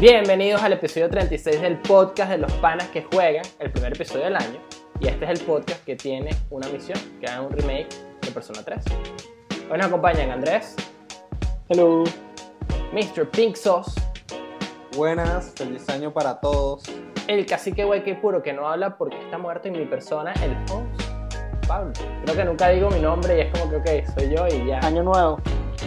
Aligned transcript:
Bienvenidos 0.00 0.62
al 0.62 0.74
episodio 0.74 1.10
36 1.10 1.60
del 1.60 1.78
podcast 1.78 2.30
de 2.30 2.38
los 2.38 2.52
panas 2.52 2.86
que 2.90 3.02
juegan, 3.02 3.44
el 3.58 3.72
primer 3.72 3.92
episodio 3.94 4.26
del 4.26 4.36
año. 4.36 4.60
Y 5.00 5.08
este 5.08 5.24
es 5.24 5.40
el 5.40 5.44
podcast 5.44 5.84
que 5.84 5.96
tiene 5.96 6.30
una 6.50 6.68
misión, 6.68 6.96
que 7.20 7.26
haga 7.26 7.42
un 7.42 7.50
remake 7.50 7.88
de 8.22 8.30
Persona 8.30 8.62
3. 8.64 8.80
Hoy 9.68 9.76
nos 9.76 9.88
acompañan 9.88 10.30
Andrés, 10.30 10.76
Hello. 11.68 12.04
Mr. 12.92 13.28
Pink 13.30 13.56
Sauce, 13.56 14.00
Buenas, 14.96 15.52
feliz 15.56 15.88
año 15.88 16.12
para 16.12 16.38
todos. 16.38 16.84
el 17.26 17.44
cacique 17.44 17.82
guay 17.82 18.04
que 18.04 18.14
puro 18.14 18.40
que 18.40 18.52
no 18.52 18.68
habla 18.68 18.96
porque 18.96 19.20
está 19.20 19.36
muerto 19.36 19.66
y 19.66 19.72
mi 19.72 19.84
persona, 19.84 20.32
el 20.44 20.56
host, 20.72 21.02
Pablo. 21.66 21.92
Creo 22.24 22.36
que 22.36 22.44
nunca 22.44 22.68
digo 22.68 22.88
mi 22.90 23.00
nombre 23.00 23.36
y 23.36 23.40
es 23.40 23.58
como 23.58 23.68
que, 23.68 23.76
ok, 24.04 24.14
soy 24.14 24.32
yo 24.32 24.46
y 24.46 24.64
ya. 24.64 24.78
Año 24.78 25.02
nuevo. 25.02 25.40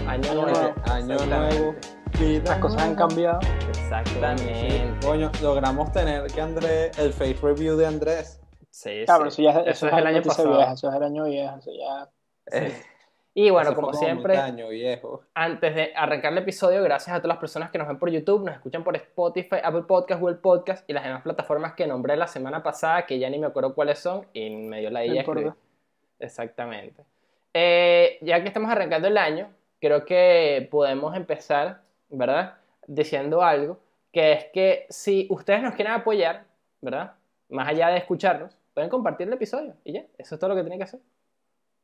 Año 0.05 0.31
año 0.31 0.41
nuevo. 0.41 0.73
Año 0.85 1.17
nuevo. 1.25 1.75
Vida 2.19 2.43
Las 2.45 2.59
cosas 2.59 2.81
han 2.81 2.95
cambiado. 2.95 3.39
Exactamente. 3.69 4.93
Coño, 5.05 5.31
logramos 5.41 5.91
tener 5.91 6.25
que 6.27 6.41
Andrés, 6.41 6.97
el 6.99 7.13
face 7.13 7.37
review 7.41 7.75
de 7.77 7.87
Andrés. 7.87 8.41
Sí, 8.69 9.03
Claro, 9.05 9.29
sí. 9.29 9.45
eso 9.47 9.63
ya 9.63 9.71
Eso 9.71 9.87
es 9.87 9.93
el 9.93 10.07
año 10.07 10.21
pasado. 10.21 10.55
vieja, 10.55 10.73
eso 10.73 10.89
es 10.89 10.95
el 10.95 11.03
año 11.03 11.25
viejo, 11.25 11.57
eso 11.57 11.71
ya... 11.71 12.09
Sí. 12.47 12.73
Y 13.33 13.49
bueno, 13.49 13.73
como 13.73 13.93
siempre, 13.93 14.33
mitad 14.33 14.45
año 14.45 14.67
viejo. 14.67 15.23
antes 15.33 15.73
de 15.73 15.93
arrancar 15.95 16.33
el 16.33 16.39
episodio, 16.39 16.83
gracias 16.83 17.15
a 17.15 17.19
todas 17.19 17.35
las 17.35 17.37
personas 17.37 17.71
que 17.71 17.77
nos 17.77 17.87
ven 17.87 17.97
por 17.97 18.09
YouTube, 18.09 18.43
nos 18.43 18.55
escuchan 18.55 18.83
por 18.83 18.93
Spotify, 18.97 19.55
Apple 19.63 19.83
Podcast, 19.83 20.19
Google 20.19 20.35
Podcast 20.35 20.89
y 20.89 20.93
las 20.93 21.05
demás 21.05 21.21
plataformas 21.21 21.73
que 21.73 21.87
nombré 21.87 22.17
la 22.17 22.27
semana 22.27 22.61
pasada, 22.61 23.05
que 23.05 23.19
ya 23.19 23.29
ni 23.29 23.39
me 23.39 23.47
acuerdo 23.47 23.73
cuáles 23.73 23.99
son, 23.99 24.27
y 24.33 24.49
me 24.49 24.81
dio 24.81 24.89
la 24.89 25.05
idea. 25.05 25.23
Exactamente. 26.19 27.05
Eh, 27.53 28.17
ya 28.21 28.41
que 28.41 28.47
estamos 28.47 28.69
arrancando 28.69 29.07
el 29.07 29.17
año, 29.17 29.49
creo 29.79 30.05
que 30.05 30.67
podemos 30.69 31.15
empezar, 31.15 31.83
¿verdad? 32.11 32.55
Diciendo 32.87 33.41
algo, 33.41 33.79
que 34.11 34.33
es 34.33 34.45
que 34.53 34.85
si 34.89 35.27
ustedes 35.29 35.61
nos 35.63 35.73
quieren 35.75 35.93
apoyar, 35.93 36.45
¿verdad? 36.81 37.13
Más 37.49 37.67
allá 37.67 37.89
de 37.89 37.97
escucharnos, 37.97 38.57
pueden 38.73 38.89
compartir 38.89 39.27
el 39.27 39.33
episodio 39.33 39.75
y 39.83 39.93
ya, 39.93 40.05
eso 40.17 40.35
es 40.35 40.39
todo 40.39 40.49
lo 40.49 40.55
que 40.55 40.61
tienen 40.61 40.79
que 40.79 40.83
hacer. 40.85 40.99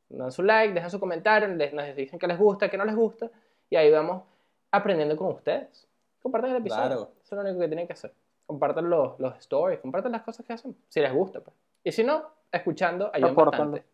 Dan 0.08 0.32
su 0.32 0.42
like, 0.42 0.72
dejan 0.74 0.90
su 0.90 0.98
comentario, 1.00 1.48
les- 1.48 1.72
nos 1.72 1.94
dicen 1.96 2.18
que 2.18 2.26
les 2.26 2.38
gusta, 2.38 2.68
que 2.70 2.78
no 2.78 2.84
les 2.84 2.96
gusta, 2.96 3.30
y 3.68 3.76
ahí 3.76 3.90
vamos 3.90 4.22
aprendiendo 4.70 5.16
con 5.16 5.28
ustedes. 5.28 5.86
Compartan 6.22 6.50
el 6.52 6.56
episodio, 6.58 6.86
Claro. 6.86 7.02
eso 7.22 7.22
es 7.22 7.32
lo 7.32 7.40
único 7.42 7.60
que 7.60 7.68
tienen 7.68 7.86
que 7.86 7.92
hacer. 7.92 8.12
Compartan 8.46 8.88
los, 8.88 9.18
los 9.20 9.36
stories, 9.38 9.80
compartan 9.80 10.12
las 10.12 10.22
cosas 10.22 10.44
que 10.46 10.52
hacen, 10.54 10.74
si 10.88 11.00
les 11.00 11.12
gusta. 11.12 11.40
Pues. 11.40 11.54
Y 11.84 11.92
si 11.92 12.02
no, 12.04 12.22
escuchando 12.50 13.10
ayuda 13.12 13.32
bastante. 13.32 13.84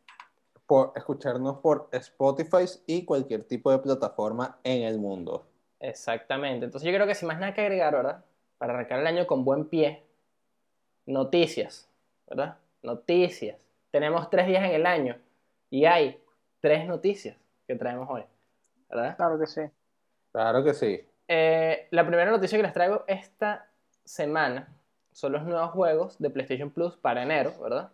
Por 0.67 0.93
escucharnos 0.97 1.59
por 1.59 1.89
Spotify 1.93 2.65
y 2.87 3.05
cualquier 3.05 3.45
tipo 3.45 3.71
de 3.71 3.79
plataforma 3.79 4.59
en 4.65 4.83
el 4.85 4.99
mundo. 4.99 5.45
Exactamente. 5.89 6.65
Entonces 6.65 6.91
yo 6.91 6.95
creo 6.95 7.07
que 7.07 7.15
sin 7.15 7.29
más 7.29 7.39
nada 7.39 7.53
que 7.53 7.61
agregar, 7.61 7.95
¿verdad? 7.95 8.25
Para 8.57 8.73
arrancar 8.73 9.01
el 9.01 9.07
año 9.07 9.27
con 9.27 9.45
buen 9.45 9.67
pie, 9.67 10.03
noticias, 11.05 11.89
¿verdad? 12.27 12.57
Noticias. 12.83 13.59
Tenemos 13.91 14.31
tres 14.31 14.47
días 14.47 14.65
en 14.65 14.71
el 14.71 14.87
año 14.87 15.19
y 15.69 15.85
hay 15.85 16.19
tres 16.61 16.87
noticias 16.87 17.37
que 17.67 17.75
traemos 17.75 18.09
hoy, 18.11 18.23
¿verdad? 18.89 19.15
Claro 19.17 19.39
que 19.39 19.47
sí. 19.47 19.61
Claro 20.33 20.65
que 20.65 20.73
sí. 20.73 21.07
Eh, 21.29 21.87
la 21.91 22.07
primera 22.07 22.31
noticia 22.31 22.57
que 22.57 22.63
les 22.63 22.73
traigo 22.73 23.05
esta 23.07 23.69
semana 24.05 24.69
son 25.13 25.33
los 25.33 25.43
nuevos 25.45 25.71
juegos 25.73 26.19
de 26.19 26.31
PlayStation 26.31 26.71
Plus 26.71 26.97
para 26.97 27.23
enero, 27.23 27.53
¿verdad? 27.63 27.91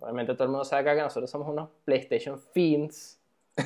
Obviamente 0.00 0.34
todo 0.34 0.44
el 0.44 0.50
mundo 0.50 0.64
sabe 0.64 0.82
acá 0.82 0.94
que 0.96 1.02
nosotros 1.02 1.30
somos 1.30 1.48
unos 1.48 1.70
PlayStation 1.84 2.38
fiends, 2.38 3.18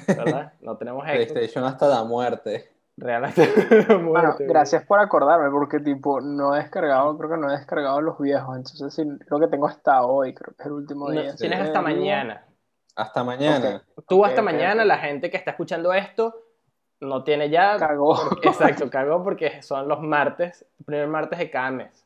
¿verdad? 0.06 0.52
No 0.60 0.76
tenemos 0.76 1.04
Xbox. 1.04 1.32
PlayStation 1.32 1.64
hasta 1.64 1.88
la 1.88 2.04
muerte. 2.04 2.75
Realmente. 2.96 3.46
Bueno, 3.88 4.00
muerte, 4.02 4.46
gracias 4.46 4.84
por 4.86 4.98
acordarme, 5.00 5.50
porque 5.50 5.80
tipo, 5.80 6.20
no 6.20 6.54
he 6.54 6.58
descargado, 6.60 7.16
creo 7.18 7.30
que 7.30 7.36
no 7.36 7.50
he 7.50 7.56
descargado 7.56 8.00
los 8.00 8.18
viejos, 8.18 8.56
entonces 8.56 8.94
sí, 8.94 9.02
creo 9.26 9.38
que 9.40 9.48
tengo 9.48 9.66
hasta 9.66 10.02
hoy, 10.04 10.32
creo 10.34 10.54
que 10.54 10.62
es 10.62 10.66
el 10.66 10.72
último 10.72 11.06
No, 11.10 11.20
día. 11.20 11.34
tienes 11.36 11.60
hasta 11.60 11.82
mañana. 11.82 12.46
Hasta 12.94 13.22
mañana. 13.22 13.82
Tú 14.08 14.24
hasta 14.24 14.40
mañana, 14.40 14.84
la 14.84 14.96
gente 14.98 15.30
que 15.30 15.36
está 15.36 15.50
escuchando 15.50 15.92
esto 15.92 16.34
no 17.00 17.22
tiene 17.24 17.50
ya. 17.50 17.76
Cagó. 17.76 18.16
porque- 18.30 18.48
exacto, 18.48 18.88
cagó 18.88 19.22
porque 19.22 19.60
son 19.60 19.86
los 19.86 20.00
martes, 20.00 20.64
el 20.78 20.84
primer 20.86 21.08
martes 21.08 21.38
de 21.38 21.50
cada 21.50 21.70
mes. 21.70 22.02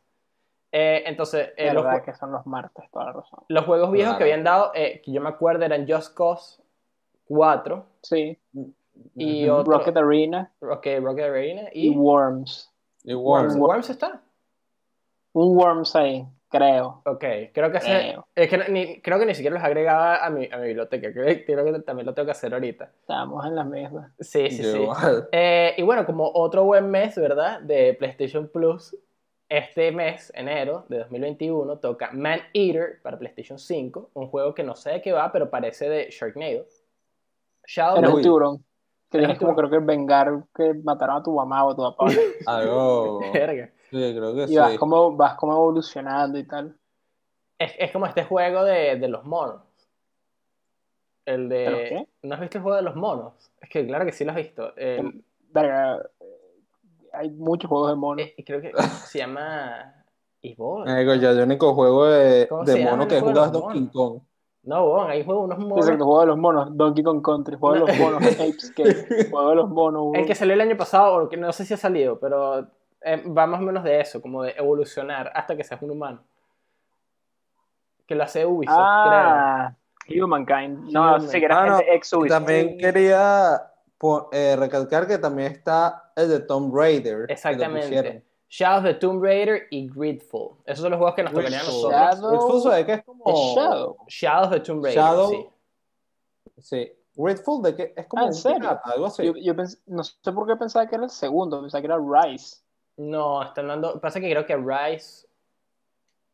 Eh, 0.73 1.05
entonces, 1.07 1.51
eh, 1.57 1.73
los, 1.73 1.85
que 2.03 2.15
son 2.15 2.33
los 2.33 2.45
martes, 2.47 2.85
toda 2.93 3.07
la 3.07 3.13
razón. 3.13 3.41
los 3.49 3.65
juegos 3.65 3.91
viejos 3.93 4.17
que 4.17 4.25
habían 4.25 4.43
dado, 4.45 4.73
eh, 4.75 5.01
que 5.05 5.13
yo 5.13 5.21
me 5.21 5.29
acuerdo, 5.29 5.65
eran 5.65 5.87
Just 5.89 6.17
Cause 6.17 6.61
4 7.27 7.87
Sí, 8.03 8.37
y 9.15 9.49
Ujú. 9.49 9.59
otro. 9.61 9.73
Rocket 9.79 9.97
Arena 9.97 10.53
ok, 10.61 10.87
Rocket 11.01 11.25
Arena 11.25 11.63
y, 11.73 11.89
y. 11.89 11.97
Worms. 11.97 12.71
Y 13.05 13.15
Worms. 13.15 13.55
Worms. 13.55 13.57
Worms 13.57 13.91
está. 13.91 14.23
Un 15.33 15.57
Worms 15.57 15.95
ahí, 15.97 16.27
creo. 16.49 17.03
Ok, 17.07 17.25
creo 17.53 17.71
que 17.71 17.79
ese- 17.79 17.87
Creo. 17.87 18.27
es 18.35 18.49
que 18.49 18.59
ni, 18.71 19.01
creo 19.01 19.19
que 19.19 19.27
ni 19.27 19.35
siquiera 19.35 19.55
los 19.55 19.65
agregaba 19.65 20.25
a 20.25 20.29
mi, 20.31 20.49
a 20.51 20.57
mi 20.59 20.67
biblioteca. 20.69 21.13
Creo, 21.13 21.45
creo 21.47 21.65
que 21.65 21.81
también 21.81 22.07
lo 22.07 22.15
tengo 22.15 22.27
que 22.27 22.33
hacer 22.33 22.53
ahorita. 22.53 22.91
Estamos 23.01 23.47
en 23.47 23.55
las 23.55 23.67
mismas. 23.67 24.13
Sí, 24.19 24.51
sí, 24.51 24.63
Yo 24.65 24.73
sí. 24.73 24.79
igual. 24.83 25.29
Eh, 25.33 25.75
y 25.77 25.83
bueno, 25.83 26.05
como 26.05 26.31
otro 26.35 26.65
buen 26.65 26.91
mes, 26.91 27.15
¿verdad? 27.17 27.61
De 27.61 27.95
PlayStation 27.95 28.49
Plus, 28.49 28.97
este 29.49 29.93
mes, 29.93 30.33
enero 30.35 30.85
de 30.89 30.99
2021, 30.99 31.79
toca 31.79 32.11
Man 32.13 32.41
Eater 32.53 33.01
para 33.03 33.19
PlayStation 33.19 33.59
5, 33.59 34.11
un 34.15 34.27
juego 34.29 34.53
que 34.55 34.63
no 34.65 34.75
sé 34.75 34.91
de 34.91 35.03
qué 35.03 35.13
va, 35.13 35.31
pero 35.33 35.49
parece 35.49 35.89
de 35.89 36.09
Sharknado. 36.11 36.67
Shadow 37.67 38.05
of- 38.09 38.15
un 38.15 38.23
tiburón. 38.23 38.65
Que 39.11 39.19
tienes 39.19 39.39
como 39.39 39.57
creo 39.57 39.69
que 39.69 39.79
vengar 39.81 40.45
que 40.55 40.73
mataron 40.85 41.17
a 41.17 41.23
tu 41.23 41.35
mamá 41.35 41.65
o 41.65 41.71
a 41.73 41.77
tu 41.77 41.83
papá. 41.83 42.07
Algo. 42.47 43.21
Verga. 43.33 43.71
Sí, 43.91 44.15
creo 44.17 44.35
que 44.35 44.45
Y 44.53 44.57
vas 44.57 44.73
sí. 44.73 44.79
como, 44.79 45.17
vas 45.17 45.35
como 45.35 45.53
evolucionando 45.53 46.39
y 46.39 46.45
tal. 46.45 46.77
Es, 47.59 47.73
es 47.79 47.91
como 47.91 48.07
este 48.07 48.25
juego 48.25 48.65
de, 48.65 48.97
de 48.97 49.09
los 49.09 49.25
monos. 49.25 49.63
El 51.27 51.49
de... 51.49 51.57
¿De 51.59 51.71
los 51.71 51.81
qué? 51.81 52.09
¿No 52.23 52.35
has 52.35 52.41
visto 52.41 52.59
el 52.59 52.63
juego 52.63 52.77
de 52.77 52.83
los 52.83 52.97
monos? 52.97 53.35
Es 53.61 53.69
que 53.69 53.87
claro 53.87 54.05
que 54.05 54.13
sí 54.13 54.25
lo 54.25 54.31
has 54.31 54.37
visto. 54.37 54.75
El- 54.77 55.25
Verga, 55.53 56.01
eh, 56.21 56.61
hay 57.13 57.31
muchos 57.31 57.69
juegos 57.69 57.91
de 57.91 57.97
monos. 57.97 58.25
eh, 58.25 58.45
creo 58.47 58.61
que 58.61 58.73
se 59.07 59.19
llama... 59.19 59.95
Evolve. 60.43 60.91
Marico, 60.91 61.15
yo 61.17 61.31
el 61.33 61.41
único 61.43 61.75
juego 61.75 62.07
de, 62.07 62.47
¿Cómo 62.49 62.65
de 62.65 62.83
mono 62.83 63.07
que 63.07 63.19
he 63.19 63.21
jugado 63.21 63.45
es 63.47 63.53
Donkey? 63.53 63.89
Kong. 63.89 64.21
No, 64.63 64.85
bon, 64.87 65.09
hay 65.11 65.25
juego 65.25 65.45
unos 65.45 65.59
monos. 65.59 65.79
Exacto, 65.87 66.05
juego 66.05 66.21
de 66.21 66.27
los 66.27 66.37
monos, 66.39 66.69
Donkey 66.77 67.03
Kong 67.03 67.23
Country, 67.25 67.57
juego 67.57 67.75
de 67.75 67.81
los 67.81 67.99
monos, 67.99 68.23
Apescape, 68.23 69.29
juego 69.31 69.49
de 69.51 69.57
los 69.57 69.69
monos. 69.71 70.09
El 70.15 70.27
que 70.27 70.35
salió 70.35 70.55
el 70.55 70.61
año 70.61 70.77
pasado, 70.77 71.25
o 71.25 71.29
que 71.29 71.37
no 71.39 71.51
sé 71.53 71.65
si 71.65 71.73
ha 71.75 71.79
salido, 71.79 72.19
pero 72.21 72.67
eh, 73.01 73.23
va 73.29 73.47
más 73.47 73.61
o 73.61 73.65
menos 73.65 73.83
de 73.85 74.01
eso, 74.01 74.21
como 74.21 74.43
de 74.43 74.53
evolucionar 74.57 75.33
hasta 75.35 75.57
que 75.57 75.65
seas 75.65 75.81
un 75.81 75.93
humano. 75.93 76.23
Que 78.07 78.15
lo 78.15 78.25
hace 78.25 78.45
Ubisoft, 78.45 78.77
Ah, 78.79 79.73
Humankind. 80.09 80.91
No, 80.93 81.03
Humankind. 81.17 81.31
sí, 81.31 81.39
que 81.39 81.45
era 81.47 81.63
Ah, 81.63 81.67
no, 81.67 81.79
ex 81.81 82.13
Ubisoft. 82.13 82.39
también 82.39 82.77
quería 82.77 83.63
po- 83.97 84.29
eh, 84.33 84.57
recalcar 84.57 85.07
que 85.07 85.17
también 85.19 85.53
está 85.53 86.13
el 86.17 86.29
de 86.29 86.41
Tomb 86.41 86.75
Raider. 86.75 87.03
creo. 87.03 87.17
que 87.17 87.33
lo 87.33 87.33
Exactamente. 87.33 88.25
Pusieron. 88.51 88.75
Shadow 88.75 88.79
of 88.79 88.85
the 88.85 88.95
Tomb 88.95 89.23
Raider 89.23 89.63
y 89.71 89.89
Gridfall. 89.89 90.57
Esos 90.67 90.83
son 90.83 90.91
los 90.91 90.99
juegos 90.99 91.15
que 91.15 91.23
nos 91.23 91.33
tocarían 91.33 91.61
a 91.61 91.65
nosotros. 91.65 91.93
Shadow- 91.93 92.31
Gridfall 92.31 92.63
se 92.63 92.69
ve 92.69 92.87
que 92.87 92.93
es 92.95 93.05
como. 93.05 93.25
Shadow. 93.55 93.97
Shadow 94.09 94.45
of 94.47 94.51
the 94.53 94.61
Tomb 94.61 94.85
Raider, 94.85 95.03
Shadow- 95.03 95.31
sí. 95.31 95.47
Sí. 96.59 96.93
Gridfall 97.17 97.63
de 97.63 97.75
que 97.77 97.95
es 97.97 98.07
como 98.07 98.23
Ah, 98.23 98.25
¿en 98.27 98.29
un 98.31 98.35
serio? 98.35 98.59
pirata, 98.61 98.91
algo 98.91 99.07
así. 99.07 99.25
Yo, 99.25 99.33
yo 99.37 99.55
pens- 99.55 99.81
no 99.87 100.03
sé 100.05 100.33
por 100.33 100.47
qué 100.47 100.57
pensaba 100.57 100.87
que 100.87 100.95
era 100.97 101.05
el 101.05 101.11
segundo, 101.11 101.61
pensaba 101.61 101.81
que 101.83 101.87
era 101.87 101.99
Rise. 101.99 102.59
No, 102.97 103.43
están 103.43 103.69
dando... 103.69 104.01
Pasa 104.01 104.21
que 104.21 104.31
creo 104.31 104.45
que 104.47 104.57
Rise... 104.57 105.27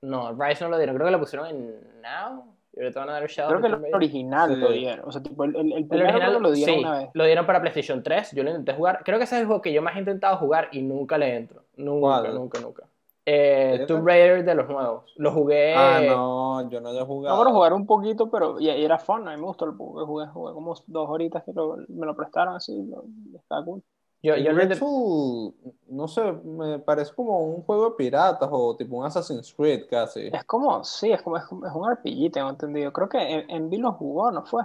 No, 0.02 0.32
Rise 0.34 0.64
no 0.64 0.70
lo 0.70 0.76
dieron. 0.78 0.94
Creo 0.96 1.06
que 1.06 1.12
lo 1.12 1.18
pusieron 1.20 1.48
en 1.48 2.00
Now. 2.02 2.55
Y 2.76 2.80
ahorita 2.82 3.00
van 3.00 3.08
a 3.08 3.12
dar 3.14 3.26
Shadow 3.26 3.58
Creo 3.60 3.80
que 3.80 3.86
el 3.88 3.94
original 3.94 4.54
Sí. 4.54 4.60
lo 4.60 4.70
dieron. 4.70 5.08
O 5.08 5.12
sea, 5.12 5.22
tipo, 5.22 5.44
el, 5.44 5.56
el, 5.56 5.72
el 5.72 5.78
El 5.78 5.88
primero 5.88 6.10
original, 6.10 6.42
lo 6.42 6.50
dieron 6.52 6.74
sí, 6.74 6.80
una 6.80 6.98
vez. 6.98 7.10
lo 7.14 7.24
dieron 7.24 7.46
para 7.46 7.60
PlayStation 7.60 8.02
3, 8.02 8.32
yo 8.32 8.42
lo 8.42 8.50
intenté 8.50 8.74
jugar. 8.74 9.02
Creo 9.04 9.18
que 9.18 9.24
ese 9.24 9.36
es 9.36 9.40
el 9.40 9.46
juego 9.46 9.62
que 9.62 9.72
yo 9.72 9.80
más 9.82 9.96
he 9.96 10.00
intentado 10.00 10.36
jugar 10.36 10.68
y 10.72 10.82
nunca 10.82 11.16
le 11.18 11.34
entro. 11.36 11.62
Nunca, 11.76 12.20
¿Cuál? 12.20 12.34
nunca, 12.34 12.60
nunca. 12.60 12.82
Eh, 13.28 13.70
¿Serio? 13.72 13.86
Tomb 13.86 14.06
Raider 14.06 14.44
de 14.44 14.54
los 14.54 14.68
nuevos. 14.68 15.12
Lo 15.16 15.32
jugué. 15.32 15.74
Ah, 15.74 16.00
no, 16.06 16.70
yo 16.70 16.80
no 16.80 16.90
lo 16.92 16.96
he 16.96 17.00
No, 17.00 17.06
jugado. 17.06 17.36
bueno, 17.38 17.52
jugar 17.52 17.72
un 17.72 17.86
poquito, 17.86 18.30
pero 18.30 18.60
y, 18.60 18.70
y 18.70 18.84
era 18.84 18.98
fun, 18.98 19.26
a 19.26 19.32
mí 19.32 19.36
me 19.40 19.46
gustó 19.46 19.64
el 19.64 19.72
que 19.72 19.78
jugué, 19.78 20.26
jugué 20.28 20.52
como 20.52 20.74
dos 20.86 21.08
horitas 21.10 21.42
que 21.42 21.52
lo- 21.52 21.76
me 21.88 22.06
lo 22.06 22.14
prestaron 22.14 22.54
así, 22.54 22.72
lo, 22.88 23.04
estaba 23.36 23.64
cool. 23.64 23.82
Yo, 24.26 24.34
yo 24.34 24.50
intenté- 24.50 24.74
Gridfall, 24.74 25.54
no 25.88 26.08
sé, 26.08 26.32
me 26.32 26.80
parece 26.80 27.14
como 27.14 27.38
un 27.44 27.62
juego 27.62 27.90
de 27.90 27.96
piratas 27.96 28.48
o 28.50 28.74
tipo 28.74 28.96
un 28.96 29.06
Assassin's 29.06 29.54
Creed 29.54 29.86
casi. 29.88 30.26
Es 30.32 30.42
como, 30.44 30.82
sí, 30.82 31.12
es 31.12 31.22
como, 31.22 31.36
es, 31.36 31.44
es 31.44 31.50
un 31.50 31.88
RPG, 31.92 32.32
tengo 32.32 32.50
entendido. 32.50 32.92
Creo 32.92 33.08
que 33.08 33.18
en, 33.18 33.72
en 33.72 33.80
lo 33.80 33.92
jugó, 33.92 34.32
¿no 34.32 34.44
fue? 34.44 34.64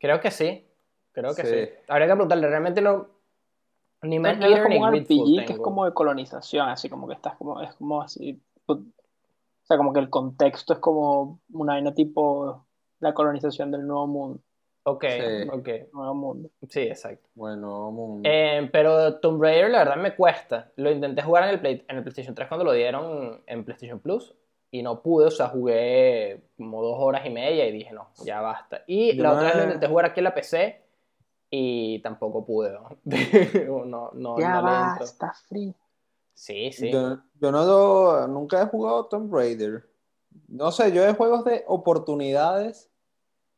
Creo 0.00 0.20
que 0.20 0.32
sí. 0.32 0.66
Creo 1.12 1.32
que 1.32 1.42
sí. 1.44 1.66
Sí. 1.66 1.70
Habría 1.86 2.08
que 2.08 2.14
preguntarle. 2.14 2.48
Realmente 2.48 2.80
no. 2.80 3.06
Ni 4.02 4.20
que 4.20 4.52
es 4.52 4.62
como 4.62 4.80
un 4.80 4.94
RPG 4.96 5.46
que 5.46 5.52
es 5.52 5.58
como 5.60 5.84
de 5.84 5.94
colonización, 5.94 6.68
así 6.68 6.88
como 6.88 7.06
que 7.06 7.14
estás 7.14 7.36
como, 7.36 7.60
es 7.60 7.72
como 7.74 8.02
así, 8.02 8.42
o 8.66 8.80
sea, 9.62 9.76
como 9.76 9.92
que 9.92 10.00
el 10.00 10.10
contexto 10.10 10.72
es 10.72 10.80
como 10.80 11.38
una 11.52 11.74
vaina 11.74 11.94
tipo 11.94 12.66
la 12.98 13.14
colonización 13.14 13.70
del 13.70 13.86
nuevo 13.86 14.08
mundo. 14.08 14.40
Ok, 14.84 15.04
Sí. 15.04 15.48
ok. 15.52 15.68
Nuevo 15.92 16.14
mundo. 16.14 16.50
Sí, 16.68 16.80
exacto. 16.80 17.28
Bueno, 17.34 17.90
mundo. 17.92 18.28
Eh, 18.30 18.68
pero 18.72 19.18
Tomb 19.20 19.40
Raider, 19.42 19.70
la 19.70 19.78
verdad, 19.78 19.96
me 19.96 20.14
cuesta. 20.16 20.72
Lo 20.76 20.90
intenté 20.90 21.22
jugar 21.22 21.44
en 21.44 21.50
el, 21.50 21.60
Play- 21.60 21.84
en 21.88 21.96
el 21.98 22.02
PlayStation 22.02 22.34
3 22.34 22.48
cuando 22.48 22.64
lo 22.64 22.72
dieron 22.72 23.42
en 23.46 23.64
PlayStation 23.64 24.00
Plus 24.00 24.34
y 24.72 24.82
no 24.82 25.00
pude, 25.02 25.26
o 25.26 25.30
sea, 25.30 25.48
jugué 25.48 26.42
como 26.56 26.82
dos 26.82 26.96
horas 26.98 27.24
y 27.26 27.30
media 27.30 27.66
y 27.66 27.72
dije, 27.72 27.92
no, 27.92 28.08
ya 28.24 28.40
basta. 28.40 28.82
Y 28.86 29.14
Yo 29.16 29.22
la 29.22 29.32
otra 29.34 29.44
vez 29.48 29.56
lo 29.56 29.62
intenté 29.64 29.86
jugar 29.86 30.06
aquí 30.06 30.20
en 30.20 30.24
la 30.24 30.34
PC 30.34 30.82
y 31.50 32.00
tampoco 32.00 32.44
pude. 32.44 32.72
No, 32.72 32.88
no, 33.84 34.10
no, 34.14 34.38
ya 34.40 34.54
no 34.54 34.62
basta, 34.62 35.32
free. 35.48 35.74
Sí, 36.34 36.72
sí. 36.72 36.90
Yo, 36.90 37.18
yo 37.40 37.52
no 37.52 37.64
lo- 37.64 38.26
nunca 38.26 38.62
he 38.62 38.66
jugado 38.66 39.04
Tomb 39.06 39.32
Raider. 39.32 39.86
No 40.48 40.72
sé, 40.72 40.90
yo 40.92 41.02
de 41.04 41.12
juegos 41.12 41.44
de 41.44 41.62
oportunidades, 41.68 42.90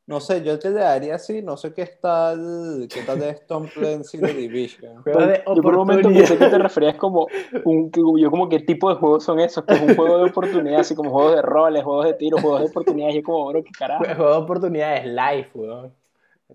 no 0.07 0.21
sé, 0.21 0.43
yo 0.43 0.59
te 0.59 0.71
daría 0.71 1.15
así, 1.15 1.41
no 1.41 1.57
sé 1.57 1.73
qué 1.73 1.87
tal, 1.87 2.87
qué 2.93 3.03
tal 3.03 3.21
de 3.21 3.31
Stone 3.31 3.71
Clancy 3.73 4.19
The 4.19 4.35
Division. 4.35 5.03
Yo 5.07 5.63
por 5.63 5.73
un 5.73 5.87
momento 5.87 6.09
pensé 6.11 6.37
que 6.37 6.47
te 6.49 6.59
referías 6.59 6.97
como 6.97 7.27
un, 7.65 7.91
que- 7.91 8.03
yo 8.19 8.31
como 8.31 8.49
qué 8.49 8.61
tipo 8.61 8.91
de 8.91 8.97
juegos 8.97 9.25
son 9.25 9.41
esos, 9.41 9.65
que 9.65 9.75
es 9.75 9.81
un 9.81 9.95
juego 9.97 10.19
de 10.19 10.25
oportunidad, 10.25 10.81
así 10.81 10.95
como 10.95 11.11
juegos 11.11 11.37
de 11.37 11.43
roles, 11.43 11.83
juegos 11.83 12.05
de 12.05 12.15
tiro, 12.15 12.39
juegos 12.39 12.61
de 12.61 12.67
oportunidades, 12.67 13.15
yo 13.17 13.23
como, 13.23 13.47
bro, 13.49 13.65
qué 13.65 13.71
carajo. 13.71 14.05
Juego 14.05 14.31
de 14.31 14.37
oportunidades, 14.37 15.07
live, 15.07 15.51
weón. 15.55 15.95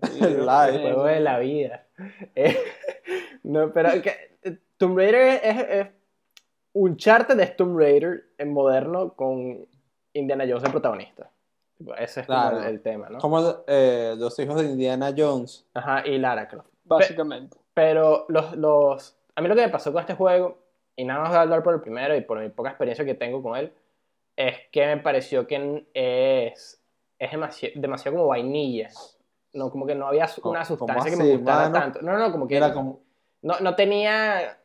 Live. 0.12 0.76
El 0.76 0.80
juego 0.82 1.04
de 1.04 1.20
la 1.20 1.38
vida. 1.40 1.86
Eh, 2.34 2.56
no, 3.42 3.72
pero 3.72 3.90
que, 4.00 4.14
Tomb 4.76 4.96
Raider 4.96 5.40
es, 5.42 5.58
es 5.68 5.86
un 6.72 6.96
charter 6.96 7.36
de 7.36 7.46
Tomb 7.48 7.76
Raider 7.76 8.22
en 8.38 8.52
moderno 8.52 9.12
con 9.14 9.66
Indiana 10.12 10.44
Jones 10.46 10.62
de 10.62 10.70
protagonista. 10.70 11.30
Ese 11.98 12.20
es 12.20 12.26
como 12.26 12.38
Claro. 12.38 12.58
el, 12.60 12.64
el 12.66 12.82
tema, 12.82 13.08
¿no? 13.08 13.18
Como 13.18 13.40
eh, 13.66 14.14
los 14.18 14.38
hijos 14.38 14.56
de 14.60 14.66
Indiana 14.68 15.12
Jones. 15.16 15.66
Ajá, 15.74 16.06
y 16.06 16.18
Lara 16.18 16.46
Croft. 16.48 16.68
Básicamente. 16.84 17.56
Pero 17.74 18.26
los, 18.28 18.52
los... 18.56 19.16
A 19.34 19.40
mí 19.40 19.48
lo 19.48 19.54
que 19.54 19.62
me 19.62 19.68
pasó 19.68 19.92
con 19.92 20.00
este 20.00 20.14
juego, 20.14 20.58
y 20.96 21.04
nada 21.04 21.20
más 21.20 21.28
voy 21.30 21.38
a 21.38 21.42
hablar 21.42 21.62
por 21.62 21.74
el 21.74 21.80
primero 21.80 22.14
y 22.16 22.20
por 22.20 22.38
mi 22.40 22.48
poca 22.50 22.70
experiencia 22.70 23.04
que 23.04 23.14
tengo 23.14 23.42
con 23.42 23.56
él, 23.56 23.72
es 24.36 24.56
que 24.70 24.86
me 24.86 24.96
pareció 24.98 25.46
que 25.46 25.86
es, 25.94 26.82
es 27.18 27.30
demasiado, 27.30 27.74
demasiado 27.80 28.16
como 28.16 28.28
vainilla. 28.28 28.88
No, 29.52 29.70
como 29.70 29.86
que 29.86 29.94
no 29.94 30.06
había 30.06 30.28
su- 30.28 30.40
¿Cómo- 30.40 30.52
una 30.52 30.64
sustancia 30.64 31.10
que 31.10 31.16
me 31.16 31.24
así, 31.24 31.32
gustara 31.36 31.62
mano? 31.68 31.72
tanto. 31.72 32.02
No, 32.02 32.16
no, 32.18 32.30
como 32.30 32.46
que 32.46 32.56
Era 32.56 32.72
como, 32.74 33.00
no, 33.42 33.58
no 33.60 33.74
tenía 33.74 34.59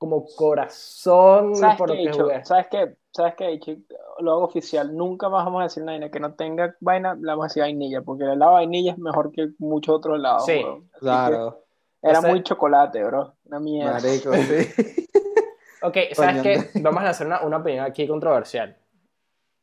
como 0.00 0.24
corazón 0.34 1.54
¿Sabes 1.54 1.76
por 1.76 1.90
lo 1.90 1.94
qué, 1.94 2.02
que 2.04 2.08
Icho? 2.08 2.22
jugué. 2.22 2.42
¿Sabes 2.46 2.68
qué? 2.70 2.96
¿Sabes 3.12 3.34
qué? 3.36 3.78
Lo 4.20 4.32
hago 4.32 4.44
oficial. 4.44 4.96
Nunca 4.96 5.28
más 5.28 5.44
vamos 5.44 5.60
a 5.60 5.64
decir 5.64 5.82
una 5.82 5.92
vaina 5.92 6.10
que 6.10 6.18
no 6.18 6.32
tenga 6.34 6.74
vaina, 6.80 7.14
le 7.14 7.26
vamos 7.26 7.44
a 7.44 7.48
decir 7.48 7.62
vainilla, 7.62 8.00
porque 8.00 8.24
el 8.24 8.30
helado 8.30 8.52
de 8.52 8.56
vainilla 8.56 8.92
es 8.92 8.98
mejor 8.98 9.30
que 9.30 9.50
muchos 9.58 9.94
otros 9.96 10.16
helados, 10.18 10.46
Sí, 10.46 10.64
claro, 11.00 11.64
que 12.00 12.08
Era 12.08 12.18
O 12.18 12.22
sea- 12.22 12.30
muy 12.30 12.42
chocolate, 12.42 13.04
bro. 13.04 13.34
Una 13.44 13.60
mierda. 13.60 13.92
marico, 13.92 14.32
sí. 14.34 15.06
Ok, 15.82 15.96
¿sabes 16.14 16.42
qué? 16.42 16.70
Vamos 16.82 17.00
a 17.02 17.04
lanzar 17.04 17.26
una, 17.26 17.42
una 17.42 17.56
opinión 17.58 17.84
aquí 17.84 18.06
controversial. 18.08 18.76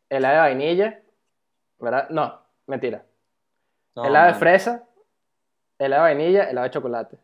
Helado 0.10 0.36
de 0.36 0.40
vainilla, 0.42 1.01
¿verdad? 1.80 2.10
No, 2.10 2.40
mentira. 2.68 3.04
No, 3.95 4.06
helado 4.06 4.28
de 4.28 4.33
fresa, 4.36 4.88
helado 5.80 6.06
de 6.06 6.13
vainilla, 6.16 6.44
helado 6.50 6.66
de 6.66 6.72
chocolate. 6.72 7.18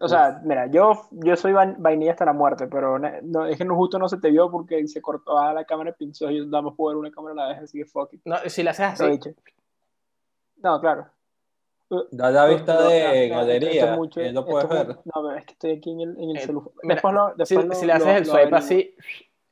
O 0.00 0.08
sea, 0.08 0.40
mira, 0.44 0.66
yo, 0.66 1.08
yo 1.12 1.36
soy 1.36 1.52
vain- 1.52 1.76
vainilla 1.78 2.12
hasta 2.12 2.24
la 2.24 2.32
muerte, 2.32 2.66
pero 2.66 2.98
no, 2.98 3.46
es 3.46 3.56
que 3.56 3.64
no, 3.64 3.76
justo 3.76 3.98
no 3.98 4.08
se 4.08 4.18
te 4.18 4.30
vio 4.30 4.50
porque 4.50 4.86
se 4.88 5.00
cortó 5.00 5.38
a 5.38 5.52
la 5.54 5.64
cámara 5.64 5.92
de 5.92 5.96
pinzos 5.96 6.30
y 6.30 6.48
damos 6.50 6.74
poder 6.74 6.96
una 6.96 7.10
cámara 7.10 7.32
a 7.32 7.36
la 7.36 7.48
vez, 7.54 7.62
así 7.64 7.78
que 7.78 7.84
fuck 7.86 8.12
it. 8.12 8.20
No, 8.24 8.36
si 8.46 8.62
le 8.62 8.70
haces 8.70 8.98
Lo 9.00 9.06
así. 9.06 9.34
No, 10.56 10.80
claro. 10.80 11.06
Da 12.10 12.30
la 12.30 12.46
vista 12.46 12.74
No, 12.74 12.88
de 12.88 13.28
no, 13.28 13.36
galería, 13.36 13.70
esto 13.70 13.92
es 13.92 13.96
mucho- 13.98 14.20
lo 14.20 14.44
puedes 14.46 14.64
es 14.64 14.70
ver. 14.70 14.88
No, 15.04 15.12
pero 15.22 15.32
es 15.36 15.44
que 15.46 15.52
estoy 15.52 15.70
aquí 15.72 15.90
en 15.92 16.00
el, 16.00 16.08
en 16.20 16.30
el 16.30 16.36
Eh, 16.38 16.40
celular. 16.40 16.70
mira, 16.82 16.94
Después 16.96 17.14
lo, 17.14 17.28
si, 17.30 17.34
después 17.36 17.66
lo- 17.68 17.74
si 17.74 17.86
le 17.86 17.92
haces 17.92 18.06
lo- 18.06 18.12
el 18.14 18.26
lo 18.26 18.32
swipe 18.32 18.56
así, 18.56 18.96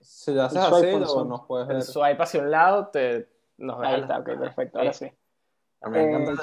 Si 0.00 0.34
lo 0.34 0.42
haces 0.42 0.58
El 0.64 0.68
swipe 0.70 0.88
así, 0.88 0.98
lo, 1.00 1.06
son. 1.06 1.28
nos 1.28 1.42
puedes 1.46 1.68
el 1.68 1.74
ver. 1.76 1.82
swipe 1.84 2.22
hacia 2.22 2.40
un 2.40 2.50
lado, 2.50 2.88
te, 2.88 3.28
nos 3.58 3.78
Ahí 3.80 3.92
deja- 3.92 3.96
está, 4.02 4.18
ok, 4.18 4.38
perfecto, 4.40 4.78
ahora 4.78 4.90
Eh, 4.90 4.94
sí. 4.94 5.12
A 5.82 5.88
mí 5.88 5.98
me 5.98 6.08
encanta 6.08 6.30
Eh, 6.30 6.34
el 6.34 6.36
de 6.36 6.42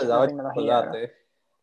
chocolate. 0.56 1.14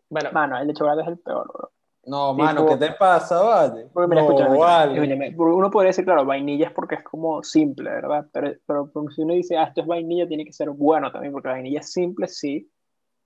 Bueno, 0.08 0.30
Mano, 0.32 0.58
el 0.58 0.66
de 0.66 0.74
chocolate 0.74 1.02
es 1.02 1.08
el 1.08 1.18
peor, 1.18 1.50
bro. 1.52 1.70
No, 2.06 2.32
Tipo- 2.34 2.44
mano, 2.44 2.66
¿qué 2.66 2.76
te 2.76 2.92
pasa, 2.92 3.42
vale? 3.42 3.88
Porque 3.92 4.08
mira, 4.08 4.22
no, 4.22 4.28
escúchame, 4.28 4.58
vale. 4.58 5.34
uno 5.36 5.70
podría 5.70 5.88
decir, 5.88 6.04
claro, 6.04 6.24
vainilla 6.24 6.68
es 6.68 6.72
porque 6.72 6.94
es 6.96 7.02
como 7.02 7.42
simple, 7.42 7.90
¿verdad? 7.90 8.26
Pero, 8.32 8.52
pero, 8.64 8.90
pero 8.92 9.10
si 9.10 9.22
uno 9.22 9.34
dice, 9.34 9.56
ah, 9.56 9.64
esto 9.64 9.80
es 9.80 9.86
vainilla, 9.88 10.28
tiene 10.28 10.44
que 10.44 10.52
ser 10.52 10.70
bueno 10.70 11.10
también, 11.10 11.32
porque 11.32 11.48
la 11.48 11.54
vainilla 11.54 11.80
es 11.80 11.92
simple, 11.92 12.28
sí, 12.28 12.70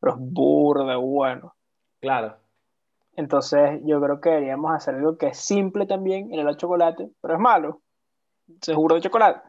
pero 0.00 0.14
es 0.14 0.18
burda, 0.20 0.96
bueno. 0.96 1.54
claro. 2.00 2.36
Entonces, 3.16 3.80
yo 3.84 4.00
creo 4.00 4.20
que 4.20 4.30
deberíamos 4.30 4.72
hacer 4.72 4.94
algo 4.94 5.18
que 5.18 5.26
es 5.26 5.36
simple 5.38 5.84
también, 5.84 6.32
en 6.32 6.46
el 6.48 6.56
chocolate, 6.56 7.10
pero 7.20 7.34
es 7.34 7.40
malo. 7.40 7.82
Seguro 8.62 8.94
de 8.94 9.02
chocolate. 9.02 9.40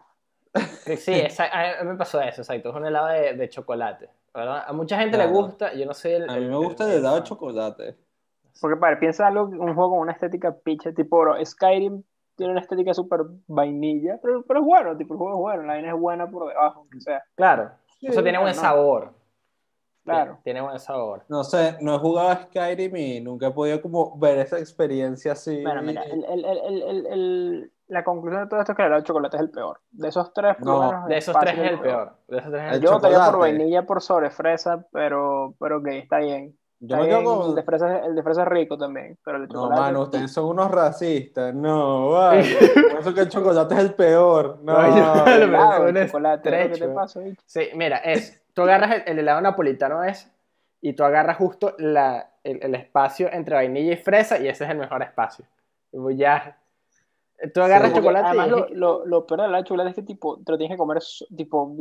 Sí, 0.97 1.13
esa- 1.13 1.45
a 1.79 1.83
mí 1.83 1.89
me 1.91 1.95
pasó 1.95 2.19
eso, 2.19 2.41
exacto. 2.41 2.69
Es 2.71 2.75
un 2.75 2.85
helado 2.85 3.07
de, 3.07 3.33
de 3.35 3.47
chocolate, 3.49 4.09
¿verdad? 4.33 4.63
A 4.67 4.73
mucha 4.73 4.97
gente 4.99 5.15
le 5.17 5.23
Claro. 5.23 5.39
gusta, 5.39 5.73
yo 5.73 5.85
no 5.85 5.93
sé. 5.93 6.17
el- 6.17 6.29
A 6.29 6.35
mí 6.35 6.43
el- 6.43 6.49
me 6.49 6.57
gusta 6.57 6.83
el 6.91 6.97
helado 6.97 7.15
de 7.17 7.23
chocolate. 7.23 7.95
Porque, 8.59 8.77
para, 8.77 8.99
piensa 8.99 9.27
algo, 9.27 9.45
un 9.45 9.73
juego 9.75 9.91
con 9.91 9.99
una 9.99 10.11
estética 10.11 10.55
picha, 10.63 10.91
tipo, 10.93 11.19
bro, 11.19 11.35
Skyrim 11.45 12.03
tiene 12.35 12.51
una 12.53 12.61
estética 12.61 12.93
súper 12.93 13.21
vainilla, 13.47 14.19
pero, 14.21 14.43
pero 14.43 14.59
es 14.61 14.65
bueno, 14.65 14.97
tipo, 14.97 15.13
el 15.13 15.17
juego 15.19 15.33
es 15.33 15.39
bueno, 15.39 15.63
la 15.63 15.73
vaina 15.73 15.89
es 15.93 15.99
buena 15.99 16.27
por 16.29 16.47
debajo, 16.47 16.87
o 16.95 16.99
sea, 16.99 17.23
Claro, 17.35 17.71
eso 18.01 18.23
tiene 18.23 18.39
buen 18.39 18.55
no. 18.55 18.61
sabor. 18.61 19.13
claro. 20.03 20.39
Tiene 20.43 20.61
buen 20.61 20.79
sabor. 20.79 21.23
No 21.29 21.43
sé, 21.43 21.77
no 21.81 21.95
he 21.95 21.99
jugado 21.99 22.29
a 22.29 22.35
Skyrim 22.43 22.95
y 22.95 23.21
nunca 23.21 23.47
he 23.47 23.51
podido 23.51 23.81
como 23.81 24.17
ver 24.17 24.39
esa 24.39 24.57
experiencia 24.57 25.33
así. 25.33 25.61
Bueno, 25.61 25.81
mira, 25.83 26.03
el- 26.03 26.23
el- 26.25 26.45
el- 26.45 26.57
el- 26.65 26.81
el- 26.83 27.05
el- 27.05 27.71
la 27.87 28.03
conclusión 28.03 28.43
de 28.43 28.49
todo 28.49 28.59
esto 28.61 28.71
es 28.71 28.75
que 28.75 28.81
el 28.81 28.87
helado 28.87 29.01
de 29.01 29.07
chocolate 29.07 29.37
es 29.37 29.41
el 29.43 29.51
peor. 29.51 29.79
De 29.91 30.07
esos 30.07 30.33
tres, 30.33 30.55
por 30.55 30.65
No, 30.65 30.79
menos, 30.91 31.05
De 31.07 31.17
esos 31.17 31.37
tres 31.39 31.57
es 31.57 31.71
el 31.71 31.79
peor. 31.79 32.13
De 32.27 32.37
esos 32.37 32.51
tres 32.51 32.63
es 32.63 32.69
el 32.69 32.75
El 32.75 32.81
Yo 32.81 32.91
votaría 32.93 33.25
por 33.25 33.39
vainilla 33.39 33.85
por 33.85 34.01
sobre 34.01 34.31
fresa, 34.31 34.87
pero, 34.91 35.53
pero 35.59 35.83
que 35.83 35.99
está 35.99 36.17
bien. 36.19 36.57
Yo 36.83 36.97
me 36.97 37.07
quedo 37.07 37.23
con... 37.23 37.49
El 37.49 37.55
de 37.55 37.63
fresa, 37.63 37.99
el 38.05 38.23
fresa 38.23 38.41
es 38.41 38.47
rico 38.47 38.75
también, 38.75 39.15
pero 39.23 39.37
el 39.37 39.47
de 39.47 39.53
No, 39.53 39.61
chocolate. 39.61 39.81
mano, 39.81 40.01
ustedes 40.01 40.31
son 40.33 40.45
unos 40.45 40.71
racistas. 40.71 41.53
No, 41.53 42.09
vale. 42.11 42.43
Por 42.89 42.99
eso 43.01 43.13
que 43.13 43.21
el 43.21 43.29
chocolate 43.29 43.75
es 43.75 43.79
el 43.81 43.93
peor. 43.93 44.59
No, 44.63 44.73
No, 44.81 44.97
yo- 44.97 45.25
El 45.31 45.51
Lo 45.51 46.07
chocolate, 46.07 46.49
¿qué 46.49 46.77
te 46.79 46.87
pasa, 46.89 47.19
bicho? 47.19 47.41
Sí, 47.45 47.69
mira, 47.75 47.97
es, 47.97 48.41
tú 48.53 48.63
agarras 48.63 48.95
el, 48.95 49.03
el 49.05 49.19
helado 49.19 49.41
napolitano 49.41 50.03
ese 50.03 50.27
y 50.81 50.93
tú 50.93 51.03
agarras 51.03 51.37
justo 51.37 51.75
la, 51.77 52.31
el, 52.43 52.59
el 52.63 52.73
espacio 52.73 53.29
entre 53.31 53.53
vainilla 53.53 53.93
y 53.93 53.97
fresa 53.97 54.39
y 54.39 54.47
ese 54.47 54.63
es 54.63 54.69
el 54.71 54.77
mejor 54.79 55.03
espacio. 55.03 55.45
Ya, 56.15 56.57
tú 57.53 57.61
agarras 57.61 57.89
Sí. 57.91 57.97
Chocolate 57.97 58.25
Además, 58.27 58.47
y 58.47 58.49
lo, 58.49 58.67
lo, 58.69 59.05
lo 59.05 59.27
peor 59.27 59.41
del 59.41 59.49
helado 59.49 59.63
de 59.63 59.67
chocolate 59.67 59.89
es 59.91 59.95
que 59.97 60.01
tipo, 60.03 60.37
te 60.43 60.51
lo 60.51 60.57
tienes 60.57 60.73
que 60.75 60.79
comer, 60.79 60.97
tipo, 61.37 61.75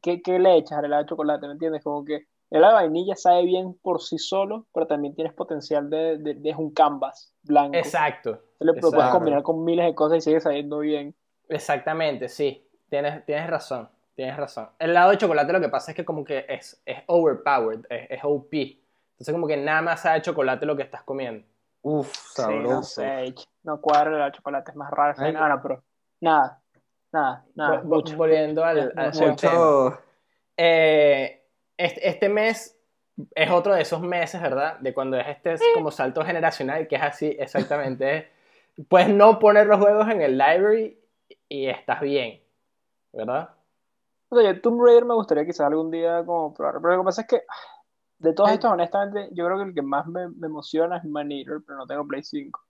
¿qué, 0.00 0.22
qué 0.22 0.38
le 0.38 0.56
echas 0.56 0.78
al 0.78 0.86
helado 0.86 1.02
de 1.02 1.08
chocolate? 1.10 1.46
¿Me 1.46 1.52
entiendes? 1.52 1.82
Como 1.82 2.02
que 2.02 2.26
el 2.50 2.60
de 2.62 2.66
vainilla 2.68 3.16
sabe 3.16 3.44
bien 3.44 3.74
por 3.82 4.00
sí 4.00 4.18
solo, 4.18 4.66
pero 4.72 4.86
también 4.86 5.14
tienes 5.14 5.32
potencial 5.34 5.90
de, 5.90 6.18
de, 6.18 6.54
un 6.54 6.70
canvas 6.72 7.34
blanco. 7.42 7.76
Exacto, 7.76 8.38
Te 8.58 8.64
lo 8.64 8.74
puedes 8.74 8.94
exacto. 8.94 9.10
combinar 9.18 9.42
con 9.42 9.64
miles 9.64 9.86
de 9.86 9.94
cosas 9.94 10.18
y 10.18 10.20
sigue 10.20 10.40
saliendo 10.40 10.78
bien. 10.78 11.14
exactamente, 11.48 12.28
sí, 12.28 12.66
tienes, 12.88 13.24
tienes 13.26 13.48
razón, 13.50 13.88
tienes 14.14 14.36
razón. 14.36 14.68
El 14.78 14.90
helado 14.90 15.10
de 15.10 15.18
chocolate 15.18 15.52
lo 15.52 15.60
que 15.60 15.68
pasa 15.68 15.90
es 15.90 15.96
que 15.96 16.04
como 16.04 16.24
que 16.24 16.46
es, 16.48 16.80
es 16.86 16.98
overpowered, 17.06 17.84
es, 17.90 18.10
es 18.10 18.20
OP. 18.22 18.54
Entonces 19.12 19.32
como 19.32 19.46
que 19.46 19.56
nada 19.56 19.82
más 19.82 20.00
sabe 20.02 20.22
chocolate 20.22 20.66
lo 20.66 20.76
que 20.76 20.82
estás 20.82 21.02
comiendo. 21.02 21.44
Uf, 21.82 22.12
Sí, 22.12 22.42
no 22.42 22.82
sabroso. 22.82 22.82
sé, 22.82 23.34
no 23.62 23.80
cuadra 23.80 24.26
el 24.26 24.32
chocolate, 24.32 24.70
es 24.70 24.76
más 24.76 24.90
raro. 24.90 25.14
Ay. 25.18 25.32
No, 25.32 25.48
no, 25.48 25.62
pero 25.62 25.82
nada, 26.20 26.60
nada, 27.12 27.44
nada, 27.54 27.74
Vol- 27.76 27.82
vol- 27.82 27.86
mucho. 27.96 28.16
Volviendo 28.16 28.64
al, 28.64 28.92
al- 28.96 29.12
Mucho. 29.14 29.36
tema. 29.36 30.00
Eh, 30.56 31.35
este, 31.76 32.08
este 32.08 32.28
mes 32.28 32.78
es 33.34 33.50
otro 33.50 33.74
de 33.74 33.82
esos 33.82 34.00
meses, 34.00 34.40
¿verdad? 34.40 34.78
De 34.80 34.92
cuando 34.92 35.16
es 35.16 35.26
este 35.28 35.56
como 35.74 35.90
salto 35.90 36.24
generacional, 36.24 36.86
que 36.86 36.96
es 36.96 37.02
así 37.02 37.36
exactamente. 37.38 38.16
es, 38.16 38.24
Puedes 38.88 39.08
no 39.08 39.38
poner 39.38 39.66
los 39.66 39.80
juegos 39.80 40.08
en 40.10 40.20
el 40.20 40.36
library 40.36 40.98
y 41.48 41.66
estás 41.66 42.00
bien, 42.02 42.42
¿verdad? 43.12 43.50
O 44.28 44.36
sea, 44.38 44.52
yo 44.52 44.60
Tomb 44.60 44.82
Raider 44.82 45.06
me 45.06 45.14
gustaría 45.14 45.46
quizás 45.46 45.66
algún 45.66 45.90
día 45.90 46.22
como 46.26 46.52
probar, 46.52 46.74
pero 46.82 46.96
lo 46.96 47.02
que 47.02 47.06
pasa 47.06 47.22
es 47.22 47.28
que 47.28 47.42
de 48.18 48.32
todos 48.32 48.50
estos, 48.50 48.70
honestamente, 48.70 49.28
yo 49.32 49.46
creo 49.46 49.58
que 49.58 49.64
el 49.64 49.74
que 49.74 49.82
más 49.82 50.06
me, 50.06 50.28
me 50.28 50.46
emociona 50.46 50.98
es 50.98 51.04
Man 51.04 51.30
Eater, 51.32 51.58
pero 51.66 51.78
no 51.78 51.86
tengo 51.86 52.06
Play 52.06 52.22
5. 52.22 52.60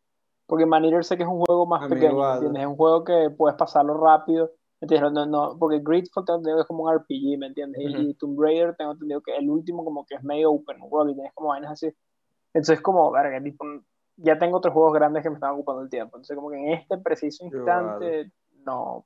Porque 0.47 0.67
Man 0.67 0.85
Eater 0.85 1.05
sé 1.05 1.17
que 1.17 1.23
es 1.23 1.29
un 1.29 1.41
juego 1.41 1.67
más 1.67 1.89
pequeño, 1.89 2.13
igual. 2.13 2.31
¿me 2.31 2.35
entiendes? 2.37 2.63
Es 2.63 2.69
un 2.69 2.77
juego 2.77 3.05
que 3.05 3.31
puedes 3.31 3.57
pasarlo 3.57 3.97
rápido, 3.97 4.47
¿me 4.47 4.53
entiendes? 4.83 5.13
No, 5.13 5.27
no, 5.27 5.57
porque 5.59 5.81
Gridfall 5.83 6.25
tengo 6.25 6.39
entendido 6.39 6.57
que 6.59 6.63
es 6.63 6.67
como 6.69 6.85
un 6.85 6.93
RPG, 6.95 7.39
¿me 7.39 7.47
entiendes? 7.47 7.81
Y- 7.83 7.89
Ujú. 7.89 8.03
Y, 8.03 8.15
Tomb 8.15 8.41
Raider 8.41 8.75
tengo 8.77 8.93
entendido 8.93 9.21
que 9.23 9.37
el 9.37 9.49
último 9.51 9.85
como 9.85 10.05
que 10.05 10.17
es 10.17 10.23
medio 10.23 10.51
open 10.53 10.77
world 10.83 11.11
y 11.13 11.15
tienes 11.15 11.33
como 11.35 11.49
vainas 11.51 11.73
así. 11.73 11.91
Entonces 12.55 12.81
como, 12.81 13.11
verga, 13.11 13.43
tipo, 13.43 13.65
ya 14.17 14.39
tengo 14.39 14.59
otros 14.59 14.73
juegos 14.75 14.95
grandes 14.95 15.23
que 15.23 15.31
me 15.31 15.35
están 15.37 15.53
ocupando 15.53 15.83
el 15.83 15.91
tiempo. 15.91 16.17
Entonces 16.17 16.37
como 16.37 16.51
que 16.51 16.57
en 16.57 16.69
este 16.73 16.99
preciso 16.99 17.45
Igual. 17.45 17.59
instante, 17.59 18.33
no, 18.65 19.05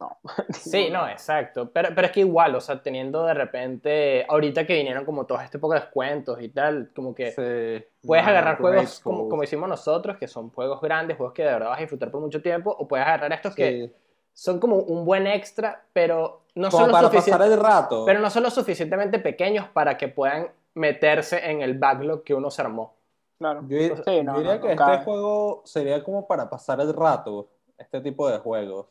no. 0.00 0.18
Sí, 0.52 0.88
no, 0.90 1.08
exacto. 1.08 1.70
Pero, 1.72 1.88
pero 1.94 2.06
es 2.08 2.12
que 2.12 2.20
igual, 2.20 2.54
o 2.54 2.60
sea, 2.60 2.82
teniendo 2.82 3.24
de 3.26 3.34
repente, 3.34 4.24
ahorita 4.28 4.66
que 4.66 4.74
vinieron 4.74 5.04
como 5.04 5.26
todos 5.26 5.42
este 5.42 5.58
poco 5.58 5.74
de 5.74 5.80
descuentos 5.80 6.40
y 6.42 6.48
tal, 6.50 6.90
como 6.94 7.14
que 7.14 7.30
Sí. 7.32 8.06
puedes 8.06 8.24
No, 8.24 8.30
agarrar 8.30 8.58
juegos 8.58 9.00
como, 9.00 9.28
como 9.28 9.42
hicimos 9.42 9.68
nosotros, 9.68 10.16
que 10.18 10.28
son 10.28 10.50
juegos 10.50 10.80
grandes, 10.80 11.16
juegos 11.16 11.34
que 11.34 11.42
de 11.44 11.52
verdad 11.52 11.68
vas 11.68 11.78
a 11.78 11.82
disfrutar 11.82 12.10
por 12.10 12.20
mucho 12.20 12.42
tiempo, 12.42 12.70
o 12.76 12.86
puedes 12.88 13.06
agarrar 13.06 13.32
estos 13.32 13.54
que 13.54 13.86
Sí. 13.88 13.92
Son 14.34 14.60
como 14.60 14.76
un 14.76 15.04
buen 15.06 15.26
extra, 15.26 15.86
pero 15.94 16.42
no 16.56 16.68
Como 16.70 16.82
son 16.82 16.88
lo 16.88 16.92
para 16.92 17.10
pasar 17.10 17.42
el 17.42 17.58
rato. 17.58 18.04
pero 18.04 18.20
no 18.20 18.28
son 18.30 18.42
lo 18.42 18.50
suficientemente 18.50 19.18
pequeños 19.18 19.68
para 19.68 19.96
que 19.96 20.08
puedan 20.08 20.48
meterse 20.74 21.50
en 21.50 21.62
el 21.62 21.78
backlog 21.78 22.22
que 22.24 22.34
uno 22.34 22.50
se 22.50 22.62
armó. 22.62 22.94
Claro. 23.38 23.62
Yo, 23.68 23.78
dir- 23.78 24.02
Sí, 24.04 24.22
no, 24.22 24.34
yo 24.34 24.38
diría 24.40 24.56
no, 24.56 24.60
que 24.60 24.66
no 24.68 24.72
este 24.72 24.76
cabe. 24.84 25.04
juego 25.04 25.62
sería 25.64 26.04
como 26.04 26.26
para 26.26 26.50
pasar 26.50 26.80
el 26.80 26.92
rato, 26.94 27.48
este 27.78 28.00
tipo 28.00 28.28
de 28.28 28.38
juegos. 28.38 28.88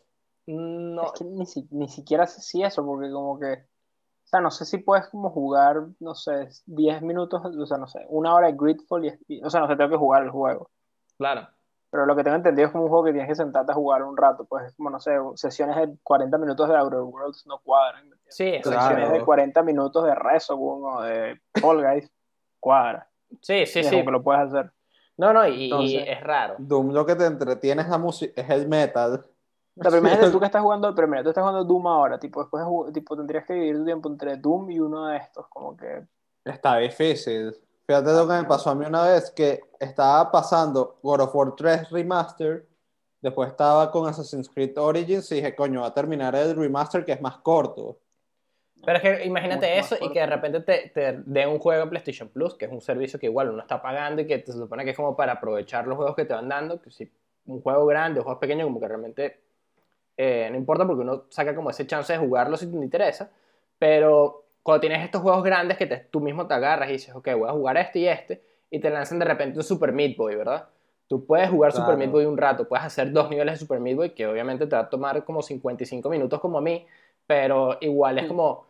No, 0.47 1.05
Es 1.05 1.11
que 1.13 1.23
ni, 1.25 1.45
si- 1.45 1.67
ni 1.71 1.87
siquiera 1.87 2.27
sé 2.27 2.41
si 2.41 2.63
eso, 2.63 2.85
porque 2.85 3.09
como 3.11 3.39
que, 3.39 3.53
o 3.53 4.27
sea, 4.27 4.41
no 4.41 4.51
sé 4.51 4.65
si 4.65 4.77
puedes 4.79 5.07
como 5.07 5.29
jugar, 5.29 5.77
no 5.99 6.15
sé, 6.15 6.49
10 6.65 7.01
minutos, 7.01 7.41
o 7.45 7.65
sea, 7.65 7.77
no 7.77 7.87
sé, 7.87 8.05
una 8.09 8.33
hora 8.35 8.47
de 8.47 8.55
Gridfall 8.57 9.05
y, 9.05 9.13
y- 9.27 9.43
o 9.43 9.49
sea, 9.49 9.61
no 9.61 9.67
sé, 9.67 9.75
tengo 9.77 9.89
que 9.91 9.97
jugar 9.97 10.23
el 10.23 10.31
juego. 10.31 10.69
claro. 11.17 11.47
Pero 11.93 12.07
lo 12.07 12.15
que 12.15 12.23
tengo 12.23 12.35
entendido 12.35 12.65
es 12.65 12.71
como 12.71 12.85
un 12.85 12.89
juego 12.89 13.05
que 13.05 13.11
tienes 13.11 13.29
que 13.29 13.35
sentarte 13.35 13.71
a 13.71 13.75
jugar 13.75 14.01
un 14.01 14.17
rato, 14.17 14.45
pues 14.45 14.65
es 14.65 14.73
como, 14.73 14.89
no 14.89 14.99
sé, 14.99 15.11
sesiones 15.35 15.75
de 15.75 15.95
40 16.01 16.35
minutos 16.39 16.67
de 16.67 16.75
Outer 16.75 17.01
Worlds 17.01 17.45
no 17.45 17.59
cuadran. 17.59 18.09
Sí, 18.27 18.59
Claro. 18.63 18.81
Sesiones 18.81 19.11
de 19.11 19.23
40 19.23 19.61
minutos 19.61 20.03
de 20.03 20.15
Resogun 20.15 20.83
o 20.91 21.01
de 21.03 21.39
Fall 21.61 21.83
Guys 21.83 22.11
cuadra. 22.59 23.07
sí, 23.41 23.67
sí. 23.67 23.79
Y 23.79 23.81
es 23.81 23.87
sí. 23.89 23.91
como 23.91 24.05
que 24.05 24.11
lo 24.11 24.23
puedes 24.23 24.41
hacer. 24.41 24.71
No, 25.17 25.33
no, 25.33 25.47
y, 25.47 25.51
y 25.53 25.63
Entonces- 25.65 26.03
es 26.07 26.21
raro. 26.21 26.55
Doom 26.57 26.93
lo 26.93 27.05
que 27.05 27.13
te 27.15 27.25
entretiene 27.27 27.83
es 27.83 27.87
la 27.89 27.99
música, 27.99 28.41
es 28.41 28.49
el 28.49 28.67
metal. 28.67 29.21
Sea, 29.21 29.83
pero 29.83 29.97
imagínate 29.97 30.31
tú 30.31 30.39
que 30.39 30.45
estás 30.47 30.63
jugando, 30.63 30.95
pero 30.95 31.07
mira, 31.07 31.21
tú 31.21 31.29
estás 31.29 31.43
jugando 31.43 31.63
Doom 31.63 31.85
ahora, 31.87 32.17
tipo, 32.19 32.41
después 32.41 32.63
tipo, 32.91 33.15
tendrías 33.15 33.45
que 33.45 33.53
dividir 33.53 33.77
tu 33.77 33.85
tiempo 33.85 34.09
entre 34.09 34.37
Doom 34.37 34.71
y 34.71 34.79
uno 34.79 35.09
de 35.09 35.17
estos, 35.17 35.47
como 35.47 35.77
que 35.77 36.07
Está 36.43 36.77
difícil. 36.77 37.55
Fíjate 37.85 38.11
lo 38.13 38.27
que 38.27 38.33
me 38.33 38.43
pasó 38.45 38.69
a 38.69 38.75
mí 38.75 38.85
una 38.85 39.03
vez, 39.03 39.31
que 39.31 39.61
estaba 39.79 40.31
pasando 40.31 40.99
God 41.03 41.21
of 41.21 41.35
War 41.35 41.55
3 41.55 41.89
Remaster, 41.89 42.65
después 43.21 43.49
estaba 43.49 43.91
con 43.91 44.07
Assassin's 44.07 44.49
Creed 44.49 44.77
Origins 44.77 45.31
y 45.31 45.35
dije, 45.35 45.55
coño, 45.55 45.81
va 45.81 45.87
a 45.87 45.93
terminar 45.93 46.35
el 46.35 46.55
remaster 46.55 47.03
que 47.03 47.11
es 47.11 47.21
más 47.21 47.37
corto. 47.37 47.99
Pero 48.85 48.97
es 48.97 49.01
que 49.01 49.25
imagínate 49.25 49.75
Mucho 49.75 49.95
eso 49.95 50.05
y 50.05 50.11
que 50.11 50.19
de 50.19 50.25
repente 50.25 50.59
te, 50.61 50.91
te 50.93 51.21
den 51.25 51.49
un 51.49 51.59
juego 51.59 51.83
en 51.83 51.89
PlayStation 51.89 52.29
Plus, 52.29 52.55
que 52.55 52.65
es 52.65 52.71
un 52.71 52.81
servicio 52.81 53.19
que 53.19 53.27
igual 53.27 53.49
uno 53.49 53.61
está 53.61 53.81
pagando 53.81 54.21
y 54.21 54.27
que 54.27 54.43
se 54.45 54.53
supone 54.53 54.83
que 54.83 54.91
es 54.91 54.97
como 54.97 55.15
para 55.15 55.33
aprovechar 55.33 55.87
los 55.87 55.95
juegos 55.95 56.15
que 56.15 56.25
te 56.25 56.33
van 56.33 56.49
dando, 56.49 56.81
que 56.81 56.91
si 56.91 57.09
un 57.45 57.61
juego 57.61 57.85
grande 57.85 58.19
o 58.19 58.23
juegos 58.23 58.39
pequeños 58.39 58.65
como 58.65 58.79
que 58.79 58.87
realmente 58.87 59.41
eh, 60.17 60.47
no 60.51 60.57
importa 60.57 60.85
porque 60.85 61.01
uno 61.01 61.25
saca 61.29 61.55
como 61.55 61.69
ese 61.69 61.87
chance 61.87 62.13
de 62.13 62.19
jugarlo 62.19 62.57
si 62.57 62.67
te 62.67 62.77
interesa, 62.77 63.31
pero 63.79 64.42
cuando 64.63 64.79
tienes 64.81 65.03
estos 65.03 65.21
juegos 65.21 65.43
grandes 65.43 65.77
que 65.77 65.85
te- 65.85 65.97
tú 66.09 66.19
mismo 66.21 66.47
te 66.47 66.53
agarras 66.53 66.89
y 66.89 66.93
dices, 66.93 67.13
ok, 67.13 67.29
voy 67.37 67.49
a 67.49 67.51
jugar 67.51 67.77
este 67.77 67.99
y 67.99 68.07
este, 68.07 68.41
y 68.71 68.79
te 68.79 68.89
lanzan 68.89 69.19
de 69.19 69.25
repente 69.25 69.59
un 69.59 69.63
Super 69.63 69.91
Meat 69.91 70.15
Boy, 70.17 70.35
¿verdad? 70.35 70.67
Tú 71.07 71.25
puedes 71.25 71.49
jugar 71.49 71.71
Super 71.73 71.85
Claro. 71.87 71.97
Meat 71.99 72.11
Boy 72.11 72.25
un 72.25 72.37
rato, 72.37 72.67
puedes 72.67 72.85
hacer 72.85 73.11
dos 73.11 73.29
niveles 73.29 73.55
de 73.55 73.59
Super 73.59 73.79
Meat 73.79 73.97
Boy, 73.97 74.09
que 74.11 74.25
obviamente 74.25 74.65
te 74.65 74.75
va 74.75 74.83
a 74.83 74.89
tomar 74.89 75.23
como 75.25 75.41
55 75.41 76.09
minutos 76.09 76.39
como 76.39 76.57
a 76.57 76.61
mí, 76.61 76.87
pero 77.27 77.77
igual 77.81 78.17
es 78.19 78.25
Mm. 78.25 78.27
como... 78.29 78.65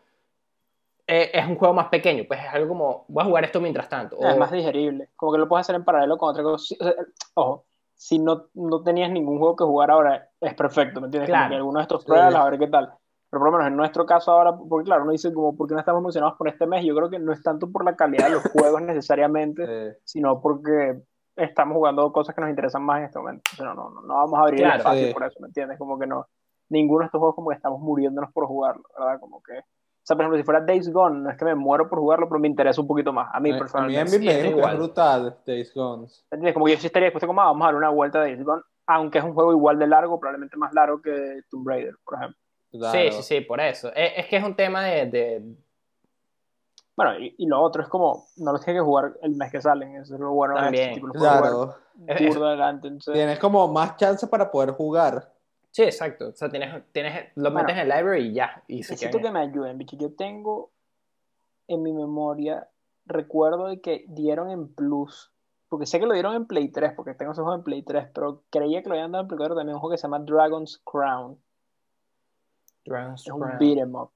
eh, 1.08 1.32
es 1.34 1.46
un 1.48 1.56
juego 1.58 1.74
más 1.74 1.88
pequeño, 1.90 2.24
pues 2.28 2.40
es 2.40 2.48
algo 2.54 2.70
como, 2.70 3.06
voy 3.08 3.22
a 3.24 3.26
jugar 3.28 3.44
esto 3.44 3.60
mientras 3.62 3.88
tanto. 3.90 4.18
es 4.20 4.36
o- 4.36 4.38
más 4.38 4.52
digerible. 4.52 5.10
Como 5.16 5.34
que 5.34 5.38
lo 5.38 5.48
puedes 5.48 5.66
hacer 5.66 5.76
en 5.76 5.84
paralelo 5.86 6.18
con 6.18 6.30
otra 6.30 6.44
cosa. 6.44 6.66
Sí, 6.66 6.78
o 6.80 6.84
sea, 6.84 6.94
ojo, 7.36 7.66
si 7.94 8.20
no, 8.20 8.48
no 8.56 8.82
tenías 8.84 9.12
ningún 9.12 9.38
juego 9.38 9.56
que 9.56 9.64
jugar 9.64 9.92
ahora, 9.92 10.30
es 10.42 10.54
perfecto, 10.56 11.00
¿me 11.02 11.08
entiendes? 11.08 11.30
Como 11.30 11.38
Claro. 11.40 11.50
que 11.52 11.56
alguno 11.58 11.80
de 11.80 11.84
estos 11.84 12.02
Sí. 12.02 12.08
pruebas, 12.08 12.36
a 12.36 12.50
ver 12.50 12.60
qué 12.60 12.68
tal. 12.68 12.94
Pero 13.34 13.40
por 13.42 13.52
lo 13.52 13.58
menos 13.58 13.72
en 13.72 13.78
nuestro 13.78 14.06
caso 14.06 14.32
ahora, 14.32 14.56
porque 14.56 14.86
claro, 14.86 15.02
uno 15.02 15.12
dice 15.12 15.34
como, 15.34 15.56
¿por 15.58 15.68
qué 15.68 15.74
no 15.74 15.80
estamos 15.80 16.02
emocionados 16.02 16.38
por 16.38 16.48
este 16.50 16.68
mes? 16.68 16.86
Yo 16.86 16.96
creo 16.96 17.10
que 17.10 17.18
no 17.18 17.34
es 17.34 17.42
tanto 17.42 17.72
por 17.72 17.84
la 17.84 17.96
calidad 17.96 18.28
de 18.28 18.34
los 18.34 18.44
juegos 18.54 18.84
necesariamente, 18.84 19.66
Eh, 19.68 19.98
sino 20.04 20.40
porque 20.40 21.02
estamos 21.36 21.75
jugando 21.75 22.12
cosas 22.13 22.36
que 22.36 22.42
nos 22.42 22.52
interesan 22.52 22.84
más 22.84 23.00
en 23.00 23.06
este 23.06 23.18
momento. 23.18 23.42
O 23.54 23.56
sea, 23.56 23.66
no, 23.66 23.74
no, 23.74 23.90
no, 23.90 24.02
no 24.04 24.13
vamos 24.13 24.38
a 24.40 24.44
abrir 24.44 24.60
el 24.62 24.66
Claro. 24.66 24.78
espacio 24.82 25.08
Sí. 25.08 25.13
por 25.13 25.24
eso, 25.24 25.40
¿me 25.42 25.48
entiendes? 25.48 25.80
Como 25.80 25.98
que 25.98 26.06
no, 26.06 26.28
ninguno 26.70 27.00
de 27.00 27.06
estos 27.08 27.18
juegos 27.18 27.36
como 27.36 27.50
que 27.50 27.56
estamos 27.56 27.80
muriéndonos 27.82 28.32
por 28.32 28.46
jugarlo, 28.46 28.84
¿verdad? 28.96 29.20
Como 29.20 29.42
que, 29.42 29.58
o 29.58 30.06
sea, 30.06 30.16
por 30.16 30.25
ejemplo, 30.25 30.38
si 30.38 30.44
fuera 30.44 30.62
Days 30.62 30.94
Gone, 30.94 31.22
no 31.22 31.30
es 31.32 31.38
que 31.38 31.46
me 31.46 31.56
muero 31.56 31.90
por 31.90 31.98
jugarlo, 31.98 32.30
pero 32.30 32.40
me 32.40 32.48
interesa 32.48 32.82
un 32.82 32.88
poquito 32.88 33.12
más, 33.13 33.30
a 33.34 33.40
mí 33.40 33.50
a 33.50 33.54
mí 33.54 33.58
personalmente. 33.60 34.00
Envy 34.02 34.12
sí, 34.20 34.25
me 34.25 34.40
es 34.42 34.46
igual. 34.52 34.74
es 34.74 34.78
brutal, 34.78 35.38
Days 35.48 35.74
Gone. 35.74 36.06
¿Entiendes? 36.30 36.54
Como 36.54 36.66
que 36.68 36.74
yo 36.74 36.78
sí 36.78 36.86
estaría 36.86 37.08
dispuesto 37.08 37.25
como, 37.25 37.42
ah, 37.42 37.46
vamos 37.46 37.63
a 37.63 37.66
dar 37.66 37.75
una 37.78 37.90
vuelta 37.90 38.22
de 38.22 38.36
Days 38.36 38.46
Gone, 38.46 38.62
aunque 38.86 39.18
es 39.18 39.24
un 39.24 39.34
juego 39.34 39.52
igual 39.54 39.80
de 39.80 39.88
largo, 39.88 40.20
probablemente 40.20 40.56
más 40.58 40.72
largo 40.75 41.02
que 41.02 41.42
Tomb 41.50 41.68
Raider, 41.68 41.96
por 42.06 42.16
ejemplo. 42.20 42.38
Claro. 42.77 42.98
Sí, 43.12 43.12
sí, 43.18 43.24
sí, 43.24 43.42
por 43.42 43.60
eso. 43.62 43.94
Es, 43.94 44.13
es 44.18 44.27
que 44.27 44.38
es 44.38 44.44
un 44.44 44.56
tema 44.56 44.84
de, 44.84 45.06
de- 45.06 45.56
Bueno, 46.96 47.20
y, 47.20 47.36
y 47.38 47.46
lo 47.46 47.62
otro 47.62 47.84
es 47.84 47.89
como, 47.89 48.27
no 48.38 48.51
los 48.51 48.63
tienes 48.63 48.82
que 48.82 48.86
jugar 48.86 49.13
el 49.22 49.36
mes 49.36 49.51
que 49.51 49.62
salen, 49.62 49.96
eso 49.98 50.15
es 50.15 50.20
lo 50.20 50.32
bueno 50.32 50.56
de 50.56 50.62
También, 50.62 50.89
este 50.89 51.01
tipo, 51.01 51.13
Claro. 51.13 51.75
adelante, 52.48 52.88
entonces, 52.88 53.13
Tienes 53.13 53.39
como 53.39 53.68
más 53.68 53.96
chance 53.98 54.25
para 54.27 54.50
poder 54.50 54.72
jugar. 54.72 55.32
Sí, 55.72 55.84
exacto. 55.84 56.30
O 56.30 56.34
sea, 56.34 56.50
tienes, 56.50 56.84
tienes, 56.92 57.32
lo 57.36 57.51
Bueno. 57.51 57.60
metes 57.68 57.75
en 57.75 57.82
el 57.82 57.89
library 57.98 58.27
y 58.27 58.34
ya. 58.34 58.63
Y 58.68 58.84
se 58.84 58.94
necesito 58.94 59.20
que 59.20 59.32
me 59.32 59.39
ayuden, 59.39 59.77
bicho, 59.77 59.96
yo 59.98 60.13
tengo 60.13 60.72
en 61.68 61.82
mi 61.82 61.94
memoria, 61.94 62.68
recuerdo 63.06 63.68
de 63.68 63.82
que 63.82 64.06
dieron 64.08 64.50
en 64.51 64.68
Plus, 64.74 65.32
porque 65.70 65.86
sé 65.88 66.00
que 66.00 66.06
lo 66.06 66.13
dieron 66.13 66.36
en 66.36 66.46
Play 66.46 66.70
3, 66.70 66.94
porque 66.96 67.13
tengo 67.15 67.32
ese 67.32 67.42
juego 67.42 67.56
en 67.58 67.63
Play 67.63 67.82
3, 67.82 68.08
pero 68.13 68.44
creía 68.51 68.84
que 68.84 68.89
lo 68.89 68.96
habían 68.96 69.12
dado 69.12 69.24
en 69.24 69.27
Play 69.27 69.38
4 69.38 69.56
también, 69.56 69.75
un 69.75 69.80
juego 69.82 69.94
que 69.94 69.98
se 69.98 70.03
llama 70.03 70.20
Dragon's 70.20 70.80
Crown, 70.84 71.39
Dragon's 72.86 73.22
es 73.28 73.34
un 73.34 73.40
beat 73.60 73.78
'em 73.78 73.96
up, 73.96 74.12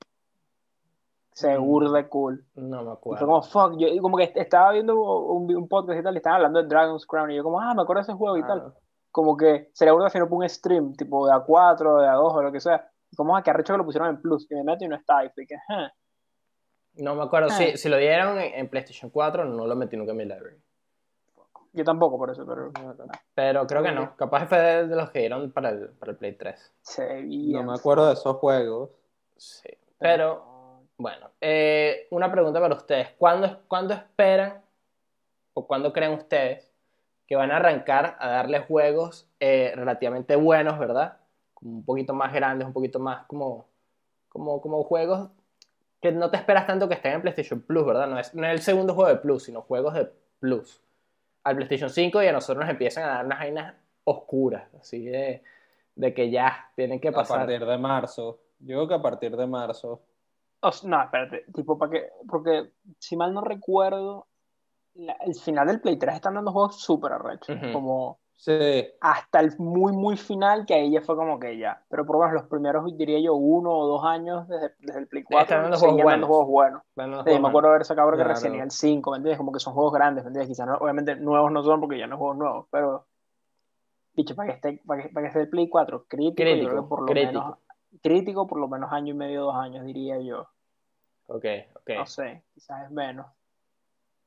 seguro 1.34 1.92
de 1.92 2.08
cool. 2.08 2.44
No 2.56 2.78
me 2.78 2.82
Y 2.82 2.84
fue 2.86 2.94
acuerdo. 2.94 3.26
como, 3.26 3.42
fuck, 3.44 3.78
yo 3.78 3.88
como 4.02 4.18
que 4.18 4.32
estaba 4.36 4.72
viendo 4.72 5.00
un, 5.00 5.56
un 5.56 5.68
podcast 5.68 6.00
y 6.00 6.04
tal, 6.04 6.14
y 6.16 6.18
estaban 6.18 6.38
hablando 6.38 6.62
de 6.64 6.68
Dragon's 6.68 7.06
Crown, 7.06 7.32
y 7.32 7.36
yo 7.36 7.44
como, 7.44 7.60
ah, 7.62 7.74
me 7.76 7.82
acuerdo 7.84 8.00
de 8.02 8.04
ese 8.12 8.14
juego 8.14 8.38
y 8.38 8.44
tal. 8.44 8.64
Ah, 8.68 8.74
Como 9.12 9.36
que 9.38 9.70
sería 9.74 9.94
bueno 9.94 10.08
hacer 10.08 10.24
un 10.24 10.50
stream, 10.50 10.94
tipo 10.94 11.28
de 11.28 11.34
A4, 11.34 12.02
de 12.02 12.08
A2 12.08 12.34
o 12.36 12.42
lo 12.44 12.52
que 12.52 12.60
sea. 12.60 12.90
Y 13.10 13.16
como, 13.16 13.36
ah, 13.36 13.42
que 13.44 13.50
arrecho 13.52 13.74
que 13.74 13.78
lo 13.78 13.86
pusieron 13.86 14.10
en 14.10 14.22
Plus, 14.22 14.46
y 14.52 14.56
me 14.56 14.64
meto 14.64 14.84
y 14.84 14.88
no 14.88 14.96
está, 14.96 15.24
y 15.26 15.30
que, 15.46 15.56
"Huh". 15.56 15.88
No 17.04 17.16
me 17.16 17.24
acuerdo. 17.24 17.50
Ah. 17.52 17.54
Si, 17.54 17.78
si 17.78 17.90
lo 17.90 17.98
dieron 17.98 18.40
en, 18.40 18.54
en 18.56 18.70
PlayStation 18.70 19.12
4, 19.12 19.46
no 19.46 19.66
lo 19.68 19.76
metí 19.76 19.96
nunca 19.96 20.12
en 20.12 20.18
mi 20.18 20.26
library. 20.26 20.58
Yo 21.78 21.84
tampoco 21.84 22.18
por 22.18 22.32
eso, 22.32 22.46
pero 22.46 22.72
Pero 23.34 23.68
creo 23.68 23.84
que 23.84 23.92
no. 23.92 24.16
Capaz 24.16 24.48
fue 24.48 24.58
de, 24.58 24.88
de 24.88 24.96
los 24.96 25.12
que 25.12 25.20
dieron 25.20 25.52
para 25.52 25.70
el, 25.70 25.90
para 25.90 26.12
el 26.12 26.18
Play 26.18 26.34
3. 26.34 26.74
se 26.82 27.06
veía. 27.06 27.62
No 27.62 27.72
me 27.72 27.78
acuerdo 27.78 28.08
de 28.08 28.14
esos 28.14 28.36
juegos. 28.38 28.90
Sí. 29.38 29.70
Pero, 30.00 30.84
bueno. 30.98 31.30
eh, 31.40 32.08
una 32.12 32.32
pregunta 32.32 32.60
para 32.60 32.76
ustedes. 32.76 33.10
¿Cuándo, 33.18 33.62
¿Cuándo 33.68 33.94
esperan 33.94 34.62
o 35.54 35.68
cuándo 35.68 35.94
creen 35.94 36.14
ustedes 36.14 36.72
que 37.28 37.36
van 37.36 37.52
a 37.52 37.58
arrancar 37.58 38.16
a 38.20 38.30
darle 38.30 38.60
juegos 38.60 39.30
eh, 39.40 39.74
relativamente 39.76 40.36
buenos, 40.36 40.80
¿verdad? 40.80 41.18
Como 41.54 41.72
un 41.78 41.86
poquito 41.86 42.14
más 42.14 42.34
grandes, 42.34 42.68
un 42.68 42.74
poquito 42.74 43.00
más 43.00 43.26
como, 43.28 43.68
como, 44.30 44.62
como 44.62 44.84
juegos 44.84 45.30
que 46.02 46.12
no 46.12 46.30
te 46.30 46.38
esperas 46.38 46.68
tanto 46.68 46.88
que 46.88 46.94
estén 46.94 47.14
en 47.14 47.22
PlayStation 47.22 47.62
Plus, 47.62 47.86
¿verdad? 47.86 48.08
No 48.08 48.20
es, 48.20 48.34
no 48.34 48.46
es 48.46 48.54
el 48.54 48.62
segundo 48.62 48.94
juego 48.94 49.10
de 49.10 49.18
Plus, 49.18 49.44
sino 49.44 49.62
juegos 49.62 49.94
de 49.96 50.10
Plus. 50.40 50.82
Al 51.48 51.56
PlayStation 51.56 51.90
5 51.90 52.22
y 52.22 52.28
a 52.28 52.34
nosotros 52.34 52.66
nos 52.66 52.70
empiezan 52.72 53.04
a 53.06 53.08
dar 53.08 53.26
unas 53.26 53.40
vainas 53.40 53.76
oscuras, 54.04 54.68
así 54.80 55.06
de, 55.06 55.44
de 55.96 56.14
que 56.14 56.30
ya 56.30 56.72
tienen 56.76 57.00
que 57.00 57.08
A 57.10 57.12
pasar. 57.14 57.40
partir 57.40 57.66
de 57.66 57.78
marzo. 57.78 58.40
Yo 58.60 58.76
creo 58.78 58.88
que 58.88 58.94
a 58.96 59.02
partir 59.02 59.36
de 59.38 59.48
marzo. 59.48 60.02
O 60.60 60.72
sea, 60.72 60.90
no, 60.90 61.02
espérate, 61.04 61.46
tipo, 61.54 61.78
para 61.78 61.92
que, 61.92 62.10
porque 62.28 62.72
si 63.00 63.16
mal 63.16 63.34
no 63.34 63.42
recuerdo, 63.42 64.28
la- 64.96 65.14
el 65.26 65.36
final 65.36 65.68
del 65.68 65.80
Play 65.80 65.98
3 65.98 66.16
están 66.16 66.34
dando 66.34 66.52
juegos 66.52 66.82
súper 66.82 67.14
arrechos, 67.14 67.58
como 67.72 68.20
Sí. 68.38 68.54
hasta 69.00 69.40
el 69.40 69.54
muy, 69.60 69.94
muy 69.94 70.18
final, 70.18 70.66
que 70.66 70.74
ahí 70.74 70.92
ya 70.92 71.02
fue 71.02 71.16
como 71.16 71.40
que 71.40 71.58
ya. 71.58 71.84
Pero 71.90 72.06
por 72.06 72.16
lo 72.18 72.22
menos 72.26 72.42
los 72.42 72.50
primeros, 72.50 72.98
diría 72.98 73.20
yo, 73.20 73.36
uno 73.36 73.72
o 73.72 73.88
dos 73.88 74.04
años 74.04 74.48
desde, 74.48 74.74
desde 74.80 75.00
el 75.00 75.08
Play 75.08 75.24
4, 75.24 75.44
Están 75.44 75.64
dando 75.64 75.78
seguían 75.78 75.98
juegos 75.98 76.04
buenos. 76.04 76.28
juegos 76.30 76.48
buenos. 76.48 76.82
Bueno, 76.96 77.18
los 77.18 77.26
Sí, 77.26 77.40
me 77.40 77.48
acuerdo 77.48 77.70
haber 77.70 77.86
sacado 77.86 78.08
creo 78.10 78.18
que 78.18 78.24
Claro. 78.24 78.36
recién 78.36 78.56
el 78.56 78.72
5, 78.72 79.12
¿me 79.12 79.18
entiendes? 79.18 79.38
Como 79.38 79.52
que 79.52 79.60
son 79.60 79.74
juegos 79.74 79.94
grandes, 79.94 80.24
¿me 80.24 80.30
entiendes? 80.30 80.50
Quizás 80.50 80.68
no- 80.68 80.78
obviamente 80.78 81.16
nuevos 81.16 81.52
no 81.52 81.64
son 81.64 81.80
porque 81.80 81.98
ya 82.00 82.08
no 82.08 82.14
son 82.14 82.20
juegos 82.20 82.38
nuevos, 82.38 82.68
pero 82.72 83.08
bicho, 84.16 84.36
para 84.36 84.50
que 84.50 84.56
esté, 84.56 84.82
para 84.86 85.04
que, 85.04 85.10
para 85.10 85.24
que 85.24 85.28
esté 85.30 85.42
el 85.42 85.50
Play 85.50 85.70
4 85.70 86.06
crítico, 86.08 86.42
yo 86.42 86.46
Crítico, 86.46 86.72
creo 86.72 86.84
que 86.84 86.90
por 86.90 87.02
lo 87.04 87.14
crítico. 87.14 87.40
menos 87.46 87.58
crítico 88.02 88.48
por 88.48 88.60
lo 88.60 88.68
menos 88.68 88.92
año 88.92 89.14
y 89.14 89.18
medio, 89.18 89.44
dos 89.44 89.56
años, 89.56 89.86
diría 89.86 90.20
yo. 90.22 90.48
Ok, 91.28 91.46
ok. 91.76 91.90
No 91.98 92.06
sé, 92.06 92.44
quizás 92.54 92.86
es 92.86 92.92
menos. 92.92 93.26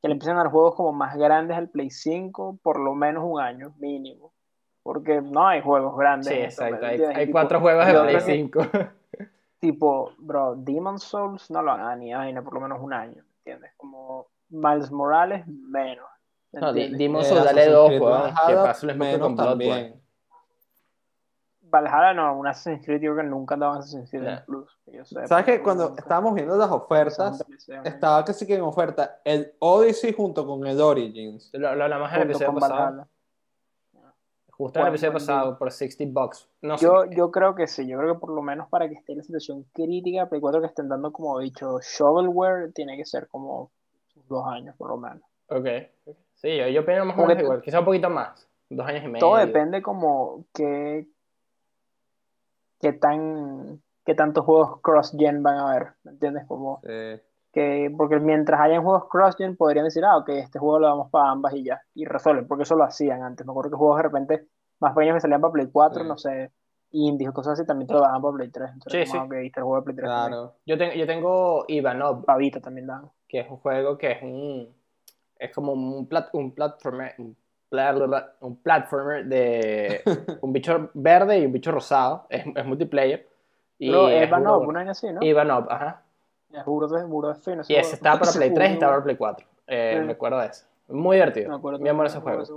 Que 0.02 0.08
le 0.08 0.14
empiecen 0.14 0.36
a 0.36 0.42
dar 0.44 0.50
juegos 0.52 0.74
como 0.74 0.92
más 0.92 1.16
grandes 1.16 1.56
al 1.56 1.68
Play 1.68 1.90
5, 1.90 2.58
por 2.62 2.80
lo 2.80 2.94
menos 2.94 3.22
un 3.26 3.40
año 3.40 3.74
mínimo. 3.78 4.32
Porque 4.82 5.20
no 5.20 5.46
hay 5.46 5.60
juegos 5.60 5.96
grandes. 5.96 6.28
Sí, 6.28 6.34
en 6.38 6.44
esto, 6.46 6.62
¿me 6.62 6.68
exacto. 6.68 6.86
Hay, 6.86 6.92
entiendes? 6.92 7.18
hay 7.18 7.26
Tipo, 7.26 7.32
cuatro 7.38 7.60
juegos 7.60 7.86
de 7.86 7.92
Play 7.92 8.04
creo 8.06 8.18
que- 8.18 8.32
5. 8.32 8.60
tipo, 9.60 10.12
bro, 10.18 10.54
Demon 10.56 10.98
Souls 10.98 11.50
no 11.50 11.62
lo 11.62 11.72
hagan 11.72 11.98
ni 12.00 12.14
vaina 12.14 12.42
por 12.42 12.54
lo 12.54 12.60
menos 12.60 12.78
un 12.80 12.92
año, 12.94 13.22
¿me 13.22 13.34
entiendes? 13.38 13.72
Como 13.76 14.26
Miles 14.48 14.90
Morales, 14.90 15.46
menos. 15.46 16.06
¿me 16.52 16.60
No? 16.60 16.72
Demon 16.72 17.20
Eh, 17.22 17.24
Souls, 17.24 17.44
dale 17.44 17.66
dos. 17.66 17.90
Valhalla, 18.00 18.46
Que 18.48 18.54
paso 18.54 18.86
les 18.86 18.96
meto 18.96 19.20
con 19.20 19.36
Bloodborne. 19.36 19.99
Valhalla 21.70 22.12
no, 22.14 22.36
un 22.38 22.46
Assassin's 22.46 22.84
Creed 22.84 23.00
yo 23.00 23.12
creo 23.14 23.24
que 23.24 23.30
nunca 23.30 23.56
daban 23.56 23.78
Assassin's 23.78 24.10
Creed 24.10 24.24
en 24.26 24.44
Plus. 24.44 24.78
que 24.84 25.04
¿Sabes 25.04 25.44
que 25.44 25.62
cuando 25.62 25.88
nunca- 25.88 26.02
estábamos 26.02 26.34
viendo 26.34 26.56
las 26.56 26.70
ofertas, 26.70 27.44
estaba 27.84 28.24
que 28.24 28.32
sí 28.32 28.46
que 28.46 28.54
en 28.56 28.62
oferta 28.62 29.20
el 29.24 29.52
Odyssey 29.58 30.12
junto 30.12 30.46
con 30.46 30.66
el 30.66 30.80
Origins? 30.80 31.50
Lo, 31.52 31.74
lo 31.74 31.84
hablamos 31.84 32.10
en 32.12 32.16
el 32.16 32.30
episodio 32.30 32.54
pasado. 32.54 33.06
Justo 34.50 34.78
en 34.78 34.86
el 34.86 34.90
episodio 34.92 35.12
pasado, 35.14 35.58
por 35.58 35.72
60 35.72 36.20
bucks. 36.20 36.46
No 36.60 36.76
sé. 36.76 36.84
Yo, 36.84 37.06
yo 37.06 37.30
creo 37.30 37.54
que 37.54 37.66
sí, 37.66 37.86
yo 37.86 37.96
creo 37.98 38.14
que 38.14 38.20
por 38.20 38.30
lo 38.30 38.42
menos 38.42 38.68
para 38.68 38.88
que 38.88 38.94
esté 38.94 39.12
en 39.12 39.18
la 39.18 39.24
situación 39.24 39.64
crítica, 39.72 40.28
Play 40.28 40.40
4 40.40 40.60
que 40.60 40.66
estén 40.66 40.88
dando 40.88 41.12
como 41.12 41.40
he 41.40 41.44
dicho 41.44 41.78
shovelware, 41.80 42.70
tiene 42.74 42.96
que 42.98 43.06
ser 43.06 43.26
como 43.28 43.70
dos 44.28 44.46
años 44.46 44.76
por 44.76 44.90
lo 44.90 44.98
menos. 44.98 45.22
Ok. 45.48 45.66
Sí, 46.34 46.56
yo, 46.56 46.68
yo 46.68 46.82
opino 46.82 47.04
más 47.06 47.18
o 47.18 47.26
menos 47.26 47.42
igual. 47.42 47.62
Quizá 47.62 47.78
un 47.78 47.84
poquito 47.86 48.10
más. 48.10 48.46
Dos 48.68 48.86
años 48.86 49.02
y 49.04 49.08
medio. 49.08 49.20
Todo 49.20 49.36
depende 49.38 49.82
como 49.82 50.44
que 50.54 51.06
qué 52.80 52.92
tan 52.92 53.80
qué 54.04 54.14
tantos 54.14 54.44
juegos 54.44 54.80
cross-gen 54.80 55.42
van 55.42 55.58
a 55.58 55.70
haber, 55.70 55.92
¿me 56.04 56.12
entiendes? 56.12 56.44
Como 56.46 56.80
Sí. 56.82 57.20
que, 57.52 57.94
porque 57.96 58.18
mientras 58.18 58.60
hayan 58.60 58.82
juegos 58.82 59.08
cross-gen 59.08 59.56
podrían 59.56 59.84
decir, 59.84 60.04
ah, 60.04 60.16
ok, 60.16 60.28
este 60.30 60.58
juego 60.58 60.78
lo 60.80 60.86
damos 60.88 61.10
para 61.10 61.30
ambas 61.30 61.54
y 61.54 61.64
ya, 61.64 61.80
y 61.94 62.04
resuelven, 62.06 62.48
porque 62.48 62.62
eso 62.64 62.74
lo 62.76 62.84
hacían 62.84 63.22
antes. 63.22 63.46
Me 63.46 63.52
acuerdo 63.52 63.70
que 63.70 63.76
juegos 63.76 63.98
de 63.98 64.02
repente 64.04 64.46
más 64.80 64.94
pequeños 64.94 65.14
que 65.16 65.20
salían 65.20 65.40
para 65.40 65.52
Play 65.52 65.68
4, 65.70 66.02
Sí. 66.02 66.08
no 66.08 66.16
sé, 66.16 66.50
indies 66.92 67.28
o 67.28 67.32
cosas 67.34 67.52
así, 67.52 67.66
también 67.66 67.86
te 67.86 67.94
lo 67.94 68.00
daban 68.00 68.20
para 68.22 68.34
Play 68.34 68.48
3. 68.50 68.70
Entonces, 68.72 69.08
Sí, 69.08 69.12
como, 69.12 69.24
sí. 69.24 69.28
ok, 69.28 69.34
este 69.44 69.60
juego 69.60 69.76
de 69.76 69.82
Play 69.82 69.96
3 69.96 70.08
también. 70.08 70.28
Claro. 70.32 70.54
Yo, 70.66 70.78
tengo 70.78 70.92
yo 70.94 71.06
tengo 71.06 71.64
Ivanov, 71.68 72.24
Para 72.24 72.38
Vita 72.38 72.60
también 72.60 72.86
daban. 72.86 73.10
que 73.28 73.40
es 73.40 73.50
un 73.50 73.58
juego 73.58 73.96
que 73.98 74.12
es 74.12 74.22
un. 74.22 74.74
Es 75.38 75.54
como 75.54 75.72
un, 75.72 76.08
plat, 76.08 76.28
un 76.34 76.52
platformer. 76.54 77.14
Un, 77.18 77.36
un 78.40 78.56
platformer 78.56 79.24
de 79.26 80.02
un 80.42 80.52
bicho 80.52 80.90
verde 80.94 81.38
y 81.38 81.46
un 81.46 81.52
bicho 81.52 81.70
rosado. 81.70 82.26
Es, 82.28 82.44
es 82.54 82.64
multiplayer. 82.64 83.26
Y 83.78 83.88
Pero 83.90 84.08
es 84.08 84.30
no, 84.30 84.36
bueno. 84.38 84.58
una 84.68 84.78
vaina 84.80 84.90
así, 84.92 85.10
¿no? 85.12 85.22
Ivanov, 85.22 85.66
ajá. 85.70 86.02
Es 86.52 86.66
fino. 87.42 87.62
Y 87.68 87.74
ese 87.76 87.94
estaba 87.94 88.18
para 88.18 88.32
Play 88.36 88.52
3 88.52 88.70
y 88.70 88.72
estaba 88.74 88.92
para 88.92 89.04
Play 89.04 89.16
4. 89.16 89.46
Eh, 89.68 89.96
Sí. 89.98 90.06
Me 90.06 90.12
acuerdo 90.12 90.40
de 90.40 90.46
eso. 90.48 90.66
Muy 90.88 91.16
divertido. 91.16 91.48
Me 91.48 91.56
acuerdo 91.56 91.78
Mi 91.78 91.88
amor 91.88 92.06
ese 92.06 92.18
juego. 92.18 92.42
ese 92.42 92.52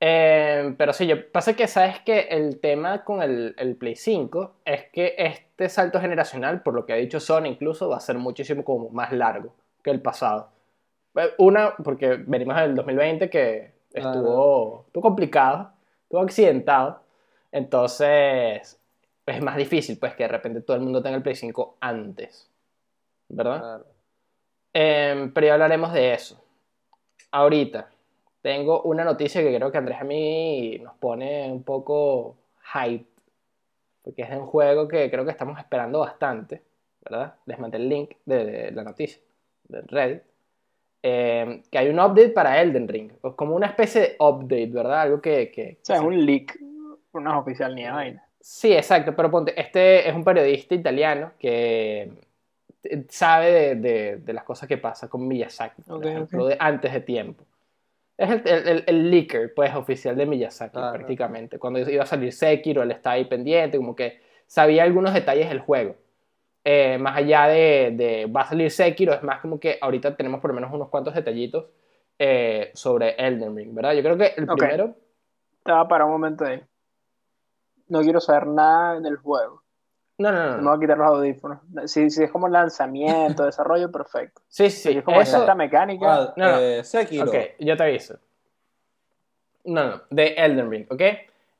Eh, 0.00 0.74
pero 0.78 0.92
sí, 0.92 1.06
yo, 1.06 1.30
pasa 1.30 1.54
que 1.54 1.66
sabes 1.66 2.00
que 2.00 2.20
el 2.30 2.60
tema 2.60 3.04
con 3.04 3.22
el, 3.22 3.54
el 3.58 3.76
Play 3.76 3.96
5 3.96 4.54
es 4.64 4.84
que 4.92 5.14
este 5.18 5.68
salto 5.68 6.00
generacional, 6.00 6.62
por 6.62 6.74
lo 6.74 6.86
que 6.86 6.92
ha 6.92 6.96
dicho 6.96 7.20
Sony 7.20 7.46
incluso, 7.46 7.88
va 7.88 7.96
a 7.96 8.00
ser 8.00 8.16
muchísimo 8.18 8.64
como 8.64 8.88
más 8.90 9.12
largo 9.12 9.54
que 9.82 9.90
el 9.90 10.00
pasado. 10.00 10.48
Eh, 11.16 11.30
Una, 11.38 11.74
porque 11.82 12.16
venimos 12.26 12.56
del 12.56 12.74
2020 12.74 13.28
que 13.30 13.72
estuvo, 13.94 14.84
estuvo 14.86 15.02
complicado, 15.02 15.72
estuvo 16.04 16.20
accidentado, 16.20 17.02
entonces 17.50 18.78
es 19.26 19.42
más 19.42 19.56
difícil 19.56 19.98
pues 19.98 20.14
que 20.14 20.24
de 20.24 20.28
repente 20.28 20.60
todo 20.62 20.76
el 20.76 20.82
mundo 20.82 21.02
tenga 21.02 21.16
el 21.16 21.22
Play 21.22 21.36
5 21.36 21.76
antes, 21.80 22.50
¿verdad? 23.28 23.60
Claro. 23.60 23.86
Eh, 24.74 25.30
pero 25.34 25.46
ya 25.46 25.52
hablaremos 25.54 25.92
de 25.92 26.14
eso. 26.14 26.42
Ahorita 27.30 27.88
tengo 28.40 28.82
una 28.82 29.04
noticia 29.04 29.40
que 29.42 29.54
creo 29.54 29.70
que 29.70 29.78
Andrés 29.78 30.00
a 30.00 30.04
mí 30.04 30.78
nos 30.82 30.94
pone 30.94 31.50
un 31.50 31.62
poco 31.62 32.36
hype, 32.74 33.06
porque 34.02 34.22
es 34.22 34.30
de 34.30 34.36
un 34.36 34.46
juego 34.46 34.88
que 34.88 35.10
creo 35.10 35.24
que 35.24 35.30
estamos 35.30 35.58
esperando 35.58 36.00
bastante, 36.00 36.62
¿verdad? 37.02 37.34
Les 37.46 37.58
mandé 37.58 37.78
el 37.78 37.88
link 37.88 38.16
de, 38.24 38.44
de 38.44 38.70
la 38.72 38.82
noticia, 38.82 39.22
de 39.68 39.82
Reddit, 39.82 40.22
eh, 41.02 41.62
que 41.70 41.78
hay 41.78 41.88
un 41.88 41.98
update 41.98 42.30
para 42.30 42.60
Elden 42.60 42.86
Ring, 42.88 43.12
o 43.22 43.34
como 43.34 43.54
una 43.56 43.66
especie 43.66 44.00
de 44.00 44.16
update, 44.18 44.66
¿verdad? 44.68 45.00
Algo 45.02 45.20
que... 45.20 45.50
que 45.50 45.78
O 45.82 45.84
sea, 45.84 45.96
es 45.96 46.02
un 46.02 46.24
leak, 46.24 46.58
no 46.60 47.30
es 47.32 47.36
oficial 47.36 47.74
ni 47.74 47.82
de 47.82 47.90
vaina. 47.90 48.24
Sí, 48.40 48.72
exacto, 48.72 49.14
pero 49.14 49.30
ponte, 49.30 49.58
este 49.60 50.08
es 50.08 50.14
un 50.14 50.24
periodista 50.24 50.74
italiano 50.74 51.32
que 51.38 52.10
sabe 53.08 53.52
de, 53.52 53.74
de- 53.76 54.16
de 54.16 54.32
las 54.32 54.42
cosas 54.44 54.68
que 54.68 54.78
pasan 54.78 55.08
con 55.08 55.26
Miyazaki, 55.28 55.82
por 55.82 55.98
Ok, 55.98 56.06
ejemplo, 56.06 56.42
ok. 56.44 56.48
de 56.50 56.56
antes 56.58 56.92
de 56.92 57.00
tiempo. 57.00 57.44
Es 58.18 58.30
el, 58.30 58.42
el, 58.68 58.84
el- 58.86 59.10
leaker, 59.10 59.54
pues, 59.54 59.74
oficial 59.74 60.16
de 60.16 60.26
Miyazaki, 60.26 60.72
Claro. 60.72 60.92
prácticamente. 60.92 61.58
Cuando 61.58 61.78
iba 61.88 62.02
a 62.02 62.06
salir 62.06 62.32
Sekiro, 62.32 62.82
él 62.82 62.90
estaba 62.90 63.14
ahí 63.14 63.24
pendiente, 63.24 63.76
como 63.78 63.94
que 63.96 64.20
sabía 64.46 64.82
algunos 64.82 65.14
detalles 65.14 65.48
del 65.48 65.60
juego. 65.60 65.96
Eh, 66.64 66.96
más 66.98 67.16
allá 67.16 67.46
de, 67.48 67.92
de 67.96 68.26
va 68.26 68.42
a 68.42 68.48
salir 68.48 68.70
Sekiro, 68.70 69.12
es 69.12 69.22
más 69.22 69.40
como 69.40 69.58
que 69.58 69.78
ahorita 69.80 70.14
tenemos 70.16 70.40
por 70.40 70.50
lo 70.50 70.54
menos 70.54 70.72
unos 70.72 70.88
cuantos 70.90 71.14
detallitos 71.14 71.66
eh, 72.18 72.70
sobre 72.74 73.16
Elden 73.18 73.56
Ring, 73.56 73.74
¿verdad? 73.74 73.94
Yo 73.94 74.02
creo 74.02 74.16
que 74.16 74.32
el 74.36 74.48
Ok. 74.48 74.58
primero... 74.58 74.94
Estaba 75.58 75.88
para 75.88 76.04
un 76.04 76.12
momento 76.12 76.44
ahí. 76.44 76.62
No 77.88 78.00
quiero 78.00 78.20
saber 78.20 78.46
nada 78.46 79.00
del 79.00 79.16
juego. 79.16 79.62
No, 80.18 80.30
no, 80.30 80.50
no. 80.50 80.56
No. 80.58 80.70
voy 80.70 80.76
a 80.76 80.80
quitar 80.80 80.98
los 80.98 81.06
audífonos. 81.08 81.58
Si, 81.86 82.10
si 82.10 82.22
es 82.22 82.30
como 82.30 82.46
lanzamiento, 82.48 83.44
desarrollo, 83.46 83.90
perfecto. 83.90 84.40
Sí, 84.48 84.70
sí, 84.70 84.92
Si 84.92 84.98
es 84.98 85.04
como 85.04 85.20
eso- 85.20 85.38
esta 85.38 85.54
mecánica, 85.54 86.06
¿Cuál? 86.06 86.34
No, 86.36 86.48
no. 86.52 86.58
Eh, 86.60 86.84
Sekiro. 86.84 87.24
Ok, 87.30 87.36
yo 87.58 87.76
te 87.76 87.82
aviso. 87.82 88.18
No, 89.64 89.84
no, 89.84 90.02
de 90.10 90.34
Elden 90.36 90.70
Ring, 90.70 90.86
¿ok? 90.90 91.02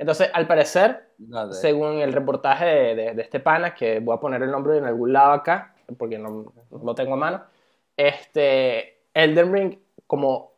Entonces, 0.02 0.30
al 0.34 0.48
parecer, 0.48 1.10
Dale. 1.16 1.52
según 1.52 2.00
el 2.00 2.12
reportaje 2.12 2.64
de, 2.66 2.94
de- 2.96 3.14
de 3.14 3.22
este 3.22 3.38
pana, 3.38 3.72
que 3.72 4.00
voy 4.00 4.16
a 4.16 4.20
poner 4.20 4.42
el 4.42 4.50
nombre 4.50 4.76
en 4.76 4.84
algún 4.84 5.12
lado 5.12 5.30
acá, 5.32 5.76
porque 5.96 6.18
no, 6.18 6.52
no 6.70 6.84
lo 6.84 6.94
tengo 6.94 7.14
a 7.14 7.16
mano, 7.16 7.42
este, 7.96 8.98
Elden 9.14 9.52
Ring, 9.52 9.78
como 10.08 10.54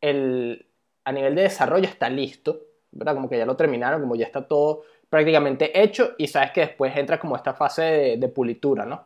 el, 0.00 0.66
a 1.04 1.12
nivel 1.12 1.34
de 1.36 1.42
desarrollo 1.42 1.86
está 1.86 2.08
listo, 2.08 2.60
¿verdad? 2.90 3.14
Como 3.14 3.28
que 3.28 3.38
ya 3.38 3.46
lo 3.46 3.56
terminaron, 3.56 4.00
como 4.00 4.16
ya 4.16 4.26
está 4.26 4.46
todo 4.46 4.82
prácticamente 5.08 5.80
hecho, 5.80 6.14
y 6.18 6.26
sabes 6.26 6.50
que 6.50 6.62
después 6.62 6.96
entra 6.96 7.20
como 7.20 7.36
esta 7.36 7.54
fase 7.54 7.82
de, 7.82 8.16
de 8.16 8.28
pulitura, 8.28 8.84
¿no? 8.84 9.04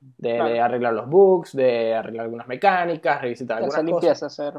De, 0.00 0.60
arreglar 0.60 0.92
los 0.92 1.08
bugs, 1.08 1.56
de 1.56 1.92
arreglar 1.94 2.26
algunas 2.26 2.46
mecánicas, 2.46 3.20
revisitar 3.20 3.56
algunas 3.56 3.74
hacer 3.78 3.90
cosas. 3.90 4.02
limpieza, 4.02 4.26
hacer, 4.26 4.54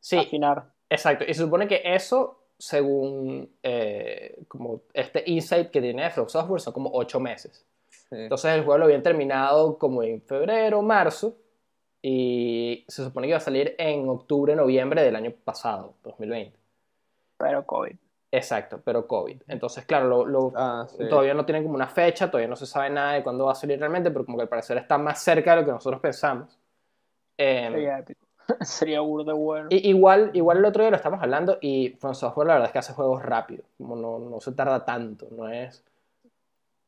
Sí, 0.00 0.16
afinar. 0.16 0.64
Exacto, 0.88 1.24
y 1.28 1.34
se 1.34 1.42
supone 1.42 1.68
que 1.68 1.82
eso, 1.84 2.37
según 2.58 3.48
eh, 3.62 4.36
como 4.48 4.80
este 4.92 5.22
insight 5.26 5.70
que 5.70 5.80
tiene 5.80 6.10
From 6.10 6.28
Software, 6.28 6.60
son 6.60 6.72
como 6.72 6.90
8 6.92 7.20
meses. 7.20 7.64
Sí. 7.88 8.16
Entonces 8.16 8.52
el 8.52 8.64
juego 8.64 8.78
lo 8.78 8.84
habían 8.86 9.02
terminado 9.02 9.78
como 9.78 10.02
en 10.02 10.20
febrero, 10.22 10.82
marzo, 10.82 11.36
y 12.02 12.84
se 12.88 13.04
supone 13.04 13.26
que 13.26 13.30
iba 13.30 13.38
a 13.38 13.40
salir 13.40 13.74
en 13.78 14.08
octubre, 14.08 14.54
noviembre 14.54 15.02
del 15.02 15.16
año 15.16 15.32
pasado, 15.44 15.94
2020. 16.04 16.56
Pero 17.36 17.64
COVID. 17.64 17.96
Exacto, 18.30 18.80
pero 18.84 19.06
COVID. 19.06 19.42
Entonces, 19.48 19.84
claro, 19.86 20.06
lo, 20.08 20.26
lo- 20.26 20.52
Ah, 20.54 20.86
sí. 20.88 21.08
todavía 21.08 21.34
no 21.34 21.44
tienen 21.46 21.62
como 21.62 21.74
una 21.76 21.88
fecha, 21.88 22.30
todavía 22.30 22.48
no 22.48 22.56
se 22.56 22.66
sabe 22.66 22.90
nada 22.90 23.14
de 23.14 23.22
cuándo 23.22 23.46
va 23.46 23.52
a 23.52 23.54
salir 23.54 23.78
realmente, 23.78 24.10
pero 24.10 24.24
como 24.24 24.36
que 24.36 24.42
al 24.42 24.48
parecer 24.48 24.76
está 24.78 24.98
más 24.98 25.22
cerca 25.22 25.52
de 25.54 25.60
lo 25.60 25.66
que 25.66 25.72
nosotros 25.72 26.00
pensamos. 26.00 26.58
Sería 27.36 27.98
épico. 28.00 28.26
Sería 28.62 29.00
burda 29.00 29.34
bueno. 29.34 29.68
Y- 29.70 29.88
igual, 29.88 30.30
igual 30.34 30.58
el 30.58 30.64
otro 30.64 30.82
día 30.82 30.90
lo 30.90 30.96
estamos 30.96 31.22
hablando 31.22 31.58
y 31.60 31.96
From 32.00 32.14
Software 32.14 32.46
la 32.46 32.54
verdad 32.54 32.68
es 32.68 32.72
que 32.72 32.78
hace 32.78 32.92
juegos 32.92 33.22
rápido, 33.22 33.64
como 33.76 33.96
no, 33.96 34.18
no 34.18 34.40
se 34.40 34.52
tarda 34.52 34.84
tanto, 34.84 35.28
no 35.30 35.48
es... 35.48 35.84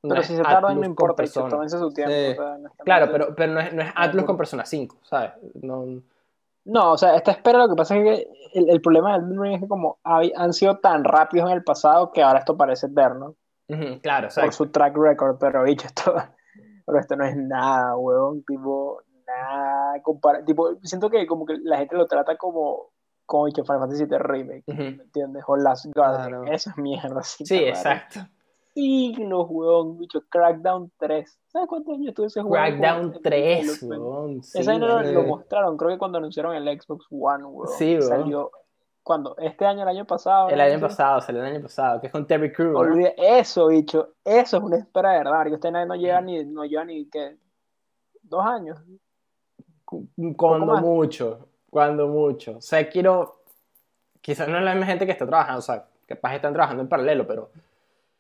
no 0.03 0.11
pero 0.11 0.21
es 0.23 0.27
si 0.27 0.37
se 0.37 0.43
Atlus 0.45 0.77
no 0.77 0.85
importa, 0.87 1.25
tómense 1.25 1.79
su 1.79 1.93
tiempo. 1.93 2.13
Sí. 2.13 2.31
o 2.31 2.35
sea, 2.35 2.45
honestamente. 2.45 2.85
Claro, 2.85 3.09
pero, 3.13 3.35
pero 3.35 3.53
no 3.53 3.61
es, 3.61 3.73
no 3.73 3.83
es 3.83 3.93
Atlus 3.95 4.25
con 4.25 4.37
Persona 4.37 4.65
5, 4.65 4.97
¿sabes? 5.03 5.33
No, 5.63 5.85
No, 6.65 6.93
o 6.93 6.99
sea, 6.99 7.17
esta 7.17 7.33
espera 7.33 7.59
lo 7.59 7.69
que 7.69 7.77
pasa 7.77 7.97
es 7.97 8.03
que 8.05 8.29
el, 8.55 8.71
el 8.71 8.81
problema 8.81 9.19
del 9.19 9.39
Ring 9.39 9.55
es 9.55 9.61
que 9.61 9.69
como 9.69 9.99
han 10.03 10.53
sido 10.53 10.79
tan 10.79 11.05
rápidos 11.05 11.51
en 11.51 11.57
el 11.57 11.65
pasado 11.65 12.11
que 12.13 12.23
ahora 12.23 12.41
esto 12.41 12.57
parece 12.57 12.87
eterno 12.87 13.37
Ujú, 13.69 14.01
claro, 14.01 14.23
por 14.23 14.31
exacto. 14.31 14.53
su 14.53 14.67
track 14.71 14.97
record, 14.97 15.37
pero 15.39 15.63
bicho, 15.63 15.87
esto, 15.87 16.15
pero 16.87 16.99
esto 16.99 17.17
no 17.17 17.25
es 17.25 17.37
nada, 17.37 17.97
huevón, 17.97 18.43
tipo, 18.43 19.03
nada, 19.31 20.03
compara- 20.03 20.45
tipo, 20.45 20.75
siento 20.83 21.09
que 21.11 21.27
como 21.27 21.45
que 21.47 21.57
la 21.63 21.79
gente 21.79 21.97
lo 21.97 22.07
trata 22.07 22.37
como, 22.37 22.91
como 23.27 23.45
bicho 23.45 23.65
Final 23.65 23.81
Fantasy 23.81 24.05
VII 24.07 24.19
Remake, 24.19 24.65
Ujú. 24.67 24.79
¿me 24.83 24.89
entiendes? 25.05 25.45
O 25.47 25.57
Last 25.57 25.87
Guardian, 25.95 26.29
Claro. 26.43 26.45
eso 26.53 26.71
es 26.71 26.77
mierda, 26.77 27.23
sí, 27.23 27.45
exacto. 27.65 28.21
Siglos, 28.75 29.47
huevón, 29.51 29.99
bicho, 29.99 30.21
Crackdown 30.29 30.93
3, 30.97 31.39
¿sabes 31.49 31.69
cuántos 31.69 31.95
años 31.95 32.15
tuvo 32.15 32.27
ese 32.27 32.41
juego? 32.41 32.55
Crackdown 32.55 33.13
En 33.15 33.23
3, 33.23 33.81
development? 33.81 34.03
weón, 34.03 34.43
sí, 34.45 34.59
Esa 34.61 34.71
vaina 34.73 35.03
lo, 35.03 35.23
mostraron, 35.25 35.77
creo 35.77 35.91
que 35.91 35.99
cuando 35.99 36.19
anunciaron 36.19 36.55
el 36.55 36.81
Xbox 36.81 37.07
One, 37.11 37.45
weón. 37.47 37.69
Sí, 37.77 37.95
weón. 37.97 38.03
Salió, 38.09 38.51
cuando 39.03 39.37
¿Este 39.39 39.65
año, 39.67 39.83
el 39.83 39.89
año 39.89 40.05
pasado? 40.07 40.51
El 40.51 40.59
no 40.59 40.63
año 40.63 40.79
pasado, 40.81 41.21
salió 41.21 41.45
el 41.45 41.55
año 41.55 41.63
pasado, 41.63 42.01
que 42.01 42.07
es 42.07 42.13
con 42.13 42.27
Terry 42.27 42.53
¿no? 42.59 42.79
Olvide- 42.79 43.15
eso, 43.17 43.67
bicho. 43.69 44.11
Eso 44.25 44.59
es 44.59 44.63
una 44.63 44.77
espera 44.77 45.13
de 45.13 45.19
verdad, 45.19 45.33
marico. 45.33 45.57
Este 45.57 45.71
no 45.73 45.95
llega 45.97 46.21
ni, 46.21 46.45
no 46.45 46.65
lleva 46.65 46.85
ni, 46.85 47.09
¿qué? 47.09 47.37
Dos 48.23 48.45
años. 48.45 48.79
Cuando 50.37 50.77
mucho, 50.79 51.49
cuando 51.69 52.09
mucho. 52.09 52.61
Sekiro, 52.61 53.43
quizás 54.21 54.49
no 54.49 54.59
es 54.59 54.65
la 54.65 54.73
misma 54.73 54.87
gente 54.87 55.07
que 55.07 55.13
está 55.13 55.27
trabajando, 55.27 55.59
o 55.59 55.63
sea, 55.63 55.87
capaz 56.07 56.35
están 56.35 56.53
trabajando 56.53 56.83
en 56.83 56.89
paralelo, 56.89 57.27
pero... 57.27 57.51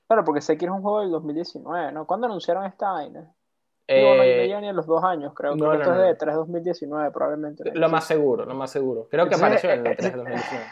Claro, 0.06 0.24
porque 0.24 0.40
Sekiro 0.40 0.72
es 0.72 0.76
un 0.76 0.82
juego 0.82 1.00
del 1.00 1.10
2019, 1.10 1.92
¿no? 1.92 2.06
¿Cuándo 2.06 2.26
anunciaron 2.26 2.64
esta 2.64 2.92
vaina? 2.92 3.32
Digo, 3.86 4.10
no, 4.10 4.16
no 4.16 4.22
eh, 4.22 4.60
ni 4.60 4.68
a 4.68 4.72
los 4.72 4.86
dos 4.86 5.02
años, 5.02 5.32
creo. 5.34 5.56
no, 5.56 5.56
que 5.56 5.62
no, 5.64 5.72
esto 5.74 5.94
no. 5.94 6.02
es 6.02 6.08
de 6.08 6.14
3 6.14 6.34
2019, 6.36 7.10
probablemente. 7.10 7.72
Lo 7.74 7.88
más 7.88 8.04
seguro, 8.04 8.44
lo 8.44 8.54
más 8.54 8.70
seguro. 8.70 9.08
Creo 9.10 9.28
que 9.28 9.34
Entonces, 9.34 9.64
apareció 9.64 9.70
en 9.70 9.86
el 9.86 9.92
eh, 9.92 9.96
3 9.96 10.12
de 10.12 10.18
2019. 10.18 10.64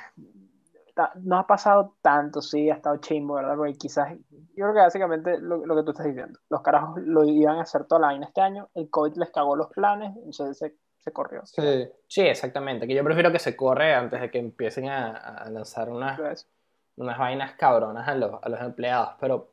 ta- 0.95 1.13
no 1.23 1.39
ha 1.39 1.47
pasado 1.47 1.95
tanto, 2.01 2.41
sí, 2.41 2.71
ha 2.71 2.75
estado 2.75 2.97
chimbo, 2.99 3.35
¿verdad? 3.35 3.57
Porque 3.57 3.75
quizás, 3.75 4.13
yo 4.31 4.65
creo 4.65 4.73
que 4.73 4.81
básicamente 4.81 5.39
lo, 5.39 5.65
lo 5.67 5.77
que 5.77 5.83
tú 5.83 5.91
estás 5.91 6.07
diciendo, 6.07 6.39
los 6.49 6.63
carajos 6.63 7.01
lo 7.03 7.25
iban 7.25 7.59
a 7.59 7.63
hacer 7.63 7.85
toda 7.87 8.01
la 8.03 8.07
vaina 8.09 8.27
este 8.27 8.41
año, 8.41 8.69
el 8.75 8.89
COVID 8.89 9.17
les 9.17 9.31
cagó 9.31 9.57
los 9.57 9.69
planes, 9.69 10.17
entonces 10.17 10.59
se, 10.59 10.75
se 10.99 11.13
corrió. 11.13 11.45
Sí. 11.47 11.89
Sí, 12.07 12.21
exactamente. 12.23 12.87
Que 12.87 12.95
yo 12.95 13.05
prefiero 13.05 13.31
que 13.33 13.39
se 13.39 13.57
corre 13.57 13.95
antes 13.95 14.21
de 14.21 14.31
que 14.31 14.39
empiecen 14.39 14.89
a, 14.89 15.11
a 15.17 15.51
lanzar 15.51 15.89
unas, 15.91 16.47
unas 16.97 17.19
vainas 17.19 17.53
cabronas 17.55 18.07
a 18.09 18.15
los, 18.15 18.43
a 18.43 18.49
los 18.49 18.61
empleados. 18.61 19.11
Pero 19.21 19.49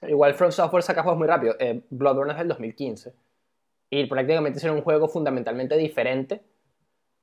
Sí. 0.00 0.06
igual 0.08 0.34
From 0.34 0.50
Software 0.50 0.82
saca 0.82 1.02
juegos 1.02 1.18
muy 1.18 1.28
rápido. 1.28 1.54
Eh, 1.58 1.84
Bloodborne 1.90 2.32
es 2.32 2.38
del 2.38 2.48
2015. 2.48 3.14
Y 3.90 4.06
prácticamente 4.06 4.56
hicieron 4.58 4.78
un 4.78 4.82
juego 4.84 5.08
fundamentalmente 5.08 5.76
diferente 5.76 6.42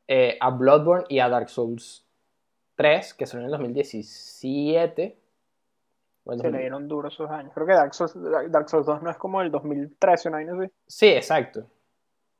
eh, 0.07 0.37
a 0.39 0.49
Bloodborne 0.51 1.05
y 1.09 1.19
a 1.19 1.27
Dark 1.29 1.49
Souls 1.49 2.05
3, 2.75 3.13
que 3.13 3.25
son 3.25 3.41
en 3.41 3.45
el 3.47 3.51
2017. 3.51 5.17
O 6.23 6.31
el 6.33 6.37
se 6.39 6.43
2000. 6.43 6.51
le 6.51 6.59
dieron 6.59 6.87
duro 6.87 7.07
esos 7.09 7.29
años. 7.29 7.51
Creo 7.53 7.67
que 7.67 7.73
Dark 7.73 7.93
Souls, 7.93 8.13
Dark 8.49 8.69
Souls 8.69 8.85
2 8.85 9.01
no 9.03 9.09
es 9.09 9.17
como 9.17 9.41
el 9.41 9.51
2013, 9.51 10.29
una 10.29 10.37
vaina 10.37 10.53
así. 10.57 10.71
Sí, 10.87 11.07
exacto. 11.09 11.65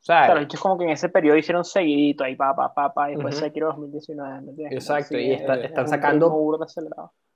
O 0.02 0.04
sea, 0.04 0.24
O 0.24 0.26
sea, 0.26 0.36
los 0.36 0.44
hechos 0.46 0.60
como 0.60 0.78
que 0.80 0.86
en 0.86 0.90
ese 0.90 1.10
periodo 1.10 1.38
hicieron 1.38 1.64
seguidito 1.64 2.24
ahí, 2.24 2.36
pa, 2.36 2.56
pa, 2.56 2.74
pa, 2.74 2.92
pa, 2.94 3.10
y 3.12 3.14
después 3.16 3.36
Ujú. 3.36 3.46
Sekiro 3.46 3.68
2019. 3.68 4.42
¿me 4.42 4.50
entiendes? 4.50 4.86
Como 4.88 4.98
Exacto, 4.98 5.16
así, 5.16 5.26
y 5.28 5.32
está- 5.34 5.56
es- 5.60 5.66
están 5.66 5.84
es 5.86 5.90
sacando-. 5.92 6.30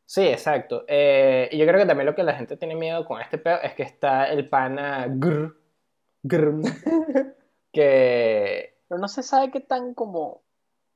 Sí, 0.08 0.28
exacto. 0.28 0.84
Eh, 0.88 1.48
y 1.52 1.58
yo 1.58 1.66
creo 1.68 1.80
que 1.80 1.86
también 1.86 2.06
lo 2.08 2.16
que 2.16 2.24
la 2.24 2.34
gente 2.34 2.58
tiene 2.58 2.76
miedo 2.76 3.06
con 3.06 3.22
este 3.22 3.38
pedo 3.38 3.58
es 3.62 3.74
que 3.74 3.84
está 3.84 4.26
el 4.26 4.50
pana 4.50 5.06
Grr, 5.10 5.56
Grr, 6.24 6.62
que 7.72 8.76
Pero 8.88 9.00
no 9.02 9.08
se 9.08 9.24
sabe 9.24 9.52
qué 9.52 9.60
tan 9.62 9.94
como, 9.94 10.42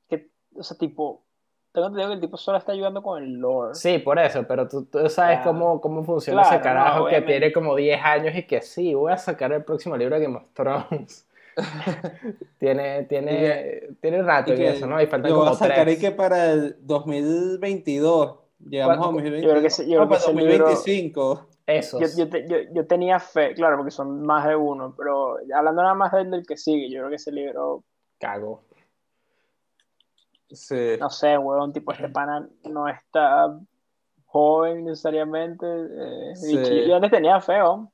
que, 0.08 0.30
o 0.54 0.62
sea, 0.62 0.76
tipo, 0.78 1.24
tengo 1.72 1.88
entendido 1.88 2.08
que 2.10 2.14
el 2.14 2.20
tipo 2.20 2.36
solo 2.36 2.58
está 2.58 2.72
ayudando 2.72 3.02
con 3.02 3.22
el 3.22 3.32
lore. 3.34 3.74
sí, 3.74 3.98
por 3.98 4.18
eso, 4.18 4.44
pero 4.46 4.66
tú, 4.68 4.86
tú 4.86 5.08
sabes 5.08 5.38
Ya. 5.38 5.44
cómo, 5.44 5.80
cómo 5.80 6.02
funciona 6.04 6.42
Claro, 6.42 6.56
ese 6.56 6.64
carajo 6.64 6.98
no, 7.00 7.06
que 7.06 7.20
tiene 7.22 7.52
como 7.52 7.74
10 7.76 8.00
años 8.02 8.34
y 8.34 8.44
que 8.46 8.60
sí, 8.62 8.94
voy 8.94 9.12
a 9.12 9.16
sacar 9.16 9.52
el 9.52 9.64
próximo 9.64 9.96
libro 9.96 10.16
de 10.16 10.22
Game 10.22 10.36
of 10.36 10.44
Thrones. 10.52 11.26
tiene, 12.58 13.04
tiene, 13.04 13.88
tiene 14.00 14.22
rato 14.22 14.50
Y 14.50 14.54
en 14.54 14.58
que 14.58 14.68
eso, 14.70 14.86
¿no? 14.86 15.00
Y 15.00 15.06
faltan 15.06 15.30
Yo 15.30 15.36
voy 15.36 15.44
como 15.46 15.54
a 15.56 15.58
sacar 15.58 15.88
y 15.88 15.98
que 15.98 16.10
para 16.12 16.52
el 16.52 16.76
2022. 16.80 18.36
Llegamos 18.68 18.94
a 18.96 18.98
¿Cuánto? 18.98 19.14
2022. 19.14 19.42
Yo 19.42 19.50
creo 19.50 19.62
que 19.62 19.90
yo 19.90 19.98
creo 19.98 20.08
que 20.08 20.16
para 20.16 20.32
libro- 20.40 20.64
2025. 20.66 21.46
Esos. 21.66 22.00
Yo, 22.16 22.24
yo, 22.24 22.28
te- 22.30 22.48
yo, 22.48 22.56
yo 22.72 22.86
tenía 22.86 23.20
fe, 23.20 23.54
claro, 23.54 23.76
porque 23.76 23.90
son 23.92 24.22
más 24.22 24.46
de 24.46 24.56
uno, 24.56 24.92
pero 24.96 25.36
hablando 25.54 25.82
nada 25.82 25.94
más 25.94 26.10
del, 26.12 26.30
del 26.30 26.44
que 26.46 26.56
sigue, 26.56 26.90
yo 26.90 26.98
creo 26.98 27.10
que 27.10 27.16
ese 27.16 27.30
libro, 27.32 27.84
Cago. 28.18 28.62
Sí. 30.50 30.96
no 30.98 31.08
sé, 31.10 31.38
huevón, 31.38 31.72
tipo, 31.72 31.92
este 31.92 32.08
pana 32.08 32.48
no 32.68 32.88
está 32.88 33.56
joven 34.26 34.84
necesariamente. 34.84 35.64
eh, 35.66 36.32
Sí. 36.34 36.56
y 36.58 36.88
yo 36.88 36.96
antes 36.96 37.10
tenía 37.12 37.40
fe, 37.40 37.58
¿no? 37.58 37.92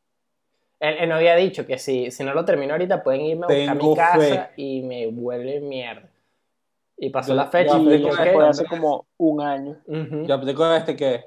Él, 0.81 0.97
él 1.01 1.09
no 1.09 1.15
había 1.17 1.37
dicho 1.37 1.67
que 1.67 1.79
si, 1.79 2.11
si 2.11 2.23
no 2.25 2.35
lo 2.35 2.45
termino 2.45 2.73
ahorita 2.75 3.03
pueden 3.03 3.23
irme 3.23 3.47
a 3.47 3.49
buscar 3.49 3.69
a 3.71 3.75
mi 3.75 3.95
casa 3.97 4.19
fe. 4.19 4.53
y 4.57 4.83
me 4.83 5.07
vuelve 5.09 5.61
mierda. 5.61 6.09
Y 6.99 7.11
pasó 7.11 7.31
Yo- 7.31 7.35
la 7.37 7.47
fecha 7.47 7.73
yo 7.73 7.79
y 7.79 7.83
aplico 7.83 8.09
dije, 8.09 8.23
Eso 8.23 8.23
Ok, 8.23 8.33
fue 8.33 8.45
ok. 8.45 8.51
hace 8.51 8.65
como 8.67 9.07
un 9.19 9.41
año. 9.41 9.77
Ujú. 9.87 10.27
Yo 10.27 10.35
aplico 10.35 10.75
este 10.75 10.97
que 10.97 11.25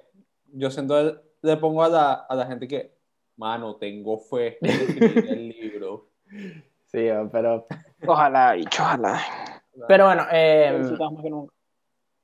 yo 0.54 0.70
siento 0.72 1.00
el- 1.00 1.20
le 1.42 1.58
pongo 1.58 1.84
a 1.84 1.90
la, 1.90 2.14
a 2.14 2.36
la 2.36 2.46
gente 2.48 2.68
que, 2.68 2.92
mano, 3.38 3.76
tengo 3.78 4.18
fe 4.20 4.58
escribir 4.62 5.26
el 5.30 5.48
libro. 5.50 6.08
Sí, 6.86 7.08
pero, 7.32 7.66
Ojalá, 8.06 8.54
bicho, 8.54 8.82
ojalá. 8.84 9.20
pero 9.88 10.06
bueno, 10.06 10.26
eh, 10.32 10.80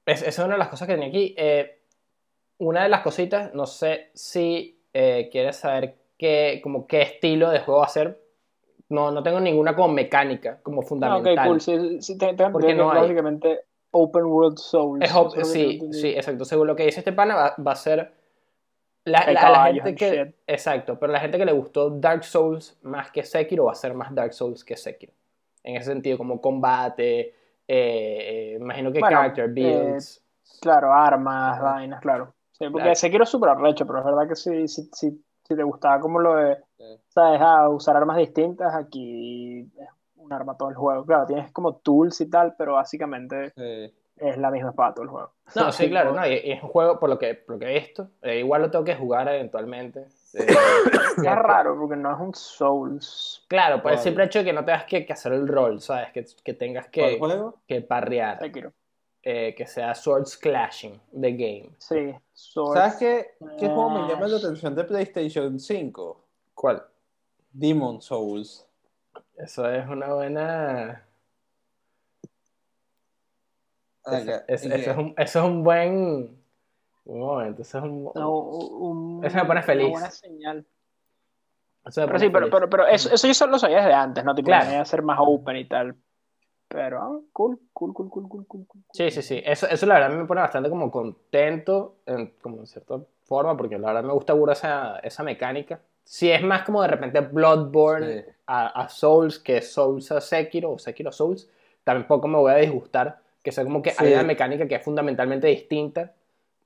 es, 0.05 0.21
es 0.21 0.39
una 0.39 0.53
de 0.53 0.57
las 0.59 0.67
cosas 0.69 0.87
que 0.87 0.93
tenía 0.95 1.09
aquí. 1.09 1.33
Eh, 1.37 1.81
una 2.59 2.83
de 2.83 2.89
las 2.89 3.01
cositas, 3.01 3.53
no 3.53 3.65
sé 3.65 4.11
si 4.13 4.79
eh, 4.93 5.29
quieres 5.31 5.57
saber 5.57 5.95
qué, 6.17 6.59
como 6.63 6.87
qué 6.87 7.01
estilo 7.01 7.49
de 7.49 7.59
juego 7.59 7.83
hacer. 7.83 8.21
No, 8.89 9.11
no 9.11 9.23
tengo 9.23 9.39
ninguna 9.39 9.75
como 9.75 9.93
mecánica, 9.93 10.59
como 10.61 10.81
Ah, 10.81 10.85
fundamental. 10.85 11.37
ok, 11.39 11.45
cool. 11.47 11.61
Sí, 11.61 12.01
sí, 12.01 12.17
te, 12.17 12.33
te, 12.33 12.49
Porque 12.49 12.67
te- 12.67 12.75
no 12.75 12.91
hay. 12.91 13.01
básicamente 13.01 13.61
Open 13.91 14.25
World 14.25 14.57
Souls. 14.57 15.03
Es 15.03 15.33
que 15.33 15.45
sí, 15.45 15.81
sí, 15.91 16.09
exacto. 16.09 16.45
Según 16.45 16.67
lo 16.67 16.75
que 16.75 16.85
dice 16.85 16.99
este 16.99 17.13
pana, 17.13 17.35
va, 17.35 17.55
va 17.65 17.71
a 17.71 17.75
ser 17.75 18.13
la, 19.05 19.31
la- 19.31 19.49
la 19.49 19.63
gente 19.73 19.95
que. 19.95 20.25
shit. 20.25 20.35
Exacto, 20.47 20.99
pero 20.99 21.11
la 21.13 21.19
gente 21.19 21.37
que 21.37 21.45
le 21.45 21.51
gustó 21.51 21.89
Dark 21.89 22.23
Souls 22.23 22.77
más 22.83 23.11
que 23.11 23.23
Sekiro 23.23 23.65
va 23.65 23.71
a 23.71 23.75
ser 23.75 23.93
más 23.93 24.13
Dark 24.13 24.33
Souls 24.33 24.63
que 24.63 24.75
Sekiro. 24.77 25.13
En 25.63 25.77
ese 25.77 25.91
sentido, 25.91 26.17
como 26.17 26.39
combate, 26.41 27.19
eh, 27.19 27.33
eh, 27.67 28.57
imagino 28.59 28.91
que 28.91 28.99
Bueno, 28.99 29.17
character 29.17 29.49
builds. 29.49 30.21
Claro, 30.61 30.93
armas, 30.93 31.59
vainas, 31.61 32.01
claro. 32.01 32.33
Sí, 32.51 32.65
porque 32.65 32.83
Claro. 32.83 32.95
Sekiro 32.95 33.23
es 33.23 33.29
súper 33.29 33.49
arrecho, 33.49 33.85
pero 33.87 33.99
es 33.99 34.05
verdad 34.05 34.27
que 34.27 34.35
sí, 34.35 34.67
sí, 34.67 34.89
sí, 34.93 35.23
si 35.47 35.55
te 35.55 35.63
gustaba 35.63 35.99
como 35.99 36.19
lo 36.19 36.35
de, 36.35 36.57
Sí. 36.77 36.99
¿sabes? 37.09 37.39
Ah, 37.41 37.69
usar 37.69 37.95
armas 37.95 38.17
distintas, 38.17 38.73
aquí 38.75 39.61
es 39.61 39.89
un 40.17 40.33
arma 40.33 40.57
todo 40.57 40.69
el 40.69 40.75
juego. 40.75 41.05
Claro, 41.05 41.25
tienes 41.25 41.51
como 41.51 41.75
tools 41.77 42.19
y 42.21 42.29
tal, 42.29 42.55
pero 42.57 42.73
básicamente 42.73 43.51
Sí. 43.55 43.93
es 44.17 44.37
la 44.37 44.49
misma 44.51 44.69
espada 44.71 44.93
todo 44.93 45.03
el 45.03 45.09
juego. 45.09 45.31
No, 45.55 45.71
sí, 45.71 45.89
claro, 45.89 46.13
no, 46.13 46.25
y, 46.27 46.33
y 46.33 46.51
es 46.51 46.63
un 46.63 46.69
juego, 46.69 46.99
por 46.99 47.09
lo 47.09 47.17
que, 47.19 47.35
por 47.35 47.55
lo 47.55 47.59
que 47.59 47.69
he 47.69 47.79
visto, 47.79 48.09
eh, 48.21 48.39
igual 48.39 48.63
lo 48.63 48.71
tengo 48.71 48.83
que 48.83 48.95
jugar 48.95 49.27
eventualmente. 49.29 50.07
Eh, 50.33 50.47
Es 51.17 51.35
raro 51.35 51.77
porque 51.79 51.95
no 51.95 52.11
es 52.13 52.19
un 52.19 52.33
Souls. 52.33 53.45
claro, 53.47 53.81
por 53.81 53.93
el 53.93 53.97
simple 53.99 54.25
hecho 54.25 54.39
de 54.39 54.45
que 54.45 54.53
no 54.53 54.65
tengas 54.65 54.83
que, 54.83 55.05
que 55.05 55.13
hacer 55.13 55.31
el 55.31 55.47
rol, 55.47 55.79
¿sabes? 55.79 56.11
Que, 56.11 56.25
que 56.43 56.53
tengas 56.53 56.85
¿Cuál 56.93 57.09
que, 57.11 57.19
juego? 57.19 57.55
que 57.67 57.81
parrear, 57.81 58.39
Sekiro. 58.39 58.73
Eh, 59.27 59.55
que 59.57 59.65
sea 59.65 59.95
Swords 59.95 60.37
Clashing 60.37 61.01
the 61.19 61.31
game. 61.31 61.71
Sí, 61.79 62.13
Souls. 62.31 62.73
¿Sabes 62.77 62.95
qué, 62.97 63.31
qué 63.59 63.65
juego 63.67 63.89
me 63.89 64.07
llama 64.07 64.27
la 64.27 64.35
Ah. 64.35 64.39
atención 64.39 64.75
de 64.75 64.83
PlayStation 64.83 65.59
5? 65.59 66.21
¿Cuál? 66.53 66.83
Demon 67.51 68.01
Souls. 68.01 68.65
Eso 69.37 69.67
es 69.69 69.87
una 69.87 70.13
buena. 70.13 71.03
Ese- 74.05 74.43
ese- 74.47 74.69
que- 74.69 74.75
es 74.91 74.97
un, 74.97 75.13
eso 75.17 75.39
es 75.39 75.45
un 75.45 75.63
buen. 75.63 76.39
Un 77.05 77.19
momento, 77.19 77.61
eso 77.63 77.77
es 77.79 77.83
un. 77.83 78.11
No, 78.15 78.29
un- 78.39 79.25
Eso 79.25 79.37
me 79.37 79.45
pone 79.45 79.63
feliz. 79.63 79.85
Una 79.85 79.91
buena 79.93 80.11
señal. 80.11 80.65
eso 81.85 82.01
me 82.01 82.07
Pero 82.07 82.19
sí, 82.19 82.29
pero, 82.29 82.39
feliz. 82.45 82.51
pero, 82.51 82.69
pero 82.69 82.87
eso, 82.87 83.11
eso 83.13 83.27
yo 83.27 83.33
solo 83.33 83.53
lo 83.53 83.59
sabía 83.59 83.77
desde 83.77 83.93
antes, 83.93 84.23
¿no? 84.23 84.33
Tipo, 84.35 84.47
Claro. 84.47 84.79
a 84.81 84.85
ser 84.85 85.01
más 85.01 85.17
open 85.21 85.57
y 85.57 85.65
tal. 85.67 85.95
Pero, 86.67 86.99
ah, 87.01 87.19
cool, 87.31 87.59
cool, 87.73 87.93
cool, 87.93 88.09
cool, 88.09 88.27
cool, 88.27 88.45
cool. 88.47 88.65
cool. 88.67 88.81
Sí, 88.91 89.11
sí, 89.11 89.21
sí. 89.21 89.41
Eso, 89.45 89.67
eso 89.67 89.85
la 89.85 89.95
verdad 89.99 90.17
me 90.17 90.25
pone 90.25 90.41
bastante 90.41 90.69
como 90.69 90.89
contento, 90.91 91.97
en, 92.05 92.33
como 92.41 92.57
en 92.57 92.67
cierta 92.67 92.99
forma, 93.23 93.55
porque 93.55 93.77
la 93.77 93.87
verdad 93.87 94.03
me 94.03 94.13
gusta 94.13 94.33
burda 94.33 94.53
esa, 94.53 94.99
esa 94.99 95.23
mecánica. 95.23 95.79
Si 96.03 96.29
es 96.31 96.43
más 96.43 96.63
como 96.63 96.81
de 96.81 96.87
repente 96.87 97.19
Bloodborne 97.21 98.23
Sí. 98.23 98.29
a, 98.47 98.67
a 98.81 98.89
Souls 98.89 99.39
que 99.39 99.61
Souls 99.61 100.11
a 100.11 100.21
Sekiro 100.21 100.71
o 100.71 100.79
Sekiro 100.79 101.09
a 101.09 101.13
Souls, 101.13 101.49
tampoco 101.83 102.27
me 102.27 102.37
voy 102.37 102.51
a 102.51 102.55
disgustar. 102.57 103.19
Que 103.41 103.51
sea 103.51 103.63
como 103.63 103.81
que 103.81 103.91
Sí. 103.91 104.03
hay 104.03 104.13
una 104.13 104.23
mecánica 104.23 104.67
que 104.67 104.75
es 104.75 104.83
fundamentalmente 104.83 105.47
distinta. 105.47 106.13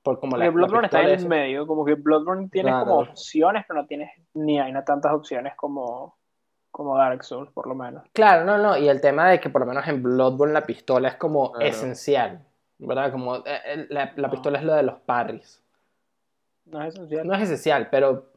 Por 0.01 0.19
como 0.21 0.37
la, 0.37 0.45
la 0.45 0.51
Bloodborne 0.51 0.85
está 0.85 1.01
en 1.01 1.09
el 1.19 1.27
medio, 1.27 1.67
como 1.67 1.83
que 1.83 1.95
Bloodborne 1.95 2.47
tienes 2.49 2.71
Claro. 2.71 2.85
como 2.85 2.99
opciones, 3.01 3.65
pero 3.67 3.81
no 3.81 3.85
tienes 3.87 4.11
ni 4.33 4.57
hay 4.59 4.71
no 4.71 4.83
tantas 4.85 5.11
opciones 5.13 5.55
como, 5.57 6.15
como 6.79 6.97
Dark 6.97 7.25
Souls, 7.25 7.51
por 7.51 7.67
lo 7.67 7.75
menos. 7.75 8.03
Claro, 8.13 8.45
no, 8.45 8.57
no, 8.57 8.77
y 8.77 8.87
el 8.87 9.01
tema 9.01 9.29
de 9.29 9.41
que 9.41 9.49
por 9.49 9.59
lo 9.59 9.67
menos 9.67 9.85
en 9.89 10.01
Bloodborne 10.01 10.53
la 10.53 10.65
pistola 10.65 11.09
es 11.09 11.15
como 11.15 11.51
Claro. 11.51 11.67
esencial, 11.67 12.39
¿verdad? 12.77 13.11
Como 13.11 13.35
eh, 13.45 13.85
la, 13.89 14.13
la 14.15 14.27
No. 14.27 14.31
pistola 14.31 14.59
es 14.59 14.63
lo 14.63 14.73
de 14.75 14.83
los 14.83 14.95
parries. 15.01 15.61
No 16.65 16.81
es 16.81 16.93
esencial. 16.95 17.27
No 17.27 17.33
es 17.35 17.41
esencial, 17.41 17.89
pero 17.91 18.27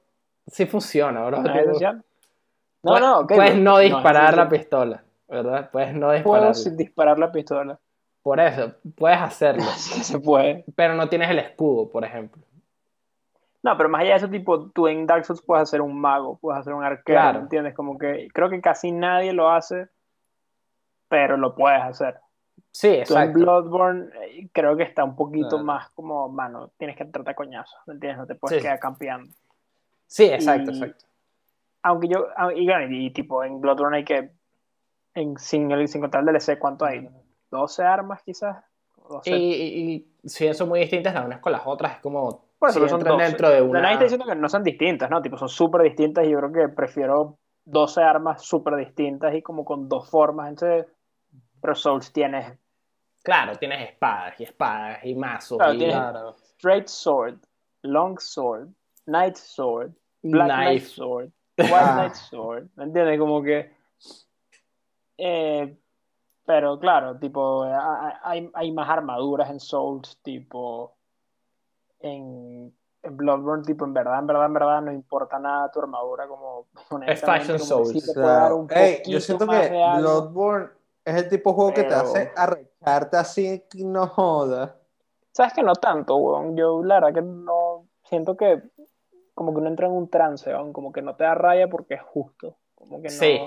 sí 0.48 0.66
funciona, 0.66 1.24
bro. 1.26 1.40
No 1.40 1.54
es 1.54 1.60
esencial. 1.62 1.96
No, 1.96 2.02
puedes- 2.82 3.00
no, 3.02 3.18
ok, 3.20 3.32
puedes 3.36 3.56
no 3.58 3.78
disparar 3.78 4.36
la 4.36 4.48
pistola, 4.48 5.04
¿verdad? 5.28 5.70
Puedes 5.70 5.94
no 5.94 6.00
Puedo 6.08 6.12
dispararla. 6.14 6.54
sin 6.54 6.76
disparar 6.76 7.18
la 7.20 7.30
pistola. 7.30 7.78
Por 8.24 8.40
eso, 8.40 8.72
puedes 8.96 9.18
hacerlo, 9.20 9.62
Sí 9.76 10.02
se 10.04 10.18
puede. 10.18 10.64
pero 10.74 10.94
no 10.94 11.08
tienes 11.08 11.30
el 11.30 11.38
escudo, 11.38 11.88
por 11.88 12.04
ejemplo. 12.04 12.42
No, 13.62 13.76
pero 13.76 13.88
más 13.88 14.00
allá 14.02 14.10
de 14.12 14.16
eso, 14.16 14.28
tipo, 14.28 14.70
tú 14.70 14.88
en 14.88 15.06
Dark 15.06 15.24
Souls 15.24 15.40
puedes 15.42 15.62
hacer 15.62 15.80
un 15.80 16.00
mago, 16.00 16.36
puedes 16.38 16.60
hacer 16.60 16.74
un 16.74 16.82
arquero, 16.84 17.20
Claro. 17.20 17.38
¿me 17.38 17.42
¿entiendes? 17.44 17.74
Como 17.74 17.96
que 17.96 18.28
creo 18.34 18.50
que 18.50 18.60
casi 18.60 18.90
nadie 18.90 19.32
lo 19.32 19.50
hace, 19.50 19.88
pero 21.08 21.36
lo 21.36 21.54
puedes 21.54 21.80
hacer. 21.82 22.16
Sí, 22.70 22.88
Tú 22.88 22.94
en 22.94 23.00
exacto. 23.28 23.38
Bloodborne 23.38 24.08
eh, 24.22 24.48
creo 24.52 24.76
que 24.76 24.82
está 24.82 25.04
un 25.04 25.14
poquito 25.14 25.50
Claro. 25.50 25.64
más 25.64 25.90
como, 25.90 26.28
mano, 26.28 26.70
tienes 26.78 26.96
que 26.96 27.04
tratar 27.04 27.34
coñazos, 27.34 27.78
¿me 27.86 27.94
entiendes? 27.94 28.18
No 28.18 28.26
te 28.26 28.34
puedes 28.34 28.58
Sí. 28.58 28.62
quedar 28.62 28.78
campeando. 28.80 29.30
Sí, 30.06 30.24
exacto, 30.24 30.70
y- 30.70 30.74
exacto. 30.74 31.04
Aunque 31.84 32.08
yo, 32.08 32.26
ah, 32.36 32.52
y, 32.54 32.64
bueno, 32.66 32.86
y 32.94 33.10
tipo, 33.12 33.42
en 33.44 33.60
Bloodborne 33.60 33.98
hay 33.98 34.04
que, 34.04 34.30
en, 35.14 35.36
sin, 35.38 35.88
sin 35.88 36.00
contar 36.00 36.20
el 36.20 36.26
DLC, 36.26 36.58
¿cuánto 36.58 36.84
hay? 36.84 37.08
¿12 37.50 37.84
armas 37.84 38.22
quizás? 38.22 38.64
¿O 38.96 39.14
12? 39.14 39.30
Y, 39.30 39.34
y, 39.34 39.94
y 40.22 40.28
si 40.28 40.52
son 40.54 40.68
muy 40.68 40.80
distintas 40.80 41.12
las 41.14 41.24
unas 41.26 41.40
con 41.40 41.52
las 41.52 41.62
otras, 41.66 41.96
es 41.96 42.00
como 42.00 42.44
Por 42.74 42.84
eso 42.86 42.96
que 42.98 43.02
son 43.04 43.16
12. 43.18 43.24
dentro 43.24 43.50
de 43.50 43.62
una... 43.62 43.80
nadie 43.80 43.92
está 43.94 44.04
diciendo 44.04 44.26
que 44.26 44.34
no 44.36 44.48
son 44.48 44.62
distintas, 44.64 45.10
¿no? 45.10 45.20
Tipo, 45.22 45.36
son 45.36 45.48
súper 45.48 45.82
distintas 45.82 46.26
y 46.26 46.30
yo 46.30 46.38
creo 46.38 46.52
que 46.52 46.68
prefiero 46.74 47.38
12 47.64 48.02
armas 48.02 48.42
súper 48.44 48.76
distintas 48.76 49.34
y 49.34 49.42
como 49.42 49.64
con 49.64 49.88
dos 49.88 50.08
formas. 50.08 50.48
Entonces, 50.48 50.86
pero 51.60 51.74
Souls 51.74 52.12
tienes 52.12 52.58
Claro, 53.24 53.54
tienes 53.56 53.90
espadas 53.90 54.40
y 54.40 54.44
espadas 54.44 54.98
y 55.04 55.14
mazos 55.14 55.58
Claro, 55.58 55.74
y 55.74 55.78
tienes- 55.78 55.94
Claro. 55.96 56.34
Straight 56.56 56.86
Sword, 56.88 57.38
Long 57.82 58.18
Sword, 58.18 58.68
Night 59.06 59.36
Sword, 59.36 59.92
Black 60.22 60.46
Knight 60.48 60.68
knife. 60.80 60.86
Sword, 60.86 61.30
White 61.58 61.72
Ah. 61.74 61.94
Knight 61.94 62.14
Sword, 62.14 62.66
¿me 62.76 62.84
entiendes? 62.84 63.18
Como 63.18 63.42
que... 63.42 63.70
eh, 65.18 65.76
pero 66.44 66.78
claro, 66.78 67.16
tipo, 67.18 67.62
a- 67.64 68.20
hay, 68.24 68.50
hay 68.54 68.72
más 68.72 68.88
armaduras 68.90 69.50
en 69.50 69.60
Souls, 69.60 70.18
tipo, 70.22 70.96
en, 72.02 72.74
en 73.02 73.16
Bloodborne, 73.16 73.64
tipo, 73.64 73.84
en 73.84 73.94
verdad, 73.94 74.18
en 74.18 74.26
verdad, 74.26 74.46
en 74.46 74.52
verdad, 74.54 74.82
no 74.82 74.92
importa 74.92 75.38
nada 75.38 75.70
tu 75.70 75.80
armadura, 75.80 76.26
como, 76.28 76.66
honestamente, 76.90 77.44
Fashion 77.46 77.58
Souls. 77.60 77.92
yo 79.06 79.20
siento 79.20 79.46
que. 79.46 79.68
Bloodborne 80.00 80.68
es 81.04 81.16
el 81.16 81.28
tipo 81.28 81.50
de 81.50 81.56
juego 81.56 81.74
que 81.74 81.84
te 81.84 81.94
hace 81.94 82.30
arrecharte 82.36 83.16
así 83.16 83.64
que 83.70 83.84
no 83.84 84.06
joda. 84.06 84.76
Sabes 85.32 85.52
que 85.54 85.62
no 85.62 85.74
tanto, 85.74 86.16
weón. 86.16 86.56
Yo 86.56 86.82
la 86.84 86.96
verdad 87.00 87.14
que 87.14 87.22
no 87.22 87.86
siento 88.04 88.36
que 88.36 88.62
como 89.34 89.52
que 89.52 89.58
uno 89.60 89.68
entra 89.68 89.86
en 89.86 89.94
un 89.94 90.08
trance, 90.10 90.50
weón. 90.50 90.72
Como 90.72 90.92
que 90.92 91.02
no 91.02 91.16
te 91.16 91.24
da 91.24 91.34
raya 91.34 91.68
porque 91.68 91.94
es 91.94 92.02
justo. 92.02 92.56
Como 92.74 92.98
que 93.00 93.08
no, 93.08 93.14
Sí. 93.14 93.40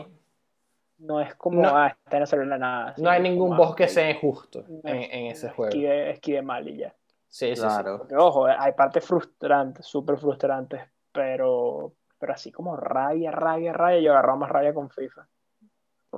no 0.98 1.22
es 1.22 1.36
como, 1.36 1.62
No- 1.62 1.78
ah, 1.78 1.96
está 2.06 2.36
en 2.41 2.50
la 2.50 2.58
nada. 2.58 2.96
No 2.98 3.10
hay 3.10 3.22
ningún 3.22 3.56
boss 3.56 3.76
que 3.76 3.88
sea 3.88 4.10
injusto 4.10 4.65
en, 4.84 4.96
es- 4.98 5.10
en 5.13 5.26
ese 5.28 5.50
juego. 5.50 5.70
Esquive, 5.70 6.12
esquive 6.12 6.41
mal 6.41 6.68
y 6.68 6.78
ya. 6.78 6.96
Sí, 7.36 7.50
sí, 7.50 7.56
sí. 7.58 7.62
Claro. 7.63 7.98
Porque, 7.98 8.15
ojo, 8.15 8.45
hay 8.45 8.71
partes 8.71 9.04
frustrantes, 9.04 9.86
súper 9.86 10.17
frustrantes, 10.17 10.82
pero, 11.12 11.91
pero 12.17 12.32
así 12.32 12.50
como 12.50 12.78
rabia, 12.78 13.30
rabia, 13.30 13.74
rabia, 13.74 14.00
yo 14.00 14.13
agarraba 14.13 14.38
más 14.38 14.50
rabia 14.50 14.74
con 14.74 14.89
FIFA. 14.89 15.28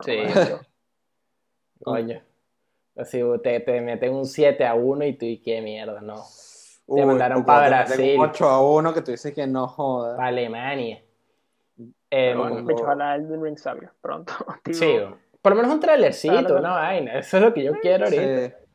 Sí. 0.02 0.20
Coño. 1.84 2.22
Así 2.96 3.20
te, 3.42 3.60
te 3.62 3.82
meten 3.82 4.14
un 4.14 4.28
7 4.28 4.64
a 4.64 4.76
1 4.76 5.06
y 5.06 5.14
tú, 5.14 5.26
y 5.26 5.42
qué 5.42 5.60
mierda, 5.60 6.02
no. 6.02 6.24
Uy, 6.86 7.04
mandaron 7.04 7.44
te 7.44 7.52
meten 7.52 7.68
Brasil. 7.68 8.20
un 8.20 8.26
8 8.26 8.46
a 8.48 8.62
1 8.70 8.94
que 8.94 9.02
tú 9.02 9.10
dices 9.10 9.34
que 9.34 9.48
no 9.48 9.68
joda. 9.68 10.18
Para 10.18 10.28
Alemania. 10.28 11.02
Em, 12.12 12.38
bueno, 12.38 12.62
de 12.62 12.74
hecho, 12.74 12.84
ojalá 12.84 13.16
Elden 13.16 13.44
Ring 13.44 13.58
pronto. 14.02 14.34
Sí, 14.72 15.00
por 15.42 15.52
lo 15.54 15.56
menos 15.56 15.74
un 15.74 15.80
trailercito, 15.80 16.36
Claro. 16.38 16.60
una 16.60 16.74
vaina. 16.74 17.18
Eso 17.18 17.38
es 17.38 17.44
lo 17.44 17.52
que 17.56 17.64
yo 17.64 17.74
quiero 17.82 18.06
ahorita. 18.06 18.50
Sí. 18.50 18.67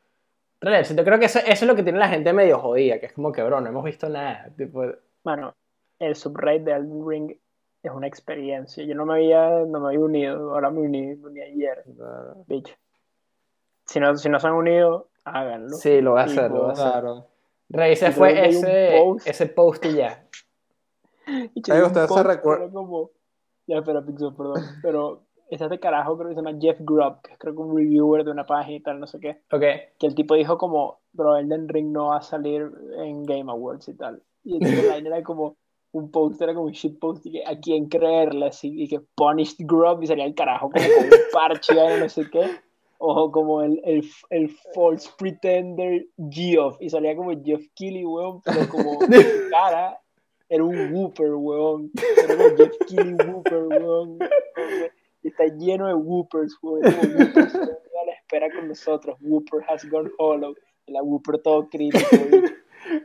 Trailercito. 0.62 1.04
Creo 1.04 1.18
que 1.18 1.24
eso, 1.26 1.40
eso 1.40 1.50
es 1.50 1.62
lo 1.62 1.74
que 1.74 1.82
tiene 1.82 1.98
la 1.98 2.08
gente 2.08 2.32
medio 2.32 2.58
jodida, 2.60 3.00
que 3.00 3.06
es 3.06 3.12
como 3.12 3.32
que, 3.32 3.42
bro, 3.42 3.60
no 3.60 3.68
hemos 3.68 3.84
visto 3.84 4.08
nada. 4.08 4.48
Tipo, 4.56 4.84
Mano, 5.24 5.54
el 5.98 6.14
subrate 6.14 6.60
de 6.60 6.72
Elden 6.72 7.04
Ring 7.06 7.32
es 7.82 7.90
una 7.92 8.06
experiencia. 8.06 8.84
Yo 8.84 8.94
no 8.94 9.04
me 9.04 9.14
había, 9.14 9.48
no 9.66 9.80
me 9.80 9.88
había 9.88 9.98
unido, 10.00 10.54
ahora 10.54 10.70
me 10.70 10.80
uní, 10.82 11.16
me 11.16 11.26
uní 11.28 11.40
ayer, 11.40 11.82
Claro. 11.96 12.44
bicho. 12.46 12.74
Si 13.86 13.98
no, 13.98 14.16
si 14.16 14.28
no 14.28 14.38
se 14.38 14.46
han 14.46 14.52
unido, 14.54 15.08
háganlo. 15.24 15.76
sí, 15.76 16.00
lo 16.00 16.12
va 16.12 16.20
a 16.22 16.24
hacer, 16.26 16.50
lo 16.52 16.62
va 16.62 16.68
a 16.70 16.72
hacer. 16.72 17.04
Rey, 17.68 17.96
se 17.96 18.08
Y 18.10 18.12
fue 18.12 18.48
ese, 18.48 18.94
post. 19.02 19.26
ese 19.26 19.46
post 19.46 19.84
y 19.86 19.94
ya. 19.94 20.24
Bicho, 21.54 21.72
Ay, 21.72 21.78
hay 21.78 21.82
un 21.82 21.86
ustedes 21.88 22.08
se 22.08 22.14
post 22.14 22.26
que 22.26 22.32
recuer- 22.36 22.62
era 22.62 22.70
como... 22.70 23.10
Ya, 23.66 23.78
espera, 23.78 24.02
Pixel, 24.04 24.34
perdón. 24.36 24.62
Pero 24.82 25.22
está 25.54 25.66
este 25.66 25.80
carajo, 25.80 26.16
creo 26.16 26.28
que 26.28 26.34
se 26.34 26.42
llama 26.42 26.58
Jeff 26.60 26.78
Grubb, 26.80 27.22
que 27.22 27.32
es 27.32 27.38
creo 27.38 27.54
que 27.54 27.60
un 27.60 27.76
reviewer 27.76 28.24
de 28.24 28.30
una 28.30 28.46
página 28.46 28.76
y 28.76 28.80
tal, 28.80 29.00
no 29.00 29.06
sé 29.06 29.20
qué. 29.20 29.40
Ok. 29.50 29.62
Que 29.98 30.06
el 30.06 30.14
tipo 30.14 30.34
dijo 30.34 30.58
como, 30.58 31.00
bro, 31.12 31.36
Elden 31.36 31.68
Ring 31.68 31.92
no 31.92 32.08
va 32.08 32.18
a 32.18 32.22
salir 32.22 32.70
en 32.98 33.24
Game 33.24 33.50
Awards 33.50 33.88
y 33.88 33.94
tal. 33.94 34.22
Y 34.44 34.56
el 34.56 34.88
line 34.88 35.08
era 35.08 35.22
como, 35.22 35.56
un 35.92 36.10
post 36.10 36.40
era 36.40 36.54
como 36.54 36.66
un 36.66 36.72
shit 36.72 36.98
post 36.98 37.26
y 37.26 37.32
que 37.32 37.46
a 37.46 37.58
quién 37.60 37.88
creerle 37.88 38.46
así, 38.46 38.82
y 38.82 38.88
que 38.88 39.00
Punished 39.14 39.66
Grub 39.66 40.02
y 40.02 40.06
salía 40.06 40.24
el 40.24 40.34
carajo 40.34 40.70
como 40.70 40.84
con 40.84 41.04
un 41.04 41.10
parche 41.32 41.74
y 41.74 42.00
no 42.00 42.08
sé 42.08 42.28
qué. 42.30 42.50
O 43.04 43.32
como 43.32 43.62
el, 43.62 43.80
el, 43.84 44.08
el 44.30 44.48
False 44.74 45.10
Pretender 45.18 46.06
Geoff 46.30 46.76
y 46.80 46.88
salía 46.88 47.16
como 47.16 47.32
Jeff 47.42 47.66
Keighley, 47.74 48.04
weón, 48.04 48.40
pero 48.42 48.68
como 48.68 49.00
cara 49.50 49.98
era 50.48 50.64
un 50.64 50.92
Whooper, 50.94 51.34
weón. 51.34 51.90
Era 52.24 52.36
como 52.36 52.56
Jeff 52.56 52.76
Keighley 52.86 53.14
Whooper, 53.14 53.62
weón. 53.64 54.18
Y 55.22 55.28
está 55.28 55.44
lleno 55.46 55.86
de 55.86 55.94
Whoopers, 55.94 56.58
están 56.82 57.12
a 57.20 58.06
la 58.06 58.12
espera 58.12 58.48
con 58.50 58.68
nosotros. 58.68 59.16
Whooper 59.20 59.60
has 59.68 59.88
gone 59.88 60.10
hollow. 60.18 60.54
Y 60.86 60.92
la 60.92 61.02
Whooper 61.02 61.38
todo 61.38 61.68
crítico. 61.68 62.04
bicho. 62.30 62.54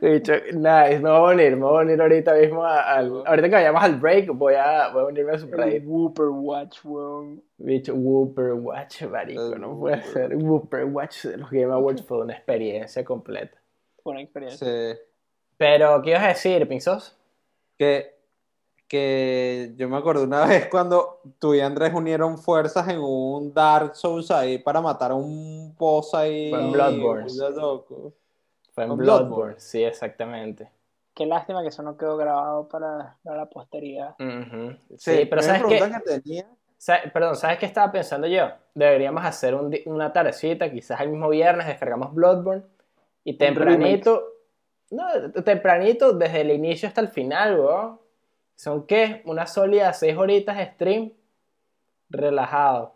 Dicho, 0.02 0.32
nice, 0.54 0.98
me 0.98 1.08
voy 1.08 1.30
a 1.32 1.34
unir, 1.34 1.56
me 1.56 1.62
voy 1.64 1.78
a 1.78 1.84
unir 1.86 2.00
ahorita 2.02 2.34
mismo 2.34 2.64
a- 2.64 2.82
al. 2.96 3.22
Ahorita 3.24 3.48
que 3.48 3.54
vayamos 3.54 3.82
al 3.82 3.94
break, 4.00 4.28
voy 4.34 4.54
a, 4.54 4.88
voy 4.92 5.02
a 5.02 5.06
unirme 5.06 5.32
a 5.32 5.38
su 5.38 5.46
raid. 5.48 5.84
Whooper 5.86 6.26
Watch, 6.26 6.80
weón. 6.84 7.42
Bicho, 7.58 7.94
Whooper 7.94 8.54
Watch, 8.54 9.02
marico, 9.04 9.56
no 9.56 9.78
puede 9.78 10.02
ser. 10.02 10.34
Whooper 10.36 10.84
Watch 10.86 11.26
de 11.26 11.36
los 11.36 11.50
Game 11.50 11.72
Awards 11.72 12.02
fue 12.04 12.18
una 12.18 12.34
experiencia 12.34 13.04
completa. 13.04 13.56
Fue 14.02 14.12
una 14.12 14.22
experiencia. 14.22 14.66
Sí. 14.66 14.98
Pero, 15.56 16.02
¿qué 16.02 16.10
ibas 16.10 16.24
a 16.24 16.28
decir, 16.28 16.66
Pinzos? 16.68 17.16
Que, 17.78 18.17
que 18.88 19.74
yo 19.76 19.88
me 19.88 19.98
acuerdo 19.98 20.24
una 20.24 20.44
vez 20.46 20.68
cuando 20.68 21.20
tú 21.38 21.54
y 21.54 21.60
Andrés 21.60 21.92
unieron 21.94 22.38
fuerzas 22.38 22.88
en 22.88 22.98
un 22.98 23.52
Dark 23.52 23.94
Souls 23.94 24.30
ahí 24.30 24.58
para 24.58 24.80
matar 24.80 25.12
a 25.12 25.14
un 25.14 25.74
boss 25.76 26.14
ahí. 26.14 26.50
Fue 26.50 26.60
en 26.60 26.72
Bloodborne. 26.72 27.28
Fue 28.72 28.84
en 28.84 28.96
Bloodborne. 28.96 29.54
Sí, 29.58 29.84
exactamente. 29.84 30.70
Qué 31.14 31.26
lástima 31.26 31.62
que 31.62 31.68
eso 31.68 31.82
no 31.82 31.96
quedó 31.96 32.16
grabado 32.16 32.68
para, 32.68 33.16
para 33.22 33.38
la 33.38 33.46
posteridad. 33.46 34.14
Sí, 34.96 35.26
pero 35.28 35.42
¿sabes 35.42 35.62
qué? 35.68 35.78
que 35.78 36.20
tenía. 36.20 36.46
Perdón, 37.12 37.34
¿sabes 37.34 37.58
qué 37.58 37.66
estaba 37.66 37.90
pensando 37.90 38.28
yo? 38.28 38.50
Deberíamos 38.72 39.24
hacer 39.24 39.54
un 39.54 39.76
una 39.86 40.12
tardecita, 40.12 40.70
quizás 40.70 41.00
el 41.00 41.08
mismo 41.08 41.28
viernes 41.28 41.66
descargamos 41.66 42.14
Bloodborne 42.14 42.62
y 43.24 43.36
tempranito, 43.36 44.22
no, 44.90 45.32
tempranito 45.44 46.12
desde 46.12 46.42
el 46.42 46.52
inicio 46.52 46.86
hasta 46.88 47.00
el 47.00 47.08
final, 47.08 47.58
weón. 47.58 48.07
¿Son 48.58 48.86
qué? 48.86 49.22
Unas 49.24 49.54
sólidas 49.54 50.00
seis 50.00 50.16
horitas 50.16 50.56
de 50.56 50.66
stream 50.66 51.12
relajado. 52.10 52.94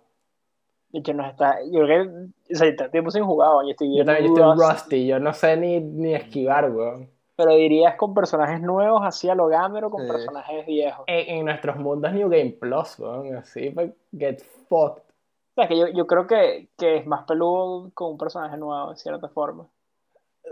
De 0.89 0.99
hecho, 0.99 1.15
nos 1.15 1.31
está. 1.31 1.59
Yo 1.71 1.85
creo 1.85 2.05
que. 2.05 2.55
O 2.55 2.57
sea, 2.57 2.67
está 2.69 2.91
tiempo 2.91 3.13
sin 3.13 3.25
jugar, 3.25 3.51
weón, 3.51 3.69
y 3.69 3.71
estoy 3.71 3.97
Yo 3.97 4.05
también 4.05 4.27
estoy 4.27 4.43
rusty, 4.43 4.73
rusty, 4.73 5.07
yo 5.07 5.21
no 5.21 5.33
sé 5.33 5.57
ni, 5.57 5.79
ni 5.81 6.15
esquivar, 6.15 6.69
weón. 6.71 7.09
Pero 7.37 7.55
dirías 7.55 7.95
con 7.95 8.13
personajes 8.13 8.61
nuevos, 8.61 9.03
así 9.05 9.29
a 9.29 9.37
lo 9.37 9.47
gamer 9.47 9.85
o 9.85 9.91
con 9.91 10.03
Sí. 10.03 10.09
personajes 10.13 10.67
viejos. 10.67 11.05
En, 11.07 11.39
en 11.39 11.45
nuestros 11.45 11.77
mundos 11.77 12.13
New 12.13 12.29
Game 12.29 12.57
Plus, 12.61 12.99
weón, 12.99 13.37
así, 13.37 13.71
pa 13.71 13.85
get 14.19 14.43
fucked. 14.69 15.03
O 15.03 15.55
sea, 15.55 15.69
que 15.69 15.79
yo, 15.79 15.87
yo 15.89 16.07
creo 16.09 16.27
que, 16.27 16.69
que 16.77 16.97
es 16.97 17.07
más 17.07 17.25
peludo 17.25 17.91
con 17.95 18.13
un 18.13 18.19
personaje 18.19 18.57
nuevo, 18.57 18.91
de 18.91 18.97
cierta 18.97 19.29
forma. 19.29 19.69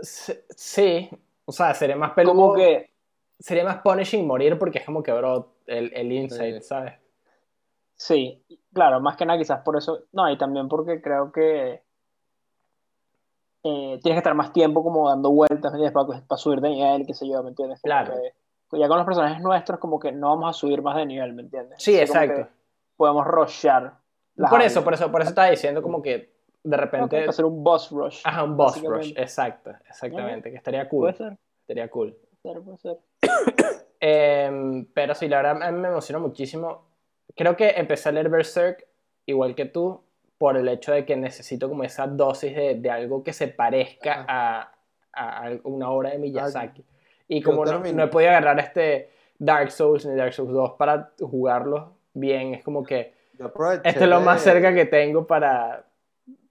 Sí, 0.01 0.33
sí, 0.49 1.09
o 1.43 1.51
sea, 1.51 1.73
sería 1.73 1.97
más 1.97 2.11
peludo. 2.13 2.33
Como 2.33 2.53
que. 2.53 2.90
Sería 3.41 3.63
más 3.63 3.77
punishing 3.81 4.25
morir 4.25 4.57
porque 4.57 4.79
es 4.79 4.85
como 4.85 5.03
que, 5.03 5.11
bro, 5.11 5.53
el, 5.67 5.91
el 5.93 6.11
insight, 6.11 6.61
Sí. 6.61 6.67
¿sabes? 6.67 6.93
Sí, 7.95 8.43
claro, 8.73 8.99
más 8.99 9.15
que 9.17 9.25
nada 9.25 9.37
quizás 9.37 9.61
por 9.63 9.77
eso. 9.77 10.05
No, 10.11 10.29
y 10.31 10.37
también 10.37 10.67
porque 10.67 11.01
creo 11.01 11.31
que. 11.31 11.83
eh, 13.63 13.99
tienes 14.01 14.15
que 14.15 14.17
estar 14.17 14.33
más 14.33 14.51
tiempo 14.53 14.83
como 14.83 15.07
dando 15.09 15.29
vueltas, 15.31 15.71
¿me? 15.73 15.91
Para, 15.91 16.07
para 16.27 16.37
subir 16.37 16.61
de 16.61 16.69
nivel, 16.69 17.05
qué 17.05 17.13
sé 17.13 17.27
yo, 17.29 17.43
¿me 17.43 17.49
entiendes? 17.49 17.79
Como 17.81 17.91
Claro. 17.91 18.13
que- 18.15 18.79
ya 18.79 18.87
con 18.87 18.97
los 18.97 19.05
personajes 19.05 19.41
nuestros, 19.43 19.79
como 19.79 19.99
que 19.99 20.11
no 20.13 20.29
vamos 20.29 20.49
a 20.49 20.53
subir 20.53 20.81
más 20.81 20.95
de 20.95 21.05
nivel, 21.05 21.33
¿me 21.33 21.41
entiendes? 21.41 21.83
Sí, 21.83 21.91
Así 21.93 22.03
exacto. 22.03 22.47
podemos 22.95 23.25
rushear. 23.27 23.97
Por 24.49 24.61
eso, 24.61 24.81
por 24.83 24.93
eso, 24.93 25.11
por 25.11 25.21
eso 25.21 25.29
estaba 25.31 25.49
diciendo 25.49 25.81
como 25.81 26.01
que 26.01 26.33
de 26.63 26.77
repente... 26.77 27.25
hacer 27.27 27.43
un 27.45 27.63
boss 27.63 27.91
rush. 27.91 28.21
Ajá, 28.23 28.43
un 28.45 28.55
boss 28.55 28.81
rush, 28.81 29.13
exacto, 29.17 29.71
exactamente, 29.89 30.49
que 30.49 30.55
estaría 30.55 30.87
Puede 30.89 31.13
cool, 31.13 31.15
ser, 31.15 31.37
estaría 31.59 31.89
cool. 31.91 32.17
puede 32.41 32.53
ser, 32.55 32.63
puede 32.63 32.77
ser. 32.77 32.97
Em, 34.03 34.85
pero 34.95 35.13
sí, 35.13 35.27
la 35.27 35.43
verdad 35.43 35.61
a 35.61 35.71
mí 35.71 35.79
me 35.79 35.89
emociona 35.89 36.17
muchísimo. 36.17 36.87
Creo 37.35 37.55
que 37.55 37.69
empecé 37.69 38.09
a 38.09 38.11
leer 38.11 38.29
Berserk 38.29 38.87
igual 39.27 39.53
que 39.53 39.65
tú 39.65 40.01
por 40.39 40.57
el 40.57 40.67
hecho 40.69 40.91
de 40.91 41.05
que 41.05 41.15
necesito 41.15 41.69
como 41.69 41.83
esa 41.83 42.07
dosis 42.07 42.55
de, 42.55 42.73
de 42.73 42.89
algo 42.89 43.23
que 43.23 43.31
se 43.31 43.47
parezca 43.47 44.25
a, 44.27 44.71
a 45.13 45.51
una 45.65 45.91
obra 45.91 46.09
de 46.09 46.17
Miyazaki. 46.17 46.83
Y 47.27 47.43
como 47.43 47.63
no, 47.63 47.79
no 47.79 48.03
he 48.03 48.07
podido 48.07 48.31
agarrar 48.31 48.59
este 48.59 49.11
Dark 49.37 49.71
Souls 49.71 50.03
ni 50.07 50.15
Dark 50.15 50.33
Souls 50.33 50.51
2 50.51 50.71
para 50.79 51.11
jugarlo 51.19 51.93
bien, 52.13 52.55
es 52.55 52.63
como 52.63 52.83
que 52.83 53.13
este 53.83 54.03
es 54.03 54.09
lo 54.09 54.21
más 54.21 54.41
cerca 54.41 54.73
que 54.73 54.85
tengo 54.85 55.25
para, 55.25 55.85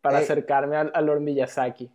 para 0.00 0.18
Ey. 0.18 0.24
acercarme 0.24 0.76
al, 0.76 0.90
al 0.94 1.06
Lord 1.06 1.20
Miyazaki. 1.20 1.90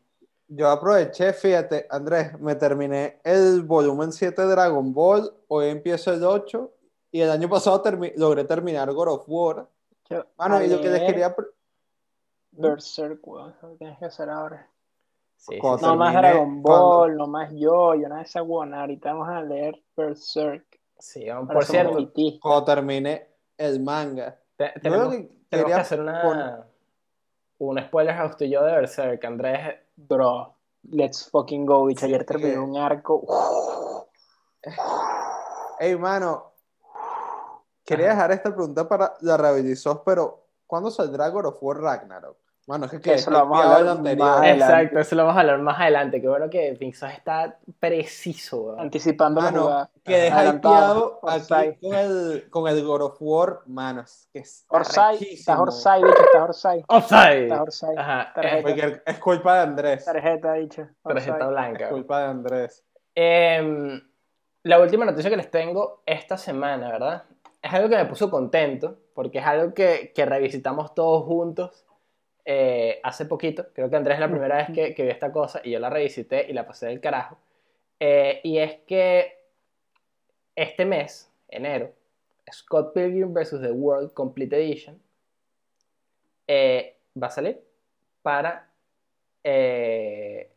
Yo 0.47 0.69
aproveché, 0.69 1.33
fíjate, 1.33 1.87
Andrés, 1.89 2.39
me 2.39 2.55
terminé 2.55 3.19
el 3.23 3.63
volumen 3.63 4.11
7 4.11 4.43
de 4.43 4.47
Dragon 4.49 4.93
Ball, 4.93 5.33
hoy 5.47 5.69
empiezo 5.69 6.13
el 6.13 6.23
8 6.23 6.71
y 7.11 7.21
el 7.21 7.31
año 7.31 7.49
pasado 7.49 7.81
termi- 7.81 8.13
logré 8.15 8.43
terminar 8.43 8.91
God 8.93 9.07
of 9.07 9.23
War. 9.27 9.67
Yo- 10.09 10.25
Mano, 10.37 10.61
y 10.63 10.67
lo 10.67 10.79
que 10.81 10.89
les 10.89 11.01
quería... 11.01 11.35
pre- 11.35 11.47
Berserk, 12.51 13.25
weón, 13.27 13.51
eso 13.57 13.67
lo 13.69 13.75
tienes 13.75 13.97
que 13.97 14.05
hacer 14.05 14.29
ahora. 14.29 14.69
Sí, 15.35 15.57
Cuando. 15.57 15.87
No 15.87 15.95
más 15.97 16.13
Dragon 16.13 16.61
cuando- 16.61 16.85
Ball, 16.87 17.17
no 17.17 17.27
más 17.27 17.51
yo, 17.51 17.95
yo 17.95 18.07
nada 18.07 18.21
de 18.21 18.27
esa 18.27 18.39
guana. 18.39 18.81
Ahorita 18.81 19.11
vamos 19.13 19.27
a 19.29 19.41
leer 19.41 19.83
Berserk. 19.97 20.79
Sí, 20.97 21.27
vamos, 21.27 21.51
por 21.51 21.65
cierto. 21.65 21.97
Cuando 22.41 22.63
termine 22.63 23.27
el 23.57 23.81
manga. 23.81 24.39
te- 24.55 24.71
Yo 24.75 24.81
tenemos, 24.81 25.09
que 25.15 25.29
tenemos 25.49 25.71
que 25.73 25.79
hacer 25.81 25.99
una... 25.99 26.21
poner- 26.21 26.63
un 27.57 27.79
spoiler 27.81 28.15
house 28.15 28.35
y 28.41 28.49
yo 28.49 28.63
de 28.63 28.71
Berserk, 28.73 29.25
Andrés. 29.25 29.75
Bro, 29.95 30.55
let's 30.91 31.29
fucking 31.29 31.65
go, 31.65 31.85
bicho. 31.85 32.05
Ayer 32.05 32.25
terminé 32.25 32.59
un 32.59 32.77
arco. 32.77 34.07
Ey, 35.79 35.95
mano, 35.97 36.53
quería 37.83 38.09
dejar 38.09 38.31
esta 38.31 38.53
pregunta 38.53 38.87
para 38.87 39.15
la 39.21 39.37
Ravilisos, 39.37 39.99
pero 40.05 40.47
¿cuándo 40.65 40.89
saldrá 40.89 41.29
God 41.29 41.45
of 41.47 41.57
War 41.61 41.77
Ragnarok? 41.77 42.37
Mano, 42.67 42.87
es 42.87 42.99
que 42.99 43.13
Eso 43.13 43.29
lo 43.29 43.37
vamos 43.45 43.59
a 43.63 43.75
hablar 43.77 43.99
más 44.01 44.07
adelante. 44.39 44.49
Exacto, 44.53 44.99
eso 44.99 45.15
lo 45.15 45.23
vamos 45.23 45.37
a 45.37 45.41
hablar 45.41 45.59
más 45.59 45.79
adelante. 45.79 46.19
Qué 46.19 46.27
bueno 46.27 46.49
que 46.49 46.75
Pixar 46.79 47.11
está 47.11 47.59
preciso, 47.79 48.57
weón. 48.63 48.79
Anticipando 48.79 49.39
la 49.39 49.51
Mano, 49.51 49.61
jugada. 49.65 49.89
quedé 50.03 50.27
hypeado 50.29 51.19
aquí 51.27 51.41
Orsay. 51.41 51.77
con 51.79 51.93
el, 51.93 52.49
con 52.49 52.67
el 52.67 52.83
God 52.83 53.01
of 53.03 53.17
War, 53.19 53.59
mano, 53.67 54.01
es 54.01 54.27
que 54.33 54.39
es 54.39 54.65
Orsay, 54.69 55.17
estás 55.33 55.59
Orsay, 55.59 56.03
bicho, 56.03 56.15
estás 56.25 56.41
Orsay. 56.41 56.83
¡Offside! 56.87 57.43
Estás 57.43 57.59
Orsay. 57.59 57.95
Ajá, 57.97 58.31
Tarjeta. 58.33 58.69
eh, 58.87 59.01
es 59.05 59.19
culpa 59.19 59.55
de 59.57 59.61
Andrés, 59.61 60.05
Tarjeta, 60.05 60.53
bicho. 60.53 60.87
tarjeta 61.03 61.33
Orsay. 61.35 61.49
blanca. 61.51 61.85
es 61.85 61.91
culpa 61.91 62.19
de 62.21 62.25
Andrés. 62.25 62.83
Em, 63.13 64.01
la 64.63 64.79
última 64.79 65.05
noticia 65.05 65.29
que 65.29 65.37
les 65.37 65.51
tengo 65.51 66.01
esta 66.05 66.35
semana, 66.35 66.89
¿verdad? 66.91 67.23
Es 67.61 67.71
algo 67.73 67.89
que 67.89 67.95
me 67.95 68.05
puso 68.05 68.29
contento, 68.31 68.97
porque 69.13 69.37
es 69.39 69.45
algo 69.45 69.73
que, 69.73 70.11
que 70.15 70.25
revisitamos 70.25 70.93
todos 70.95 71.23
juntos 71.25 71.84
eh, 72.45 72.99
hace 73.03 73.25
poquito. 73.25 73.67
Creo 73.73 73.89
que 73.89 73.95
Andrés 73.95 74.15
es 74.15 74.19
la 74.19 74.29
primera 74.29 74.57
vez 74.57 74.67
que, 74.73 74.93
que 74.93 75.03
vi 75.03 75.09
esta 75.09 75.31
cosa 75.31 75.61
y 75.63 75.71
yo 75.71 75.79
la 75.79 75.89
revisité 75.89 76.45
y 76.47 76.53
la 76.53 76.65
pasé 76.65 76.87
del 76.87 77.01
carajo. 77.01 77.37
Eh, 77.99 78.39
y 78.43 78.59
es 78.59 78.79
que 78.87 79.39
este 80.55 80.85
mes, 80.85 81.31
enero, 81.47 81.91
Scott 82.51 82.93
Pilgrim 82.93 83.33
vs. 83.33 83.61
The 83.61 83.71
World 83.71 84.13
Complete 84.13 84.55
Edition 84.55 85.01
eh, 86.47 86.97
va 87.21 87.27
a 87.27 87.31
salir 87.31 87.59
para 88.21 88.69
el, 89.43 90.47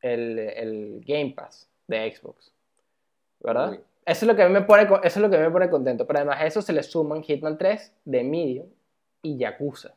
el 0.00 1.02
Game 1.06 1.32
Pass 1.34 1.68
de 1.86 2.14
Xbox. 2.14 2.52
¿Verdad? 3.40 3.70
Uy. 3.70 3.80
Eso 4.04 4.24
es, 4.24 4.28
lo 4.28 4.34
que 4.34 4.42
a 4.42 4.48
mí 4.48 4.52
me 4.52 4.62
pone, 4.62 4.82
eso 4.82 5.00
es 5.04 5.16
lo 5.16 5.30
que 5.30 5.36
a 5.36 5.38
mí 5.38 5.46
me 5.46 5.52
pone 5.52 5.70
contento. 5.70 6.06
Pero 6.06 6.18
además 6.18 6.40
a 6.40 6.46
eso 6.46 6.60
se 6.60 6.72
le 6.72 6.82
suman 6.82 7.22
Hitman 7.22 7.56
3, 7.56 7.94
The 8.10 8.24
Medium 8.24 8.66
y 9.22 9.38
Yakuza. 9.38 9.94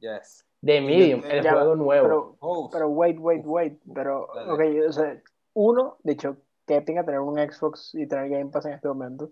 Yes. 0.00 0.44
The 0.64 0.80
Medium, 0.80 1.22
el 1.28 1.42
Ya, 1.42 1.52
juego 1.52 1.76
nuevo. 1.76 2.02
Pero, 2.06 2.36
Oh, 2.40 2.68
pero 2.70 2.88
wait, 2.88 3.16
wait, 3.20 3.42
wait. 3.44 3.80
Pero, 3.94 4.28
Dale. 4.34 4.52
ok, 4.82 4.88
o 4.88 4.92
sea, 4.92 5.20
uno, 5.54 5.96
de 6.02 6.12
hecho, 6.12 6.36
que 6.66 6.80
tenga 6.80 7.04
tener 7.04 7.20
un 7.20 7.38
Xbox 7.38 7.94
y 7.94 8.06
tener 8.06 8.28
Game 8.28 8.50
Pass 8.50 8.66
en 8.66 8.72
este 8.72 8.88
momento. 8.88 9.30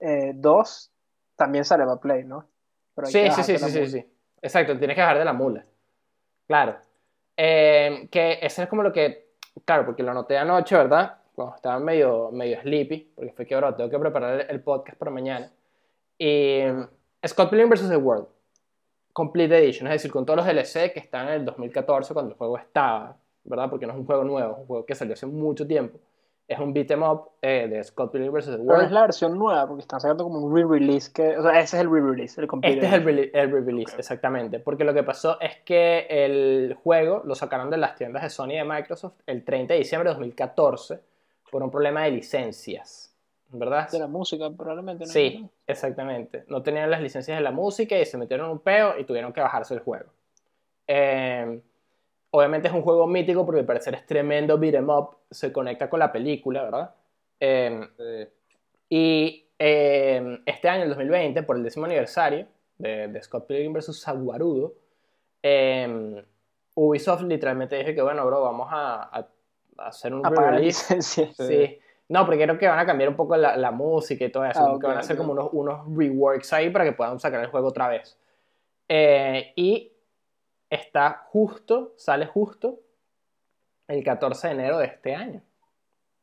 Eh, 0.00 0.32
dos, 0.34 0.90
también 1.36 1.64
sale 1.64 1.84
para 1.84 2.00
Play, 2.00 2.24
¿no? 2.24 2.46
Pero 2.94 3.06
Sí, 3.08 3.28
sí, 3.30 3.42
sí, 3.42 3.58
sí, 3.58 3.70
sí, 3.70 3.86
sí. 3.88 4.06
Exacto, 4.40 4.78
tienes 4.78 4.94
que 4.94 5.00
bajar 5.00 5.18
de 5.18 5.24
la 5.24 5.32
mula. 5.32 5.64
Claro. 6.46 6.76
Eh, 7.36 8.08
que 8.10 8.38
eso 8.42 8.62
es 8.62 8.68
como 8.68 8.82
lo 8.82 8.92
que, 8.92 9.32
claro, 9.64 9.84
porque 9.86 10.02
lo 10.02 10.12
anoté 10.12 10.38
anoche, 10.38 10.76
¿verdad? 10.76 11.16
Cuando 11.34 11.56
estaba 11.56 11.80
medio, 11.80 12.30
medio 12.30 12.60
sleepy, 12.60 13.12
porque 13.16 13.32
fue 13.32 13.46
que, 13.46 13.56
bro, 13.56 13.74
tengo 13.74 13.90
que 13.90 13.98
preparar 13.98 14.42
el, 14.42 14.50
el 14.50 14.62
podcast 14.62 14.96
para 14.98 15.10
mañana. 15.10 15.50
Y 16.18 16.60
Scott 17.26 17.50
Pilgrim 17.50 17.70
vs. 17.70 17.88
The 17.88 17.96
World, 17.96 18.28
Complete 19.14 19.56
Edition, 19.56 19.86
es 19.86 19.94
decir, 19.94 20.10
con 20.10 20.26
todos 20.26 20.36
los 20.36 20.46
DLC 20.46 20.92
que 20.92 20.98
están 21.00 21.28
en 21.28 21.34
el 21.34 21.44
2014 21.46 22.12
cuando 22.12 22.32
el 22.32 22.36
juego 22.36 22.58
estaba, 22.58 23.16
¿verdad? 23.44 23.70
Porque 23.70 23.86
no 23.86 23.92
es 23.94 23.98
un 23.98 24.04
juego 24.04 24.24
nuevo, 24.24 24.52
es 24.52 24.58
un 24.58 24.66
juego 24.66 24.84
que 24.84 24.94
salió 24.94 25.14
hace 25.14 25.24
mucho 25.26 25.66
tiempo. 25.66 25.98
Es 26.46 26.58
un 26.58 26.74
beat 26.74 26.90
'em 26.90 27.02
up 27.02 27.30
eh, 27.40 27.68
de 27.70 27.82
Scott 27.82 28.12
Pilgrim 28.12 28.30
vs. 28.32 28.44
The 28.46 28.64
Pero 28.66 28.80
es 28.82 28.90
la 28.90 29.00
versión 29.02 29.38
nueva, 29.38 29.66
porque 29.66 29.80
están 29.80 29.98
sacando 30.00 30.24
como 30.24 30.40
un 30.40 30.54
re-release 30.54 31.10
que. 31.10 31.38
O 31.38 31.42
sea, 31.42 31.52
ese 31.60 31.76
es 31.78 31.82
el 31.84 31.90
re-release, 31.90 32.38
el 32.38 32.46
complete 32.48 32.74
Este 32.84 32.86
es 32.88 32.92
edition. 33.02 33.30
el 33.32 33.50
re-release, 33.50 33.96
exactamente. 33.96 34.58
Porque 34.58 34.84
lo 34.84 34.92
que 34.92 35.02
pasó 35.04 35.40
es 35.40 35.56
que 35.64 36.06
el 36.10 36.76
juego 36.82 37.22
lo 37.24 37.34
sacaron 37.34 37.70
de 37.70 37.78
las 37.78 37.94
tiendas 37.94 38.24
de 38.24 38.28
Sony 38.30 38.50
y 38.50 38.56
de 38.56 38.64
Microsoft 38.64 39.14
el 39.26 39.42
30 39.42 39.72
de 39.72 39.78
diciembre 39.78 40.10
de 40.10 40.14
2014 40.16 41.00
por 41.50 41.62
un 41.62 41.70
problema 41.70 42.02
de 42.02 42.10
licencias, 42.10 43.13
¿verdad? 43.58 43.88
De 43.90 43.98
la 43.98 44.06
música, 44.06 44.50
probablemente. 44.50 45.04
¿no? 45.04 45.10
Sí, 45.10 45.48
exactamente. 45.66 46.44
No 46.48 46.62
tenían 46.62 46.90
las 46.90 47.00
licencias 47.00 47.36
de 47.38 47.42
la 47.42 47.50
música 47.50 47.98
y 47.98 48.04
se 48.04 48.18
metieron 48.18 48.50
un 48.50 48.58
peo 48.60 48.98
y 48.98 49.04
tuvieron 49.04 49.32
que 49.32 49.40
bajarse 49.40 49.74
el 49.74 49.80
juego. 49.80 50.10
Eh, 50.86 51.60
obviamente 52.30 52.68
es 52.68 52.74
un 52.74 52.82
juego 52.82 53.06
mítico 53.06 53.44
porque 53.46 53.60
al 53.60 53.66
parecer 53.66 53.94
es 53.94 54.04
tremendo 54.06 54.58
beat 54.58 54.74
'em 54.74 54.88
up, 54.90 55.16
se 55.30 55.52
conecta 55.52 55.88
con 55.88 56.00
la 56.00 56.12
película, 56.12 56.64
¿verdad? 56.64 56.94
Eh, 57.40 58.28
y 58.88 59.46
eh, 59.58 60.40
este 60.44 60.68
año, 60.68 60.82
el 60.82 60.88
2020, 60.90 61.42
por 61.42 61.56
el 61.56 61.62
décimo 61.62 61.86
aniversario 61.86 62.46
de, 62.78 63.08
de 63.08 63.22
Scott 63.22 63.46
Pilgrim 63.46 63.72
vs. 63.72 63.98
Saguarudo, 64.00 64.74
Ubisoft 66.76 67.22
literalmente 67.22 67.76
dijo 67.76 67.94
que, 67.94 68.02
bueno, 68.02 68.26
bro, 68.26 68.42
vamos 68.42 68.68
a, 68.70 69.02
a- 69.18 69.28
hacer 69.78 70.12
un 70.14 70.26
Apagar 70.26 70.60
licencia. 70.60 71.26
Sí. 71.34 71.44
Sí. 71.46 71.78
No, 72.08 72.24
porque 72.26 72.42
creo 72.42 72.58
que 72.58 72.68
van 72.68 72.78
a 72.78 72.86
cambiar 72.86 73.08
un 73.08 73.16
poco 73.16 73.36
la, 73.36 73.56
la 73.56 73.70
música 73.70 74.24
y 74.24 74.30
todo 74.30 74.44
eso. 74.44 74.60
Ah, 74.60 74.78
que 74.80 74.86
van 74.86 74.96
a 74.98 75.00
hacer 75.00 75.16
ok. 75.16 75.22
como 75.22 75.32
unos, 75.32 75.48
unos 75.52 75.96
reworks 75.96 76.52
ahí 76.52 76.70
para 76.70 76.84
que 76.84 76.92
puedan 76.92 77.18
sacar 77.18 77.40
el 77.40 77.46
juego 77.50 77.68
otra 77.68 77.88
vez. 77.88 78.18
Eh, 78.88 79.52
y 79.56 79.92
está 80.68 81.24
justo, 81.30 81.94
sale 81.96 82.26
justo 82.26 82.80
el 83.88 84.04
14 84.04 84.48
de 84.48 84.54
enero 84.54 84.78
de 84.78 84.86
este 84.86 85.14
año. 85.14 85.42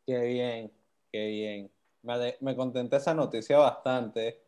Qué 0.06 0.20
bien, 0.20 0.72
qué 1.12 1.28
bien. 1.28 1.72
Me, 2.04 2.36
me 2.42 2.56
contenté 2.56 2.98
esa 2.98 3.14
noticia 3.14 3.58
bastante. 3.58 4.40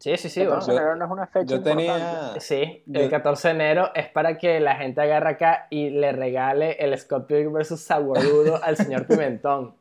Sí, 0.00 0.16
sí, 0.16 0.28
sí, 0.28 0.40
El 0.40 0.48
vamos. 0.48 0.66
14 0.66 0.72
de 0.72 0.76
enero 0.86 0.96
no 0.96 1.04
es 1.04 1.10
una 1.10 1.26
fecha 1.26 1.46
Yo 1.46 1.56
importante. 1.56 1.92
tenía. 1.92 2.40
Sí, 2.40 2.82
Yo- 2.86 3.00
el 3.02 3.10
14 3.10 3.48
de 3.48 3.54
enero 3.54 3.90
es 3.94 4.08
para 4.08 4.36
que 4.38 4.58
la 4.60 4.76
gente 4.76 5.00
agarre 5.00 5.30
acá 5.30 5.66
y 5.70 5.90
le 5.90 6.12
regale 6.12 6.72
el 6.82 6.96
Scott 6.98 7.26
Pilgrim 7.26 7.52
vs. 7.52 7.80
Saguarudo 7.80 8.62
al 8.62 8.76
señor 8.76 9.06
Pimentón. 9.06 9.76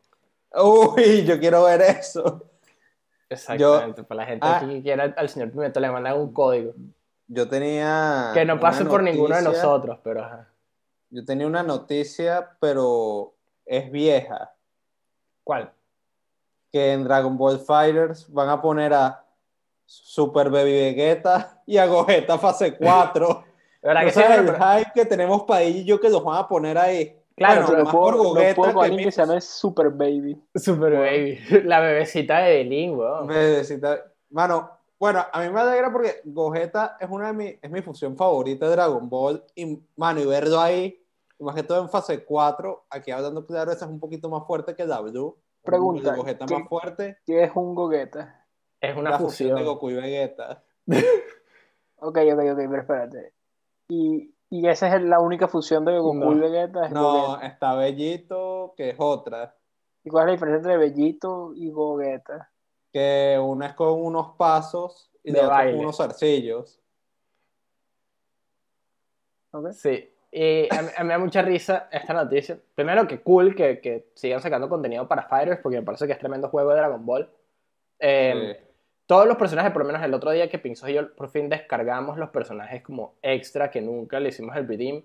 Uy, 0.54 1.24
yo 1.26 1.40
quiero 1.40 1.64
ver 1.64 1.82
eso. 1.82 2.44
Exactamente, 3.30 4.04
para 4.04 4.22
la 4.22 4.26
gente 4.26 4.48
Ah. 4.48 4.64
que 4.66 4.82
quiera 4.82 5.14
al 5.18 5.30
señor 5.30 5.52
Pimentón 5.52 5.82
le 5.84 5.92
mandan 5.92 6.18
un 6.18 6.32
código. 6.34 6.74
Yo 7.28 7.48
tenía. 7.50 8.32
Que 8.34 8.46
no 8.46 8.60
pase 8.60 8.86
por 8.86 9.04
ninguno 9.04 9.36
de 9.36 9.42
nosotros, 9.42 10.00
pero 10.04 10.24
ajá. 10.24 10.48
Yo 11.10 11.26
tenía 11.26 11.46
una 11.48 11.64
noticia, 11.64 12.56
pero 12.60 13.34
es 13.66 13.92
vieja. 13.92 14.54
¿Cuál? 15.44 15.72
Que 16.72 16.94
en 16.94 17.04
Dragon 17.04 17.38
Ball 17.38 17.60
Fighters 17.60 18.32
van 18.32 18.50
a 18.50 18.62
poner 18.62 18.94
a 18.94 19.26
Super 19.86 20.50
Baby 20.50 20.72
Vegeta 20.74 21.62
y 21.66 21.78
a 21.78 21.86
Gogeta 21.86 22.38
fase 22.38 22.78
4. 22.78 23.44
¿Verdad 23.82 24.02
¿No 24.02 24.08
que 24.08 24.14
sí? 24.14 24.20
sabes 24.22 24.40
el 24.40 24.46
Pero- 24.46 24.58
hype 24.66 24.92
que 24.94 25.06
tenemos 25.06 25.44
para 25.44 25.60
ahí 25.62 25.78
y 25.80 25.86
yo 25.86 26.00
que 26.00 26.10
los 26.10 26.24
van 26.24 26.38
a 26.38 26.48
poner 26.48 26.78
ahí? 26.78 27.18
Claro, 27.38 27.62
Bueno, 27.62 27.68
pero 27.72 27.84
más 27.86 27.94
puedo, 27.94 28.06
por 28.08 28.16
no 28.18 28.24
Gogeta 28.30 28.56
puedo 28.56 28.74
con 28.74 28.82
que 28.82 28.86
alguien 28.90 29.08
que 29.08 29.12
se 29.12 29.22
llame 29.22 29.42
Super 29.42 29.90
Baby. 29.92 30.44
Super 30.56 30.94
Baby, 30.94 31.40
la 31.66 31.80
bebecita 31.82 32.40
de 32.40 32.58
Belín, 32.58 32.96
weón. 32.98 33.28
Bebecita. 33.28 34.12
Mano, 34.32 34.72
bueno, 35.00 35.24
a 35.32 35.42
mí 35.44 35.50
me 35.52 35.60
alegra 35.62 35.92
porque 35.94 36.22
Gogeta 36.26 36.98
es 37.00 37.08
una 37.10 37.28
de 37.28 37.34
mi, 37.34 37.60
es 37.62 37.70
mi 37.70 37.82
función 37.84 38.18
favorita 38.18 38.66
de 38.66 38.72
Dragon 38.72 39.08
Ball. 39.08 39.44
Y, 39.54 39.80
mano, 39.96 40.20
y 40.20 40.26
verlo 40.26 40.60
ahí, 40.60 41.00
más 41.40 41.54
que 41.54 41.62
todo 41.62 41.80
en 41.82 41.90
fase 41.90 42.26
4, 42.26 42.86
aquí 42.90 43.12
hablando 43.12 43.46
claro, 43.46 43.72
esa 43.72 43.86
es 43.86 43.92
un 43.92 44.00
poquito 44.00 44.30
más 44.30 44.44
fuerte 44.48 44.74
que 44.76 44.86
W. 44.88 45.34
Pregunta, 45.64 46.10
El 46.12 46.16
Gogeta 46.18 46.46
¿qué- 46.48 46.56
más 46.58 46.68
fuerte, 46.68 47.18
¿Qué 47.24 47.44
es 47.44 47.52
un 47.54 47.76
Gogeta? 47.76 48.46
Es 48.82 48.96
una 48.98 49.12
la 49.12 49.20
fusión 49.20 49.50
fusión. 49.52 49.56
de 49.60 49.64
Goku 49.64 49.90
y 49.92 49.94
Vegeta. 49.96 50.64
Ok, 52.00 52.18
ok, 52.32 52.40
ok, 52.52 52.58
pero 52.70 52.78
espérate. 52.80 53.34
Y, 53.90 54.32
y 54.50 54.68
esa 54.68 54.96
es 54.96 55.02
la 55.04 55.20
única 55.20 55.48
fusión 55.48 55.84
de 55.86 55.98
Goku 55.98 56.14
No. 56.16 56.32
y 56.34 56.40
Vegeta. 56.40 56.86
Es 56.86 56.92
No, 56.92 57.28
Gogeta. 57.28 57.48
está 57.48 57.76
Bellito, 57.76 58.74
que 58.78 58.90
es 58.92 58.96
otra. 59.00 59.56
¿Y 60.04 60.10
cuál 60.10 60.24
es 60.24 60.28
la 60.28 60.32
diferencia 60.34 60.58
entre 60.74 60.78
Bellito 60.78 61.54
y 61.56 61.70
Gogeta? 61.72 62.50
Que 62.94 63.38
una 63.44 63.68
es 63.68 63.74
con 63.74 64.02
unos 64.02 64.36
pasos 64.38 65.12
y 65.24 65.32
De 65.32 65.40
la 65.42 65.46
otra 65.48 65.72
con 65.72 65.80
unos 65.80 65.98
zarcillos. 65.98 66.80
Sí. 69.74 70.10
Y 70.32 70.74
a 70.74 70.82
mí, 70.82 70.90
a 70.98 71.04
mí 71.04 71.08
me 71.08 71.14
da 71.14 71.20
mucha 71.20 71.42
risa 71.42 71.88
esta 71.92 72.14
noticia. 72.14 72.60
Primero 72.76 73.08
que 73.08 73.22
cool 73.22 73.56
que, 73.56 73.80
que 73.80 74.10
sigan 74.14 74.42
sacando 74.42 74.70
contenido 74.70 75.08
para 75.08 75.24
Fighters, 75.24 75.60
porque 75.62 75.78
me 75.80 75.84
parece 75.84 76.06
que 76.06 76.14
es 76.14 76.20
tremendo 76.20 76.50
juego 76.50 76.70
de 76.72 76.76
Dragon 76.78 77.06
Ball. 77.06 77.30
Eh, 78.00 78.56
Sí. 78.60 78.67
Todos 79.08 79.26
los 79.26 79.38
personajes, 79.38 79.72
por 79.72 79.82
lo 79.84 79.88
menos 79.88 80.04
el 80.04 80.14
otro 80.14 80.32
día 80.32 80.50
que 80.50 80.60
Pinzos 80.60 80.90
y 80.90 80.94
yo 80.94 81.16
por 81.16 81.30
fin 81.30 81.48
descargamos 81.50 82.18
los 82.18 82.30
personajes 82.30 82.84
como 82.84 83.16
extra 83.22 83.72
que 83.72 83.82
nunca 83.82 84.20
le 84.20 84.30
hicimos 84.30 84.56
el 84.58 84.68
redeem. 84.68 85.02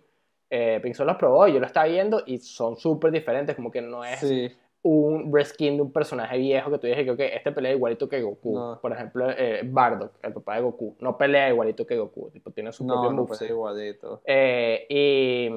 Eh, 0.50 0.80
Pinzos 0.82 1.06
los 1.06 1.16
probó 1.16 1.46
y 1.48 1.54
yo 1.54 1.60
lo 1.60 1.66
estaba 1.66 1.86
viendo 1.86 2.22
y 2.26 2.38
son 2.38 2.76
súper 2.76 3.10
diferentes, 3.12 3.54
como 3.56 3.70
que 3.70 3.80
no 3.80 4.04
es 4.04 4.18
Sí. 4.18 4.52
un 4.82 5.32
reskin 5.32 5.76
de 5.76 5.82
un 5.82 5.92
personaje 5.92 6.36
viejo 6.36 6.68
que 6.72 6.78
tú 6.78 6.86
dices 6.88 7.16
que 7.16 7.34
este 7.36 7.52
pelea 7.52 7.72
igualito 7.72 8.08
que 8.08 8.20
Goku. 8.20 8.54
No. 8.54 8.78
Por 8.82 8.92
ejemplo, 8.92 9.30
eh, 9.30 9.60
Bardock, 9.64 10.12
el 10.22 10.32
papá 10.32 10.56
de 10.56 10.62
Goku, 10.62 10.96
no 10.98 11.16
pelea 11.16 11.48
igualito 11.50 11.86
que 11.86 11.96
Goku, 11.96 12.30
tipo, 12.30 12.50
tiene 12.50 12.72
su 12.72 12.84
No, 12.84 12.94
propio 12.94 13.10
no 13.10 13.16
moveset. 13.18 13.38
pasa 13.38 13.52
igualito. 13.52 14.20
Eh, 14.26 14.84
y 14.90 15.48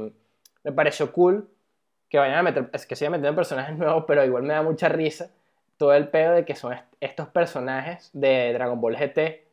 me 0.64 0.72
pareció 0.72 1.12
cool 1.12 1.50
que 2.08 2.20
vayan 2.20 2.38
a 2.38 2.44
meter, 2.44 2.70
es 2.72 2.86
que 2.86 2.96
sigan 2.96 3.14
metiendo 3.14 3.36
personajes 3.36 3.76
nuevos, 3.76 4.04
pero 4.08 4.24
igual 4.24 4.44
me 4.44 4.54
da 4.54 4.62
mucha 4.62 4.88
risa 4.88 5.32
todo 5.78 5.94
el 5.94 6.08
pedo 6.10 6.34
de 6.34 6.46
que 6.46 6.56
son 6.56 6.74
est- 6.74 6.86
estos 7.02 7.28
personajes 7.30 8.10
de 8.14 8.54
Dragon 8.54 8.80
Ball 8.80 8.96
GT 8.96 9.44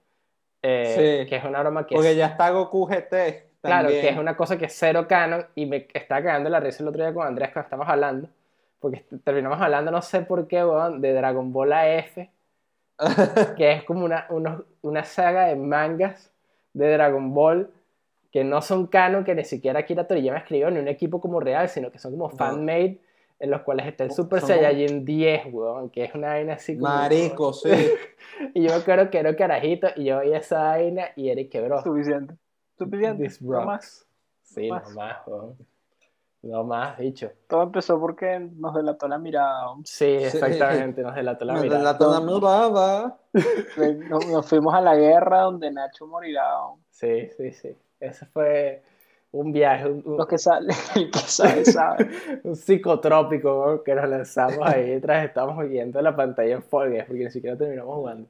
eh, 0.62 1.23
Sí. 1.25 1.29
que 1.29 1.37
es 1.37 1.45
una 1.45 1.61
broma 1.61 1.87
que 1.87 1.95
Porque 1.95 2.12
es, 2.12 2.16
ya 2.16 2.27
está 2.27 2.51
Goku 2.51 2.87
GT. 2.87 3.49
claro, 3.61 3.85
también. 3.89 4.01
que 4.01 4.09
es 4.11 4.16
una 4.18 4.37
cosa 4.37 4.57
que 4.57 4.66
es 4.66 4.73
cero 4.79 5.07
canon 5.09 5.45
y 5.57 5.66
me 5.66 5.89
estaba 5.93 6.23
cagando 6.23 6.49
la 6.51 6.61
risa 6.61 6.83
el 6.83 6.89
otro 6.89 7.03
día 7.03 7.12
con 7.12 7.27
Andrés 7.27 7.51
cuando 7.53 7.66
estamos 7.66 7.89
hablando, 7.89 8.29
porque 8.79 9.05
terminamos 9.25 9.61
hablando, 9.61 9.91
no 9.91 10.03
sé 10.03 10.20
por 10.23 10.47
qué, 10.47 10.64
weón, 10.64 11.01
de 11.01 11.12
Dragon 11.14 11.53
Ball 11.53 11.73
AF, 11.73 12.18
que 13.57 13.73
es 13.73 13.85
como 13.85 14.05
una, 14.05 14.27
unos- 14.31 14.62
una 14.83 15.05
saga 15.05 15.47
de 15.47 15.57
mangas 15.57 16.31
de 16.73 16.93
Dragon 16.93 17.35
Ball 17.35 17.70
que 18.31 18.45
no 18.45 18.62
son 18.62 18.87
canon, 18.87 19.25
que 19.25 19.35
ni 19.35 19.45
siquiera 19.45 19.81
Akira 19.81 20.07
Toriyama 20.07 20.39
escribió 20.39 20.70
ni 20.70 20.79
un 20.79 20.89
equipo 20.89 21.20
como 21.20 21.39
real, 21.41 21.68
sino 21.68 21.91
que 21.91 21.99
son 21.99 22.12
como 22.16 22.31
No. 22.31 22.37
En 23.43 23.51
los 23.51 23.62
cuales 23.62 23.86
está 23.86 24.05
el 24.05 24.12
Son 24.12 24.26
Super 24.26 24.40
Saiyajin 24.40 25.05
10, 25.05 25.47
weón, 25.53 25.90
que 25.90 26.05
es 26.05 26.14
una 26.14 26.28
vaina 26.28 26.53
así 26.55 26.78
como... 26.78 26.95
Marico, 26.95 27.53
sí. 27.53 27.70
Y 28.55 28.62
yo 28.62 28.68
me 28.70 28.76
acuerdo 28.76 29.11
que 29.11 29.18
era 29.18 29.34
carajito 29.34 29.88
y 29.97 30.05
yo 30.05 30.18
veía 30.18 30.38
esa 30.38 30.62
vaina 30.62 31.07
y 31.16 31.28
Eric 31.28 31.51
quebró. 31.51 31.82
Suficiente. 31.82 32.36
Suficiente. 32.78 33.24
This 33.24 33.43
no 33.43 33.64
más. 33.64 34.07
Sí, 34.43 34.68
No 34.68 34.76
no 34.76 34.80
más. 34.82 34.95
más, 34.95 35.16
weón. 35.26 35.57
No 36.43 36.62
más, 36.62 36.97
bicho. 36.99 37.32
Todo 37.49 37.64
empezó 37.64 37.99
porque 37.99 38.38
nos 38.38 38.74
delató 38.76 39.09
la 39.09 39.18
mirada. 39.18 39.74
Sí, 39.82 40.05
exactamente, 40.05 41.03
nos 41.03 41.16
delató 41.16 41.45
la 41.45 41.55
mirada. 41.55 41.78
delató 41.78 42.12
la 42.12 42.20
mirada. 42.20 43.18
Nos, 44.09 44.26
nos 44.26 44.47
fuimos 44.47 44.72
a 44.74 44.80
la 44.80 44.95
guerra 44.95 45.43
donde 45.43 45.70
Nacho 45.72 46.07
morirá. 46.07 46.45
Sí, 46.90 47.28
sí, 47.36 47.53
sí. 47.53 47.76
Ese 47.99 48.26
fue 48.26 48.82
un 49.33 49.53
viaje, 49.53 49.87
un, 49.87 50.03
un- 50.05 50.16
Los 50.18 50.26
que 50.26 50.39
sale, 50.39 50.72
el 50.95 51.11
que 51.11 51.18
sabe, 51.18 51.64
sabe. 51.66 52.09
un 52.45 52.55
psicotrópico 52.57 53.83
que 53.83 53.95
nos 53.95 54.09
lanzamos 54.09 54.59
ahí 54.68 54.85
mientras 54.87 55.24
estábamos 55.24 55.68
viendo 55.68 56.01
la 56.03 56.14
pantalla 56.14 56.55
en 56.55 56.62
Fall 56.62 56.91
Guys, 56.91 57.05
porque 57.07 57.24
ni 57.24 57.30
siquiera 57.30 57.57
terminamos 57.57 57.95
jugando. 57.97 58.28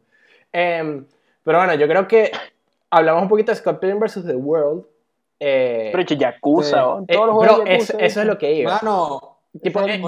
Em, 0.52 1.04
pero 1.44 1.58
bueno, 1.58 1.74
yo 1.74 1.86
creo 1.88 2.06
que 2.08 2.30
hablamos 2.90 3.22
un 3.22 3.28
poquito 3.28 3.52
de 3.52 3.56
Scott 3.56 3.80
Pilgrim 3.80 4.00
vs. 4.00 4.24
The 4.26 4.36
World. 4.36 4.84
Eh, 5.40 5.88
Pero 5.90 6.02
hecho, 6.02 6.14
Yakuza, 6.14 6.76
Sí. 6.98 7.04
eh, 7.08 7.14
Todos 7.14 7.26
los 7.26 7.36
bro, 7.36 7.48
juegos 7.48 7.64
de 7.64 7.74
es- 7.76 7.88
Yakuza. 7.88 8.04
eso 8.06 8.20
es 8.20 8.26
lo 8.26 8.38
que 8.38 8.52
iba. 8.54 8.78
Mano, 8.80 9.28
Tipo, 9.62 9.80
eh. 9.80 10.00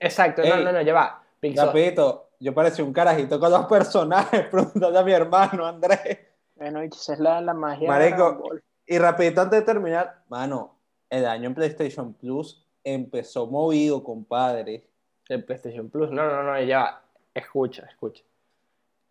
Exacto, 0.00 0.42
no, 0.42 0.54
Ey. 0.56 0.64
no, 0.64 0.72
no, 0.72 0.80
ya 0.82 0.92
va. 0.94 1.22
Pixel- 1.40 1.66
rapidito, 1.66 2.30
yo 2.40 2.52
parecía 2.54 2.84
un 2.84 2.92
carajito 2.92 3.38
con 3.38 3.50
dos 3.50 3.66
personajes 3.66 4.46
preguntando 4.50 4.98
a 4.98 5.04
mi 5.04 5.12
hermano 5.12 5.66
Andrés. 5.66 6.18
Bueno, 6.56 6.82
y 6.82 6.86
esa 6.88 7.12
es 7.12 7.20
la, 7.20 7.40
la 7.42 7.52
magia 7.54 7.82
de 7.82 7.86
Marico. 7.86 8.34
Ball. 8.38 8.62
Y 8.86 8.98
rapidito 8.98 9.40
antes 9.40 9.60
de 9.60 9.66
terminar, 9.66 10.22
mano, 10.28 10.74
el 11.10 11.26
año 11.26 11.48
en 11.48 11.54
PlayStation 11.54 12.12
Plus 12.14 12.64
empezó 12.84 13.46
movido, 13.46 14.02
compadre. 14.04 14.84
El 15.28 15.42
PlayStation 15.44 15.88
Plus. 15.90 16.10
No, 16.10 16.24
no, 16.28 16.42
no, 16.44 16.60
ya 16.62 16.78
va. 16.78 17.02
Escucha, 17.34 17.84
escucha. 17.90 18.22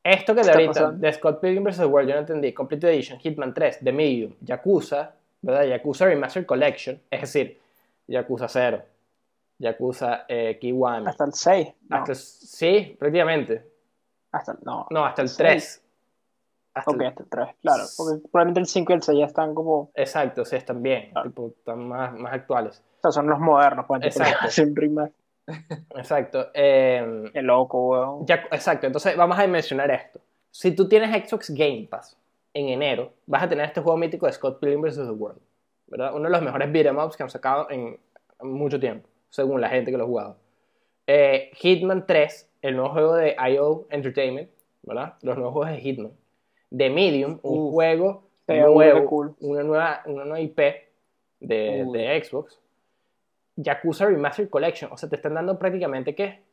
Esto 0.04 0.34
que 0.36 0.42
de 0.44 0.52
ahorita, 0.52 0.72
pasando? 0.74 1.00
de 1.08 1.14
Scott 1.14 1.42
Pilgrim 1.42 1.64
vs. 1.64 1.78
The 1.78 1.86
World, 1.86 2.08
yo 2.10 2.14
no 2.16 2.20
entendí. 2.22 2.54
Complete 2.54 2.90
Edition, 2.94 3.20
Hitman 3.20 3.54
3, 3.54 3.80
The 3.84 3.92
Medium, 3.92 4.36
Yakuza, 4.42 5.14
¿verdad? 5.42 5.64
Yakuza 5.66 6.06
Remastered 6.06 6.46
Collection, 6.46 7.02
es 7.10 7.22
decir, 7.22 7.60
Yakuza 8.08 8.48
0, 8.48 8.82
Yakuza 9.58 10.26
eh, 10.28 10.58
Kiwami. 10.62 11.08
Hasta 11.08 11.26
el 11.26 11.34
6. 11.34 11.68
No, 11.90 11.98
Hasta 11.98 12.12
el- 12.12 12.18
sí, 12.18 12.96
prácticamente. 13.00 13.66
hasta 14.32 14.52
el, 14.54 14.58
no. 14.64 14.86
No, 14.92 15.06
hasta 15.06 15.22
el 15.24 15.30
Seis. 15.30 15.38
3. 15.38 15.82
Hasta 16.76 16.92
Ok, 16.92 17.02
el- 17.02 17.08
hasta 17.08 17.24
el 17.24 17.30
3, 17.30 17.48
claro. 17.62 17.84
Porque 17.98 18.28
probablemente 18.32 18.60
el 18.60 18.66
5 18.68 18.92
y 18.92 18.96
el 18.96 19.02
6 19.02 19.18
ya 19.20 19.26
están 19.26 19.56
como. 19.56 19.90
Exacto, 19.96 20.46
sí, 20.46 20.56
están 20.58 20.84
bien, 20.84 21.12
tipo, 21.24 21.48
están 21.48 21.88
más, 21.88 22.14
más 22.14 22.34
actuales. 22.34 22.84
O 22.98 23.02
sea, 23.02 23.12
son 23.12 23.28
los 23.28 23.40
modernos, 23.40 23.86
pues. 23.88 24.02
tipo, 24.02 24.08
Exacto. 24.24 24.40
hacen 24.46 24.76
remake. 24.76 25.14
Exacto. 25.96 26.48
eh, 26.54 27.30
Qué 27.34 27.42
loco, 27.42 27.88
weón. 27.90 28.26
Ya- 28.26 28.44
exacto, 28.52 28.88
entonces 28.88 29.16
vamos 29.16 29.40
a 29.40 29.48
mencionar 29.48 29.90
esto. 29.92 30.20
Si 30.52 30.76
tú 30.76 30.88
tienes 30.88 31.10
Xbox 31.28 31.50
Game 31.52 31.88
Pass 31.90 32.18
en 32.54 32.70
enero, 32.70 33.14
vas 33.26 33.44
a 33.44 33.50
tener 33.50 33.66
este 33.66 33.82
juego 33.82 33.98
mítico 33.98 34.26
de 34.26 34.34
Scott 34.34 34.60
Pilgrim 34.60 34.82
vs. 34.82 34.96
The 34.98 35.12
World, 35.12 35.40
¿verdad? 35.88 36.14
Uno 36.16 36.24
de 36.26 36.30
los 36.30 36.42
mejores 36.42 36.72
beat'em 36.72 36.98
ups 36.98 37.16
que 37.18 37.24
han 37.24 37.30
sacado 37.30 37.68
en 37.70 37.98
mucho 38.42 38.80
tiempo, 38.80 39.08
según 39.30 39.62
la 39.62 39.70
gente 39.70 39.92
que 39.92 39.98
lo 39.98 40.04
ha 40.06 40.08
jugado. 40.08 40.38
Eh, 41.08 41.52
Hitman 41.56 42.06
3, 42.08 42.50
el 42.62 42.76
nuevo 42.76 42.92
juego 42.92 43.16
de 43.16 43.36
IO 43.52 43.86
Entertainment, 43.90 44.50
¿verdad? 44.84 45.14
Los 45.22 45.36
nuevos 45.38 45.54
juegos 45.54 45.72
de 45.72 45.78
Hitman. 45.82 46.12
The 46.76 46.90
Medium, 46.90 47.40
un 47.44 47.60
Uf. 47.68 47.72
juego 47.74 48.24
nuevo, 48.48 49.06
cool. 49.08 49.36
una, 49.40 49.64
nueva, 49.64 50.02
una 50.06 50.24
nueva 50.26 50.40
IP 50.40 50.60
de, 51.40 51.84
Uy. 51.86 51.98
de 51.98 52.24
Xbox. 52.24 52.60
Yakuza 53.58 54.06
Remastered 54.06 54.50
Collection, 54.50 54.92
o 54.92 54.98
sea, 54.98 55.08
te 55.10 55.16
están 55.16 55.34
dando 55.34 55.58
prácticamente, 55.58 56.14
¿qué? 56.14 56.44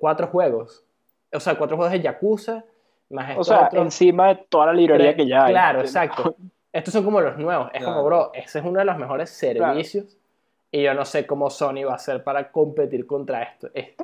Cuatro 0.00 0.26
juegos. 0.28 0.84
O 1.32 1.40
sea, 1.40 1.56
cuatro 1.56 1.76
juegos 1.76 1.92
de 1.92 2.00
Yakuza, 2.00 2.64
más 3.10 3.36
O 3.38 3.44
sea, 3.44 3.68
encima 3.72 4.28
de 4.28 4.46
toda 4.48 4.66
la 4.66 4.72
librería 4.72 5.12
Tre- 5.12 5.16
que 5.16 5.26
ya 5.28 5.44
hay. 5.44 5.52
Claro, 5.52 5.80
exacto. 5.80 6.36
Estos 6.72 6.92
son 6.94 7.04
como 7.04 7.20
los 7.20 7.36
nuevos. 7.38 7.68
Es 7.74 7.80
como, 7.84 7.94
Claro. 8.02 8.04
bro, 8.06 8.30
ese 8.34 8.58
es 8.60 8.64
uno 8.64 8.78
de 8.78 8.84
los 8.86 8.96
mejores 8.96 9.30
servicios. 9.30 10.16
Y 10.70 10.82
yo 10.82 10.94
no 10.94 11.04
sé 11.04 11.26
cómo 11.26 11.50
Sony 11.50 11.84
va 11.86 11.92
a 11.92 11.96
hacer 11.96 12.24
para 12.24 12.50
competir 12.50 13.06
contra 13.06 13.42
esto. 13.42 13.68
Es- 13.74 13.94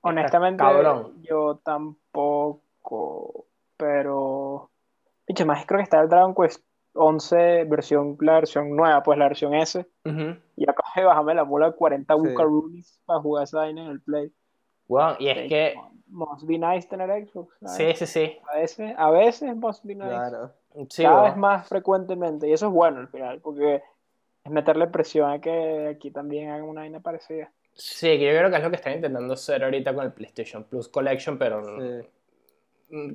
Honestamente, 0.00 0.58
cabrón. 0.62 1.22
yo 1.22 1.60
tampoco. 1.62 2.60
Más 5.44 5.66
creo 5.66 5.78
que 5.78 5.84
está 5.84 6.00
el 6.00 6.08
Dragon 6.08 6.34
Quest 6.34 6.64
11, 6.94 7.64
versión, 7.64 8.16
la 8.20 8.34
versión 8.34 8.74
nueva, 8.74 9.02
pues 9.02 9.18
la 9.18 9.28
versión 9.28 9.54
S. 9.54 9.86
Y 10.56 10.68
acabo 10.68 10.88
de 10.96 11.04
bajarme 11.04 11.34
la 11.34 11.42
bola 11.42 11.66
de 11.70 11.76
40 11.76 12.14
Sí. 12.14 12.20
Bucarunis 12.20 13.00
para 13.04 13.20
jugar 13.20 13.44
esa 13.44 13.58
vaina 13.58 13.82
en 13.84 13.88
el 13.90 14.00
Play. 14.00 14.32
Wow, 14.88 15.16
y 15.18 15.28
es 15.28 15.42
Sí, 15.42 15.48
que. 15.48 15.74
Must 16.10 16.44
be 16.46 16.58
nice 16.58 16.88
tener 16.88 17.10
Xbox. 17.28 17.54
¿sabes? 17.60 17.98
Sí, 17.98 18.06
sí, 18.06 18.26
sí. 18.26 18.38
A 18.50 18.56
veces, 18.58 18.94
a 18.96 19.10
veces 19.10 19.54
must 19.56 19.84
be 19.84 19.94
nice. 19.94 20.08
Claro. 20.08 20.52
Sí, 20.88 21.02
Cada 21.02 21.22
vez 21.24 21.36
más 21.36 21.68
frecuentemente. 21.68 22.48
Y 22.48 22.52
eso 22.52 22.66
es 22.68 22.72
bueno 22.72 23.00
al 23.00 23.08
final, 23.08 23.40
porque 23.42 23.82
es 24.44 24.50
meterle 24.50 24.86
presión 24.86 25.30
a 25.30 25.40
que 25.40 25.88
aquí 25.88 26.10
también 26.10 26.50
hagan 26.50 26.64
una 26.68 26.80
vaina 26.80 27.00
parecida. 27.00 27.52
Sí, 27.74 28.18
que 28.18 28.24
yo 28.32 28.38
creo 28.38 28.50
que 28.50 28.56
es 28.56 28.62
lo 28.62 28.70
que 28.70 28.76
están 28.76 28.94
intentando 28.94 29.34
hacer 29.34 29.62
ahorita 29.62 29.94
con 29.94 30.06
el 30.06 30.12
PlayStation 30.12 30.64
Plus 30.64 30.88
Collection, 30.88 31.36
pero 31.38 31.62
Sí. 31.78 32.08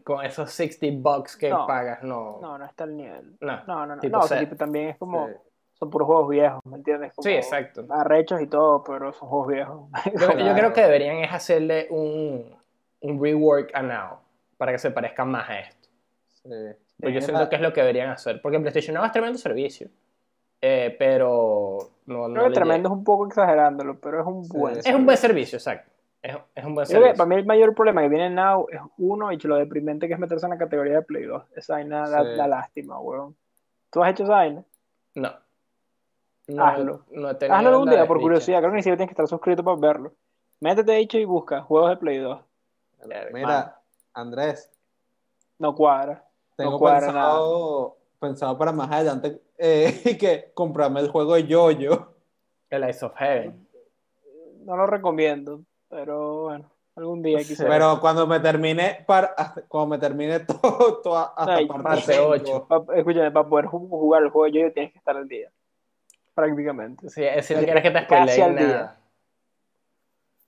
Con 0.03 0.23
esos 0.25 0.51
60 0.51 0.87
bucks 0.99 1.35
que 1.37 1.49
No. 1.49 1.65
pagas, 1.67 2.03
no. 2.03 2.39
No, 2.41 2.57
no 2.57 2.65
está 2.65 2.83
al 2.83 2.95
nivel. 2.95 3.35
No. 3.41 3.63
No, 3.65 3.85
no, 3.85 3.95
no. 3.95 3.99
Tipo 4.01 4.17
no, 4.17 4.23
o 4.23 4.27
sea, 4.27 4.37
C. 4.39 4.45
tipo, 4.45 4.55
también 4.55 4.89
es 4.89 4.97
como. 4.97 5.27
Sí. 5.27 5.33
Son 5.73 5.89
puros 5.89 6.05
juegos 6.05 6.29
viejos, 6.29 6.61
¿me 6.65 6.77
entiendes? 6.77 7.13
Como 7.13 7.23
Sí, 7.23 7.31
exacto. 7.31 7.85
Arrechos 7.89 8.39
y 8.41 8.47
todo, 8.47 8.83
pero 8.83 9.11
son 9.11 9.27
juegos 9.27 9.47
viejos. 9.47 9.89
Yo, 10.05 10.11
yo 10.13 10.27
Claro. 10.35 10.55
creo 10.55 10.73
que 10.73 10.81
deberían 10.81 11.17
es 11.17 11.33
hacerle 11.33 11.87
un, 11.89 12.55
un 13.01 13.21
rework 13.21 13.71
a 13.73 13.81
Now 13.81 14.19
para 14.57 14.71
que 14.71 14.77
se 14.79 14.91
parezca 14.91 15.25
más 15.25 15.49
a 15.49 15.59
esto. 15.59 15.89
Sí. 16.43 16.49
Pues 17.01 17.13
yo 17.15 17.21
siento 17.21 17.49
que 17.49 17.55
es 17.55 17.61
lo 17.61 17.73
que 17.73 17.81
deberían 17.81 18.11
hacer. 18.11 18.39
Porque 18.41 18.59
PlayStation 18.59 18.93
Now 18.95 19.03
es 19.05 19.11
tremendo 19.11 19.37
servicio. 19.39 19.89
eh, 20.61 20.95
pero 20.97 21.79
no, 22.05 22.29
no 22.29 22.33
Creo 22.35 22.47
que 22.47 22.53
tremendo 22.53 22.87
es 22.89 22.93
un 22.93 23.03
poco 23.03 23.27
exagerándolo, 23.27 23.99
pero 23.99 24.21
es 24.21 24.25
un 24.27 24.45
Sí. 24.45 24.57
buen. 24.57 24.77
Es 24.77 24.93
un 24.93 25.05
buen 25.05 25.17
servicio, 25.17 25.57
exacto. 25.57 25.91
Es, 26.23 26.37
es 26.55 26.63
un 26.65 26.73
buen 26.73 26.87
Creo 26.87 27.03
que 27.03 27.13
para 27.15 27.25
mí 27.27 27.35
el 27.35 27.45
mayor 27.45 27.75
problema 27.75 28.01
que 28.01 28.07
viene 28.07 28.27
en 28.27 28.35
Now 28.35 28.65
es 28.71 28.79
uno, 28.97 29.31
y 29.33 29.37
lo 29.39 29.57
deprimente 29.57 30.07
que 30.07 30.13
es 30.13 30.19
meterse 30.19 30.45
en 30.45 30.51
la 30.51 30.57
categoría 30.57 30.93
de 30.95 31.01
Play 31.01 31.25
2. 31.25 31.43
Esa 31.55 31.73
vaina 31.73 32.09
da, 32.09 32.23
Sí. 32.23 32.37
da 32.37 32.47
lástima, 32.47 32.97
weón. 32.99 33.35
¿Tú 33.91 34.01
has 34.01 34.11
hecho 34.11 34.23
esa 34.23 34.33
vaina? 34.33 34.63
No. 35.15 35.31
No, 36.47 36.65
Hazlo. 36.65 37.05
no 37.11 37.29
he 37.29 37.31
Hazlo 37.49 37.69
algún 37.69 37.85
la 37.87 37.91
día, 37.95 38.07
por 38.07 38.19
curiosidad. 38.21 38.59
Creo 38.59 38.71
que 38.71 38.77
ni 38.77 38.81
siquiera 38.81 38.97
tienes 38.97 39.09
que 39.09 39.13
estar 39.21 39.27
suscrito 39.27 39.63
para 39.63 39.77
verlo. 39.77 40.13
Métete 40.61 40.93
dicho 40.93 41.17
y 41.17 41.25
busca 41.25 41.61
juegos 41.61 41.89
de 41.89 41.97
Play 41.97 42.17
2. 42.19 42.41
Mira, 43.33 43.81
Andrés, 44.13 44.71
No 45.59 45.75
cuadra. 45.75 46.25
tengo 46.55 46.79
cuadra 46.79 47.07
pensado, 47.07 47.97
pensado 48.19 48.57
para 48.57 48.71
más 48.71 48.89
adelante 48.89 49.41
eh, 49.57 50.17
que 50.19 50.51
comprarme 50.53 51.01
el 51.01 51.09
juego 51.09 51.33
de 51.35 51.47
Yoyo. 51.47 52.13
El 52.69 52.89
Ice 52.89 53.05
of 53.05 53.13
Heaven. 53.17 53.67
No 54.65 54.77
lo 54.77 54.87
recomiendo, 54.87 55.61
pero 55.93 56.43
bueno, 56.43 56.69
algún 56.95 57.21
día 57.21 57.39
Sí. 57.39 57.49
quizás. 57.49 57.67
Pero 57.67 57.99
cuando 58.01 58.25
me 58.27 58.39
termine, 58.39 59.03
par- 59.07 59.33
hasta- 59.37 59.61
cuando 59.67 59.87
me 59.95 59.97
termine 59.99 60.39
todo, 60.61 61.01
todo 61.01 61.17
hasta 61.17 61.55
Ay, 61.55 61.67
parte 61.67 61.83
parte 61.83 62.13
cinco. 62.13 62.27
ocho. 62.29 62.65
Pa- 62.67 62.95
escúchame, 62.95 63.31
para 63.31 63.47
poder 63.47 63.65
ju- 63.65 63.89
jugar 63.89 64.23
el 64.23 64.29
juego 64.29 64.47
yo 64.47 64.73
tienes 64.73 64.91
que 64.91 64.97
estar 64.97 65.15
al 65.17 65.27
día. 65.27 65.49
Prácticamente. 66.33 67.09
Si, 67.09 67.21
si 67.41 67.53
no 67.55 67.61
quieres 67.61 67.83
que 67.83 67.91
te 67.91 68.03
spoileen 68.03 68.41
al 68.43 68.55
día. 68.55 68.67
nada. 68.67 68.99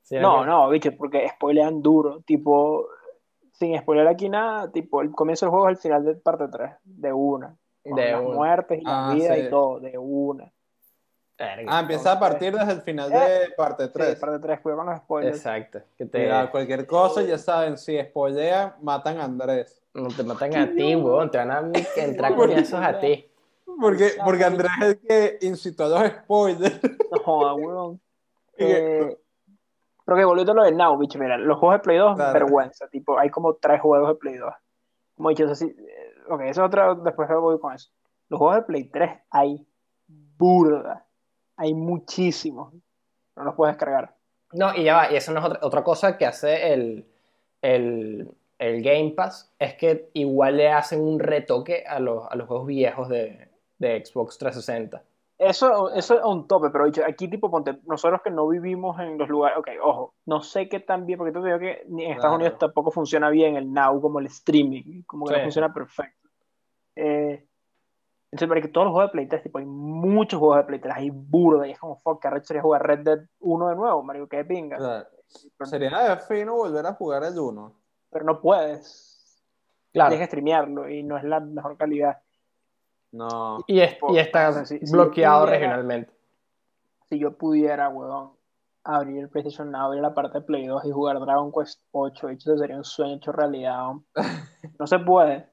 Si 0.02 0.16
No, 0.18 0.46
no, 0.46 0.70
bicho, 0.70 0.92
porque 0.98 1.28
spoilean 1.30 1.82
duro. 1.82 2.22
Tipo, 2.22 2.88
sin 3.54 3.78
spoiler 3.80 4.08
aquí 4.08 4.30
nada, 4.30 4.72
tipo, 4.72 5.02
el 5.02 5.12
comienzo 5.12 5.46
del 5.46 5.52
juego 5.52 5.70
es 5.70 5.78
el 5.78 5.82
final 5.82 6.06
de 6.06 6.16
parte 6.16 6.48
3, 6.48 6.72
de 6.84 7.14
una. 7.14 7.56
Con 7.84 7.96
De 7.96 8.12
las 8.12 8.22
una. 8.22 8.36
muertes 8.36 8.82
y 8.82 8.84
la 8.86 9.10
Ah, 9.10 9.14
vida 9.14 9.36
sí. 9.36 9.42
y 9.42 9.50
todo, 9.50 9.80
de 9.80 9.98
una. 9.98 10.52
Verga. 11.38 11.66
Ah, 11.70 11.80
empieza 11.82 12.12
a 12.14 12.20
partir 12.20 12.56
desde 12.58 12.72
el 12.72 12.82
final 12.82 13.10
de 13.10 13.50
parte 13.58 13.86
Sí, 13.88 13.92
3. 13.94 14.20
parte 14.20 14.40
3, 14.40 14.60
cuidado 14.62 14.82
con 14.84 14.90
los 14.92 14.98
spoilers. 15.02 15.38
Exacto. 15.38 15.82
Que 15.98 16.06
te, 16.06 16.20
Mira, 16.20 16.50
cualquier 16.50 16.86
cosa, 16.88 17.22
ya 17.24 17.38
saben, 17.38 17.78
si 17.78 18.02
spoilean, 18.02 18.76
matan 18.82 19.20
a 19.20 19.26
Andrés. 19.26 19.84
no 19.94 20.08
te 20.08 20.24
matan 20.24 20.56
a 20.56 20.72
ti, 20.74 20.96
weón. 20.96 21.30
Te 21.32 21.38
van 21.40 21.52
a 21.52 21.60
entrar 21.98 22.36
Por 22.36 22.48
coñazos 22.48 22.80
a 22.82 23.00
ti. 23.00 23.30
Porque, 23.82 24.12
porque 24.24 24.44
Andrés 24.46 24.72
es 24.80 24.86
el 24.88 25.00
que 25.00 25.38
incitó 25.46 25.86
a 25.86 25.90
los 26.04 26.12
spoilers. 26.12 26.80
No 27.12 27.20
joda, 27.20 27.54
weón. 27.54 28.02
Eh, 28.58 29.18
pero 30.06 30.16
que 30.18 30.24
volviendo 30.24 30.54
a 30.54 30.56
lo 30.56 30.64
de 30.64 30.72
Now, 30.72 30.98
bicho, 30.98 31.20
mira, 31.20 31.38
los 31.38 31.58
juegos 31.60 31.76
de 31.80 31.84
Play 31.84 31.98
2, 31.98 32.16
Claro. 32.16 32.32
vergüenza. 32.34 32.88
Tipo, 32.88 33.20
hay 33.20 33.30
como 33.30 33.56
tres 33.56 33.82
juegos 33.82 34.08
de 34.08 34.16
Play 34.16 34.36
2. 34.38 34.54
como 35.16 35.30
he 35.30 35.34
dicho, 35.34 35.44
eso 35.44 35.56
sí, 35.56 35.66
eh, 35.78 36.14
ok, 36.30 36.42
eso 36.44 36.62
es 36.62 36.68
otra, 36.68 36.96
después 36.96 37.28
voy 37.30 37.60
con 37.60 37.74
eso. 37.74 37.90
Los 38.30 38.38
juegos 38.38 38.56
de 38.56 38.62
Play 38.62 38.84
3 38.86 39.12
hay 39.30 39.68
burda, 40.08 41.06
hay 41.58 41.74
muchísimos, 41.74 42.74
no 43.36 43.44
los 43.44 43.56
puedes 43.56 43.76
descargar. 43.76 44.16
No, 44.54 44.74
y 44.76 44.84
ya 44.84 44.96
va, 44.96 45.12
y 45.12 45.16
eso 45.16 45.32
no 45.34 45.40
es 45.40 45.46
otra, 45.46 45.60
otra 45.62 45.84
cosa 45.84 46.18
que 46.18 46.26
hace 46.26 46.74
el, 46.74 47.06
el, 47.62 48.30
el 48.60 48.82
Game 48.82 49.12
Pass, 49.12 49.54
es 49.60 49.74
que 49.76 50.10
igual 50.14 50.58
le 50.58 50.72
hacen 50.72 51.02
un 51.02 51.20
retoque 51.20 51.84
a 51.86 52.00
los, 52.00 52.26
a 52.30 52.36
los 52.36 52.48
juegos 52.48 52.68
viejos 52.68 53.10
de, 53.10 53.50
de 53.80 54.06
Xbox 54.06 54.38
360. 54.38 55.04
Eso, 55.38 55.92
eso 55.94 56.18
es 56.18 56.24
un 56.24 56.48
tope, 56.48 56.70
pero 56.70 56.86
dicho, 56.86 57.02
aquí 57.06 57.28
tipo, 57.28 57.52
ponte, 57.52 57.78
nosotros 57.86 58.22
que 58.24 58.32
no 58.32 58.48
vivimos 58.48 58.98
en 59.02 59.18
los 59.18 59.28
lugares, 59.28 59.58
ok, 59.58 59.68
ojo, 59.84 60.14
no 60.26 60.42
sé 60.42 60.70
qué 60.70 60.80
tan 60.80 61.06
bien, 61.06 61.18
porque 61.18 61.34
te 61.34 61.44
digo 61.46 61.60
que 61.60 61.82
en 61.86 62.00
Estados 62.00 62.20
Claro. 62.22 62.36
Unidos 62.36 62.58
tampoco 62.58 62.92
funciona 62.92 63.30
bien 63.30 63.58
el 63.58 63.74
Now 63.74 64.00
como 64.00 64.20
el 64.20 64.28
streaming, 64.28 65.04
como 65.06 65.26
que 65.26 65.36
no 65.36 65.42
funciona 65.44 65.74
perfecto. 65.74 66.30
Eh, 66.96 67.46
entonces, 68.36 68.50
para 68.50 68.62
que 68.62 68.68
todos 68.68 68.86
los 68.86 68.94
juegos 68.94 69.10
de 69.10 69.14
Play 69.14 69.28
3, 69.28 69.44
tipo, 69.44 69.58
hay 69.60 69.66
muchos 69.66 70.40
juegos 70.40 70.58
de 70.58 70.64
Play 70.66 70.80
3, 70.80 70.94
hay 70.96 71.10
burda, 71.10 71.68
y 71.68 71.72
es 71.72 71.80
como, 71.80 71.96
fuck, 71.98 72.22
que 72.22 72.28
arrecho 72.28 72.46
sería 72.48 72.62
jugar 72.62 72.86
Red 72.86 73.00
Dead 73.00 73.20
1 73.40 73.68
de 73.70 73.76
nuevo, 73.76 74.04
marico, 74.04 74.28
qué 74.28 74.44
pinga. 74.44 74.78
O 74.78 74.82
sea, 74.82 75.08
pero, 75.58 75.70
sería 75.70 75.90
de 76.10 76.18
fino 76.18 76.54
volver 76.56 76.86
a 76.86 76.94
jugar 76.94 77.24
el 77.24 77.38
1. 77.40 77.74
pero 78.12 78.26
no 78.26 78.40
puedes, 78.42 79.44
Claro. 79.94 80.10
tienes 80.10 80.28
que 80.28 80.32
streamearlo, 80.32 80.90
y 80.90 81.04
no 81.04 81.18
es 81.18 81.24
la 81.24 81.40
mejor 81.40 81.76
calidad. 81.78 82.18
No. 83.12 83.60
Y, 83.68 83.80
es- 83.80 83.98
y 84.10 84.18
está 84.18 84.50
O 84.50 84.54
sea, 84.54 84.66
si- 84.66 84.80
si 84.80 84.92
bloqueado 84.92 85.46
pudiera- 85.46 85.60
regionalmente. 85.60 86.14
si 87.10 87.20
yo 87.20 87.38
pudiera, 87.38 87.88
weón, 87.90 88.32
abrir 88.84 89.20
el 89.20 89.30
PlayStation 89.30 89.72
Now, 89.72 89.86
abrir 89.88 90.02
la 90.02 90.14
parte 90.14 90.40
de 90.40 90.46
Play 90.46 90.68
2 90.68 90.84
y 90.86 90.92
jugar 90.92 91.20
Dragon 91.20 91.52
Quest 91.52 91.82
8, 91.92 92.30
eso 92.30 92.58
sería 92.58 92.76
un 92.78 92.84
sueño 92.84 93.16
hecho 93.16 93.32
realidad. 93.32 93.94
No 94.80 94.88
se 94.88 95.00
puede. 95.00 95.50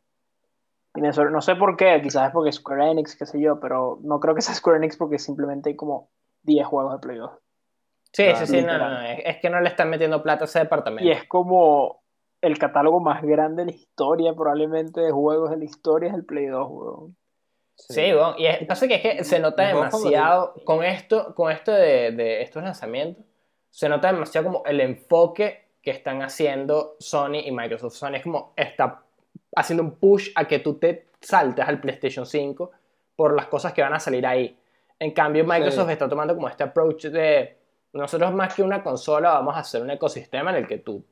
Y 0.95 1.01
me 1.01 1.13
sor- 1.13 1.31
no 1.33 1.41
sé 1.41 1.57
por 1.57 1.77
qué, 1.77 2.01
quizás 2.03 2.27
es 2.29 2.33
porque 2.33 2.53
Square 2.53 2.91
Enix, 2.91 3.17
qué 3.17 3.25
sé 3.27 3.41
yo, 3.41 3.59
pero 3.61 3.99
no 4.03 4.21
creo 4.21 4.35
que 4.35 4.43
sea 4.43 4.55
Square 4.55 4.79
Enix 4.79 4.97
porque 4.97 5.19
simplemente 5.19 5.71
hay 5.71 5.77
como 5.77 6.11
10 6.43 6.67
juegos 6.67 6.93
de 6.93 6.99
Play 6.99 7.19
2. 7.19 7.31
Sí, 8.13 8.25
Claro. 8.25 8.47
sí, 8.47 8.47
sí, 8.47 8.63
no, 8.63 8.79
no, 8.79 9.01
es, 9.03 9.39
que 9.41 9.49
no 9.49 9.61
le 9.61 9.69
están 9.71 9.89
metiendo 9.89 10.23
plata 10.23 10.45
a 10.45 10.47
ese 10.47 10.59
departamento. 10.59 11.05
Y 11.09 11.11
es 11.11 11.27
como 11.27 12.03
el 12.43 12.59
catálogo 12.59 13.01
más 13.01 13.23
grande 13.23 13.65
de 13.65 13.71
la 13.71 13.77
historia, 13.77 14.35
probablemente, 14.35 15.01
de 15.01 15.11
juegos 15.13 15.51
de 15.51 15.57
la 15.57 15.65
historia 15.65 16.11
es 16.11 16.15
el 16.15 16.27
Play 16.27 16.47
2, 16.47 16.67
weón. 16.71 17.17
Sí, 17.75 18.13
bueno, 18.13 18.35
y 18.37 18.47
es, 18.47 18.67
pasa 18.67 18.87
que 18.87 18.97
es 18.97 19.01
que 19.01 19.25
se 19.25 19.41
nota 19.41 19.67
demasiado 19.67 20.55
con 20.65 20.85
esto, 20.85 21.35
con 21.35 21.51
esto 21.51 21.73
de, 21.73 22.13
de 22.13 22.43
estos 22.43 22.63
lanzamientos, 22.63 23.25
se 23.71 23.89
nota 23.89 24.13
demasiado 24.13 24.47
como 24.47 24.65
el 24.67 24.81
enfoque 24.81 25.71
que 25.81 25.91
están 25.91 26.23
haciendo 26.23 26.97
Sony 27.01 27.41
y 27.45 27.51
Microsoft. 27.51 27.95
Sony 27.95 28.17
es 28.17 28.23
como 28.23 28.53
está 28.57 29.03
haciendo 29.55 29.83
un 29.83 29.93
push 29.97 30.31
a 30.35 30.47
que 30.47 30.59
tú 30.61 30.75
te 30.79 31.09
saltes 31.21 31.67
al 31.67 31.81
PlayStation 31.81 32.27
5 32.27 32.71
por 33.17 33.35
las 33.35 33.47
cosas 33.47 33.73
que 33.73 33.83
van 33.83 33.95
a 33.95 34.01
salir 34.01 34.27
ahí. 34.27 34.59
En 34.99 35.13
cambio, 35.13 35.45
Microsoft 35.45 35.87
Sí. 35.87 35.93
está 35.93 36.09
tomando 36.09 36.35
como 36.35 36.49
este 36.49 36.65
approach 36.65 37.07
de 37.07 37.59
nosotros 37.93 38.33
más 38.33 38.55
que 38.55 38.63
una 38.63 38.83
consola 38.83 39.33
vamos 39.33 39.55
a 39.55 39.61
hacer 39.61 39.83
un 39.83 39.91
ecosistema 39.91 40.51
en 40.51 40.57
el 40.57 40.67
que 40.67 40.79
tú 40.79 41.05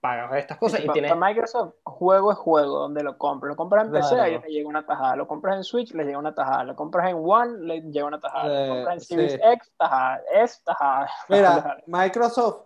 pagas 0.00 0.32
estas 0.36 0.58
cosas 0.58 0.80
y 0.80 0.86
Para 0.86 0.92
tienes... 0.94 1.16
Microsoft, 1.16 1.74
juego 1.84 2.32
es 2.32 2.38
juego, 2.38 2.78
donde 2.80 3.04
lo 3.04 3.16
compras. 3.18 3.50
Lo 3.50 3.56
compras 3.56 3.86
en 3.86 3.92
PC, 3.92 4.08
Claro. 4.08 4.22
ahí 4.22 4.38
le 4.40 4.48
llega 4.48 4.68
una 4.68 4.84
tajada. 4.84 5.14
Lo 5.14 5.28
compras 5.28 5.56
en 5.56 5.62
Switch, 5.64 5.92
le 5.92 6.04
llega 6.04 6.18
una 6.18 6.34
tajada. 6.34 6.64
Lo 6.64 6.74
compras 6.74 7.08
en 7.10 7.16
One, 7.22 7.58
le 7.60 7.80
llega 7.82 8.06
una 8.06 8.18
tajada. 8.18 8.46
Eh, 8.64 8.66
lo 8.68 8.74
compras 8.74 8.94
en 8.94 9.00
sí. 9.00 9.14
Series 9.14 9.40
X, 9.40 9.72
tajada. 9.76 10.22
S, 10.34 10.60
tajada. 10.64 11.08
Mira, 11.28 11.78
Microsoft, 11.86 12.62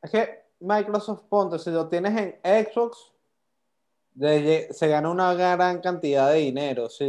es 0.00 0.10
que 0.10 0.44
Microsoft, 0.60 1.22
ponte, 1.28 1.58
si 1.58 1.70
lo 1.70 1.86
tienes 1.88 2.16
en 2.42 2.64
Xbox, 2.66 3.12
se 4.18 4.88
gana 4.88 5.10
una 5.10 5.34
gran 5.34 5.80
cantidad 5.80 6.30
de 6.32 6.38
dinero. 6.38 6.88
Si 6.88 7.04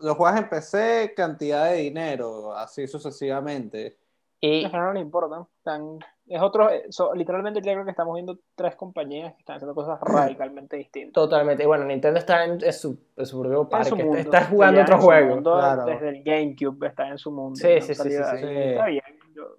lo 0.00 0.14
juegas 0.14 0.40
en 0.40 0.48
PC, 0.48 1.12
cantidad 1.16 1.70
de 1.70 1.76
dinero, 1.78 2.54
así 2.56 2.86
sucesivamente. 2.86 3.96
y, 4.40 4.64
no 4.66 4.92
le 4.92 5.00
importa. 5.00 5.46
Están- 5.58 5.98
es 6.28 6.40
otro, 6.42 6.70
eh, 6.70 6.84
so- 6.90 7.14
literalmente 7.14 7.60
yo 7.60 7.72
creo 7.72 7.84
que 7.84 7.90
estamos 7.90 8.14
viendo 8.14 8.38
tres 8.54 8.74
compañías 8.76 9.32
que 9.34 9.40
están 9.40 9.56
haciendo 9.56 9.74
cosas 9.74 9.98
radicalmente 10.00 10.76
distintas. 10.76 11.14
Totalmente. 11.14 11.62
Y 11.62 11.66
bueno, 11.66 11.84
Nintendo 11.84 12.18
está 12.18 12.44
en, 12.44 12.62
en 12.62 12.72
su, 12.72 12.98
en 13.16 13.26
su 13.26 13.40
propio 13.40 13.68
parque. 13.68 13.88
su 13.88 13.96
mundo. 13.96 14.18
está 14.18 14.44
jugando 14.44 14.82
otro 14.82 14.98
juego. 14.98 15.34
mundo, 15.36 15.54
claro. 15.54 15.84
Desde 15.86 16.08
el 16.10 16.22
GameCube 16.22 16.86
está 16.88 17.08
en 17.08 17.18
su 17.18 17.30
mundo. 17.32 17.56
Sí, 17.56 17.80
sí, 17.80 17.94
sí, 17.94 18.08
Está 18.12 18.86
bien. 18.86 19.02
yo- 19.34 19.56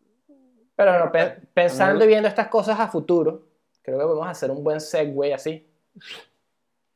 Pero 0.75 0.99
no, 1.05 1.11
pe- 1.11 1.37
pensando 1.53 2.05
y 2.05 2.07
viendo 2.07 2.27
estas 2.27 2.47
cosas 2.47 2.79
a 2.79 2.87
futuro, 2.87 3.43
creo 3.81 3.97
que 3.97 4.03
podemos 4.05 4.27
hacer 4.27 4.51
un 4.51 4.63
buen 4.63 4.79
segue 4.79 5.33
así 5.33 5.67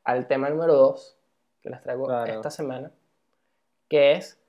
al 0.03 0.27
tema 0.27 0.49
número 0.49 0.73
2 0.75 1.17
que 1.61 1.69
les 1.69 1.81
traigo 1.81 2.07
Claro. 2.07 2.33
esta 2.33 2.49
semana, 2.49 2.91
que 3.87 4.13
es 4.13 4.39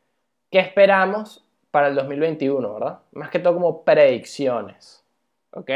qué 0.50 0.60
esperamos 0.60 1.44
para 1.70 1.88
el 1.88 1.94
2021, 1.94 2.74
¿verdad? 2.74 3.00
Más 3.12 3.30
que 3.30 3.38
todo 3.38 3.54
como 3.54 3.84
predicciones, 3.84 5.04
¿ok? 5.52 5.70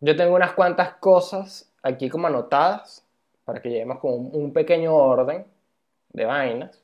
Yo 0.00 0.16
tengo 0.16 0.34
unas 0.34 0.52
cuantas 0.52 0.94
cosas 0.94 1.72
aquí 1.82 2.08
como 2.08 2.26
anotadas 2.26 3.06
para 3.44 3.60
que 3.62 3.70
lleguemos 3.70 3.98
con 3.98 4.12
un, 4.12 4.52
pequeño 4.52 4.94
orden 4.94 5.46
de 6.10 6.24
vainas 6.24 6.82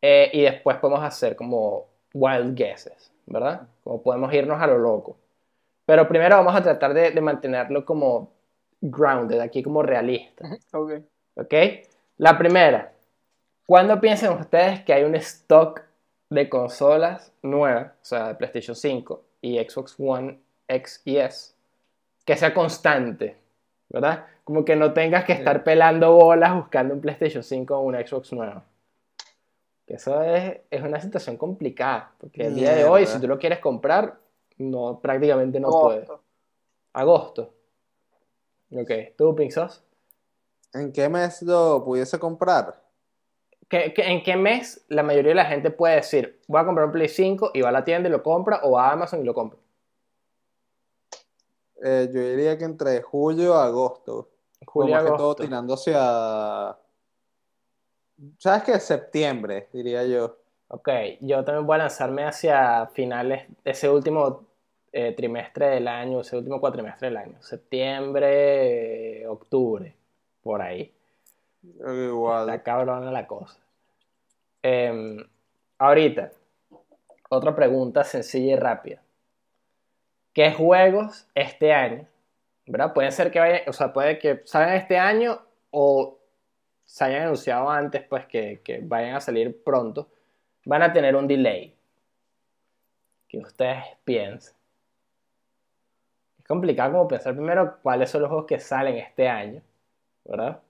eh, 0.00 0.30
y 0.32 0.42
después 0.42 0.78
podemos 0.78 1.04
hacer 1.04 1.36
como 1.36 1.86
wild 2.14 2.56
guesses, 2.56 3.12
¿verdad? 3.26 3.68
Como 3.84 4.02
podemos 4.02 4.32
irnos 4.32 4.60
a 4.60 4.66
lo 4.66 4.78
loco. 4.78 5.16
Pero 5.84 6.08
primero 6.08 6.36
vamos 6.36 6.54
a 6.54 6.62
tratar 6.62 6.94
de, 6.94 7.10
de 7.10 7.20
mantenerlo 7.20 7.84
como 7.84 8.32
grounded, 8.80 9.40
aquí 9.40 9.62
como 9.62 9.82
realista. 9.82 10.48
Ok. 10.72 11.02
¿Ok? 11.34 11.54
La 12.18 12.36
primera. 12.38 12.92
¿Cuándo 13.66 14.00
piensan 14.00 14.38
ustedes 14.38 14.84
que 14.84 14.92
hay 14.92 15.04
un 15.04 15.14
stock 15.16 15.82
de 16.28 16.48
consolas 16.48 17.32
nuevas, 17.42 17.92
o 18.02 18.04
sea, 18.04 18.28
de 18.28 18.34
PlayStation 18.34 18.76
5 18.76 19.22
y 19.40 19.58
Xbox 19.58 19.96
One 19.98 20.38
X 20.68 21.02
y 21.04 21.16
S, 21.16 21.54
que 22.24 22.36
sea 22.36 22.52
constante? 22.52 23.36
¿Verdad? 23.88 24.26
Como 24.44 24.64
que 24.64 24.74
no 24.74 24.92
tengas 24.92 25.24
que 25.24 25.32
estar 25.32 25.62
pelando 25.62 26.14
bolas 26.14 26.54
buscando 26.54 26.94
un 26.94 27.00
PlayStation 27.00 27.42
5 27.42 27.76
o 27.76 27.80
un 27.80 27.94
Xbox 27.94 28.32
nuevo. 28.32 28.62
Que 29.86 29.94
eso 29.94 30.22
es, 30.22 30.60
es 30.70 30.82
una 30.82 31.00
situación 31.00 31.36
complicada, 31.36 32.12
porque 32.18 32.46
el 32.46 32.54
día 32.54 32.74
de 32.74 32.84
hoy, 32.84 33.06
si 33.06 33.20
tú 33.20 33.28
lo 33.28 33.38
quieres 33.38 33.58
comprar, 33.58 34.16
no, 34.58 35.00
prácticamente 35.00 35.60
no 35.60 35.68
Agosto. 35.68 35.86
puedes. 35.86 36.10
Agosto. 36.92 37.54
Ok, 38.74 38.90
¿tú, 39.16 39.34
Pinzos? 39.34 39.82
¿En 40.74 40.92
qué 40.92 41.08
mes 41.08 41.42
lo 41.42 41.84
pudiese 41.84 42.18
comprar? 42.18 42.80
¿Qué- 43.68 43.92
qué- 43.94 44.10
en 44.10 44.22
qué 44.22 44.36
mes 44.36 44.84
la 44.88 45.02
mayoría 45.02 45.30
de 45.30 45.34
la 45.36 45.44
gente 45.46 45.70
puede 45.70 45.96
decir, 45.96 46.40
voy 46.46 46.60
a 46.60 46.64
comprar 46.64 46.86
un 46.86 46.92
Play 46.92 47.08
5 47.08 47.50
y 47.54 47.60
va 47.62 47.70
a 47.70 47.72
la 47.72 47.84
tienda 47.84 48.08
y 48.08 48.12
lo 48.12 48.22
compra, 48.22 48.60
o 48.62 48.72
va 48.72 48.88
a 48.88 48.92
Amazon 48.92 49.20
y 49.20 49.24
lo 49.24 49.34
compra? 49.34 49.58
Eh, 51.82 52.08
yo 52.12 52.20
diría 52.20 52.56
que 52.56 52.64
entre 52.64 53.02
julio 53.02 53.50
y 53.54 53.66
agosto. 53.66 54.28
Julio, 54.66 54.94
más 54.94 55.02
que 55.04 55.08
todo 55.10 55.16
agosto. 55.22 55.42
tirando 55.42 55.74
hacia. 55.74 56.76
¿Sabes 58.38 58.62
qué? 58.62 58.78
Septiembre, 58.78 59.68
diría 59.72 60.04
yo. 60.04 60.36
Ok, 60.68 60.88
yo 61.20 61.44
también 61.44 61.66
voy 61.66 61.74
a 61.74 61.78
lanzarme 61.78 62.24
hacia 62.24 62.86
finales 62.94 63.46
ese 63.64 63.90
último 63.90 64.46
eh, 64.92 65.12
trimestre 65.16 65.66
del 65.70 65.88
año, 65.88 66.20
ese 66.20 66.36
último 66.36 66.60
cuatrimestre 66.60 67.08
del 67.08 67.16
año. 67.16 67.42
Septiembre, 67.42 69.26
octubre, 69.26 69.96
por 70.42 70.62
ahí. 70.62 70.92
Igual. 71.62 72.48
Está 72.48 72.62
cabrona 72.62 73.10
la 73.10 73.26
cosa. 73.26 73.58
Em, 74.62 75.18
ahorita, 75.78 76.32
otra 77.28 77.54
pregunta 77.54 78.04
sencilla 78.04 78.54
y 78.54 78.56
rápida. 78.56 79.02
¿Qué 80.32 80.52
juegos 80.52 81.28
este 81.34 81.72
año, 81.72 82.06
verdad? 82.66 82.92
Pueden 82.94 83.12
ser 83.12 83.30
que 83.30 83.40
vayan, 83.40 83.60
o 83.66 83.72
sea, 83.72 83.92
puede 83.92 84.18
que 84.18 84.42
salgan 84.44 84.74
este 84.74 84.98
año 84.98 85.40
o 85.70 86.18
se 86.84 87.04
hayan 87.04 87.22
anunciado 87.22 87.70
antes, 87.70 88.02
pues 88.02 88.26
que, 88.26 88.60
que 88.64 88.80
vayan 88.82 89.16
a 89.16 89.20
salir 89.20 89.62
pronto, 89.62 90.08
van 90.64 90.82
a 90.82 90.92
tener 90.92 91.16
un 91.16 91.26
delay. 91.26 91.74
Que 93.28 93.38
ustedes 93.38 93.84
piensen. 94.04 94.54
Es 96.38 96.44
complicado 96.46 96.92
como 96.92 97.08
pensar 97.08 97.34
primero 97.34 97.78
cuáles 97.82 98.10
son 98.10 98.22
los 98.22 98.28
juegos 98.28 98.46
que 98.46 98.58
salen 98.60 98.96
este 98.96 99.28
año, 99.28 99.62
¿verdad? 100.24 100.60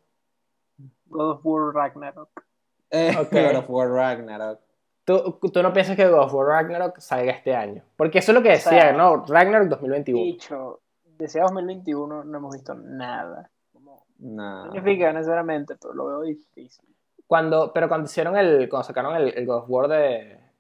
God 1.06 1.30
of 1.32 1.40
War 1.44 1.74
Ragnarok. 1.74 2.44
Eh, 2.90 3.14
Ok. 3.18 3.32
God 3.32 3.56
of 3.56 3.70
War 3.70 3.90
Ragnarok. 3.90 4.60
¿Tú, 5.04 5.38
tú 5.52 5.62
no 5.62 5.72
piensas 5.72 5.96
que 5.96 6.06
God 6.08 6.20
of 6.24 6.34
War 6.34 6.46
Ragnarok 6.46 6.98
salga 7.00 7.32
este 7.32 7.54
año? 7.54 7.82
Porque 7.96 8.18
eso 8.18 8.32
es 8.32 8.36
lo 8.36 8.42
que 8.42 8.50
O 8.50 8.52
decía, 8.52 8.70
sea, 8.70 8.92
¿no? 8.92 9.24
Ragnarok 9.26 9.68
2021. 9.68 10.24
Dicho, 10.24 10.80
desde 11.18 11.40
2021 11.40 12.24
no 12.24 12.38
hemos 12.38 12.54
visto 12.54 12.74
nada. 12.74 13.50
Como, 13.72 14.04
no 14.18 14.72
significa 14.72 15.12
necesariamente, 15.12 15.76
pero 15.80 15.94
lo 15.94 16.06
veo 16.06 16.20
difícil. 16.22 16.84
Cuando, 17.26 17.72
pero 17.72 17.88
cuando 17.88 18.06
hicieron 18.06 18.36
el, 18.36 18.68
cuando 18.68 18.86
sacaron 18.86 19.16
el, 19.16 19.36
el 19.36 19.46
God 19.46 19.58
of 19.58 19.64
War 19.68 19.88
de, 19.88 19.96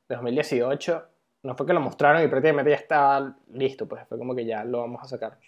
de 0.08 0.14
2018, 0.14 1.02
no 1.44 1.54
fue 1.54 1.66
que 1.66 1.72
lo 1.72 1.80
mostraron 1.80 2.22
y 2.22 2.28
prácticamente 2.28 2.70
ya 2.70 2.76
estaba 2.76 3.36
listo, 3.52 3.86
pues 3.86 4.06
fue 4.08 4.18
como 4.18 4.34
que 4.34 4.44
ya 4.44 4.64
lo 4.64 4.80
vamos 4.80 5.02
a 5.02 5.06
sacar. 5.06 5.38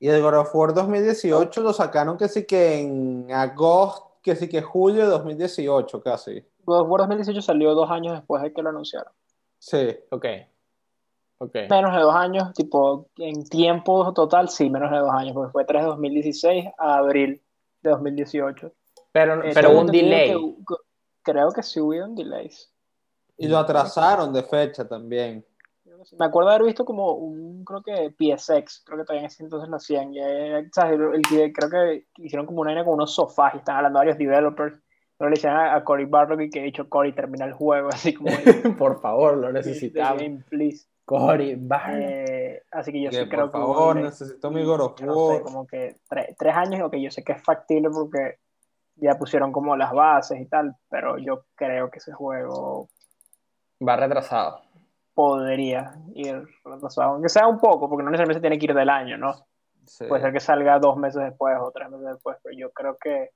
Y 0.00 0.08
el 0.08 0.20
God 0.22 0.38
of 0.38 0.54
War 0.54 0.74
2018 0.74 1.60
lo 1.60 1.72
sacaron 1.72 2.16
que 2.16 2.26
sí 2.26 2.46
que 2.46 2.80
en 2.80 3.30
agosto, 3.32 4.16
que 4.22 4.34
sí 4.34 4.48
que 4.48 4.62
julio 4.62 5.02
de 5.04 5.10
2018 5.10 6.02
casi. 6.02 6.42
God 6.64 6.80
of 6.80 6.88
War 6.88 7.00
2018 7.02 7.42
salió 7.42 7.74
dos 7.74 7.90
años 7.90 8.14
después 8.14 8.42
de 8.42 8.52
que 8.52 8.62
lo 8.62 8.70
anunciaron. 8.70 9.12
Sí. 9.58 9.94
Ok. 10.10 10.24
Ok. 11.38 11.54
Menos 11.70 11.94
de 11.94 12.00
dos 12.00 12.14
años, 12.14 12.52
tipo, 12.54 13.08
en 13.18 13.44
tiempo 13.44 14.12
total, 14.14 14.48
sí, 14.48 14.68
menos 14.70 14.90
de 14.90 14.98
dos 14.98 15.10
años, 15.10 15.32
porque 15.34 15.52
fue 15.52 15.64
3 15.64 15.82
de 15.82 15.88
2016 15.88 16.64
a 16.78 16.96
abril 16.96 17.42
de 17.82 17.90
2018. 17.90 18.72
Pero, 19.12 19.42
Eh, 19.44 19.52
pero 19.54 19.68
tengo 19.68 19.80
un 19.82 19.86
delay. 19.86 20.28
que 20.30 20.74
creo 21.22 21.50
que 21.52 21.62
sí 21.62 21.80
hubieron 21.80 22.14
delays. 22.14 22.70
Y 23.38 23.48
lo 23.48 23.56
atrasaron 23.58 24.32
de 24.34 24.42
fecha 24.42 24.86
también. 24.86 25.44
Me 26.18 26.24
acuerdo 26.26 26.50
haber 26.50 26.64
visto 26.64 26.84
como 26.84 27.12
un, 27.12 27.64
creo 27.64 27.82
que 27.82 28.10
PSX, 28.16 28.82
creo 28.84 28.98
que 28.98 29.04
todavía 29.04 29.20
en 29.22 29.26
ese 29.26 29.42
entonces 29.42 29.68
lo 29.68 29.76
hacían. 29.76 30.12
ya, 30.12 30.24
¿sabes? 30.72 30.98
El- 30.98 31.14
el 31.14 31.22
que- 31.28 31.52
creo 31.52 31.70
que 31.70 32.06
hicieron 32.18 32.46
como 32.46 32.60
una 32.62 32.70
vaina 32.70 32.84
con 32.84 32.94
unos 32.94 33.14
sofás 33.14 33.54
y 33.54 33.58
están 33.58 33.76
hablando 33.76 33.98
varios 33.98 34.18
developers. 34.18 34.80
Pero 35.18 35.28
le 35.28 35.34
decían 35.34 35.54
a, 35.56 35.74
a 35.74 35.84
Cory 35.84 36.06
Barlog 36.06 36.40
y 36.40 36.48
que 36.50 36.60
ha 36.60 36.64
dicho 36.64 36.88
Cory 36.88 37.12
termina 37.12 37.44
el 37.44 37.52
juego, 37.52 37.88
así 37.92 38.14
como 38.14 38.30
Por 38.78 39.00
favor, 39.00 39.36
lo 39.36 39.52
necesitamos. 39.52 40.22
Cory 41.04 41.56
Barlog. 41.56 42.00
Eh, 42.00 42.62
así 42.70 42.92
que 42.92 43.02
yo 43.02 43.10
Que, 43.10 43.16
sí 43.24 43.28
creo 43.28 43.50
por 43.50 43.52
que 43.52 43.58
hubo 43.58 43.74
favor, 43.74 43.94
delay. 43.96 44.10
necesito 44.10 44.50
mi 44.50 44.62
Yo 44.62 45.06
no 45.06 45.14
sé, 45.36 45.42
como 45.42 45.66
que 45.66 45.96
tre- 46.08 46.34
tres 46.38 46.54
años, 46.56 46.82
ok, 46.86 46.94
yo 46.96 47.10
sé 47.10 47.22
que 47.24 47.32
es 47.32 47.42
factible 47.42 47.90
porque 47.90 48.38
ya 48.96 49.18
pusieron 49.18 49.50
como 49.52 49.76
las 49.76 49.92
bases 49.92 50.40
y 50.40 50.46
tal, 50.46 50.76
pero 50.88 51.18
yo 51.18 51.44
creo 51.56 51.90
que 51.90 51.98
ese 51.98 52.12
juego 52.12 52.88
Va 53.86 53.96
retrasado. 53.96 54.60
Podría 55.14 55.94
ir 56.14 56.42
retrasado, 56.64 57.12
aunque 57.12 57.28
sea 57.28 57.46
un 57.46 57.58
poco, 57.58 57.88
porque 57.88 58.04
no 58.04 58.10
necesariamente 58.10 58.40
tiene 58.40 58.58
que 58.58 58.66
ir 58.66 58.74
del 58.74 58.88
año, 58.88 59.16
¿no? 59.18 59.34
Sí. 59.84 60.06
Puede 60.06 60.22
ser 60.22 60.32
que 60.32 60.40
salga 60.40 60.78
dos 60.78 60.96
meses 60.96 61.22
después 61.22 61.56
o 61.60 61.70
tres 61.72 61.90
meses 61.90 62.06
después, 62.06 62.36
pero 62.42 62.56
yo 62.56 62.70
creo 62.70 62.96
que, 62.96 63.30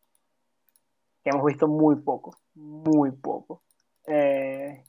que 1.23 1.31
hemos 1.31 1.45
visto 1.45 1.67
muy 1.67 1.97
poco, 1.97 2.37
muy 2.55 3.11
poco. 3.11 3.63
Eh, 4.07 4.85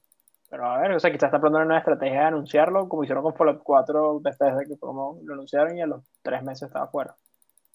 pero 0.50 0.66
a 0.68 0.78
ver, 0.80 0.92
o 0.92 1.00
sea, 1.00 1.12
quizás 1.12 1.28
está 1.28 1.40
pronto 1.40 1.58
una 1.58 1.80
estrategia 1.80 2.20
de 2.20 2.26
anunciarlo, 2.26 2.88
como 2.88 3.04
hicieron 3.04 3.24
con 3.24 3.36
Fallout 3.36 3.64
4 3.64 4.22
desde 4.22 4.66
que 4.68 4.78
como 4.78 5.20
lo 5.24 5.34
anunciaron 5.34 5.78
y 5.78 5.82
a 5.82 5.88
los 5.88 6.04
tres 6.22 6.44
meses 6.44 6.68
estaba 6.68 6.88
fuera. 6.88 7.16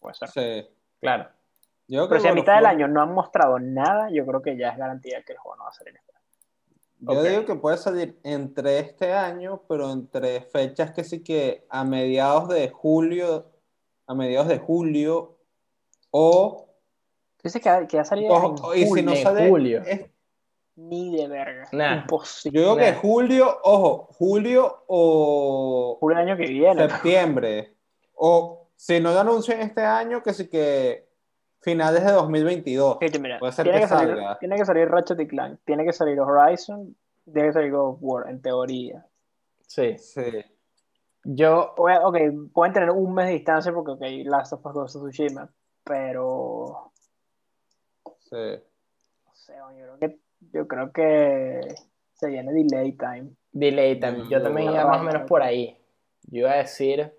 Puede 0.01 0.15
ser. 0.15 0.29
Sí. 0.29 0.69
Claro. 1.01 1.29
Yo 1.89 2.09
Pero 2.09 2.21
si 2.21 2.29
a 2.29 2.33
mitad 2.33 2.55
del 2.55 2.67
año 2.67 2.87
no 2.87 3.03
han 3.03 3.13
mostrado 3.13 3.59
nada, 3.59 4.09
yo 4.13 4.25
creo 4.25 4.41
que 4.41 4.57
ya 4.57 4.69
es 4.71 4.79
garantía 4.79 5.23
que 5.23 5.33
el 5.33 5.39
juego 5.39 5.57
no 5.57 5.65
va 5.65 5.71
a 5.71 5.73
salir 5.73 5.97
este. 5.97 6.10
Yo 7.01 7.19
Ok. 7.21 7.27
digo 7.27 7.45
que 7.47 7.55
puede 7.55 7.79
salir 7.79 8.19
entre 8.25 8.79
este 8.79 9.13
año, 9.13 9.63
pero 9.69 9.91
entre 9.91 10.43
fechas 10.43 10.93
que 10.93 11.03
sí 11.03 11.23
que 11.23 11.65
a 11.71 11.83
mediados 11.85 12.49
de 12.49 12.69
julio, 12.69 13.47
a 14.07 14.15
mediados 14.15 14.49
de 14.49 14.59
julio, 14.59 15.39
o, 16.11 16.67
Tú 17.39 17.43
dices 17.45 17.63
que, 17.63 17.87
que 17.87 17.97
ya 17.97 18.05
salido 18.05 18.35
o- 18.35 18.75
en 18.75 18.83
y 18.83 18.87
si 18.87 19.03
no 19.03 19.13
en 19.13 19.23
sale, 19.23 19.49
julio. 19.49 19.83
es- 19.87 20.11
Ni 20.77 21.15
de 21.17 21.27
verga. 21.29 21.69
Nah. 21.73 21.97
Imposible. 22.03 22.59
yo 22.59 22.65
digo 22.75 22.77
que 22.77 22.93
julio, 22.95 23.59
ojo, 23.65 24.09
julio 24.19 24.85
o 24.87 25.97
Julio 26.01 26.19
del 26.19 26.29
año 26.29 26.37
que 26.39 26.47
viene. 26.53 26.89
septiembre, 26.89 27.77
o 28.15 28.69
si 28.77 28.99
no 29.01 29.13
lo 29.13 29.21
anuncian 29.21 29.61
este 29.61 29.83
año, 29.83 30.23
que 30.23 30.33
sí 30.33 30.49
que 30.49 31.10
finales 31.61 32.05
de 32.05 32.13
2022. 32.13 32.99
Fíjate, 32.99 33.19
mira, 33.19 33.39
Puede 33.39 33.53
ser 33.53 33.65
tiene, 33.65 33.79
que 33.79 33.85
que 33.85 33.89
salir, 33.89 34.09
salga. 34.17 34.39
tiene 34.39 34.57
que 34.57 34.65
salir 34.65 34.89
Ratchet 34.89 35.21
y 35.21 35.27
Clank, 35.27 35.61
tiene 35.65 35.85
que 35.85 35.93
salir 35.93 36.19
Horizon, 36.21 36.97
tiene 37.33 37.49
que 37.49 37.53
salir 37.53 37.71
God 37.73 37.89
of 37.95 37.99
War, 38.01 38.29
en 38.31 38.41
teoría. 38.43 39.07
Sí. 39.67 39.97
Sí. 39.99 40.23
Yo, 41.25 41.75
Ok, 41.77 42.17
pueden 42.53 42.73
tener 42.73 42.91
un 42.91 43.13
mes 43.15 43.27
de 43.27 43.33
distancia 43.35 43.73
porque, 43.73 43.93
ok, 43.93 44.03
Last 44.27 44.53
of 44.55 44.65
Us 44.65 44.73
Ghost 44.73 44.97
of 44.97 45.03
Tsushima, 45.11 45.51
pero... 45.85 46.93
Sí. 48.21 48.37
No 49.27 49.35
sé, 49.35 49.55
yo 49.57 49.69
creo 49.69 49.99
que, 49.99 50.19
yo 50.53 50.67
creo 50.69 50.93
que 50.93 51.75
se 52.15 52.29
viene 52.29 52.53
delay 52.53 52.93
time. 52.93 53.31
delay 53.53 53.99
time. 54.01 54.29
Yo 54.31 54.39
Mm, 54.39 54.43
también 54.43 54.67
no, 54.69 54.73
iba 54.75 54.85
más 54.87 54.97
o 54.97 54.99
no, 55.01 55.05
menos 55.05 55.23
no. 55.23 55.27
por 55.27 55.43
ahí. 55.43 55.77
Yo 56.25 56.41
iba 56.41 56.53
a 56.53 56.57
decir 56.59 57.13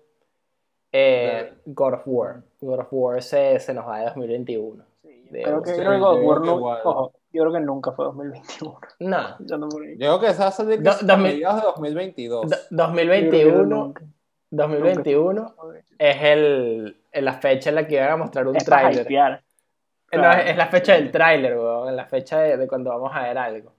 eh, 0.92 1.52
God 1.66 1.94
of 1.94 2.02
War. 2.06 2.42
God 2.60 2.80
of 2.80 2.88
War 2.90 3.22
se, 3.22 3.58
se 3.58 3.72
nos 3.74 3.86
va 3.88 3.98
de 4.00 4.04
2021. 4.06 4.84
Sí, 5.02 5.24
yo 5.26 5.32
De- 5.32 5.42
creo 5.42 5.62
que, 5.62 5.70
yo 5.70 5.76
creo 5.76 5.92
que 5.92 5.98
God 5.98 6.18
of 6.18 6.24
War 6.24 6.40
no- 6.42 6.54
ojo, 6.84 7.12
yo 7.32 7.42
creo 7.42 7.52
que 7.54 7.60
nunca 7.60 7.92
fue 7.92 8.04
2021. 8.06 8.78
No. 9.00 9.36
Yo 9.46 9.56
ahí. 9.56 9.96
Yo 9.98 10.18
creo 10.18 10.20
que 10.20 10.32
se 10.34 10.38
va 10.42 10.48
a 10.48 10.52
salir 10.52 10.80
a 10.86 10.92
2000 10.92 11.18
mediados 11.18 11.60
de 11.62 11.66
2022. 11.66 12.42
Do- 12.42 12.48
Yo 12.48 12.56
creo 12.56 12.68
que 12.68 12.74
2021, 12.76 13.64
nunca- 13.64 14.02
2021 14.50 15.32
nunca. 15.42 15.78
es 15.98 16.16
el, 16.22 16.96
la 17.12 17.32
fecha 17.34 17.70
en 17.70 17.74
la 17.76 17.86
que 17.86 17.94
iban 17.94 18.10
a 18.10 18.16
mostrar 18.18 18.46
un 18.46 18.56
tráiler. 18.58 19.06
No, 19.10 20.20
claro. 20.20 20.42
es, 20.42 20.50
es 20.50 20.56
la 20.58 20.66
fecha 20.66 20.92
del 20.92 21.10
tráiler, 21.10 21.56
weón, 21.56 21.88
es 21.88 21.94
la 21.94 22.04
fecha 22.04 22.40
de, 22.40 22.58
de 22.58 22.68
cuando 22.68 22.90
vamos 22.90 23.10
a 23.14 23.22
ver 23.22 23.38
algo. 23.38 23.72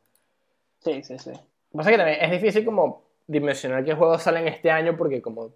Sí, 0.80 1.03
sí, 1.03 1.20
sí. 1.20 1.30
Lo 1.30 1.38
que 1.38 1.78
pasa 1.78 1.89
es 1.91 1.93
que 1.93 1.97
también 2.03 2.18
es 2.22 2.32
difícil 2.32 2.66
como 2.66 3.03
dimensionar 3.28 3.86
qué 3.86 3.93
juegos 3.93 4.24
salen 4.24 4.47
este 4.47 4.72
año 4.72 4.97
porque 4.97 5.22
como 5.22 5.51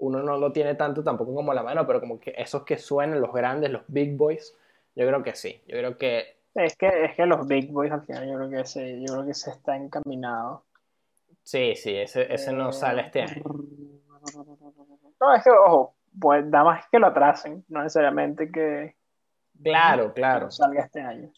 uno 0.00 0.22
no 0.22 0.36
lo 0.38 0.52
tiene 0.52 0.74
tanto 0.74 1.02
tampoco 1.04 1.34
como 1.34 1.54
la 1.54 1.62
mano, 1.62 1.86
pero 1.86 2.00
como 2.00 2.18
que 2.20 2.34
esos 2.36 2.64
que 2.64 2.78
suenan, 2.78 3.20
los 3.20 3.32
grandes, 3.32 3.70
los 3.70 3.82
big 3.88 4.16
boys, 4.16 4.56
yo 4.94 5.06
creo 5.06 5.22
que 5.22 5.34
sí. 5.34 5.62
Yo 5.66 5.76
creo 5.78 5.96
que 5.98 6.36
Es 6.54 6.76
que, 6.76 7.04
es 7.04 7.14
que 7.16 7.26
los 7.26 7.46
Big 7.46 7.70
Boys 7.72 7.92
al 7.92 8.02
final 8.02 8.26
yo 8.28 8.34
creo 8.36 8.50
que 8.50 8.64
se, 8.66 9.00
yo 9.00 9.12
creo 9.14 9.26
que 9.26 9.34
se 9.34 9.50
está 9.50 9.76
encaminado. 9.76 10.64
sí, 11.42 11.74
sí, 11.76 11.96
ese, 11.96 12.32
ese 12.32 12.52
no 12.52 12.70
Eh, 12.70 12.72
sale 12.72 13.02
este 13.02 13.22
año. 13.22 13.42
No, 15.20 15.34
es 15.34 15.44
que, 15.44 15.50
ojo, 15.50 15.94
pues 16.18 16.44
nada 16.46 16.64
más 16.64 16.88
que 16.90 16.98
lo 16.98 17.06
atrasen, 17.08 17.64
no 17.68 17.82
necesariamente 17.82 18.50
que 18.50 18.96
Claro, 19.62 20.14
que 20.14 20.14
claro, 20.14 20.46
no 20.46 20.50
salga 20.50 20.82
este 20.84 21.00
año. 21.02 21.30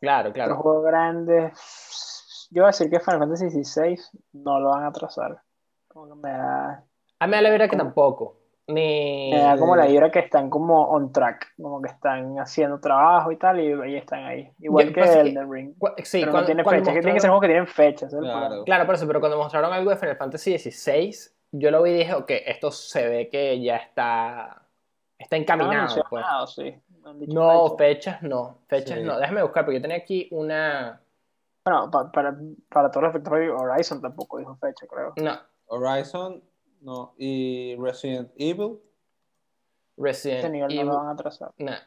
claro, 0.00 0.28
Los 0.28 0.34
claro. 0.34 0.56
juegos 0.56 0.84
grandes, 0.86 2.48
yo 2.50 2.62
voy 2.62 2.68
a 2.68 2.72
decir 2.72 2.88
que 2.90 3.00
Final 3.00 3.20
Fantasy 3.20 3.50
XVI 3.64 3.98
no 4.32 4.60
lo 4.60 4.70
van 4.70 4.84
a 4.84 4.88
atrasar. 4.88 5.42
Como 5.88 6.08
que 6.08 6.14
me 6.22 6.30
da, 6.32 6.84
A 7.22 7.26
mí 7.26 7.30
me 7.30 7.36
da 7.36 7.42
la 7.42 7.50
vibra 7.50 7.68
que 7.68 7.76
tampoco. 7.76 8.36
Ni... 8.68 9.30
me 9.32 9.40
da 9.40 9.56
como 9.58 9.74
la 9.76 9.86
vibra 9.86 10.10
que 10.10 10.20
están 10.20 10.48
como 10.48 10.82
on 10.88 11.12
track, 11.12 11.54
como 11.60 11.82
que 11.82 11.88
están 11.90 12.38
haciendo 12.38 12.78
trabajo 12.80 13.32
y 13.32 13.36
tal, 13.36 13.60
y, 13.60 13.92
y 13.92 13.96
están 13.96 14.24
ahí. 14.24 14.50
Igual 14.60 14.86
Yo- 14.88 14.92
que 14.94 15.00
pasa 15.00 15.22
que- 15.24 15.44
Ring. 15.48 15.74
Sí, 16.04 16.20
pero 16.20 16.26
no 16.26 16.32
cuando, 16.32 16.46
tiene 16.46 16.62
cuando 16.64 16.80
fecha, 16.84 16.92
que 16.94 17.00
tienen 17.00 17.14
que 17.16 17.20
ser 17.20 17.30
mostraron- 17.30 17.32
juegos 17.32 17.40
que 17.42 17.46
tienen 17.48 17.66
fechas. 17.66 18.12
el 18.12 18.20
Claro. 18.20 18.64
Claro, 18.64 18.86
por 18.86 18.94
eso, 18.94 19.06
pero 19.06 19.20
cuando 19.20 19.36
mostraron 19.38 19.72
algo 19.72 19.90
de 19.90 19.96
Final 19.96 20.16
Fantasy 20.16 20.58
XVI, 20.58 21.12
yo 21.52 21.70
lo 21.70 21.82
vi 21.82 21.90
y 21.90 21.94
dije, 21.98 22.14
ok, 22.14 22.30
esto 22.46 22.70
se 22.70 23.08
ve 23.08 23.28
que 23.28 23.60
ya 23.60 23.76
está, 23.76 24.62
está 25.18 25.36
No 25.36 25.42
encaminado. 25.42 26.04
pues. 26.08 26.24
sí. 26.54 26.74
No 27.02 27.10
han 27.10 27.18
dicho 27.18 27.32
No, 27.34 27.76
fecha. 27.76 28.12
fechas 28.12 28.22
no, 28.22 28.58
fechas 28.68 28.98
Sí. 28.98 29.04
no. 29.04 29.18
Déjame 29.18 29.42
buscar, 29.42 29.64
porque 29.64 29.78
yo 29.78 29.82
tenía 29.82 29.96
aquí 29.96 30.28
una... 30.30 31.02
Bueno, 31.64 31.90
pa- 31.90 32.10
para, 32.12 32.36
para 32.68 32.90
todos 32.90 33.02
los 33.04 33.10
efectos, 33.10 33.32
Horizon 33.60 34.00
tampoco 34.00 34.38
dijo 34.38 34.54
fecha, 34.56 34.86
creo. 34.88 35.12
No, 35.16 35.36
Horizon, 35.66 36.40
no. 36.82 37.14
Y 37.18 37.76
Resident 37.76 38.30
Evil. 38.36 38.78
Resident 39.96 40.40
Ese 40.40 40.50
nivel 40.50 40.68
no 40.68 40.74
Evil. 40.74 40.86
lo 40.86 40.96
van 40.96 41.06
a 41.08 41.12
atrasar. 41.12 41.52
Nah. 41.58 41.78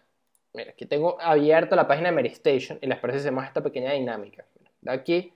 Mira, 0.53 0.71
aquí 0.71 0.85
tengo 0.85 1.17
abierto 1.21 1.75
la 1.75 1.85
página 1.87 2.09
de 2.09 2.15
Mary 2.15 2.29
Station 2.29 2.79
y 2.81 2.87
les 2.87 2.97
parece 2.99 3.17
que 3.17 3.21
hacemos 3.23 3.43
esta 3.43 3.61
pequeña 3.61 3.91
dinámica. 3.91 4.45
De 4.81 4.91
aquí, 4.91 5.33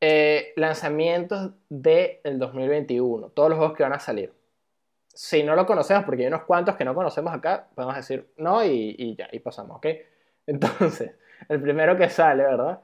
eh, 0.00 0.52
lanzamientos 0.56 1.52
del 1.68 2.38
2021, 2.38 3.28
todos 3.28 3.48
los 3.48 3.58
juegos 3.58 3.76
que 3.76 3.84
van 3.84 3.92
a 3.92 4.00
salir. 4.00 4.32
Si 5.06 5.44
no 5.44 5.54
lo 5.54 5.64
conocemos, 5.66 6.04
porque 6.04 6.22
hay 6.22 6.26
unos 6.26 6.42
cuantos 6.42 6.74
que 6.74 6.84
no 6.84 6.94
conocemos 6.96 7.32
acá, 7.32 7.68
podemos 7.76 7.94
decir 7.94 8.28
no 8.36 8.64
y, 8.64 8.96
y 8.98 9.14
ya, 9.14 9.28
y 9.30 9.38
pasamos, 9.38 9.76
¿ok? 9.76 9.86
Entonces, 10.46 11.12
el 11.48 11.62
primero 11.62 11.96
que 11.96 12.08
sale, 12.08 12.42
¿verdad? 12.42 12.80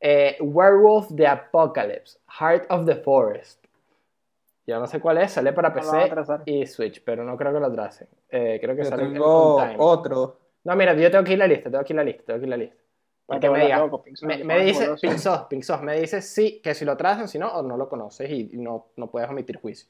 Eh, 0.00 0.36
Werewolf 0.40 1.08
the 1.16 1.26
Apocalypse, 1.26 2.18
Heart 2.38 2.66
of 2.70 2.86
the 2.86 2.94
Forest. 2.96 3.61
Yo 4.66 4.78
no 4.78 4.86
sé 4.86 5.00
cuál 5.00 5.18
es, 5.18 5.32
sale 5.32 5.52
para 5.52 5.72
PC 5.74 6.12
y 6.46 6.66
Switch, 6.66 7.02
pero 7.04 7.24
no 7.24 7.36
creo 7.36 7.52
que 7.52 7.60
lo 7.60 7.66
atracen. 7.66 8.08
Eh, 8.28 8.58
creo 8.60 8.76
que 8.76 8.84
Yo 8.84 8.88
sale 8.88 9.02
en 9.04 9.12
tengo 9.14 9.56
time. 9.60 9.74
otro. 9.78 10.38
No, 10.64 10.76
mira, 10.76 10.94
yo 10.94 11.10
tengo 11.10 11.22
aquí 11.22 11.36
la 11.36 11.46
lista, 11.48 11.64
tengo 11.64 11.80
aquí 11.80 11.92
la 11.92 12.04
lista, 12.04 12.22
tengo 12.26 12.38
aquí 12.38 12.46
la 12.46 12.56
lista. 12.56 12.76
Porque 13.26 13.50
me 13.50 13.60
diga, 13.64 13.78
loco, 13.78 14.04
me, 14.22 14.64
dice. 14.64 14.94
Pixos, 15.00 15.44
Pixos, 15.44 15.82
me 15.82 15.98
dice 16.00 16.20
sí, 16.20 16.60
que 16.62 16.74
si 16.74 16.84
lo 16.84 16.96
trazan, 16.96 17.28
si 17.28 17.38
no, 17.38 17.48
o 17.48 17.62
no 17.62 17.76
lo 17.76 17.88
conoces 17.88 18.30
y, 18.30 18.50
y 18.52 18.58
no, 18.58 18.88
no 18.96 19.10
puedes 19.10 19.28
omitir 19.30 19.56
juicio. 19.60 19.88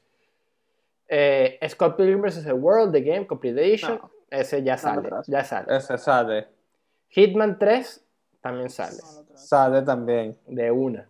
Eh, 1.07 1.59
Scott 1.69 1.95
Pilgrim 1.97 2.21
vs. 2.21 2.43
The 2.45 2.53
World, 2.53 2.91
The 2.93 3.01
Game, 3.01 3.27
Complete 3.27 3.61
Edition, 3.61 3.99
No. 4.01 4.09
ese 4.29 4.63
ya 4.63 4.77
sale, 4.77 5.09
ya 5.27 5.43
sale. 5.43 5.75
Ese 5.75 5.97
sale. 5.97 6.47
Hitman 7.09 7.59
3 7.59 8.03
también 8.41 8.69
sale. 8.69 8.97
Sale 9.35 9.81
también. 9.83 10.37
de 10.47 10.71
una. 10.71 11.07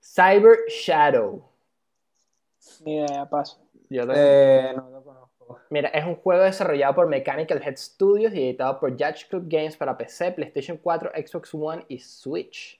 Cyber 0.00 0.56
Shadow. 0.68 1.47
Ni 2.84 2.96
idea, 2.98 3.28
paso. 3.28 3.58
Yo 3.90 4.06
también- 4.06 4.26
Eh, 4.26 4.72
no 4.76 4.90
lo 4.90 5.02
conozco. 5.02 5.60
Mira, 5.70 5.88
es 5.88 6.04
un 6.04 6.16
juego 6.16 6.42
desarrollado 6.44 6.94
por 6.94 7.06
Mechanical 7.08 7.62
Head 7.62 7.76
Studios 7.76 8.34
y 8.34 8.42
editado 8.42 8.78
por 8.78 8.90
Judge 8.92 9.26
Club 9.30 9.44
Games 9.48 9.76
para 9.76 9.96
PC, 9.96 10.32
PlayStation 10.32 10.76
4, 10.76 11.10
Xbox 11.14 11.54
One 11.54 11.84
y 11.88 11.98
Switch. 11.98 12.78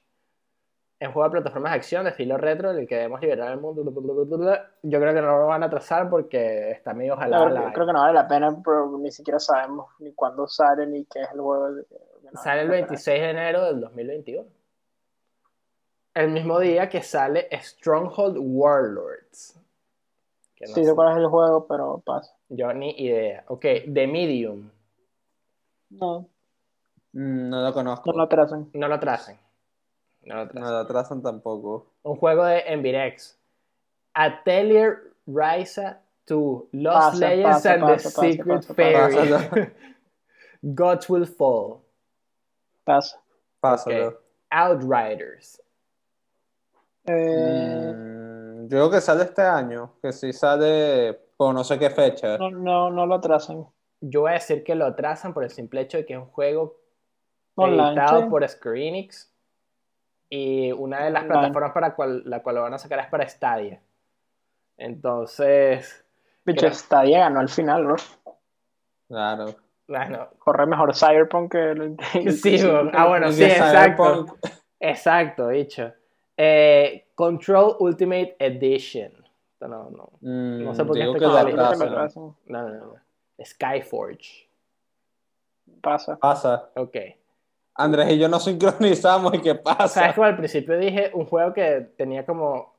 Es 1.01 1.07
un 1.09 1.15
juego 1.15 1.29
de 1.29 1.33
plataformas 1.41 1.73
de 1.73 1.77
acción 1.77 2.05
de 2.05 2.11
estilo 2.11 2.37
retro 2.37 2.73
en 2.73 2.79
el 2.81 2.87
que 2.89 2.97
debemos 2.97 3.21
liberar 3.21 3.53
el 3.53 3.61
mundo. 3.61 3.83
Yo 4.83 5.01
creo 5.01 5.15
que 5.15 5.21
no 5.23 5.39
lo 5.39 5.47
van 5.47 5.63
a 5.63 5.71
trazar 5.71 6.11
porque 6.11 6.73
está 6.73 6.93
medio 6.93 7.15
La 7.15 7.21
jalado. 7.23 7.45
verdad, 7.47 7.65
la 7.67 7.73
creo 7.73 7.87
que 7.87 7.93
no 7.93 8.01
vale 8.01 8.15
la 8.15 8.27
pena, 8.29 8.61
pero 8.65 8.99
ni 8.99 9.11
siquiera 9.13 9.39
sabemos 9.39 9.87
ni 10.01 10.13
cuándo 10.13 10.47
sale 10.49 10.87
ni 10.89 11.05
qué 11.05 11.23
es 11.23 11.31
el 11.33 11.41
juego. 11.41 11.69
no 11.71 12.41
Sale 12.43 12.63
el 12.63 12.69
vale 12.69 12.81
la 12.81 12.87
pena. 12.87 12.87
26 12.89 13.21
de 13.23 13.31
enero 13.31 13.65
del 13.65 13.81
2021. 13.81 14.49
El 16.15 16.31
mismo 16.33 16.59
día 16.59 16.89
que 16.89 17.01
sale 17.03 17.49
Stronghold 17.53 18.37
Warlords. 18.41 19.57
Que 20.59 20.67
no 20.67 20.75
Sí, 20.75 20.85
sé. 20.85 20.95
cuál 20.95 21.13
es 21.13 21.19
el 21.19 21.29
juego, 21.29 21.67
pero 21.69 22.03
pasa. 22.05 22.35
Yo 22.49 22.73
ni 22.73 22.91
idea. 22.99 23.45
Ok, 23.49 23.63
The 23.93 24.07
Medium. 24.07 24.71
No, 25.91 26.29
Mm, 27.13 27.49
no 27.49 27.63
lo 27.63 27.73
conozco. 27.73 28.13
no 28.13 28.19
lo 28.19 28.29
trazan. 28.29 28.69
No 28.75 28.87
lo 28.89 29.01
tracen. 29.01 29.39
No 30.25 30.35
lo 30.35 30.41
No 30.45 30.51
tracen. 30.51 30.73
lo 30.75 30.87
trazan 30.87 31.23
tampoco. 31.23 31.87
Un 32.03 32.17
juego 32.17 32.45
de 32.45 32.59
Envirex. 32.67 33.39
Atelier 34.13 35.15
Ryza 35.27 36.01
2. 36.27 36.65
Lost 36.73 37.13
Pasa, 37.13 37.17
Legends 37.19 37.49
pasa, 37.57 37.73
and 37.75 37.81
pasa, 37.83 37.97
the 37.97 38.03
pasa, 38.15 38.21
Secret 38.33 38.67
pasa, 38.67 38.75
Fairy. 38.75 39.15
pasa. 39.31 39.73
Gods 40.63 41.09
Will 41.09 41.27
Fall. 41.27 41.81
Pasa. 42.85 43.17
Pásalo. 43.61 44.09
Ok. 44.09 44.21
Outriders. 44.51 45.61
Eh, 47.07 47.93
Mm, 47.95 48.18
yo 48.69 48.79
creo 48.79 48.91
que 48.91 49.01
sale 49.01 49.25
este 49.25 49.43
año. 49.43 49.95
Que 50.03 50.13
sí 50.13 50.33
sale 50.33 51.19
por 51.37 51.55
no 51.55 51.65
sé 51.65 51.79
qué 51.79 51.91
fecha. 51.91 52.37
no, 52.39 52.51
no, 52.51 52.91
no 52.91 53.07
lo 53.07 53.21
trazan. 53.21 53.67
Yo 54.01 54.23
voy 54.23 54.31
a 54.31 54.35
decir 54.35 54.63
que 54.63 54.75
lo 54.75 54.95
trazan 54.95 55.35
por 55.35 55.43
el 55.45 55.51
simple 55.51 55.81
hecho 55.81 55.97
de 55.99 56.07
que 56.07 56.13
es 56.15 56.19
un 56.19 56.27
juego 56.27 56.81
Online, 57.57 57.89
editado 57.89 58.23
sí. 58.23 58.29
por 58.29 58.49
Square 58.49 58.87
Enix 58.89 59.35
y 60.31 60.71
una 60.73 61.03
de 61.05 61.11
las 61.11 61.23
Online. 61.23 61.39
plataformas 61.41 61.73
para 61.73 61.95
cual, 61.97 62.23
la 62.27 62.43
cual 62.43 62.55
lo 62.57 62.63
van 62.63 62.75
a 62.75 62.79
sacar 62.79 63.01
es 63.01 63.07
para 63.09 63.29
Stadia. 63.29 63.81
Entonces, 64.77 66.05
Bicho, 66.45 66.61
Creo- 66.61 66.75
Stadia 66.75 67.19
ganó 67.21 67.41
al 67.41 67.49
final, 67.49 67.85
bro. 67.85 67.97
Claro. 69.09 69.57
bueno, 69.89 70.29
Corre 70.39 70.67
mejor 70.67 70.95
Cyberpunk 70.95 71.53
que 71.53 71.71
el. 71.73 71.97
sí, 72.33 72.63
bueno, 72.65 72.91
ah, 72.95 73.09
bueno, 73.09 73.33
sí, 73.33 73.43
exacto. 73.45 74.05
Cyberpunk, 74.05 74.47
Exacto, 74.81 75.49
dicho. 75.49 75.93
Eh, 76.37 77.08
Control 77.19 77.75
Ultimate 77.81 78.37
Edition. 78.39 79.11
No, 79.61 79.91
no, 79.91 80.13
mm, 80.21 80.63
No 80.63 80.73
sé 80.73 80.85
por 80.85 80.95
qué 80.95 81.03
este 81.03 81.19
que 81.19 81.25
trazan. 81.53 82.37
no, 82.47 82.69
no, 82.69 82.69
no. 82.69 82.95
Skyforge. 83.45 84.49
Pasa. 85.81 86.17
Pasa. 86.17 86.71
Ok. 86.77 86.97
Andrés 87.75 88.13
y 88.13 88.19
yo 88.21 88.29
nos 88.29 88.45
sincronizamos 88.45 89.35
y 89.35 89.41
qué 89.41 89.57
pasa. 89.57 89.89
¿Sabes 89.89 90.15
como 90.15 90.27
al 90.29 90.37
principio 90.37 90.79
dije 90.79 91.11
un 91.13 91.27
juego 91.27 91.53
que 91.53 91.91
tenía 91.97 92.25
como 92.25 92.73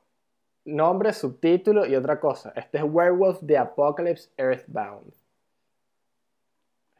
nombre, 0.64 1.12
subtítulo 1.12 1.84
y 1.84 1.94
otra 1.94 2.18
cosa? 2.18 2.50
Este 2.56 2.78
es 2.78 2.84
Werewolf 2.84 3.40
the 3.46 3.58
Apocalypse 3.58 4.30
Earthbound. 4.38 5.12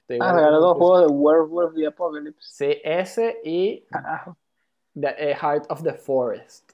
Estoy 0.02 0.18
Ah, 0.20 0.34
como 0.34 0.60
dos 0.60 0.76
juegos 0.76 1.00
de 1.00 1.06
Werewolf 1.06 1.74
the 1.74 1.86
Apocalypse. 1.86 2.46
Sí, 2.52 2.80
ese 2.84 3.40
y. 3.42 3.86
The 4.94 5.14
eh, 5.16 5.34
Heart 5.34 5.70
of 5.70 5.82
the 5.82 5.94
Forest. 5.94 6.69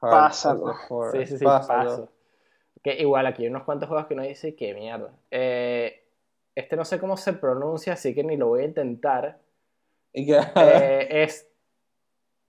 Pásalo. 0.00 0.74
Sí, 1.12 1.26
sí, 1.26 1.38
sí, 1.38 1.44
Pásalo. 1.44 1.90
paso. 1.90 2.08
Que 2.82 2.94
igual 3.00 3.26
aquí 3.26 3.42
hay 3.42 3.50
unos 3.50 3.64
cuantos 3.64 3.88
juegos 3.88 4.06
que 4.06 4.14
uno 4.14 4.22
dice 4.22 4.54
que 4.54 4.74
mierda. 4.74 5.12
Eh, 5.30 6.02
este 6.54 6.76
no 6.76 6.84
sé 6.84 6.98
cómo 6.98 7.16
se 7.16 7.34
pronuncia, 7.34 7.92
así 7.92 8.14
que 8.14 8.24
ni 8.24 8.36
lo 8.36 8.48
voy 8.48 8.62
a 8.62 8.64
intentar. 8.64 9.38
Eh, 10.12 11.22
es 11.22 11.46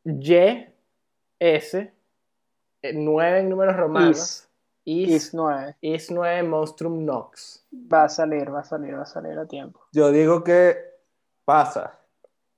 Y, 0.04 0.66
S, 1.40 1.94
9 2.82 3.40
en 3.40 3.50
números 3.50 3.78
romanos. 3.78 4.48
Is, 4.84 5.28
Is 5.28 5.34
9. 5.36 5.76
Is 5.82 6.10
9 6.10 6.42
Monstrum 6.42 7.06
Nox. 7.06 7.64
Va 7.72 8.06
a 8.06 8.10
salir, 8.10 8.52
va 8.52 8.62
a 8.62 8.64
salir, 8.64 8.96
va 8.98 9.04
a 9.04 9.06
salir 9.06 9.38
a 9.38 9.46
tiempo. 9.46 9.80
yo 9.92 10.12
digo 10.12 10.44
que 10.44 10.76
pasa. 11.46 12.00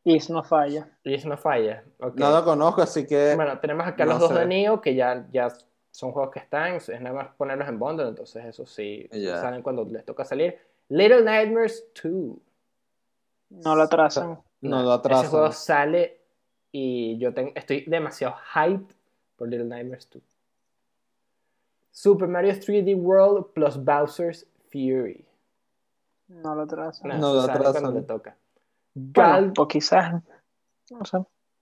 Is 0.05 0.29
no 0.29 0.43
falla. 0.43 0.89
Is 1.03 1.25
no 1.25 1.37
falla. 1.37 1.83
ok. 1.99 2.15
No 2.17 2.31
lo 2.31 2.43
conozco, 2.43 2.81
así 2.81 3.05
que 3.07 3.35
Bueno, 3.35 3.57
tenemos 3.59 3.87
acá 3.87 4.05
no 4.05 4.11
los 4.13 4.19
dos 4.21 4.35
de 4.35 4.45
Neo 4.45 4.81
que 4.81 4.95
ya, 4.95 5.25
ya 5.31 5.47
son 5.91 6.11
juegos 6.11 6.31
que 6.31 6.39
están, 6.39 6.73
es 6.75 6.89
nada 7.01 7.13
más 7.15 7.27
ponerlos 7.35 7.67
en 7.69 7.79
bundle, 7.79 8.07
entonces 8.09 8.43
eso 8.45 8.65
sí, 8.65 9.07
Ya. 9.11 9.39
salen 9.39 9.61
cuando 9.61 9.85
les 9.85 10.03
toca 10.03 10.25
salir. 10.25 10.57
Little 10.89 11.23
Nightmares 11.23 11.85
2. 12.03 12.37
No 13.51 13.75
lo 13.75 13.87
trazan. 13.87 14.39
no 14.61 14.81
lo 14.83 14.95
Ese 14.95 15.27
juego 15.29 15.45
atrasan. 15.45 15.51
sale 15.53 16.19
y 16.71 17.17
yo 17.19 17.33
tengo, 17.33 17.51
estoy 17.55 17.85
demasiado 17.87 18.35
hyped 18.55 18.93
por 19.37 19.47
Little 19.47 19.67
Nightmares 19.67 20.09
2. 20.11 20.21
Super 21.91 22.27
Mario 22.27 22.53
3D 22.53 22.95
World 22.95 23.53
plus 23.53 23.77
Bowser's 23.77 24.45
Fury. 24.71 25.25
No 26.27 26.55
lo 26.55 26.65
trazan. 26.65 27.09
No, 27.09 27.17
No 27.19 27.33
lo 27.35 27.41
atrasan. 27.41 27.81
cuando 27.83 27.91
le 27.99 28.01
toca. 28.05 28.35
Bueno, 28.95 29.29
Gal, 29.31 29.53
o 29.57 29.67
quizás. 29.67 30.21
No 30.91 31.05
sé. 31.05 31.17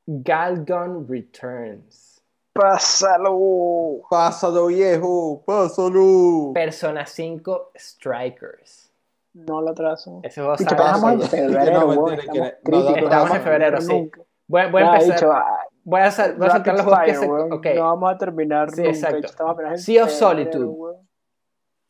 Galgun 0.06 1.08
Returns. 1.08 2.22
Pásalo. 2.54 4.02
Pásalo, 4.10 4.68
viejo. 4.68 5.42
Pásalo. 5.46 6.52
Persona 6.54 7.06
5 7.06 7.72
Strikers. 7.78 8.92
No 9.34 9.62
lo 9.62 9.74
trazan. 9.74 10.20
Ese 10.24 10.42
juego 10.42 10.58
sale- 10.58 10.70
estamos 10.72 11.14
en 11.14 11.22
febrero, 11.30 11.80
No, 11.82 11.88
mentira, 12.08 12.48
estamos 12.48 12.62
que- 12.64 12.72
no 12.72 13.08
Estamos 13.08 13.36
en 13.38 13.42
febrero, 13.42 13.82
sí. 13.82 14.12
Voy, 14.48 14.70
voy 14.70 14.82
a 14.82 14.86
empezar. 14.94 15.16
bicho, 15.16 15.32
ah, 15.32 15.60
voy 15.86 16.02
a, 16.02 16.12
sal- 16.12 16.36
voy 16.36 16.48
a 16.48 16.52
saltar 16.52 16.74
los 16.74 16.84
juegos 16.84 17.02
que 17.06 17.16
se. 17.16 17.28
weón. 17.28 17.54
Ok. 17.54 17.66
No 17.76 17.84
vamos 17.84 18.14
a 18.14 18.18
terminar 18.18 18.70
Sí, 18.72 18.82
nunca. 18.82 18.90
exacto. 18.92 19.26
estamos 19.28 19.60
en 19.60 19.78
Sea 19.78 20.04
of 20.04 20.10
febrero, 20.10 20.28
Solitude. 20.52 20.98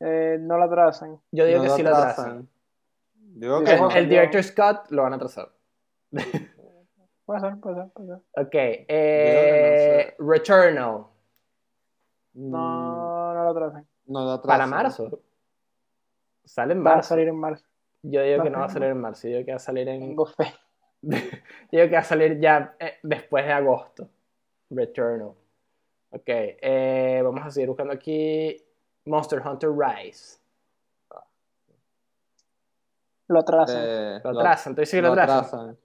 Eh, 0.01 0.37
no 0.39 0.57
lo 0.57 0.69
trazan. 0.69 1.19
Yo 1.31 1.45
digo 1.45 1.57
No 1.59 1.63
que 1.63 1.69
sí 1.71 1.81
lo 1.83 1.89
atrasan. 1.89 2.15
trazan. 2.25 2.49
Digo 3.41 3.57
Sí, 3.59 3.65
que 3.65 3.73
El, 3.73 3.81
no. 3.81 3.89
sí. 3.91 3.97
el 3.97 4.09
Director 4.09 4.43
Scott 4.43 4.91
lo 4.91 5.01
van 5.01 5.13
a 5.13 5.17
trazar. 5.19 5.49
Puede 6.11 6.21
ser, 7.41 7.59
puede 7.59 7.75
ser, 7.75 7.89
puede 7.93 8.07
ser. 8.07 8.17
Ok. 8.35 8.53
Eh, 8.87 10.15
Returnal. 10.19 11.05
No, 12.33 13.33
no 13.33 13.43
lo 13.45 13.53
trazan. 13.53 13.87
No 14.05 14.23
lo 14.25 14.31
atrasan. 14.31 14.57
Para 14.59 14.67
marzo. 14.67 15.19
Sale 16.45 16.73
en 16.73 16.85
Va 16.85 16.91
a 16.91 16.95
marzo. 16.95 17.09
salir 17.09 17.27
en 17.27 17.35
marzo. 17.39 17.65
Yo 18.03 18.21
digo 18.23 18.43
que 18.43 18.49
no 18.49 18.59
va 18.59 18.65
a 18.65 18.69
salir 18.69 18.89
en 18.89 18.99
marzo. 19.01 19.27
Yo 19.27 19.35
digo 19.37 19.45
que 19.45 19.51
va 19.51 19.57
a 19.57 19.59
salir 19.59 19.87
en. 19.89 19.99
Tengo 20.01 20.25
fe. 20.25 20.53
Yo 21.01 21.17
digo 21.71 21.85
que 21.87 21.93
va 21.93 21.99
a 21.99 22.03
salir 22.03 22.39
ya 22.39 22.75
eh, 22.79 22.93
después 23.03 23.45
de 23.45 23.51
agosto. 23.53 24.07
Returnal. 24.69 25.33
Ok. 26.11 26.23
eh, 26.27 27.21
vamos 27.23 27.45
a 27.45 27.51
seguir 27.51 27.69
buscando 27.69 27.93
aquí. 27.93 28.55
Monster 29.05 29.41
Hunter 29.45 29.71
Rise. 29.71 30.39
Lo 33.31 33.43
trazan. 33.43 33.81
Eh, 33.83 34.19
Lo 34.23 34.37
trazan. 34.37 34.71
Entonces 34.71 34.89
sí 34.89 34.97
que 34.97 35.01
lo 35.01 35.13
trazan. 35.13 35.37
atrasan. 35.37 35.77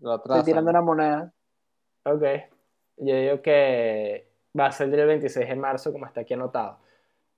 Lo 0.00 0.14
Estoy 0.14 0.14
atrasan. 0.32 0.44
tirando 0.44 0.70
una 0.70 0.80
moneda. 0.80 1.32
Ok. 2.04 2.22
Yo 2.96 3.14
digo 3.14 3.42
que 3.42 4.28
va 4.58 4.66
a 4.66 4.72
salir 4.72 4.98
el 4.98 5.06
26 5.06 5.48
de 5.48 5.54
marzo, 5.54 5.92
como 5.92 6.06
está 6.06 6.22
aquí 6.22 6.34
anotado. 6.34 6.78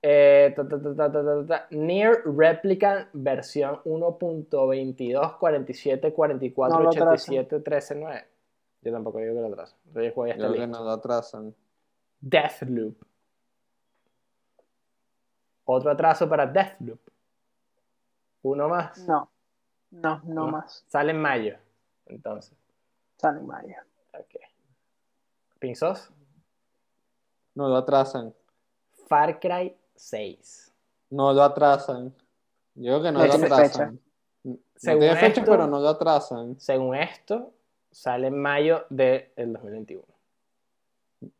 Eh, 0.01 0.53
ta, 0.55 0.67
ta, 0.67 1.45
ta. 1.47 1.67
Near 1.69 2.23
Replicant 2.25 3.09
versión 3.13 3.79
1.22, 3.83 5.37
47, 5.37 6.11
44, 6.13 6.75
No 6.77 6.83
lo 6.83 6.89
87, 6.89 7.59
13, 7.59 7.95
9. 7.95 8.27
Yo 8.81 8.91
tampoco 8.91 9.19
digo 9.19 9.35
que 9.35 9.41
lo. 9.41 9.47
Entonces 9.47 9.73
el 9.93 10.11
juego 10.11 10.33
ya 10.35 10.47
Yo 10.47 10.53
que 10.53 10.65
no 10.67 10.83
lo 10.83 10.89
atrasan. 10.91 11.53
Deathloop. 12.19 12.95
Otro 15.65 15.91
atraso 15.91 16.27
para 16.27 16.47
Deathloop. 16.47 16.99
Uno 18.43 18.67
más. 18.69 19.07
No. 19.07 19.29
No, 19.91 20.21
no 20.23 20.45
No. 20.45 20.47
más. 20.47 20.83
Sale 20.87 21.11
en 21.11 21.21
mayo. 21.21 21.57
Entonces. 22.07 22.53
Sale 23.17 23.39
en 23.39 23.47
mayo. 23.47 23.75
Ok. 24.13 24.35
Pinzos. 25.59 26.09
No 27.55 27.67
lo 27.67 27.75
atrasan. 27.77 28.33
Far 29.07 29.39
Cry 29.39 29.75
6. 29.95 30.71
No 31.09 31.33
lo 31.33 31.43
atrasan. 31.43 32.13
Yo 32.75 32.83
creo 32.99 33.03
que 33.03 33.11
no 33.11 33.25
lo 33.25 33.33
atrasan. 33.33 33.99
No 34.43 34.57
Según 34.75 34.99
tiene 35.01 35.15
fecha, 35.17 35.41
esto- 35.41 35.51
pero 35.51 35.67
no 35.67 35.79
lo 35.79 35.89
atrasan. 35.89 36.59
Según 36.59 36.95
esto, 36.95 37.53
sale 37.91 38.27
en 38.27 38.41
mayo 38.41 38.85
del 38.89 39.29
2021. 39.35 40.03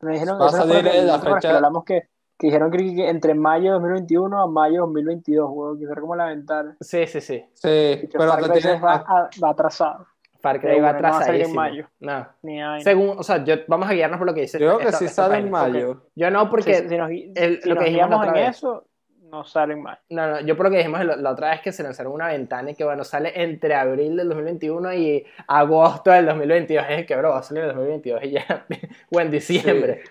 Me 0.00 0.12
dijeron 0.12 0.40
Va 0.40 0.46
a 0.46 0.50
salir 0.50 0.84
que- 0.84 1.02
la 1.02 1.16
lo 1.16 1.22
que 1.24 1.32
fecha- 1.34 1.56
hablamos 1.56 1.84
que, 1.84 2.08
que 2.42 2.48
dijeron 2.48 2.70
que, 2.70 2.78
que 2.78 3.08
entre 3.08 3.34
mayo 3.34 3.66
de 3.66 3.70
2021 3.78 4.42
a 4.42 4.46
mayo 4.48 4.72
de 4.74 4.78
2022, 4.80 5.48
weón, 5.52 5.78
que 5.78 5.84
era 5.84 6.00
como 6.00 6.16
la 6.16 6.26
ventana. 6.26 6.76
Sí, 6.80 7.06
sí, 7.06 7.20
sí. 7.20 7.44
Sí, 7.54 8.08
pero 8.12 8.28
Far 8.32 8.38
Cry 8.42 8.44
tienes- 8.50 8.62
6 8.64 8.82
va, 8.84 8.94
a- 8.94 9.30
va 9.42 9.50
atrasado. 9.50 10.06
Far 10.40 10.60
Cry 10.60 10.80
va 10.80 10.92
bueno, 10.92 11.08
no 11.08 11.14
va 11.14 11.18
a 11.20 11.22
salir 11.24 11.42
en 11.42 11.50
atrasadísimo. 11.56 11.60
mayo. 11.60 11.88
No. 12.00 12.80
Según, 12.82 13.18
o 13.18 13.22
sea, 13.22 13.44
yo, 13.44 13.54
vamos 13.68 13.88
a 13.88 13.92
guiarnos 13.92 14.18
por 14.18 14.26
lo 14.26 14.34
que 14.34 14.40
dice. 14.40 14.58
Yo 14.58 14.66
creo 14.66 14.78
que 14.78 14.84
esta- 14.86 14.98
sí 14.98 15.04
esta 15.04 15.22
sale 15.26 15.38
en 15.38 15.50
mayo. 15.50 16.02
Yo 16.16 16.30
no, 16.32 16.50
porque 16.50 16.74
Si- 16.74 16.88
si 16.88 16.96
nos, 16.96 17.08
gui- 17.08 17.32
el- 17.36 17.62
si 17.62 17.68
lo 17.68 17.76
nos 17.76 17.84
que 17.84 17.90
dijimos 17.90 18.10
la 18.10 18.16
guiamos 18.16 18.18
otra 18.28 18.40
en 18.40 18.46
vez. 18.48 18.56
eso, 18.58 18.86
no 19.30 19.44
salen 19.44 19.82
más. 19.82 19.98
No, 20.10 20.26
no, 20.26 20.40
yo 20.40 20.56
por 20.56 20.66
lo 20.66 20.70
que 20.72 20.78
dijimos 20.78 21.04
la, 21.04 21.14
la 21.16 21.30
otra 21.30 21.50
vez 21.50 21.60
que 21.60 21.70
se 21.72 21.82
lanzaron 21.84 22.12
una 22.12 22.26
ventana 22.26 22.72
y 22.72 22.74
que 22.74 22.84
bueno, 22.84 23.04
sale 23.04 23.32
entre 23.40 23.74
abril 23.74 24.16
del 24.16 24.28
2021 24.28 24.92
y 24.92 25.24
agosto 25.46 26.10
del 26.10 26.26
2022. 26.26 26.84
Es 26.88 27.06
que, 27.06 27.16
bro, 27.16 27.30
va 27.30 27.38
a 27.38 27.42
salir 27.44 27.62
en 27.62 27.70
el 27.70 27.76
2022 27.76 28.24
y 28.24 28.30
ya, 28.32 28.66
o 29.12 29.20
en 29.20 29.30
diciembre. 29.30 30.02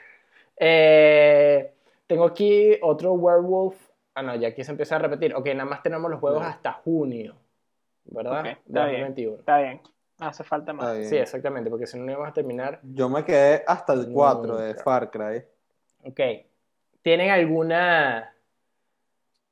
Eh, 0.63 1.73
tengo 2.11 2.25
aquí 2.25 2.77
otro 2.81 3.13
Werewolf. 3.13 3.75
Ah, 4.15 4.21
no, 4.21 4.35
ya 4.35 4.49
aquí 4.49 4.65
se 4.65 4.71
empieza 4.71 4.97
a 4.97 4.99
repetir. 4.99 5.33
Ok, 5.33 5.47
nada 5.47 5.63
más 5.63 5.81
tenemos 5.81 6.11
los 6.11 6.19
juegos 6.19 6.41
No. 6.41 6.47
hasta 6.49 6.73
junio, 6.73 7.37
¿verdad? 8.03 8.39
Ok, 8.39 8.43
de 8.43 8.51
está 8.51 8.85
bien. 8.87 9.01
2021. 9.03 9.37
Está 9.39 9.57
bien. 9.59 9.81
Hace 10.19 10.43
falta 10.43 10.73
más. 10.73 10.97
Bien. 10.97 11.09
Sí, 11.09 11.15
exactamente, 11.15 11.69
porque 11.69 11.87
si 11.87 11.97
no, 11.97 12.03
no 12.03 12.11
íbamos 12.11 12.29
a 12.29 12.33
terminar. 12.33 12.81
Yo 12.83 13.07
me 13.07 13.23
quedé 13.23 13.63
hasta 13.65 13.93
el 13.93 14.11
4 14.11 14.57
de. 14.57 14.75
Far 14.75 15.09
Cry. 15.09 15.43
Ok. 16.03 16.19
¿Tienen 17.01 17.29
alguna. 17.29 18.35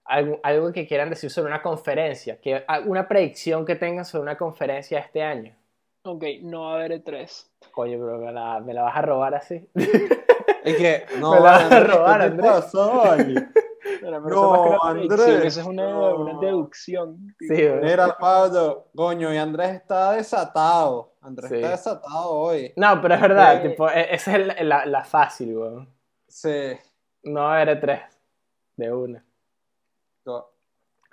algo, 0.04 0.40
algo 0.44 0.74
que 0.74 0.86
quieran 0.86 1.10
decir 1.10 1.30
sobre 1.30 1.48
una 1.48 1.62
conferencia? 1.62 2.42
Que, 2.42 2.66
¿Una 2.88 3.08
predicción 3.08 3.66
que 3.66 3.78
tengan 3.78 4.04
sobre 4.04 4.24
una 4.24 4.38
conferencia 4.38 5.00
este 5.00 5.24
año? 5.24 5.56
Ok, 6.04 6.26
no 6.42 6.64
va 6.64 6.72
a 6.74 6.76
haber 6.76 6.92
E 6.92 7.04
E3. 7.06 7.48
Coño, 7.72 7.98
bro, 8.00 8.18
me 8.18 8.34
la, 8.34 8.60
me 8.60 8.74
la 8.74 8.82
vas 8.82 8.98
a 8.98 9.02
robar 9.02 9.36
así. 9.36 9.66
Es 10.64 10.76
que, 10.78 11.06
no, 11.20 11.32
Me 11.34 11.40
la 11.40 11.44
vas 11.52 11.72
a 11.72 11.80
robar, 11.82 12.22
¿qué 12.36 12.42
te 12.42 12.48
Andrés. 12.48 13.44
Pero, 14.02 14.20
No, 14.22 14.64
que 14.82 14.88
Andrés, 14.88 15.46
eso 15.46 15.62
es 15.62 15.66
una, 15.68 15.90
no. 15.90 16.16
una 16.18 16.40
deducción. 16.40 17.36
Sí. 17.40 17.48
Mira, 17.82 18.18
Pablo, 18.18 18.88
coño, 18.96 19.34
y 19.34 19.38
Andrés 19.38 19.72
está 19.72 20.12
desatado. 20.14 21.14
Andrés 21.22 21.50
Sí. 21.50 21.56
está 21.56 21.70
desatado 21.72 22.30
hoy. 22.30 22.74
No, 22.76 23.02
pero 23.02 23.16
es 23.16 23.22
verdad, 23.22 23.66
Eh. 23.66 23.70
tipo, 23.70 23.90
e- 23.90 24.14
esa 24.14 24.36
es 24.38 24.48
la, 24.48 24.56
la- 24.64 24.86
la 24.86 25.04
fácil, 25.04 25.58
weón. 25.58 25.90
Sí. 26.28 26.78
No 27.24 27.42
va 27.44 27.58
a 27.58 27.62
haber 27.62 27.80
tres 27.82 28.02
de 28.78 28.94
una. 28.94 29.26
Co- 30.24 30.52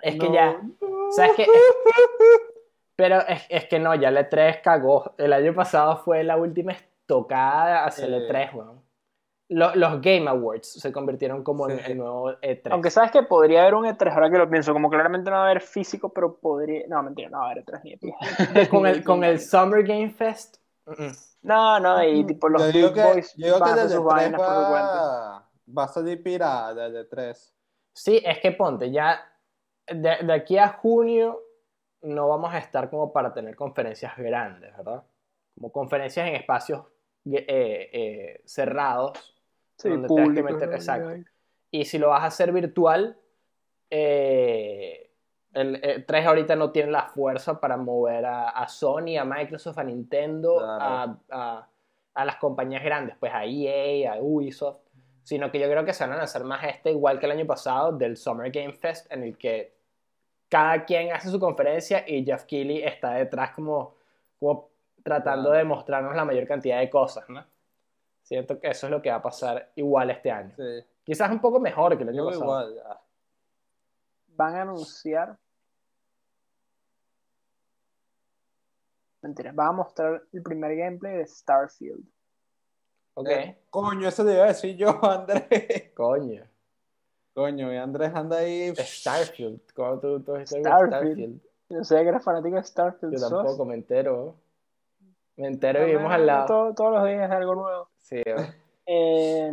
Es 0.01 0.13
que 0.19 0.27
No. 0.27 0.33
ya, 0.33 0.61
¿sabes 1.15 1.31
qué? 1.37 1.47
Pero 2.95 3.19
es, 3.27 3.43
es 3.49 3.65
que 3.65 3.79
no, 3.79 3.93
ya 3.95 4.09
el 4.09 4.17
E3 4.17 4.61
cagó. 4.61 5.13
El 5.17 5.33
año 5.33 5.53
pasado 5.53 5.97
fue 5.97 6.23
la 6.23 6.37
última 6.37 6.71
estocada 6.73 7.85
hacia 7.85 8.05
Eh. 8.07 8.27
E3, 8.29 8.53
weón. 8.53 8.81
Lo- 9.49 9.73
los 9.75 10.01
Game 10.01 10.29
Awards 10.29 10.73
se 10.73 10.91
convirtieron 10.91 11.43
como 11.43 11.69
en 11.69 11.79
el 11.79 11.97
nuevo 11.97 12.31
E 12.41 12.61
E3. 12.61 12.71
Aunque 12.71 12.89
sabes 12.89 13.11
que 13.11 13.23
podría 13.23 13.61
haber 13.61 13.75
un 13.75 13.85
E3, 13.85 14.13
ahora 14.13 14.29
que 14.29 14.37
lo 14.37 14.49
pienso, 14.49 14.73
como 14.73 14.89
claramente 14.89 15.29
no 15.29 15.37
va 15.37 15.43
a 15.43 15.45
haber 15.45 15.61
físico, 15.61 16.09
pero 16.09 16.37
podría. 16.37 16.85
No, 16.87 17.01
mentira, 17.03 17.29
no 17.29 17.39
va 17.39 17.47
a 17.47 17.51
haber 17.51 17.63
E3 17.65 17.83
ni 17.83 17.91
de 17.91 17.97
pie. 17.97 18.15
con, 18.69 18.85
el, 18.85 19.03
con 19.03 19.23
el 19.23 19.39
Summer 19.41 19.83
Game 19.83 20.09
Fest. 20.11 20.57
No, 21.41 21.79
no, 21.79 22.03
y 22.03 22.25
tipo 22.25 22.49
los 22.49 22.73
Big 22.73 22.93
que, 22.93 23.03
Boys 23.03 23.33
yo 23.37 23.45
digo 23.45 23.61
que 23.63 23.69
desde 23.71 23.95
sus 23.95 24.07
3 24.07 24.31
vainas 24.33 24.41
por 24.41 24.49
su 24.49 24.69
cuenta. 24.69 25.01
va, 25.01 25.49
va 25.77 25.83
a 25.83 25.87
salir 25.87 26.21
pirata 26.23 26.89
desde 26.89 27.05
3. 27.05 27.53
Sí, 27.93 28.21
es 28.25 28.39
que 28.39 28.51
ponte, 28.51 28.91
ya 28.91 29.19
de, 29.87 30.17
de 30.23 30.33
aquí 30.33 30.57
a 30.57 30.69
junio 30.69 31.41
no 32.01 32.27
vamos 32.27 32.53
a 32.53 32.57
estar 32.57 32.89
como 32.89 33.11
para 33.13 33.33
tener 33.33 33.55
conferencias 33.55 34.15
grandes, 34.17 34.75
¿verdad? 34.77 35.03
Como 35.55 35.71
conferencias 35.71 36.27
en 36.27 36.35
espacios 36.35 36.85
eh, 37.25 37.89
eh, 37.93 38.41
cerrados. 38.45 39.35
Sí, 39.77 39.89
donde 39.89 40.07
exacto. 40.75 41.09
Y 41.71 41.85
si 41.85 41.97
lo 41.97 42.09
vas 42.09 42.23
a 42.23 42.27
hacer 42.27 42.51
virtual, 42.51 43.17
eh, 43.89 45.11
el 45.53 46.05
3 46.05 46.25
ahorita 46.25 46.55
no 46.55 46.71
tiene 46.71 46.91
la 46.91 47.03
fuerza 47.03 47.59
para 47.59 47.77
mover 47.77 48.25
a, 48.25 48.49
a 48.49 48.67
Sony, 48.67 49.17
a 49.19 49.25
Microsoft, 49.25 49.77
a 49.79 49.83
Nintendo, 49.83 50.57
Claro. 50.57 50.83
a, 50.83 51.17
a- 51.31 51.69
a 52.13 52.25
las 52.25 52.37
compañías 52.37 52.83
grandes, 52.83 53.15
pues 53.19 53.31
a 53.31 53.45
EA, 53.45 54.13
a 54.13 54.17
Ubisoft, 54.19 54.79
sino 55.21 55.51
que 55.51 55.59
yo 55.59 55.69
creo 55.69 55.85
que 55.85 55.93
se 55.93 56.03
van 56.03 56.13
a 56.13 56.17
lanzar 56.17 56.43
más 56.43 56.63
este, 56.63 56.89
igual 56.89 57.19
que 57.19 57.27
el 57.27 57.31
año 57.33 57.45
pasado, 57.45 57.91
del 57.91 58.17
Summer 58.17 58.49
Game 58.51 58.73
Fest, 58.73 59.11
en 59.11 59.21
el 59.21 59.37
que 59.37 59.75
cada 60.49 60.83
quien 60.85 61.11
hace 61.13 61.29
su 61.29 61.39
conferencia 61.39 62.03
y 62.07 62.25
Jeff 62.25 62.45
Keighley 62.45 62.81
está 62.81 63.11
detrás 63.13 63.51
como, 63.51 63.93
como 64.39 64.69
tratando 65.03 65.49
Claro. 65.49 65.57
de 65.59 65.63
mostrarnos 65.65 66.15
la 66.15 66.25
mayor 66.25 66.47
cantidad 66.47 66.79
de 66.79 66.89
cosas, 66.89 67.29
¿no? 67.29 67.45
Siento 68.27 68.59
que 68.59 68.67
eso 68.67 68.87
es 68.87 68.91
lo 68.91 69.01
que 69.01 69.09
va 69.09 69.15
a 69.15 69.21
pasar 69.21 69.71
igual 69.75 70.09
este 70.09 70.29
año. 70.29 70.53
Sí. 70.57 70.85
Quizás 71.05 71.31
un 71.31 71.39
poco 71.39 71.61
mejor 71.61 71.95
que 71.95 72.03
el 72.03 72.09
año 72.09 72.17
Yo 72.17 72.25
pasado. 72.25 72.43
igual, 72.43 72.75
ya. 72.75 73.01
Van 74.35 74.55
a 74.55 74.61
anunciar. 74.63 75.37
Mentira, 79.21 79.51
van 79.53 79.67
a 79.69 79.71
mostrar 79.71 80.23
el 80.33 80.43
primer 80.43 80.75
gameplay 80.75 81.17
de 81.19 81.25
Starfield. 81.27 82.03
Ok, 83.13 83.27
Eh, 83.29 83.57
coño, 83.69 84.09
eso 84.09 84.23
le 84.25 84.33
iba 84.33 84.43
a 84.43 84.47
decir 84.47 84.75
yo, 84.75 84.89
Andrés. 85.05 85.91
coño. 85.95 86.43
Coño, 87.33 87.71
y 87.73 87.77
Andrés 87.77 88.13
anda 88.13 88.39
ahí. 88.39 88.73
Starfield. 88.75 89.61
¿Cómo 89.73 89.99
tú, 89.99 90.19
tú 90.21 90.33
Starfield. 90.45 90.87
Starfield? 90.87 91.41
Yo 91.69 91.83
sé 91.85 91.95
que 91.95 92.09
eres 92.09 92.23
fanático 92.23 92.57
de 92.57 92.63
Starfield. 92.63 93.13
Yo 93.13 93.19
¿sos? 93.19 93.29
tampoco 93.31 93.63
me 93.65 93.75
entero. 93.75 94.35
Me 95.37 95.47
entero 95.47 95.83
y 95.83 95.91
vivimos 95.91 96.11
al 96.11 96.25
lado. 96.25 96.45
todo- 96.47 96.73
todos 96.73 96.93
los 96.95 97.05
días 97.05 97.25
es 97.25 97.31
algo 97.31 97.55
nuevo. 97.55 97.89
Sí, 97.99 98.21
yo 98.25 98.35
Eh, 98.89 99.51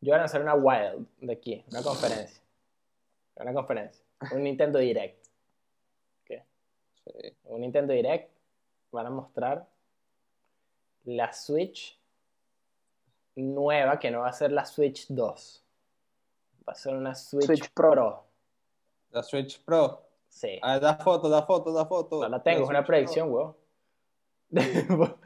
yo 0.00 0.10
voy 0.10 0.14
a 0.14 0.18
lanzar 0.18 0.40
una 0.42 0.54
Wild 0.54 1.06
de 1.20 1.32
aquí, 1.32 1.64
una 1.70 1.82
conferencia. 1.82 2.42
Una 3.36 3.52
conferencia. 3.52 4.04
Un 4.32 4.42
Nintendo 4.44 4.78
Direct. 4.78 5.26
¿Qué? 6.24 6.44
Sí. 7.04 7.36
Un 7.44 7.60
Nintendo 7.62 7.92
Direct. 7.92 8.30
Van 8.92 9.06
a 9.06 9.10
mostrar 9.10 9.66
la 11.04 11.32
Switch 11.32 12.00
nueva, 13.34 13.98
que 13.98 14.10
no 14.10 14.20
va 14.20 14.28
a 14.28 14.32
ser 14.32 14.52
la 14.52 14.64
Switch 14.64 15.06
2. 15.08 15.64
Va 16.66 16.72
a 16.72 16.76
ser 16.76 16.94
una 16.94 17.14
Switch, 17.14 17.44
Switch 17.46 17.70
Pro. 17.72 17.90
Pro. 17.90 18.24
La 19.10 19.22
Switch 19.22 19.60
Pro. 19.62 20.05
Sí. 20.36 20.58
Ah, 20.62 20.78
da 20.78 20.96
foto, 20.98 21.30
da 21.30 21.42
foto, 21.46 21.72
da 21.72 21.86
foto. 21.86 22.20
No 22.20 22.28
la 22.28 22.42
tengo, 22.42 22.64
es 22.64 22.68
una 22.68 22.84
predicción, 22.84 23.30
weón. 23.32 23.56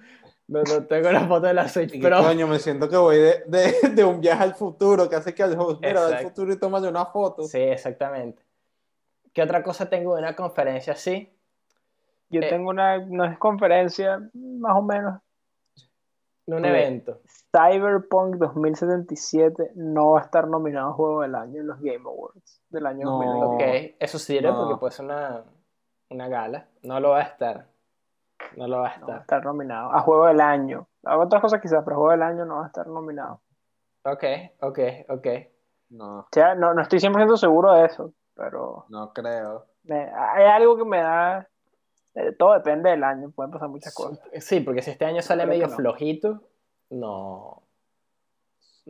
No, 0.47 0.63
no 0.65 0.85
tengo 0.87 1.13
la 1.13 1.29
foto 1.29 1.47
de 1.47 1.55
la 1.55 1.69
Switch 1.69 2.01
Pro. 2.01 2.19
que, 2.19 2.25
coño, 2.27 2.49
me 2.49 2.59
siento 2.59 2.89
que 2.89 2.97
voy 2.97 3.19
de, 3.19 3.45
de, 3.47 3.73
de 3.95 4.03
un 4.05 4.21
viaje 4.21 4.43
al 4.43 4.55
futuro, 4.55 5.09
que 5.09 5.15
hace 5.15 5.33
que 5.33 5.45
al 5.45 5.57
host, 5.59 5.81
mira, 5.81 6.05
al 6.07 6.19
futuro 6.19 6.53
y 6.53 6.59
tómale 6.59 6.89
una 6.89 7.07
foto. 7.07 7.45
Sí, 7.45 7.59
exactamente. 7.59 8.43
¿Qué 9.33 9.43
otra 9.43 9.63
cosa 9.63 9.89
tengo 9.89 10.15
de 10.17 10.23
una 10.23 10.35
conferencia 10.35 10.93
así? 10.95 11.33
yo 12.31 12.41
Eh. 12.41 12.49
tengo 12.49 12.71
una, 12.71 12.99
una 12.99 13.39
conferencia, 13.39 14.19
más 14.35 14.77
o 14.77 14.83
menos. 14.83 15.21
Un 16.57 16.65
Ok. 16.65 16.71
evento. 16.71 17.21
Cyberpunk 17.53 18.37
2077 18.37 19.73
no 19.77 20.13
va 20.13 20.21
a 20.21 20.23
estar 20.25 20.47
nominado 20.49 20.91
a 20.91 20.93
Juego 20.95 21.23
del 21.23 21.35
Año 21.35 21.61
en 21.61 21.67
los 21.67 21.79
Game 21.81 22.03
Awards 22.05 22.63
del 22.69 22.87
año 22.87 23.05
No. 23.05 23.11
2020. 23.19 23.91
Ok, 23.91 23.97
eso 24.01 24.19
sirve 24.19 24.49
No. 24.51 24.57
porque 24.59 24.81
puede 24.81 24.93
ser 24.93 25.05
una, 25.07 25.45
una 26.11 26.29
gala. 26.29 26.69
No 26.83 27.01
lo 27.01 27.11
va 27.11 27.19
a 27.19 27.23
estar. 27.23 27.67
No 28.57 28.67
lo 28.67 28.79
va 28.81 28.89
a 28.89 28.99
No 28.99 29.07
va 29.07 29.13
a 29.15 29.17
estar. 29.19 29.21
estar 29.21 29.45
nominado 29.45 29.93
a 29.95 30.01
Juego 30.01 30.27
del 30.27 30.41
Año. 30.41 30.89
A 31.05 31.19
otras 31.19 31.41
cosas 31.43 31.61
quizás, 31.61 31.83
pero 31.85 31.97
Juego 31.97 32.13
del 32.13 32.23
Año 32.23 32.45
no 32.45 32.57
va 32.57 32.65
a 32.65 32.67
estar 32.69 32.87
nominado. 32.87 33.41
Ok, 34.05 34.25
ok, 34.61 34.79
ok. 35.09 35.27
No, 35.91 36.21
O 36.21 36.27
sea, 36.33 36.55
no, 36.55 36.73
no 36.73 36.83
estoy 36.83 37.01
100% 37.01 37.37
seguro 37.37 37.73
de 37.73 37.85
eso, 37.87 38.13
pero 38.35 38.87
no 38.89 39.13
creo. 39.13 39.67
me- 39.85 40.11
hay 40.15 40.45
algo 40.47 40.77
que 40.77 40.85
me 40.85 40.99
da... 41.03 41.49
eh, 42.15 42.33
todo 42.33 42.55
depende 42.55 42.91
del 42.91 43.05
año, 43.05 43.31
pueden 43.31 43.51
pasar 43.53 43.69
muchas 43.69 43.95
cosas. 43.95 44.21
Sí, 44.39 44.61
porque 44.61 44.83
si 44.83 44.91
este 44.91 45.05
año 45.05 45.23
sale 45.23 45.45
Creo 45.45 45.55
medio 45.55 45.69
no. 45.69 45.77
flojito, 45.77 46.43
no. 46.91 47.63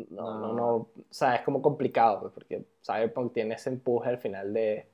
No, 0.08 0.38
no, 0.40 0.52
No. 0.52 0.74
O 0.74 0.90
sea, 1.10 1.34
es 1.34 1.42
como 1.42 1.60
complicado, 1.60 2.20
pues, 2.20 2.32
porque 2.32 2.64
Cyberpunk 2.84 3.32
tiene 3.32 3.54
ese 3.54 3.70
empuje 3.70 4.08
al 4.08 4.18
final 4.18 4.52
de, 4.54 4.88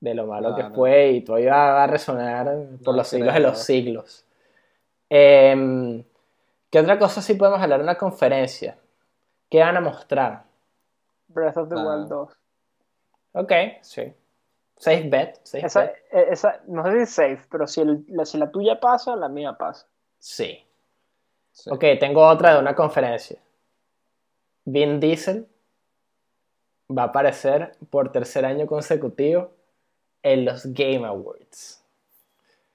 de 0.00 0.14
lo 0.14 0.26
malo 0.26 0.56
que 0.56 0.64
fue 0.70 1.10
y 1.10 1.20
todavía 1.22 1.52
va 1.52 1.84
a 1.84 1.86
resonar 1.86 2.50
por 2.84 2.96
los 2.96 3.06
siglos 3.06 3.34
de 3.34 3.40
los 3.40 3.58
siglos. 3.58 4.26
Em, 5.08 6.02
¿qué 6.70 6.80
otra 6.80 6.98
cosa 6.98 7.20
sí 7.20 7.34
podemos 7.34 7.60
hablar 7.60 7.80
en 7.80 7.84
una 7.84 7.98
conferencia? 7.98 8.78
¿Qué 9.48 9.60
van 9.60 9.76
a 9.76 9.80
mostrar? 9.80 10.44
Breath 11.28 11.56
of 11.56 11.68
the. 11.68 11.74
Wild 11.74 12.08
2. 12.08 12.30
Ok, 13.32 13.52
sí. 13.82 14.12
Safe 14.80 15.02
bet, 15.10 15.38
safe 15.44 15.66
Esa, 15.66 15.80
bet. 15.82 15.94
esa, 16.32 16.60
no 16.66 16.82
sé 16.84 16.92
si 16.92 16.98
es 17.02 17.10
safe, 17.10 17.40
pero 17.50 17.66
si, 17.66 17.82
el- 17.82 18.04
la, 18.08 18.24
si 18.24 18.38
la 18.38 18.50
tuya 18.50 18.80
pasa, 18.80 19.14
la 19.14 19.28
mía 19.28 19.52
pasa. 19.58 19.86
Sí. 20.18 20.64
Sí. 21.52 21.68
Ok, 21.70 21.84
tengo 22.00 22.26
otra 22.26 22.54
de 22.54 22.60
una 22.60 22.74
conferencia. 22.74 23.38
Vin 24.64 24.98
Diesel 24.98 25.46
va 26.96 27.02
a 27.02 27.06
aparecer 27.06 27.72
por 27.90 28.10
tercer 28.10 28.44
año 28.46 28.66
consecutivo 28.66 29.50
en 30.22 30.44
los 30.46 30.64
Game 30.72 31.06
Awards. 31.06 31.84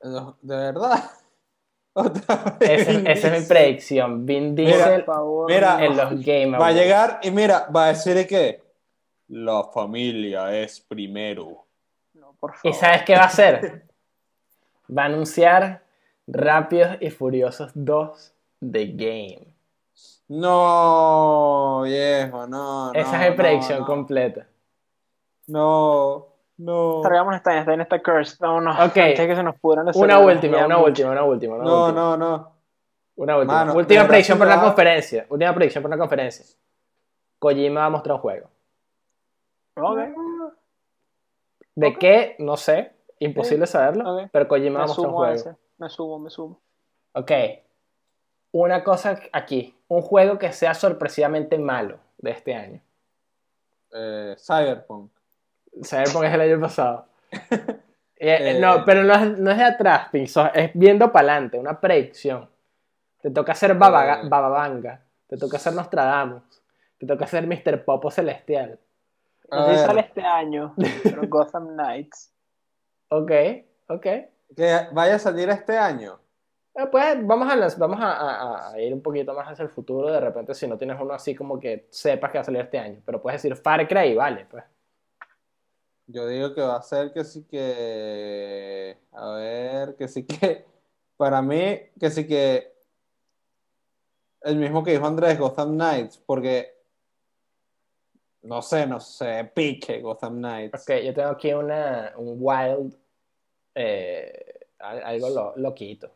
De 0.01 0.56
verdad. 0.56 1.03
Otra 1.97 2.58
vez. 2.60 2.88
Esa, 2.88 3.12
esa 3.12 3.36
es 3.36 3.41
mi 3.41 3.47
predicción. 3.47 4.26
Vin 4.26 4.53
Diesel 4.56 5.03
favor. 5.06 5.49
mira, 5.49 5.84
en 5.84 5.95
los 5.97 6.10
Game 6.26 6.51
Va 6.51 6.58
a 6.58 6.70
Awards. 6.70 6.76
llegar 6.76 7.20
y 7.24 7.32
mira, 7.32 7.68
va 7.76 7.86
a 7.86 7.88
decir 7.89 8.28
que 8.28 8.62
la 9.30 9.64
familia 9.64 10.56
es 10.56 10.80
primero. 10.82 11.64
¿Y 12.63 12.73
sabes 12.73 13.03
qué 13.03 13.15
va 13.15 13.23
a 13.23 13.25
hacer? 13.25 13.85
Va 14.95 15.03
a 15.03 15.05
anunciar 15.05 15.81
Rápidos 16.27 16.97
y 17.01 17.09
Furiosos 17.09 17.71
2 17.73 18.33
The 18.71 18.85
Game. 18.87 19.47
No, 20.27 21.81
viejo, 21.83 22.45
no. 22.47 22.91
Esa 22.93 23.17
no, 23.17 23.23
es 23.23 23.29
mi 23.31 23.35
predicción 23.37 23.79
no, 23.79 23.85
completa. 23.85 24.47
No, 25.47 26.27
no. 26.57 27.01
Cargamos 27.03 27.35
esta, 27.35 27.57
está 27.59 27.73
en 27.73 27.81
esta 27.81 28.01
curse. 28.01 28.37
No, 28.41 28.59
no. 28.61 28.71
Ok. 28.71 28.97
antes 28.97 29.17
de 29.19 29.27
que 29.27 29.35
se 29.35 29.43
nos 29.43 29.55
pudran 29.59 29.85
las 29.85 29.95
Una 29.95 30.19
última, 30.19 30.65
una 30.65 30.77
mucho. 30.77 30.87
última, 30.87 31.11
una 31.11 31.23
última. 31.23 31.55
Una 31.55 31.63
No, 31.63 31.85
última. 31.85 32.01
no, 32.01 32.17
no. 32.17 32.51
Una 33.15 33.37
última. 33.37 33.53
Mano, 33.65 33.73
última 33.75 34.07
predicción 34.07 34.37
por 34.37 34.47
la 34.47 34.61
conferencia. 34.61 35.25
Última 35.29 35.53
predicción 35.53 35.81
por 35.81 35.91
la 35.91 35.97
conferencia. 35.97 36.45
Kojima 37.39 37.81
va 37.81 37.85
a 37.85 37.89
mostrar 37.89 38.15
un 38.15 38.21
juego. 38.21 38.49
Ok. 39.77 39.99
¿De 41.76 41.93
qué? 41.95 42.36
No 42.39 42.57
sé. 42.57 42.91
Imposible 43.19 43.67
saberlo. 43.67 44.28
Pero 44.32 44.47
Kojima 44.47 44.80
va 44.80 44.84
a 44.86 44.88
Me 44.88 44.88
mostrar 44.88 45.07
un 45.07 45.13
a 45.13 45.17
juego. 45.17 45.34
ese. 45.34 45.55
Me 45.78 45.89
sumo, 45.89 46.19
me 46.19 46.30
sumo. 46.30 46.59
Ok. 47.13 47.32
Una 48.51 48.84
cosa 48.84 49.19
aquí. 49.32 49.76
Un 49.88 50.01
juego 50.01 50.38
que 50.38 50.51
sea 50.51 50.73
sorpresivamente 50.73 51.57
malo 51.57 51.99
de 52.17 52.32
este 52.32 52.55
año. 52.55 52.82
Eh, 53.93 54.36
Cyberpunk. 54.38 55.11
Cyberpunk 55.84 56.23
es 56.26 56.34
el 56.34 56.41
año 56.41 56.59
pasado. 56.61 57.05
Eh, 58.17 58.51
Eh. 58.55 58.59
no, 58.61 58.86
pero 58.86 59.03
no 59.03 59.13
es, 59.13 59.38
no 59.39 59.51
es 59.51 59.57
de 59.57 59.63
atrás, 59.65 60.07
Pinzo, 60.09 60.49
es 60.53 60.71
viendo 60.73 61.11
para 61.11 61.34
adelante, 61.34 61.59
una 61.59 61.82
predicción. 61.82 62.49
Te 63.21 63.30
toca 63.30 63.51
hacer 63.51 63.76
Baba- 63.76 64.21
Eh. 64.21 64.30
Bababanga, 64.30 65.01
te 65.28 65.36
toca 65.36 65.57
hacer 65.57 65.73
Nostradamus, 65.73 66.41
te 66.97 67.05
toca 67.05 67.26
hacer 67.26 67.45
Mr. 67.45 67.84
Popo 67.84 68.09
Celestial. 68.09 68.80
A 69.51 69.63
Así 69.63 69.71
ver. 69.75 69.85
sale 69.85 70.01
este 70.01 70.21
año, 70.21 70.73
pero 71.03 71.21
Gotham 71.27 71.67
Knights. 71.75 72.33
Ok, 73.09 73.31
ok. 73.87 74.05
Eh, 74.05 74.29
Que 74.55 74.87
vaya 74.91 75.15
a 75.15 75.19
salir 75.19 75.49
este 75.49 75.77
año. 75.77 76.19
pues 76.91 77.25
vamos, 77.25 77.47
a, 77.51 77.77
vamos 77.77 77.99
a, 78.01 78.11
a- 78.11 78.71
a 78.71 78.79
ir 78.81 78.93
un 78.93 79.01
poquito 79.01 79.33
más 79.33 79.47
hacia 79.47 79.63
el 79.63 79.69
futuro, 79.69 80.11
de 80.11 80.19
repente 80.19 80.53
si 80.53 80.67
no 80.67 80.77
tienes 80.77 80.99
uno 80.99 81.13
así 81.13 81.33
como 81.35 81.59
que 81.59 81.87
sepas 81.89 82.31
que 82.31 82.37
va 82.37 82.41
a 82.41 82.45
salir 82.45 82.61
este 82.61 82.77
año, 82.79 83.01
pero 83.05 83.21
puedes 83.21 83.41
decir 83.41 83.55
Far 83.57 83.87
Cry, 83.87 84.13
vale, 84.15 84.45
pues. 84.49 84.63
Yo 86.07 86.27
digo 86.27 86.53
que 86.53 86.61
va 86.61 86.75
a 86.77 86.81
ser 86.83 87.11
que 87.13 87.23
sí 87.23 87.43
que. 87.49 88.97
A 89.13 89.29
ver, 89.35 89.95
que 89.95 90.07
sí 90.07 90.23
que. 90.25 90.65
Para 91.17 91.41
mí, 91.41 91.79
que 91.99 92.09
sí 92.11 92.27
que. 92.27 92.75
El 94.41 94.57
mismo 94.57 94.83
que 94.83 94.91
dijo 94.91 95.07
Andrés, 95.07 95.39
Gotham 95.39 95.73
Knights, 95.75 96.19
porque. 96.19 96.74
No 98.51 98.61
sé, 98.61 98.85
no 98.85 98.99
sé, 98.99 99.51
pique 99.53 100.01
Gotham 100.01 100.35
Knights. 100.37 100.81
Ok, 100.83 100.97
yo 101.03 101.13
tengo 101.13 101.29
aquí 101.29 101.51
una, 101.53 102.13
un 102.17 102.37
wild, 102.39 102.95
eh, 103.75 104.59
al- 104.79 105.03
algo 105.03 105.29
lo- 105.29 105.53
loquito. 105.57 106.07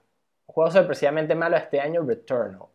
Un 0.47 0.53
juego 0.53 0.71
sorpresivamente 0.71 1.35
malo 1.35 1.57
este 1.57 1.79
año, 1.79 2.03
Returnal. 2.03 2.67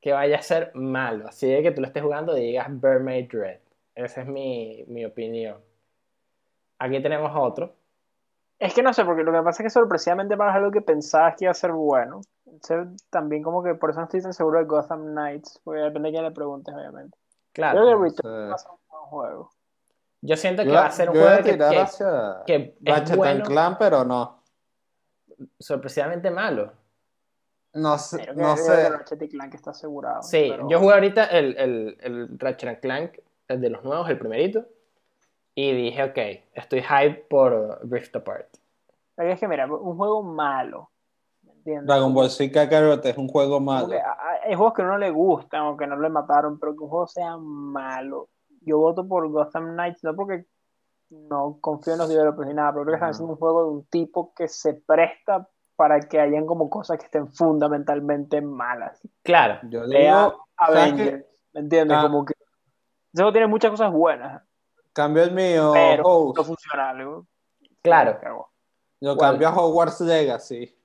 Que 0.00 0.12
vaya 0.12 0.38
a 0.38 0.42
ser 0.42 0.72
malo, 0.74 1.28
así 1.28 1.46
de 1.48 1.62
que 1.62 1.70
tú 1.70 1.80
lo 1.80 1.86
estés 1.86 2.02
jugando 2.02 2.36
y 2.36 2.42
digas 2.46 2.68
Mermaid 2.70 3.28
Dread. 3.30 3.60
Esa 3.94 4.22
es 4.22 4.26
mi, 4.28 4.84
mi 4.88 5.04
opinión. 5.04 5.58
Aquí 6.78 7.00
tenemos 7.00 7.30
otro. 7.34 7.76
Es 8.58 8.74
que 8.74 8.82
no 8.82 8.92
sé, 8.92 9.04
porque 9.04 9.22
lo 9.22 9.32
que 9.32 9.42
pasa 9.42 9.62
es 9.62 9.66
que 9.66 9.70
sorpresivamente 9.70 10.36
para 10.36 10.54
algo 10.54 10.70
que 10.72 10.80
pensabas 10.82 11.36
que 11.36 11.44
iba 11.44 11.52
a 11.52 11.54
ser 11.54 11.72
bueno. 11.72 12.20
También 13.10 13.42
como 13.42 13.62
que 13.62 13.74
por 13.74 13.90
eso 13.90 14.00
no 14.00 14.04
estoy 14.04 14.20
tan 14.22 14.32
seguro 14.32 14.58
de 14.58 14.64
Gotham 14.64 15.12
Knights, 15.12 15.60
porque 15.64 15.80
depende 15.80 16.08
de 16.08 16.12
quién 16.12 16.24
le 16.24 16.30
preguntes, 16.30 16.74
obviamente. 16.74 17.16
Claro, 17.52 17.80
Creo 17.80 17.98
que 17.98 18.04
Return 18.04 18.50
va 18.50 18.54
a 18.54 18.58
ser 18.58 18.70
un 18.70 18.78
buen 18.88 19.02
juego. 19.04 19.50
yo 20.20 20.36
siento 20.36 20.62
que 20.62 20.68
Yo, 20.68 20.74
va 20.74 20.86
a 20.86 20.90
ser 20.90 21.10
un 21.10 21.16
juego 21.16 21.36
que, 21.42 21.52
tirar 21.52 21.70
que- 21.70 21.80
hacia 21.80 22.42
que 22.46 22.54
es 22.54 22.74
Ratchet 22.94 23.10
and 23.10 23.16
bueno, 23.18 23.44
Clank, 23.44 23.78
pero 23.78 24.04
no. 24.04 24.42
sorpresivamente 25.58 26.30
malo. 26.30 26.72
No 27.74 27.96
sé, 27.98 28.32
no 28.34 28.56
sé. 28.56 28.88
Ratchet 28.90 29.22
y 29.22 29.28
Clank 29.28 29.54
está 29.54 29.70
asegurado. 29.70 30.22
Sí, 30.22 30.48
pero- 30.50 30.68
yo 30.68 30.78
jugué 30.78 30.94
ahorita 30.94 31.24
el, 31.26 31.56
el, 31.56 31.98
el 32.00 32.38
Ratchet 32.38 32.68
and 32.68 32.80
Clank, 32.80 33.18
el 33.48 33.60
de 33.60 33.70
los 33.70 33.82
nuevos, 33.82 34.08
el 34.10 34.18
primerito, 34.18 34.66
y 35.54 35.72
dije, 35.72 36.02
ok, 36.04 36.18
estoy 36.54 36.82
hype 36.82 37.26
por 37.30 37.80
Rift 37.90 38.14
Apart. 38.16 38.48
Pero 39.14 39.30
es 39.30 39.40
que 39.40 39.48
mira, 39.48 39.66
un 39.66 39.96
juego 39.96 40.22
malo. 40.22 40.90
Dragon 41.64 42.12
Ball 42.14 42.30
Z 42.30 42.52
Kakarot 42.52 43.04
es 43.06 43.16
un 43.16 43.28
juego 43.28 43.60
malo. 43.60 43.88
que 43.88 43.98
a- 44.00 44.10
a- 44.12 44.40
hay 44.46 44.54
juegos 44.54 44.74
que 44.74 44.82
no 44.82 44.98
le 44.98 45.10
gustan 45.10 45.62
o 45.62 45.76
que 45.76 45.86
no 45.86 45.96
le 45.96 46.08
mataron, 46.08 46.58
pero 46.58 46.72
que 46.74 46.82
un 46.82 46.88
juego 46.90 47.06
sea 47.06 47.36
malo. 47.36 48.28
Yo 48.62 48.78
voto 48.78 49.06
por 49.06 49.28
Gotham 49.28 49.72
Knights, 49.74 50.02
no 50.04 50.14
porque 50.14 50.46
no 51.10 51.58
confío 51.60 51.92
en 51.94 51.98
los 52.00 52.08
developers 52.08 52.48
ni 52.48 52.54
nada, 52.54 52.72
pero 52.72 52.84
creo 52.84 52.92
que 52.94 52.96
están 52.96 53.10
haciendo 53.10 53.32
un 53.34 53.38
juego 53.38 53.64
de 53.64 53.70
un 53.70 53.84
tipo 53.86 54.32
que 54.34 54.48
se 54.48 54.74
presta 54.74 55.48
para 55.76 56.00
que 56.00 56.18
hayan 56.20 56.46
como 56.46 56.70
cosas 56.70 56.98
que 56.98 57.04
estén 57.04 57.28
fundamentalmente 57.32 58.40
malas. 58.40 59.00
Claro, 59.22 59.58
Yo 59.68 59.86
digo, 59.86 60.46
¿sabes 60.58 60.78
Avengers, 60.78 61.24
¿me 61.52 61.60
entiendes? 61.60 61.98
Ah. 61.98 62.02
Como 62.02 62.24
que 62.24 62.34
ese 63.12 63.22
juego 63.22 63.32
tiene 63.32 63.46
muchas 63.46 63.70
cosas 63.72 63.92
buenas, 63.92 64.42
Cambio 64.94 65.22
el 65.24 65.32
mío, 65.32 65.70
pero 65.74 66.02
Host. 66.04 66.38
no 66.38 66.44
funciona 66.44 66.90
algo. 66.90 67.26
claro. 67.82 68.18
Yo 69.00 69.16
cambio 69.16 69.48
a 69.48 69.56
Hogwarts 69.56 70.00
Legacy. 70.02 70.78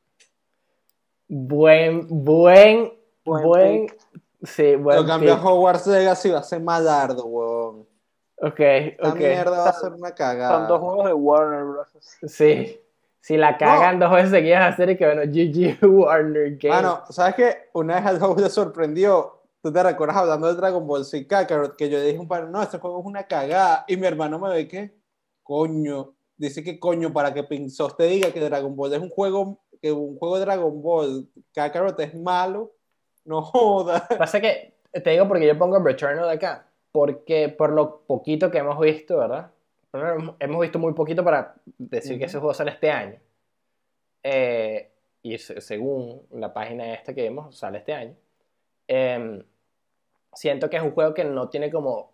Buen, 1.27 2.07
buen, 2.07 2.93
Buen 3.25 3.43
buen, 3.43 3.87
sí, 4.43 4.75
buen 4.75 4.97
Yo 4.99 5.05
cambio 5.05 5.35
pick. 5.35 5.43
a 5.43 5.47
Hogwarts 5.47 5.87
Legacy, 5.87 6.29
va 6.29 6.39
a 6.39 6.43
ser 6.43 6.61
malardo, 6.61 7.25
weón. 7.25 7.87
Ok, 8.39 8.59
Esta 8.59 9.09
ok. 9.09 9.15
mierda 9.17 9.57
va 9.57 9.69
a 9.69 9.73
ser 9.73 9.91
una 9.93 10.11
cagada. 10.11 10.57
Son 10.59 10.67
dos 10.67 10.79
juegos 10.79 11.05
de 11.07 11.13
Warner 11.13 11.63
Bros. 11.63 11.87
Sí. 12.27 12.79
Si 13.19 13.35
la 13.35 13.57
cagan 13.57 13.99
dos 13.99 14.11
veces 14.11 14.29
seguidas 14.29 14.61
a 14.61 14.67
hacer 14.67 14.91
y 14.91 14.97
que 14.97 15.05
bueno, 15.05 15.23
GG 15.23 15.79
Warner 15.85 16.57
Games. 16.57 16.83
Mano, 16.83 17.03
¿sabes 17.09 17.35
qué? 17.35 17.57
Una 17.73 17.95
vez 17.95 18.05
al 18.05 18.23
Host 18.23 18.39
le 18.39 18.49
sorprendió. 18.49 19.33
¿Tú 19.61 19.73
te 19.73 19.83
recuerdas 19.83 20.17
hablando 20.17 20.47
de 20.47 20.53
Dragon 20.53 20.87
Ball 20.87 21.03
Z 21.03 21.27
Kakarot? 21.27 21.75
Que 21.75 21.89
yo 21.89 21.99
dije 21.99 22.17
un 22.19 22.27
par, 22.27 22.47
no, 22.47 22.61
este 22.61 22.77
juego 22.77 22.99
es 23.01 23.05
una 23.05 23.23
cagada. 23.23 23.83
Y 23.87 23.97
mi 23.97 24.07
hermano 24.07 24.39
me 24.39 24.49
ve 24.49 24.67
que, 24.67 24.95
coño, 25.43 26.13
dice 26.37 26.63
que 26.63 26.79
coño, 26.79 27.11
para 27.13 27.33
que 27.33 27.43
Pinzos 27.43 27.95
te 27.97 28.05
diga 28.05 28.31
que 28.31 28.39
Dragon 28.39 28.75
Ball 28.75 28.93
es 28.93 28.99
un 28.99 29.09
juego, 29.09 29.59
que 29.81 29.91
un 29.91 30.17
juego 30.17 30.39
de 30.39 30.45
Dragon 30.45 30.81
Ball 30.81 31.27
Kakarot 31.53 31.99
es 31.99 32.15
malo, 32.15 32.71
no 33.25 33.41
joda. 33.41 34.07
Pasa 34.17 34.39
que, 34.39 34.73
te 34.91 35.09
digo 35.09 35.27
porque 35.27 35.47
yo 35.47 35.57
pongo 35.57 35.79
Returnal 35.79 36.25
de 36.25 36.33
acá, 36.33 36.67
porque 36.91 37.49
por 37.49 37.71
lo 37.73 38.01
poquito 38.01 38.49
que 38.49 38.59
hemos 38.59 38.79
visto, 38.79 39.17
¿verdad? 39.17 39.51
Hemos 40.39 40.61
visto 40.61 40.79
muy 40.79 40.93
poquito 40.93 41.23
para 41.23 41.55
decir 41.77 42.19
que 42.19 42.25
ese 42.25 42.37
juego 42.39 42.53
sale 42.53 42.71
este 42.71 42.91
año. 42.91 43.19
Eh, 44.23 44.91
y 45.23 45.37
se- 45.37 45.61
según 45.61 46.23
la 46.31 46.53
página 46.53 46.93
esta 46.93 47.13
que 47.13 47.23
vemos, 47.23 47.57
sale 47.57 47.79
este 47.79 47.93
año. 47.93 48.15
Em, 48.87 49.43
siento 50.33 50.69
que 50.69 50.77
es 50.77 50.83
un 50.83 50.91
juego 50.91 51.13
que 51.13 51.23
no 51.23 51.49
tiene 51.49 51.71
como 51.71 52.11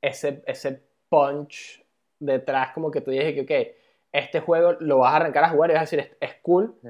ese, 0.00 0.42
ese 0.46 0.82
punch 1.08 1.79
detrás, 2.20 2.72
como 2.72 2.90
que 2.92 3.00
tú 3.00 3.10
dices 3.10 3.34
que, 3.34 3.40
ok, 3.72 3.76
este 4.12 4.40
juego 4.40 4.72
lo 4.80 4.98
vas 4.98 5.12
a 5.14 5.16
arrancar 5.16 5.44
a 5.44 5.48
jugar 5.50 5.70
y 5.70 5.72
vas 5.74 5.80
a 5.80 5.84
decir, 5.84 5.98
es, 6.00 6.10
es 6.20 6.34
cool, 6.42 6.74
Sí. 6.82 6.88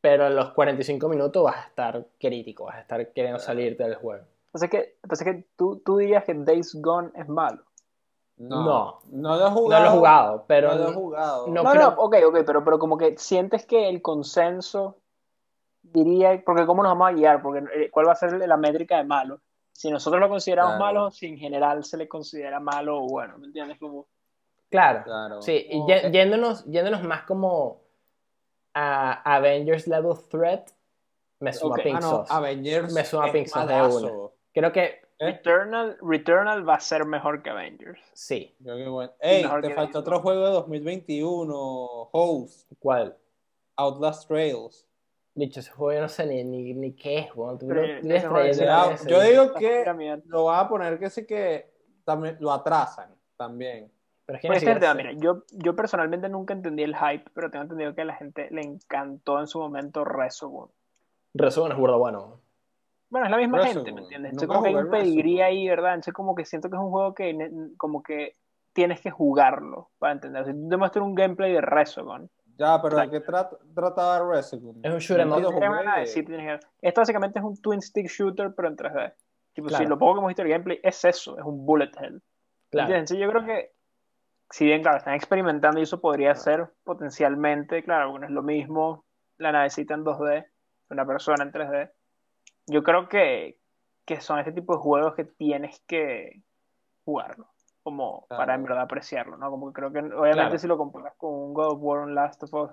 pero 0.00 0.26
en 0.28 0.36
los 0.36 0.50
45 0.52 1.08
minutos 1.08 1.42
vas 1.44 1.56
a 1.56 1.68
estar 1.68 2.06
crítico, 2.18 2.64
vas 2.64 2.76
a 2.76 2.80
estar 2.80 3.12
queriendo 3.12 3.38
salirte 3.38 3.82
del 3.82 3.96
juego. 3.96 4.24
Entonces, 4.46 4.70
que, 4.70 4.96
entonces 5.02 5.24
que 5.26 5.44
tú, 5.56 5.82
tú 5.84 5.98
dirías 5.98 6.24
que 6.24 6.32
Days 6.34 6.74
Gone 6.80 7.10
es 7.14 7.28
malo. 7.28 7.64
No. 8.38 9.00
no 9.10 9.36
lo 9.36 9.46
he 9.46 9.50
No 9.50 9.56
jugado. 9.56 9.82
lo 9.82 9.88
he 9.88 9.92
jugado, 9.92 10.44
pero 10.46 10.68
no 10.72 10.78
lo 10.78 10.88
he 10.90 10.94
jugado. 10.94 11.46
no 11.48 11.62
No, 11.64 11.70
creo- 11.72 11.90
no, 11.90 11.96
ok, 11.98 12.16
ok, 12.28 12.38
pero, 12.46 12.64
pero 12.64 12.78
como 12.78 12.96
que 12.96 13.16
sientes 13.18 13.66
que 13.66 13.88
el 13.88 14.00
consenso 14.00 14.98
diría, 15.82 16.42
porque 16.44 16.66
cómo 16.66 16.82
nos 16.82 16.90
vamos 16.92 17.08
a 17.08 17.12
guiar, 17.12 17.42
porque 17.42 17.64
eh, 17.74 17.90
cuál 17.90 18.06
va 18.08 18.12
a 18.12 18.16
ser 18.16 18.32
la 18.46 18.56
métrica 18.56 18.98
de 18.98 19.04
malo. 19.04 19.40
Si 19.72 19.90
nosotros 19.90 20.20
lo 20.20 20.28
consideramos 20.28 20.76
Claro. 20.76 20.84
malo, 20.84 21.10
si 21.10 21.26
en 21.26 21.38
general 21.38 21.84
se 21.84 21.96
le 21.96 22.08
considera 22.08 22.58
malo 22.60 22.98
o 23.02 23.08
bueno, 23.08 23.38
¿me 23.38 23.46
entiendes? 23.46 23.78
Como, 23.78 24.06
Claro, 24.70 25.02
Claro. 25.04 25.42
sí, 25.42 25.66
y 25.70 25.82
yéndonos, 26.12 26.64
yéndonos 26.66 27.02
más 27.02 27.22
como 27.22 27.80
a 28.74 29.36
Avengers 29.36 29.86
Level 29.86 30.14
Threat, 30.30 30.70
me 31.40 31.52
suma 31.52 31.76
Ok. 31.76 31.82
Pink 31.82 31.96
Ah, 31.96 32.00
no, 32.00 32.10
Sauce. 32.10 32.32
Avengers 32.34 32.92
Me 32.92 33.04
suena 33.04 33.26
es 33.28 33.32
Pink 33.32 33.46
Sauce 33.46 33.66
de 33.72 33.78
malazo. 33.80 34.34
Creo 34.52 34.72
que 34.72 35.00
¿Eh? 35.20 35.26
Returnal, 35.32 35.98
Returnal 36.00 36.68
va 36.68 36.74
a 36.74 36.80
ser 36.80 37.04
mejor 37.04 37.42
que 37.42 37.50
Avengers. 37.50 38.00
sí. 38.12 38.54
Yo 38.60 38.76
qué 38.76 38.86
bueno. 38.88 39.12
Ey, 39.20 39.42
mejor 39.42 39.62
te 39.62 39.74
falta 39.74 39.98
otro 39.98 40.20
juego 40.20 40.44
de 40.46 40.52
2021, 40.52 42.08
Host, 42.12 42.70
¿Cuál? 42.78 43.16
Outlast 43.76 44.28
Trails. 44.28 44.86
Bicho, 45.34 45.60
ese 45.60 45.70
juego 45.70 45.92
yo 45.94 46.00
no 46.02 46.08
sé 46.08 46.26
ni, 46.26 46.42
ni, 46.44 46.74
ni 46.74 46.92
qué 46.94 47.18
es, 47.20 47.34
weón. 47.36 47.58
Yo 49.06 49.20
digo 49.22 49.54
que 49.54 49.84
lo 50.26 50.44
van 50.44 50.66
a 50.66 50.68
poner 50.68 50.98
que 50.98 51.10
sí 51.10 51.26
que 51.26 51.72
también 52.04 52.36
lo 52.40 52.52
atrasan 52.52 53.14
también. 53.36 53.90
Pero 54.28 54.36
es 54.36 54.42
que 54.42 54.48
Pues 54.48 54.58
este 54.58 54.72
el 54.72 54.78
tema, 54.78 54.92
mira, 54.92 55.12
yo, 55.12 55.44
yo 55.52 55.74
personalmente 55.74 56.28
nunca 56.28 56.52
entendí 56.52 56.82
el 56.82 56.94
hype, 56.94 57.30
pero 57.32 57.50
tengo 57.50 57.62
entendido 57.62 57.94
que 57.94 58.02
a 58.02 58.04
la 58.04 58.14
gente 58.14 58.48
le 58.50 58.60
encantó 58.60 59.40
en 59.40 59.46
su 59.46 59.58
momento 59.58 60.04
Resogun. 60.04 60.68
Resumen 61.32 61.72
es 61.72 61.78
burda 61.78 61.96
bueno. 61.96 62.42
Bueno, 63.08 63.24
es 63.24 63.30
la 63.30 63.38
misma 63.38 63.56
Resogun. 63.56 63.76
gente, 63.86 63.92
¿me 63.92 64.02
entiendes? 64.02 64.32
Entonces 64.32 64.48
como 64.48 64.62
que 64.62 64.68
hay 64.68 64.74
un 64.74 64.80
Resogun. 64.82 65.00
pedigrí 65.00 65.40
ahí, 65.40 65.66
¿verdad? 65.66 65.94
Entonces 65.94 66.12
como 66.12 66.34
que 66.34 66.44
siento 66.44 66.68
que 66.68 66.76
es 66.76 66.82
un 66.82 66.90
juego 66.90 67.14
que 67.14 67.50
como 67.78 68.02
que 68.02 68.36
tienes 68.74 69.00
que 69.00 69.10
jugarlo 69.10 69.88
para 69.98 70.12
entender. 70.12 70.44
Si 70.44 70.52
tú 70.52 70.68
te 70.68 70.76
muestras 70.76 71.06
un 71.06 71.14
gameplay 71.14 71.50
de 71.54 71.62
Resogun 71.62 72.28
Ya, 72.58 72.82
pero 72.82 72.98
¿de 72.98 73.08
qué 73.08 73.20
trata, 73.20 73.56
trataba 73.74 74.30
Resident? 74.30 74.84
Es 74.84 74.92
un 74.92 74.98
shoot 74.98 75.20
up. 75.20 75.24
Nunca 75.24 75.40
lo 75.40 75.48
Tienes 75.52 75.70
ganas 75.70 75.84
de 75.84 75.90
jugué. 75.90 76.00
decir, 76.00 76.26
tienes 76.26 76.46
ganas- 76.46 76.66
Esto 76.82 77.00
básicamente 77.00 77.38
es 77.38 77.44
un 77.46 77.56
twin 77.62 77.80
stick 77.80 78.08
shooter, 78.08 78.52
pero 78.54 78.68
en 78.68 78.76
3D. 78.76 79.14
Tipo, 79.54 79.68
Claro. 79.68 79.84
si 79.84 79.88
lo 79.88 79.98
poco 79.98 80.12
que 80.12 80.18
hemos 80.18 80.28
visto 80.28 80.42
del 80.42 80.50
gameplay 80.52 80.80
es 80.82 81.02
eso, 81.06 81.38
es 81.38 81.44
un 81.46 81.64
bullet 81.64 81.90
hell. 81.98 82.20
Claro. 82.70 82.92
Entonces, 82.92 83.16
yo 83.18 83.30
creo 83.30 83.46
que, 83.46 83.72
si 84.50 84.64
bien, 84.64 84.82
claro, 84.82 84.98
están 84.98 85.14
experimentando 85.14 85.78
y 85.78 85.82
eso 85.82 86.00
podría 86.00 86.34
ser 86.34 86.72
potencialmente, 86.84 87.82
claro, 87.82 88.10
porque 88.10 88.20
no 88.20 88.26
es 88.26 88.32
lo 88.32 88.42
mismo 88.42 89.04
la 89.36 89.52
navecita 89.52 89.94
en 89.94 90.04
2D, 90.04 90.46
una 90.90 91.06
persona 91.06 91.44
en 91.44 91.52
3D. 91.52 91.92
Yo 92.66 92.82
creo 92.82 93.08
que, 93.08 93.60
que 94.06 94.20
son 94.20 94.38
este 94.38 94.52
tipo 94.52 94.74
de 94.74 94.80
juegos 94.80 95.14
que 95.14 95.24
tienes 95.24 95.80
que 95.86 96.42
jugarlo, 97.04 97.50
como 97.82 98.26
Claro. 98.26 98.38
para 98.38 98.54
en 98.54 98.62
verdad 98.64 98.82
apreciarlo, 98.82 99.36
¿no? 99.36 99.50
Como 99.50 99.68
que 99.68 99.74
creo 99.74 99.92
que, 99.92 99.98
obviamente, 99.98 100.32
Claro. 100.34 100.58
si 100.58 100.66
lo 100.66 100.78
comparas 100.78 101.14
con 101.16 101.32
un 101.32 101.54
God 101.54 101.72
of 101.72 101.78
War, 101.82 102.00
un 102.00 102.14
Last 102.14 102.42
of 102.42 102.54
Us, 102.54 102.70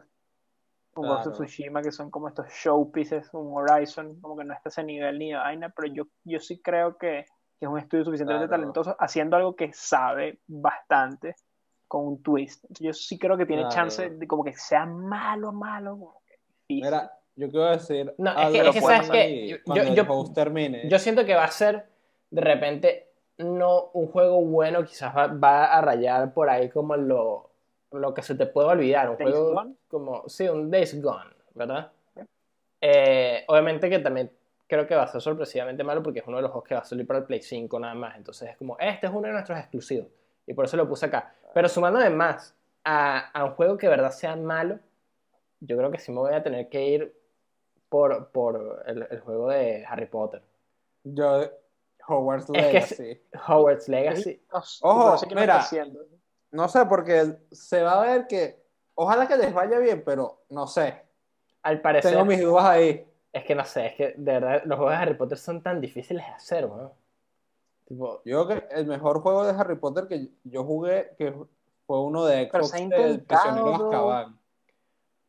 un 0.96 1.08
Ghost 1.08 1.28
of 1.28 1.36
Claro. 1.36 1.46
Tsushima, 1.46 1.82
que 1.82 1.92
son 1.92 2.10
como 2.10 2.30
estos 2.30 2.48
showpieces, 2.50 3.34
un 3.34 3.52
Horizon, 3.54 4.20
como 4.22 4.38
que 4.38 4.46
no 4.46 4.54
está 4.54 4.70
a 4.70 4.72
ese 4.72 4.84
nivel 4.84 5.20
ni 5.20 5.32
de 5.32 5.38
vaina, 5.38 5.70
pero 5.76 5.94
yo, 5.94 6.04
yo 6.24 6.40
sí 6.40 6.62
creo 6.62 6.98
que, 6.98 7.26
que 7.60 7.66
es 7.66 7.68
un 7.68 7.80
estudio 7.80 8.06
suficientemente 8.06 8.48
Claro. 8.48 8.62
talentoso 8.62 8.96
haciendo 9.00 9.36
algo 9.36 9.56
que 9.58 9.72
sabe 9.74 10.40
bastante 10.48 11.36
con 11.88 12.08
un 12.08 12.24
twist. 12.24 12.66
Yo 12.80 12.94
sí 12.94 13.18
creo 13.18 13.38
que 13.38 13.46
tiene 13.46 13.64
Claro. 13.64 13.76
chance 13.76 14.10
de 14.10 14.28
como 14.28 14.44
que 14.44 14.54
sea 14.54 14.86
malo, 14.86 15.52
malo, 15.52 16.16
que 16.28 16.34
difícil. 16.68 16.84
Mira, 16.86 17.12
yo 17.36 17.50
quiero 17.50 17.70
decir. 17.72 18.14
No, 18.18 18.32
es 18.32 18.52
que- 18.52 18.60
es 18.70 18.74
que, 18.76 18.82
¿sabes 18.82 19.10
ahí, 19.12 19.50
Yo- 19.50 19.58
yo- 19.76 19.94
yo- 19.94 20.34
termine. 20.34 20.90
Yo 20.90 21.00
siento 21.00 21.26
que 21.26 21.36
va 21.36 21.44
a 21.46 21.52
ser 21.52 21.86
de 22.32 22.42
repente 22.42 23.10
no 23.38 23.90
un 23.94 24.08
juego 24.08 24.42
bueno, 24.44 24.84
quizás 24.84 25.16
va, 25.16 25.28
va 25.28 25.66
a 25.66 25.82
rayar 25.82 26.34
por 26.34 26.50
ahí 26.50 26.70
como 26.70 26.96
lo, 26.96 27.50
lo 27.92 28.14
que 28.14 28.22
se 28.22 28.36
te 28.36 28.46
puede 28.46 28.70
olvidar. 28.70 29.10
Un 29.10 29.18
Days 29.18 29.30
juego 29.32 29.54
Gone. 29.54 29.76
como, 29.88 30.24
sí, 30.28 30.48
un 30.50 30.72
Days 30.72 31.02
Gone, 31.02 31.32
¿verdad? 31.54 31.92
Eh, 32.82 33.44
obviamente 33.48 33.90
que 33.90 34.00
también 34.00 34.32
creo 34.68 34.86
que 34.88 34.96
va 34.96 35.04
a 35.04 35.08
ser 35.08 35.22
sorpresivamente 35.22 35.84
malo 35.84 36.02
porque 36.04 36.20
es 36.20 36.28
uno 36.28 36.38
de 36.38 36.44
los 36.44 36.52
juegos 36.52 36.68
que 36.68 36.76
va 36.76 36.82
a 36.82 36.86
salir 36.86 37.06
para 37.08 37.20
el 37.20 37.26
Play 37.26 37.42
5 37.42 37.80
nada 37.80 37.94
más. 37.96 38.16
Entonces 38.18 38.50
es 38.50 38.58
como, 38.58 38.78
este 38.80 39.08
es 39.08 39.14
uno 39.14 39.28
de 39.28 39.34
nuestros 39.34 39.58
exclusivos. 39.60 40.08
Y 40.48 40.54
por 40.54 40.66
eso 40.66 40.78
lo 40.78 40.88
puse 40.88 41.06
acá. 41.08 41.34
Pero 41.56 41.70
sumándome 41.70 42.10
más 42.10 42.54
a, 42.84 43.30
a 43.32 43.46
un 43.46 43.52
juego 43.52 43.78
que 43.78 43.88
de 43.88 43.92
verdad 43.92 44.12
sea 44.12 44.36
malo, 44.36 44.78
yo 45.62 45.78
creo 45.78 45.90
que 45.90 46.00
sí 46.00 46.12
me 46.12 46.20
voy 46.20 46.34
a 46.34 46.44
tener 46.44 46.68
que 46.68 46.86
ir 46.86 47.16
por, 47.88 48.28
por 48.34 48.84
el, 48.86 49.08
el 49.10 49.20
juego 49.22 49.48
de 49.48 49.86
Harry 49.88 50.06
Potter. 50.08 50.42
Yo, 51.06 51.50
Hogwarts 52.10 52.50
Es 52.50 52.52
que 52.52 52.62
Legacy. 52.62 53.22
Hogwarts 53.48 53.88
Legacy. 53.88 54.42
No 54.52 54.62
sé, 54.62 54.80
Ojo, 54.84 55.16
no 55.30 55.36
mira. 55.40 55.58
haciendo. 55.60 56.02
No 56.52 56.68
sé, 56.68 56.86
porque 56.88 57.38
se 57.54 57.82
va 57.82 58.02
a 58.04 58.06
ver 58.06 58.28
que. 58.28 58.62
Ojalá 58.96 59.26
que 59.26 59.38
les 59.38 59.54
vaya 59.54 59.80
bien, 59.80 60.04
pero 60.04 60.44
no 60.50 60.68
sé. 60.68 61.04
Al 61.64 61.80
parecer, 61.80 62.12
Tengo 62.12 62.26
mis 62.26 62.42
dudas 62.42 62.66
ahí. 62.66 63.08
es 63.32 63.46
que 63.46 63.56
no 63.56 63.64
sé, 63.64 63.86
es 63.88 63.96
que 63.96 64.14
de 64.18 64.32
verdad 64.34 64.62
los 64.66 64.78
juegos 64.78 64.92
de 64.94 65.02
Harry 65.02 65.14
Potter 65.14 65.38
son 65.38 65.64
tan 65.64 65.80
difíciles 65.80 66.26
de 66.26 66.32
hacer, 66.34 66.66
weón. 66.66 66.92
Tipo, 67.88 68.22
Yo 68.26 68.48
creo 68.48 68.68
que 68.68 68.76
el 68.76 68.86
mejor 68.88 69.22
juego 69.22 69.46
de 69.46 69.52
Harry 69.60 69.76
Potter 69.76 70.08
que 70.08 70.30
yo 70.44 70.64
jugué, 70.64 71.14
que 71.18 71.34
fue 71.86 72.02
uno 72.02 72.26
de 72.26 72.50
Pero 72.52 72.64
Xbox, 72.64 72.72
se 72.72 72.78
ha 72.78 72.80
el 72.80 72.84
intentado, 72.86 73.44
prisionero. 73.44 73.76
Azkaban. 73.86 74.40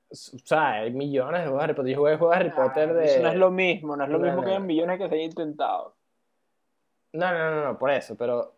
o 0.08 0.14
sea, 0.44 0.70
hay 0.72 0.90
millones 0.92 1.40
de 1.42 1.46
juegos 1.48 1.58
de 1.58 1.64
Harry 1.64 1.74
Potter. 1.74 1.92
Yo 1.92 1.98
jugué 1.98 2.16
juegos 2.16 2.34
de 2.36 2.40
Harry 2.40 2.50
Potter 2.50 2.94
de. 2.94 3.04
Eso 3.04 3.22
no 3.22 3.28
es 3.28 3.36
lo 3.36 3.50
mismo, 3.50 3.96
no 3.96 4.04
es 4.04 4.10
lo 4.10 4.18
No, 4.18 4.24
mismo 4.24 4.40
no. 4.42 4.46
que 4.48 4.54
en 4.54 4.66
millones 4.66 4.98
que 4.98 5.08
se 5.08 5.14
haya 5.16 5.24
intentado. 5.24 5.94
No, 7.12 7.32
no, 7.32 7.50
no, 7.50 7.64
no, 7.64 7.78
por 7.78 7.90
eso, 7.90 8.14
pero 8.16 8.54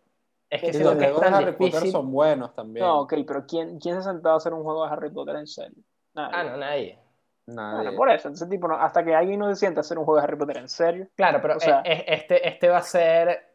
es 0.50 0.60
que 0.60 0.72
siento 0.72 0.94
los 0.94 1.02
juegos 1.02 1.20
de 1.20 1.26
Harry 1.28 1.52
Potter 1.52 1.90
son 1.90 2.10
buenos 2.12 2.54
también. 2.54 2.84
No, 2.86 3.00
ok, 3.00 3.14
pero 3.26 3.46
¿quién, 3.46 3.78
¿quién 3.78 3.94
se 3.96 4.00
ha 4.08 4.12
sentado 4.12 4.34
a 4.34 4.38
hacer 4.38 4.52
un 4.54 4.62
juego 4.62 4.84
de 4.84 4.92
Harry 4.92 5.10
Potter 5.10 5.36
en 5.36 5.46
serio? 5.46 5.82
Nadie. 6.14 6.34
Ah, 6.36 6.44
no, 6.44 6.56
nadie. 6.56 6.98
Nadie. 7.46 7.76
Bueno, 7.82 7.96
por 7.96 8.10
eso, 8.10 8.28
entonces, 8.28 8.48
tipo, 8.48 8.68
no, 8.68 8.74
hasta 8.74 9.04
que 9.04 9.14
alguien 9.14 9.38
no 9.38 9.48
se 9.48 9.56
sienta 9.56 9.80
a 9.80 9.82
hacer 9.82 9.96
un 9.98 10.04
juego 10.04 10.18
de 10.20 10.24
Harry 10.24 10.36
Potter 10.36 10.58
en 10.58 10.68
serio. 10.68 11.08
Claro, 11.16 11.38
pero 11.40 11.56
O 11.56 11.60
sea- 11.60 11.80
e- 11.84 11.92
e- 11.92 12.04
este, 12.14 12.46
este 12.48 12.68
va 12.68 12.78
a 12.78 12.82
ser 12.82 13.47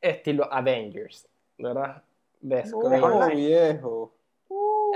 estilo 0.00 0.52
Avengers, 0.52 1.28
¿verdad? 1.58 2.02
De 2.40 2.64
Screen. 2.66 3.80
Oh. 3.82 4.12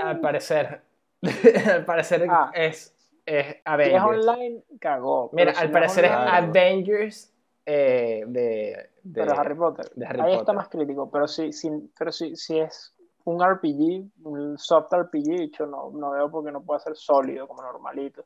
Al 0.01 0.19
parecer, 0.19 0.81
al 1.71 1.85
parecer 1.85 2.25
Ah. 2.29 2.51
es, 2.53 2.95
es 3.25 3.45
Si 3.45 3.51
es 3.51 3.61
Avengers. 3.65 4.03
online, 4.27 4.63
cagó. 4.79 5.29
Mira, 5.33 5.53
si 5.53 5.61
al 5.61 5.71
no 5.71 5.77
es 5.77 5.81
parecer 5.81 6.05
es 6.05 6.11
online-. 6.11 6.31
Avengers 6.37 7.33
eh, 7.65 8.23
de, 8.27 8.89
de- 9.03 9.21
Pero 9.25 9.39
Harry 9.39 9.55
Potter. 9.55 9.91
de 9.95 10.05
Harry 10.05 10.21
Ahí 10.21 10.31
está 10.31 10.39
Potter. 10.39 10.55
más 10.55 10.69
crítico, 10.69 11.09
pero 11.11 11.27
si, 11.27 11.53
si, 11.53 11.69
pero 11.97 12.11
si, 12.11 12.35
si 12.35 12.59
es 12.59 12.93
un 13.25 13.41
RPG, 13.41 14.25
un 14.25 14.57
soft 14.57 14.91
RPG, 14.93 15.51
yo 15.57 15.65
no, 15.65 15.91
no 15.91 16.11
veo 16.11 16.29
porque 16.29 16.51
no 16.51 16.61
puede 16.61 16.81
ser 16.81 16.95
sólido 16.95 17.47
como 17.47 17.61
normalito. 17.61 18.25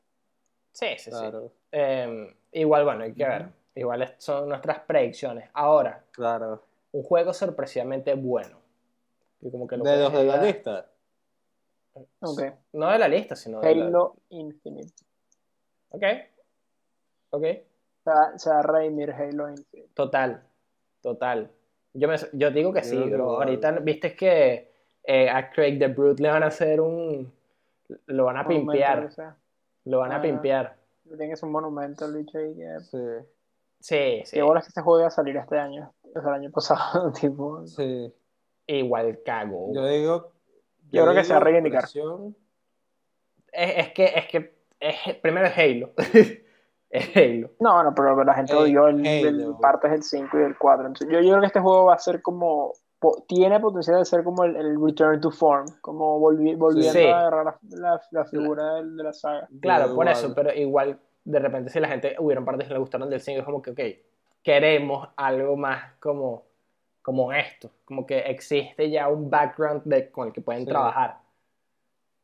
Sí, 0.72 0.86
sí, 0.98 1.10
sí. 1.12 1.24
Eh, 1.72 2.36
igual, 2.52 2.84
bueno, 2.84 3.04
hay 3.04 3.12
que 3.14 3.24
ver. 3.26 3.48
Igual 3.74 4.14
son 4.18 4.48
nuestras 4.48 4.80
predicciones. 4.80 5.48
Ahora, 5.54 6.02
claro. 6.10 6.64
Un 6.92 7.02
juego 7.02 7.32
sorpresivamente 7.32 8.14
bueno. 8.14 8.58
Y 9.40 9.50
como 9.50 9.66
que 9.66 9.76
lo 9.76 9.84
De 9.84 9.96
los 9.98 10.12
de 10.12 10.24
la 10.24 10.42
lista. 10.42 10.86
No 12.72 12.90
de 12.90 12.98
la 12.98 13.08
lista, 13.08 13.34
sino 13.36 13.60
de 13.60 13.74
la- 13.74 13.86
Halo 13.86 14.16
Infinite. 14.30 14.92
Ok. 15.90 16.02
Ok. 17.30 17.42
Se 18.04 18.10
va, 18.10 18.38
se 18.38 18.50
va 18.50 18.58
a 18.60 18.62
redimir 18.62 19.10
Halo 19.12 19.48
Infinite. 19.50 19.90
Total. 19.94 20.42
Total. 21.02 21.50
Yo, 21.94 22.08
me, 22.08 22.16
yo 22.32 22.50
digo 22.50 22.72
que 22.72 22.82
sí, 22.84 22.96
bro. 22.96 23.36
Ahorita, 23.36 23.72
viste 23.80 24.14
que 24.14 24.72
eh, 25.04 25.28
a 25.30 25.50
Craig 25.50 25.78
the 25.78 25.88
Brute 25.88 26.22
le 26.22 26.30
van 26.30 26.42
a 26.42 26.46
hacer 26.46 26.80
un. 26.80 27.32
Lo 28.06 28.24
van 28.26 28.36
a 28.36 28.46
pimpear. 28.46 29.04
o 29.06 29.10
sea, 29.10 29.36
Lo 29.84 29.98
van 30.00 30.12
a 30.12 30.16
Ah. 30.16 30.22
pimpear. 30.22 30.76
Tienes 31.16 31.42
un 31.42 31.50
monumento 31.52 32.04
el 32.06 32.16
bicho 32.18 32.38
ahí. 32.38 32.54
Sí, 32.82 32.98
Sí, 33.80 34.22
sí. 34.26 34.36
Qué 34.36 34.42
bola 34.42 34.60
es 34.60 34.66
que 34.66 34.70
este 34.70 34.82
juego 34.82 34.98
iba 35.00 35.08
a 35.08 35.10
salir 35.10 35.36
este 35.36 35.56
año. 35.58 35.92
O 36.14 36.20
sea, 36.20 36.30
el 36.30 36.34
año 36.42 36.50
pasado, 36.50 37.12
tipo... 37.20 37.66
sí. 37.66 38.12
Igual 38.66 39.20
cago. 39.24 39.72
Yo 39.74 39.86
digo. 39.86 40.32
Yo 40.90 41.02
creo 41.04 41.14
que 41.14 41.24
se 41.24 41.32
va 41.32 41.38
a 41.38 41.42
reivindicar. 41.42 41.84
Es, 41.84 43.76
es 43.86 43.92
que, 43.92 44.04
es 44.04 44.26
que, 44.28 44.58
es, 44.78 45.14
primero 45.22 45.46
es 45.46 45.56
Halo. 45.56 45.92
es 46.90 47.16
Halo. 47.16 47.50
No, 47.60 47.82
no, 47.82 47.94
pero 47.94 48.22
la 48.24 48.34
gente 48.34 48.52
Hey, 48.54 48.62
odió 48.62 48.88
el, 48.88 49.06
Halo. 49.06 49.50
el 49.52 49.56
partes 49.60 49.90
del 49.90 50.02
5 50.02 50.36
y 50.36 50.40
del 50.40 50.58
4. 50.58 50.86
Entonces, 50.86 51.08
yo, 51.10 51.20
yo 51.20 51.30
creo 51.30 51.40
que 51.40 51.46
este 51.46 51.60
juego 51.60 51.86
va 51.86 51.94
a 51.94 51.98
ser 51.98 52.20
como. 52.20 52.72
po- 52.98 53.24
tiene 53.26 53.58
potencial 53.58 53.98
de 53.98 54.04
ser 54.04 54.22
como 54.22 54.44
el, 54.44 54.54
el 54.56 54.76
Return 54.84 55.20
to 55.20 55.30
Form, 55.30 55.66
como 55.80 56.20
volvi- 56.20 56.56
volviendo 56.58 56.92
Sí. 56.92 57.06
a 57.06 57.20
agarrar 57.20 57.44
la, 57.46 57.58
la- 57.70 58.00
la 58.10 58.24
figura 58.26 58.74
del- 58.74 58.96
de 58.96 59.02
la 59.04 59.12
saga. 59.14 59.48
Claro, 59.62 59.88
Yo 59.88 59.94
por 59.94 60.04
igual. 60.06 60.08
eso, 60.18 60.34
pero 60.34 60.52
igual, 60.54 61.00
de 61.24 61.38
repente, 61.38 61.70
si 61.70 61.80
la 61.80 61.88
gente 61.88 62.16
hubieron 62.18 62.44
partes 62.44 62.68
que 62.68 62.74
le 62.74 62.80
gustaron 62.80 63.08
del 63.08 63.20
5, 63.20 63.38
es 63.40 63.44
como 63.46 63.62
que, 63.62 63.70
ok, 63.70 63.80
queremos 64.42 65.08
algo 65.16 65.56
más 65.56 65.94
como, 66.00 66.44
como 67.02 67.32
esto, 67.32 67.70
como 67.84 68.06
que 68.06 68.18
existe 68.20 68.90
ya 68.90 69.08
un 69.08 69.28
background 69.30 69.82
de, 69.84 70.10
con 70.10 70.28
el 70.28 70.32
que 70.32 70.40
pueden 70.40 70.62
Sí. 70.64 70.68
trabajar. 70.68 71.18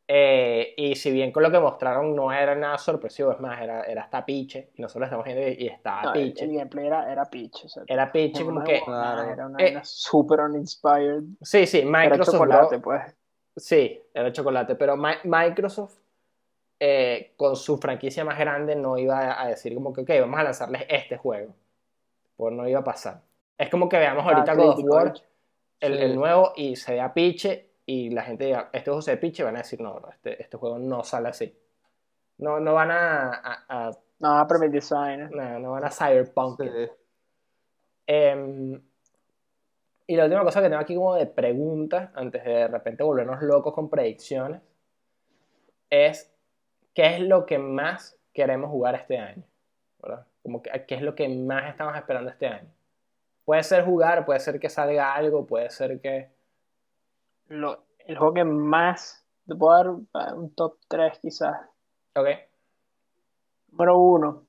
Eh, 0.07 0.75
y 0.77 0.95
si 0.95 1.11
bien 1.11 1.31
con 1.31 1.41
lo 1.41 1.49
que 1.49 1.59
mostraron 1.59 2.15
no 2.15 2.31
era 2.31 2.53
nada 2.53 2.77
sorpresivo, 2.77 3.31
es 3.31 3.39
más, 3.39 3.59
era, 3.59 3.81
era 3.85 4.03
hasta 4.03 4.23
Piche, 4.23 4.69
y 4.75 4.81
nosotros 4.83 5.07
estamos 5.07 5.25
viendo 5.25 5.47
y 5.47 5.65
estaba 5.67 6.03
No, 6.03 6.13
Piche. 6.13 6.45
el 6.45 6.51
gameplay 6.55 6.85
era, 6.85 7.11
era 7.11 7.25
pitch. 7.25 7.65
O 7.65 7.69
sea, 7.69 7.83
Era 7.87 8.11
Piche, 8.11 8.43
era 8.43 8.45
como 8.45 8.63
que, 8.63 8.81
Claro. 8.85 9.33
Era 9.33 9.47
una, 9.47 9.59
Eh, 9.65 9.79
super 9.83 10.41
uninspired. 10.41 11.23
sí, 11.41 11.65
sí, 11.65 11.79
Era 11.79 11.89
Microsoft. 11.89 12.33
chocolate, 12.35 12.75
lo- 12.75 12.81
pues. 12.83 13.15
Sí, 13.57 13.99
era 14.13 14.31
chocolate, 14.31 14.75
pero 14.75 14.95
Mi- 14.95 15.15
Microsoft 15.23 15.97
eh, 16.79 17.33
con 17.37 17.55
su 17.55 17.77
franquicia 17.77 18.23
más 18.25 18.37
grande 18.37 18.75
no 18.75 18.97
iba 18.97 19.41
a 19.41 19.47
decir 19.47 19.73
como 19.73 19.91
que, 19.93 20.01
ok, 20.01 20.09
vamos 20.21 20.39
a 20.39 20.43
lanzarles 20.43 20.85
este 20.89 21.17
juego. 21.17 21.55
Pues 22.35 22.53
no 22.53 22.67
iba 22.67 22.79
a 22.79 22.83
pasar. 22.83 23.21
Es 23.57 23.69
como 23.69 23.87
que 23.87 23.97
veamos 23.97 24.25
ahorita 24.25 24.51
Ah, 24.51 24.55
God 24.55 24.69
of 24.79 24.79
War, 24.83 25.13
el, 25.79 25.97
Sí. 25.97 26.03
el 26.03 26.15
nuevo, 26.15 26.53
y 26.55 26.75
se 26.75 26.93
vea 26.93 27.13
Piche, 27.13 27.71
y 27.85 28.09
la 28.09 28.23
gente 28.23 28.45
diga, 28.45 28.69
este 28.73 28.89
juego 28.91 29.01
se 29.01 29.11
ve 29.11 29.17
Piche, 29.17 29.43
van 29.43 29.55
a 29.55 29.59
decir, 29.59 29.79
no, 29.81 30.01
este, 30.11 30.41
este 30.41 30.57
juego 30.57 30.77
no 30.79 31.03
sale 31.03 31.29
así. 31.29 31.57
No, 32.37 32.59
no 32.59 32.73
van 32.73 32.91
a, 32.91 33.29
a- 33.33 33.65
a- 33.87 33.91
No, 34.19 34.45
pero 34.47 34.59
mi 34.59 34.67
design. 34.69 35.29
no, 35.31 35.59
no 35.59 35.71
van 35.71 35.85
a 35.85 35.91
cyberpunk. 35.91 36.61
Sí. 36.61 36.89
Em, 38.07 38.81
y 40.07 40.15
la 40.15 40.25
última 40.25 40.43
cosa 40.43 40.61
que 40.61 40.67
tengo 40.69 40.81
aquí 40.81 40.95
como 40.95 41.15
de 41.15 41.25
pregunta, 41.27 42.11
antes 42.15 42.43
de 42.43 42.51
de 42.51 42.67
repente 42.67 43.03
volvernos 43.03 43.41
locos 43.41 43.73
con 43.73 43.89
predicciones, 43.89 44.61
es 45.89 46.31
¿qué 46.93 47.15
es 47.15 47.19
lo 47.21 47.45
que 47.45 47.57
más 47.57 48.17
queremos 48.33 48.69
jugar 48.69 48.95
este 48.95 49.17
año? 49.17 49.43
¿Verdad? 50.01 50.25
Como 50.45 50.61
que, 50.61 50.69
¿qué 50.87 50.93
es 50.93 51.01
lo 51.01 51.15
que 51.15 51.27
más 51.27 51.67
estamos 51.71 51.97
esperando 51.97 52.29
este 52.29 52.45
año? 52.45 52.69
Puede 53.45 53.63
ser 53.63 53.83
jugar, 53.83 54.25
puede 54.27 54.39
ser 54.39 54.59
que 54.59 54.69
salga 54.69 55.11
algo, 55.15 55.43
puede 55.47 55.71
ser 55.71 55.99
que... 55.99 56.29
Lo- 57.47 57.83
el 58.05 58.15
juego 58.15 58.35
que 58.35 58.43
más. 58.43 59.25
Te 59.47 59.55
puedo 59.55 59.75
dar 60.13 60.35
un 60.35 60.53
top 60.53 60.77
3 60.87 61.17
quizás. 61.19 61.57
Ok, 62.15 62.27
Número 63.71 63.97
1. 63.97 64.47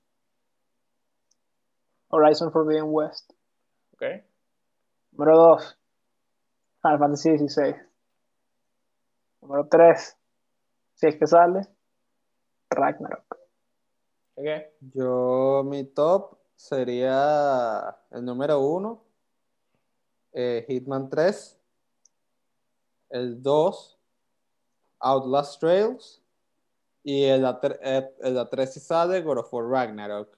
Horizon 2.09 2.52
Forbidden 2.52 2.85
West. 2.89 3.32
ok, 3.94 4.02
Número 5.12 5.36
2. 5.39 5.78
Final 6.82 6.98
Fantasy 6.98 7.39
XVI. 7.39 7.74
Número 9.40 9.66
3. 9.66 10.16
Si 10.94 11.06
es 11.06 11.16
que 11.16 11.27
sale. 11.27 11.62
Ragnarok. 12.68 13.39
Yo, 14.92 15.62
mi 15.64 15.84
top 15.84 16.36
sería 16.54 17.96
el 18.10 18.24
número 18.24 18.60
uno, 18.60 19.02
eh, 20.32 20.64
Hitman 20.68 21.08
3, 21.08 21.58
el 23.10 23.42
2, 23.42 23.98
Outlast 24.98 25.60
Trails, 25.60 26.22
y 27.02 27.24
el, 27.24 27.44
A3 27.44 27.78
eh, 27.82 28.10
el 28.20 28.36
A3 28.36 28.66
si 28.66 28.80
sale, 28.80 29.22
God 29.22 29.38
of 29.38 29.54
War 29.54 29.64
Ragnarok. 29.64 30.36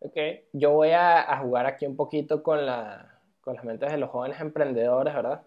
Ok, 0.00 0.16
yo 0.52 0.72
voy 0.72 0.90
a, 0.90 1.32
a 1.32 1.38
jugar 1.38 1.64
aquí 1.64 1.86
un 1.86 1.96
poquito 1.96 2.42
con, 2.42 2.66
la, 2.66 3.20
con 3.40 3.54
las 3.54 3.64
mentes 3.64 3.90
de 3.90 3.96
los 3.96 4.10
jóvenes 4.10 4.40
emprendedores, 4.40 5.14
¿verdad? 5.14 5.42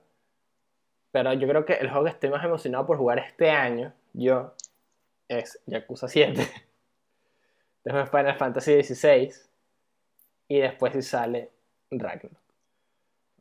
Pero 1.11 1.33
yo 1.33 1.47
creo 1.47 1.65
que 1.65 1.73
el 1.73 1.89
juego 1.89 2.05
que 2.05 2.11
estoy 2.11 2.29
más 2.29 2.43
emocionado 2.43 2.87
por 2.87 2.97
jugar 2.97 3.19
este 3.19 3.51
año, 3.51 3.93
yo, 4.13 4.53
es 5.27 5.61
Yakuza 5.67 6.07
7. 6.07 6.47
Después 7.83 8.09
Final 8.09 8.35
Fantasy 8.37 8.83
XVI. 8.83 9.31
Y 10.47 10.59
después 10.59 10.93
si 10.93 11.01
sale 11.01 11.51
Ragnarok. 11.91 12.37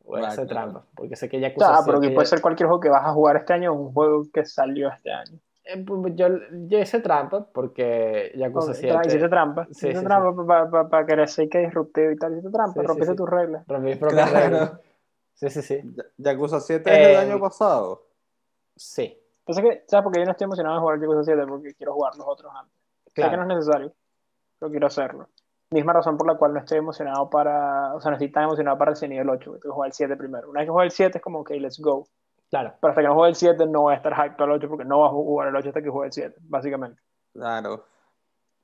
Voy 0.04 0.22
a 0.22 0.28
hacer 0.28 0.46
Ragnarok. 0.48 0.72
trampa, 0.72 0.86
porque 0.94 1.16
sé 1.16 1.28
que 1.28 1.40
Yakuza 1.40 1.70
Ah, 1.78 1.82
pero 1.84 1.98
7 1.98 2.08
que 2.08 2.14
puede 2.14 2.26
ya- 2.26 2.30
ser 2.30 2.40
cualquier 2.40 2.66
juego 2.68 2.80
que 2.80 2.88
vas 2.88 3.04
a 3.04 3.12
jugar 3.12 3.36
este 3.36 3.52
año 3.52 3.72
o 3.72 3.76
un 3.76 3.92
juego 3.92 4.24
que 4.32 4.44
salió 4.44 4.88
este 4.90 5.10
año. 5.12 5.38
Eh, 5.64 5.84
pues, 5.86 6.14
yo, 6.16 6.28
yo 6.66 6.78
hice 6.78 7.00
trampa 7.00 7.46
porque 7.52 8.32
Yakuza 8.36 8.70
Ok, 8.70 8.76
7 8.78 8.98
Hiciste 9.06 9.28
trampa. 9.28 9.64
Sí, 9.66 9.70
Hiciste 9.72 9.98
sí, 9.98 10.04
trampa 10.04 10.88
para 10.88 11.06
querer 11.06 11.28
ser 11.28 11.48
que 11.50 11.58
disruptivo 11.58 12.10
y 12.10 12.16
tal. 12.16 12.32
Hiciste 12.32 12.50
trampa, 12.50 12.72
Sí, 12.74 12.80
sí, 12.80 12.86
rompiste 12.86 13.12
sí. 13.12 13.16
tus 13.16 13.28
reglas. 13.28 13.64
rompí 13.68 13.86
mis 13.88 13.96
propias 13.98 14.30
Claro. 14.30 14.44
reglas. 14.46 14.72
Sí, 15.34 15.50
sí, 15.50 15.62
sí. 15.62 15.80
Ya- 15.94 16.32
Yakuza 16.32 16.60
7 16.60 16.90
es 16.90 16.98
el 16.98 17.14
Eh, 17.14 17.16
año 17.18 17.38
pasado. 17.40 18.06
Sí, 18.76 19.18
Entonces, 19.46 19.64
que, 19.64 19.84
¿sabes? 19.88 20.04
Porque 20.04 20.18
yo 20.20 20.24
no 20.26 20.30
estoy 20.32 20.44
emocionado 20.46 20.74
de 20.76 20.80
jugar 20.80 21.00
Yakuza 21.00 21.22
7 21.24 21.46
porque 21.46 21.74
quiero 21.74 21.94
jugar 21.94 22.14
los 22.16 22.26
otros 22.26 22.52
antes. 22.54 22.74
Sé 23.06 23.12
que 23.14 23.22
no 23.22 23.28
claro. 23.28 23.42
es 23.42 23.48
necesario, 23.48 23.92
pero 24.58 24.70
quiero 24.70 24.86
hacerlo. 24.86 25.28
Misma 25.70 25.92
razón 25.92 26.16
por 26.16 26.26
la 26.26 26.36
cual 26.36 26.54
no 26.54 26.60
estoy 26.60 26.78
emocionado 26.78 27.28
para. 27.28 27.94
O 27.94 28.00
sea, 28.00 28.10
no 28.10 28.16
estoy 28.16 28.30
tan 28.32 28.44
emocionado 28.44 28.78
para 28.78 28.92
Resident 28.92 29.14
Evil 29.18 29.30
8, 29.30 29.38
que 29.52 29.58
tengo 29.58 29.72
que 29.72 29.74
jugar 29.74 29.88
el 29.88 29.92
7 29.92 30.16
primero. 30.16 30.48
Una 30.50 30.60
vez 30.60 30.66
que 30.66 30.72
juegue 30.72 30.86
el 30.86 30.92
7 30.92 31.18
es 31.18 31.22
como, 31.24 31.40
ok, 31.40 31.50
let's 31.58 31.78
go. 31.78 32.06
Claro. 32.50 32.72
Pero 32.80 32.90
hasta 32.90 33.02
que 33.02 33.08
no 33.08 33.14
juegue 33.14 33.28
el 33.30 33.34
7 33.36 33.66
no 33.66 33.82
voy 33.82 33.92
a 33.92 33.96
estar 33.96 34.14
hype 34.14 34.36
para 34.36 34.44
el 34.52 34.58
8 34.58 34.68
porque 34.68 34.84
no 34.86 34.96
voy 34.98 35.06
a 35.08 35.10
jugar 35.10 35.48
el 35.48 35.56
8 35.56 35.68
hasta 35.68 35.82
que 35.82 35.90
juegue 35.90 36.06
el 36.06 36.12
7, 36.12 36.36
básicamente. 36.40 37.02
Claro. 37.34 37.84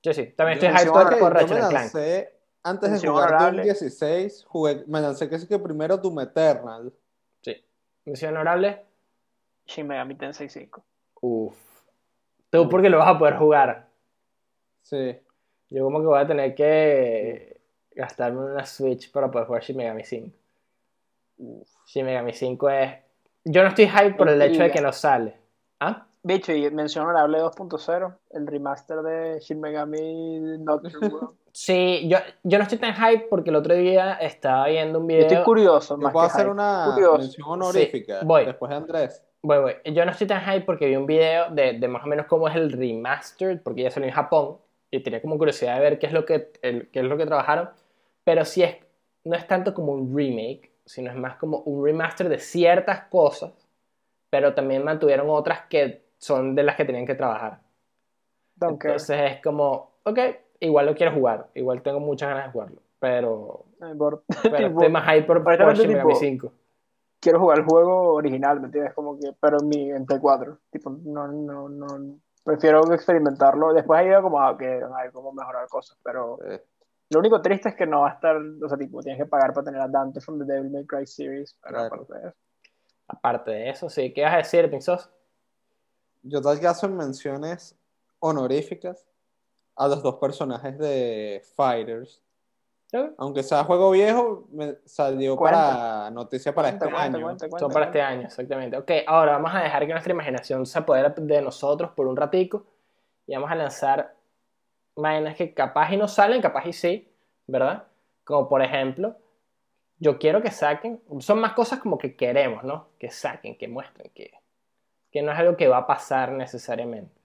Yo 0.02 0.14
sí. 0.14 0.26
También 0.36 0.58
Yo- 0.58 0.68
estoy 0.68 0.80
hype 0.80 0.90
por, 0.92 1.04
por 1.10 1.18
yo 1.18 1.28
Ratchet 1.30 1.68
Clank. 1.68 1.94
antes 2.62 2.82
de 2.88 2.90
Mención 2.90 3.12
jugar 3.12 3.28
Doom 3.28 3.38
honorable. 3.40 3.62
16, 3.64 4.44
jugué, 4.48 4.84
me 4.86 5.00
lancé 5.02 5.28
que 5.28 5.38
sí 5.38 5.46
que 5.46 5.58
primero 5.58 5.98
Doom 5.98 6.20
Eternal. 6.20 6.92
Sí. 7.42 7.62
Misión 8.06 8.32
honorable. 8.34 8.86
Shin 9.66 9.86
Megami 9.86 10.14
Tensei 10.14 10.48
5. 10.48 10.82
Uf. 11.20 11.54
Tú 12.48 12.68
porque 12.70 12.88
lo 12.88 12.98
vas 12.98 13.08
a 13.08 13.18
poder 13.18 13.36
jugar. 13.36 13.88
Sí. 14.80 15.18
Yo 15.70 15.84
como 15.84 16.00
que 16.00 16.06
voy 16.06 16.20
a 16.20 16.26
tener 16.26 16.54
que 16.54 17.60
gastarme 17.94 18.40
una 18.40 18.64
Switch 18.66 19.10
para 19.10 19.30
poder 19.30 19.46
jugar 19.46 19.62
Shin 19.62 19.76
Megami 19.76 20.04
5. 20.04 20.36
Shin 21.86 22.06
Megami 22.06 22.32
5 22.32 22.70
es... 22.70 22.92
Yo 23.44 23.62
no 23.62 23.68
estoy 23.68 23.88
hype 23.88 24.14
por 24.14 24.28
el 24.28 24.40
hecho 24.40 24.62
de 24.62 24.70
que 24.70 24.80
no 24.80 24.92
sale. 24.92 25.36
¿Ah? 25.80 26.06
Bicho, 26.22 26.52
y 26.52 26.70
mención 26.70 27.04
honorable 27.04 27.38
2.0, 27.42 28.14
el 28.30 28.46
remaster 28.46 29.02
de 29.02 29.40
Shin 29.40 29.60
Megami 29.60 30.40
Nocturne 30.60 31.08
World. 31.08 31.30
Sí, 31.52 32.08
yo, 32.08 32.18
yo 32.42 32.58
no 32.58 32.62
estoy 32.64 32.78
tan 32.78 32.94
hype 32.94 33.26
porque 33.30 33.50
el 33.50 33.56
otro 33.56 33.74
día 33.74 34.14
estaba 34.14 34.66
viendo 34.68 34.98
un 34.98 35.08
Yo 35.08 35.16
estoy 35.18 35.28
video... 35.36 35.44
curioso, 35.44 35.94
Yo 35.96 36.02
más 36.02 36.12
puedo 36.12 36.26
que 36.26 36.32
hacer 36.32 36.42
hype. 36.46 36.52
una 36.52 36.90
Curioso. 36.94 37.18
mención 37.18 37.48
honorífica 37.48 38.20
Sí, 38.20 38.26
voy. 38.26 38.44
después 38.46 38.70
de 38.70 38.76
Andrés. 38.76 39.22
Voy, 39.42 39.58
voy. 39.58 39.74
Yo 39.92 40.04
no 40.06 40.10
estoy 40.12 40.26
tan 40.26 40.40
hype 40.42 40.62
porque 40.64 40.86
vi 40.86 40.96
un 40.96 41.06
video 41.06 41.50
de, 41.50 41.74
de 41.78 41.88
más 41.88 42.02
o 42.02 42.06
menos 42.06 42.26
cómo 42.26 42.48
es 42.48 42.56
el 42.56 42.72
remastered, 42.72 43.60
porque 43.62 43.82
ya 43.82 43.90
salió 43.90 44.08
en 44.08 44.14
Japón, 44.14 44.56
y 44.96 45.02
tenía 45.02 45.20
como 45.22 45.38
curiosidad 45.38 45.74
de 45.76 45.80
ver 45.82 45.98
qué 45.98 46.06
es 46.06 46.12
lo 46.12 46.24
que, 46.24 46.52
el- 46.62 46.88
qué 46.90 47.00
es 47.00 47.04
lo 47.06 47.16
que 47.16 47.26
trabajaron, 47.26 47.70
pero 48.24 48.44
sí 48.44 48.62
es, 48.62 48.76
no 49.24 49.36
es 49.36 49.46
tanto 49.46 49.74
como 49.74 49.92
un 49.92 50.16
remake, 50.16 50.72
sino 50.84 51.10
es 51.10 51.16
más 51.16 51.36
como 51.36 51.58
un 51.60 51.84
remaster 51.84 52.28
de 52.28 52.38
ciertas 52.38 53.02
cosas, 53.08 53.52
pero 54.30 54.54
también 54.54 54.84
mantuvieron 54.84 55.28
otras 55.30 55.62
que 55.68 56.04
son 56.18 56.54
de 56.54 56.62
las 56.64 56.76
que 56.76 56.84
tenían 56.84 57.06
que 57.06 57.14
trabajar. 57.14 57.60
Care. 58.60 58.92
Entonces 58.92 59.32
es 59.32 59.42
como, 59.42 59.92
ok, 60.04 60.18
igual 60.60 60.86
lo 60.86 60.94
quiero 60.94 61.12
jugar, 61.12 61.48
igual 61.54 61.82
tengo 61.82 62.00
muchas 62.00 62.28
ganas 62.30 62.46
de 62.46 62.52
jugarlo, 62.52 62.82
pero, 62.98 63.64
pero 64.48 64.68
estoy 64.68 64.88
más 64.90 65.04
hype 65.12 65.22
por, 65.26 65.42
por 65.44 65.52
honestamente, 65.52 65.82
Shin 65.82 65.92
Megami 65.92 66.14
tipo, 66.14 66.20
5. 66.20 66.52
quiero 67.20 67.40
jugar 67.40 67.58
el 67.58 67.64
juego 67.64 68.14
original, 68.14 68.60
¿me 68.60 68.66
entiendes? 68.66 68.94
Como 68.94 69.18
que, 69.18 69.32
pero 69.40 69.58
en 69.60 69.68
mi 69.68 69.90
en 69.90 70.06
Play 70.06 70.20
4. 70.20 70.58
Tipo, 70.70 70.90
no, 70.90 71.28
no, 71.28 71.68
no. 71.68 72.20
Prefiero 72.44 72.92
experimentarlo. 72.92 73.72
Después 73.72 74.00
he 74.02 74.08
ido 74.08 74.22
como 74.22 74.40
a 74.40 74.56
que 74.56 74.66
a 74.82 75.02
ver 75.02 75.12
cómo 75.12 75.32
mejorar 75.32 75.66
cosas, 75.68 75.98
pero 76.04 76.38
Eh, 76.44 76.62
lo 77.10 77.18
único 77.20 77.40
triste 77.42 77.70
es 77.70 77.74
que 77.74 77.86
no 77.86 78.02
va 78.02 78.10
a 78.10 78.14
estar, 78.14 78.36
o 78.36 78.68
sea, 78.68 78.76
tipo, 78.78 79.00
tienes 79.00 79.22
que 79.22 79.28
pagar 79.28 79.52
para 79.52 79.64
tener 79.64 79.80
a 79.80 79.88
Dante 79.88 80.20
from 80.20 80.38
the 80.38 80.44
Devil 80.44 80.70
May 80.70 80.84
Cry 80.86 81.06
series, 81.06 81.56
pero 81.62 81.74
Claro. 81.76 81.86
aparte 81.94 82.12
de 82.14 82.28
eso. 82.28 82.36
Aparte 83.06 83.50
de 83.50 83.70
eso, 83.70 83.88
sí, 83.90 84.12
¿qué 84.12 84.22
vas 84.22 84.34
a 84.34 84.38
decir, 84.38 84.70
Pinzos? 84.70 85.10
yo 86.26 86.40
tal 86.40 86.58
que 86.58 86.66
hacen 86.66 86.96
menciones 86.96 87.76
honoríficas 88.18 89.06
a 89.76 89.88
los 89.88 90.02
dos 90.02 90.14
personajes 90.14 90.78
de 90.78 91.42
Fighters. 91.54 92.22
Aunque 93.18 93.42
sea 93.42 93.64
juego 93.64 93.90
viejo, 93.90 94.46
me 94.52 94.76
salió 94.84 95.36
para 95.36 96.10
noticia 96.10 96.54
para 96.54 96.68
este 96.68 96.88
año. 96.88 97.36
Son 97.58 97.70
para 97.70 97.86
este 97.86 98.00
año, 98.00 98.22
exactamente. 98.22 98.76
Ok, 98.76 98.90
ahora 99.06 99.32
vamos 99.32 99.54
a 99.54 99.60
dejar 99.60 99.86
que 99.86 99.92
nuestra 99.92 100.12
imaginación 100.12 100.66
se 100.66 100.78
apodere 100.78 101.12
de 101.16 101.42
nosotros 101.42 101.90
por 101.92 102.06
un 102.06 102.16
ratico 102.16 102.66
y 103.26 103.34
vamos 103.34 103.50
a 103.50 103.54
lanzar 103.54 104.14
vainas 104.96 105.36
que 105.36 105.54
capaz 105.54 105.92
y 105.92 105.96
no 105.96 106.08
salen, 106.08 106.40
capaz 106.40 106.66
y 106.66 106.72
sí, 106.72 107.12
¿verdad? 107.46 107.84
Como 108.24 108.48
por 108.48 108.62
ejemplo, 108.62 109.16
yo 109.98 110.18
quiero 110.18 110.42
que 110.42 110.50
saquen, 110.50 111.02
son 111.20 111.40
más 111.40 111.52
cosas 111.52 111.80
como 111.80 111.98
que 111.98 112.16
queremos, 112.16 112.64
¿no? 112.64 112.88
Que 112.98 113.10
saquen, 113.10 113.56
que 113.56 113.68
muestren, 113.68 114.10
que, 114.14 114.32
que 115.10 115.22
no 115.22 115.32
es 115.32 115.38
algo 115.38 115.56
que 115.56 115.68
va 115.68 115.78
a 115.78 115.86
pasar 115.86 116.32
necesariamente. 116.32 117.20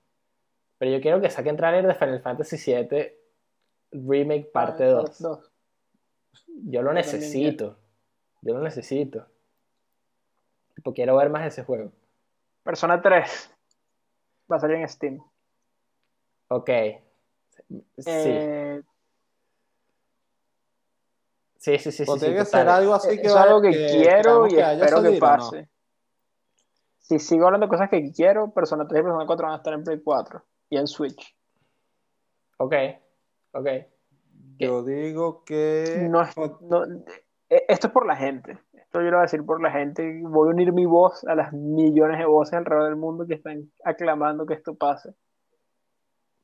Pero 0.77 0.91
yo 0.91 1.01
quiero 1.01 1.21
que 1.21 1.29
saquen 1.29 1.57
trailer 1.57 1.85
de 1.85 1.93
Final 1.93 2.21
Fantasy 2.21 2.57
VII 2.73 3.19
Remake 3.91 4.51
parte 4.51 4.85
Ah, 4.85 5.03
2. 5.19 5.48
Yo 6.65 6.81
lo 6.81 6.93
necesito. 6.93 7.77
Yo 8.41 8.53
lo 8.53 8.61
necesito. 8.61 9.25
Tipo, 10.75 10.93
quiero 10.93 11.17
ver 11.17 11.29
más 11.29 11.41
de 11.43 11.49
ese 11.49 11.63
juego. 11.63 11.91
Persona 12.63 13.01
3 13.01 13.53
va 14.51 14.57
a 14.57 14.59
salir 14.59 14.77
en 14.77 14.87
Steam. 14.87 15.19
Ok. 16.49 16.69
Sí. 17.97 18.03
Eh, 18.07 18.81
Sí, 21.59 21.77
sí, 21.77 21.91
sí, 21.91 22.03
O 22.07 22.13
sí, 22.13 22.19
tiene 22.21 22.35
sí, 22.35 22.39
que 22.39 22.45
ser 22.45 22.69
algo 22.69 22.93
así 22.93 23.19
que 23.19 23.27
es 23.27 23.35
algo 23.35 23.61
que, 23.61 23.71
que 23.71 23.87
quiero 23.87 24.47
y 24.47 24.51
que 24.51 24.63
haya 24.63 24.85
espero 24.85 25.01
que 25.01 25.07
salido, 25.09 25.27
¿no? 25.27 25.37
pase. 25.37 25.69
Si 26.99 27.19
sigo 27.19 27.47
hablando 27.47 27.65
de 27.65 27.69
cosas 27.69 27.89
que 27.89 28.11
quiero, 28.13 28.53
Persona 28.53 28.87
3 28.87 29.01
y 29.01 29.03
Persona 29.03 29.25
4 29.25 29.45
van 29.45 29.53
a 29.53 29.57
estar 29.57 29.73
en 29.73 29.83
Play 29.83 29.99
4 30.01 30.45
y 30.69 30.77
en 30.77 30.87
Switch. 30.87 31.35
Ok. 32.57 32.73
Ok. 33.51 33.67
Yo 34.59 34.83
digo 34.83 35.43
que. 35.45 36.07
No 36.09 36.21
es- 36.21 36.35
no, 36.61 36.83
eh, 37.49 37.65
esto 37.67 37.87
es 37.87 37.93
por 37.93 38.05
la 38.05 38.15
gente. 38.15 38.59
Esto 38.73 38.99
yo 39.01 39.05
lo 39.05 39.11
voy 39.17 39.19
a 39.19 39.21
decir 39.21 39.45
por 39.45 39.61
la 39.61 39.71
gente. 39.71 40.19
Voy 40.23 40.49
a 40.49 40.51
unir 40.51 40.73
mi 40.73 40.85
voz 40.85 41.23
a 41.25 41.33
las 41.35 41.53
millones 41.53 42.17
de 42.19 42.25
voces 42.25 42.53
alrededor 42.55 42.89
del 42.89 42.95
mundo 42.97 43.25
que 43.25 43.35
están 43.35 43.71
aclamando 43.83 44.45
que 44.45 44.53
esto 44.55 44.75
pase. 44.75 45.13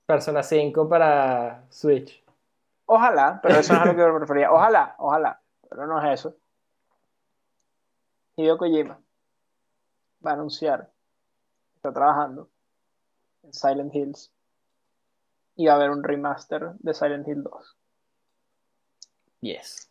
Persona 0.06 0.44
5 0.44 0.88
para 0.88 1.66
Switch. 1.70 2.24
Ojalá, 2.86 3.40
pero 3.42 3.56
eso 3.60 3.74
no 3.74 3.80
es 3.80 3.86
a 3.86 3.92
lo 3.92 3.96
que 3.98 4.12
me 4.12 4.20
refería. 4.20 4.52
Ojalá, 4.52 4.96
ojalá, 5.00 5.42
pero 5.70 5.88
no 5.88 6.00
es 6.02 6.20
eso. 6.20 6.36
Hideo 8.38 8.58
Kojima 8.58 9.00
va 10.26 10.32
a 10.32 10.34
anunciar, 10.34 10.92
está 11.76 11.92
trabajando 11.94 12.50
en 13.44 13.54
Silent 13.54 13.94
Hills 13.96 14.32
y 15.56 15.68
va 15.68 15.74
a 15.74 15.76
haber 15.78 15.90
un 15.92 16.04
remaster 16.04 16.74
de 16.80 16.94
Silent 16.94 17.28
Hill 17.28 17.44
2. 17.44 17.78
Yes. 19.46 19.90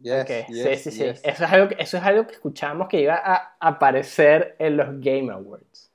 Yes, 0.00 0.22
Ok, 0.22 0.30
yes, 0.48 0.62
sí, 0.64 0.76
sí, 0.76 0.90
sí. 0.92 1.04
yes. 1.04 1.20
Eso 1.24 1.44
es 1.44 1.52
algo, 1.52 1.68
que- 1.68 1.76
eso 1.78 1.96
es 1.98 2.02
algo 2.04 2.26
que 2.26 2.32
escuchábamos 2.34 2.88
que 2.88 3.00
iba 3.00 3.14
a 3.16 3.56
aparecer 3.60 4.56
en 4.58 4.76
los 4.76 4.86
Game 5.00 5.30
Awards. 5.30 5.90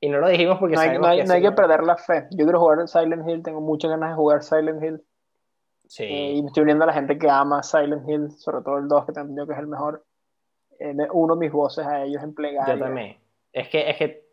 Y 0.00 0.08
no 0.08 0.18
lo 0.18 0.28
dijimos 0.28 0.58
porque 0.58 0.74
No 0.74 0.80
hay, 0.80 0.98
no 0.98 1.06
hay- 1.06 1.18
que 1.20 1.24
no 1.24 1.34
hay 1.34 1.42
que 1.42 1.52
perder 1.52 1.82
la 1.84 1.96
fe. 1.96 2.26
Yo 2.32 2.44
quiero 2.44 2.58
jugar 2.60 2.88
Silent 2.88 3.28
Hill, 3.28 3.42
tengo 3.42 3.60
muchas 3.60 3.90
ganas 3.90 4.10
de 4.10 4.16
jugar 4.16 4.42
Silent 4.42 4.82
Hill. 4.82 5.02
Sí. 5.86 6.04
Eh, 6.04 6.32
y 6.36 6.42
me 6.42 6.48
estoy 6.48 6.62
uniendo 6.62 6.84
a 6.84 6.86
la 6.88 6.92
gente 6.94 7.16
que 7.18 7.28
ama 7.30 7.62
Silent 7.62 8.08
Hill, 8.08 8.30
sobre 8.32 8.62
todo 8.64 8.78
el 8.78 8.88
2, 8.88 9.04
que 9.06 9.12
tengo 9.12 9.22
entendido 9.26 9.46
que 9.46 9.52
es 9.52 9.58
el 9.58 9.66
mejor. 9.66 10.04
Eh, 10.80 10.94
uno 11.12 11.36
mis 11.36 11.52
voces 11.52 11.86
a 11.86 12.02
ellos 12.02 12.22
en 12.22 12.34
plegaria. 12.34 12.74
Yo 12.74 12.80
también. 12.80 13.16
Es 13.52 13.68
que, 13.68 13.88
es 13.88 13.96
que 13.96 14.24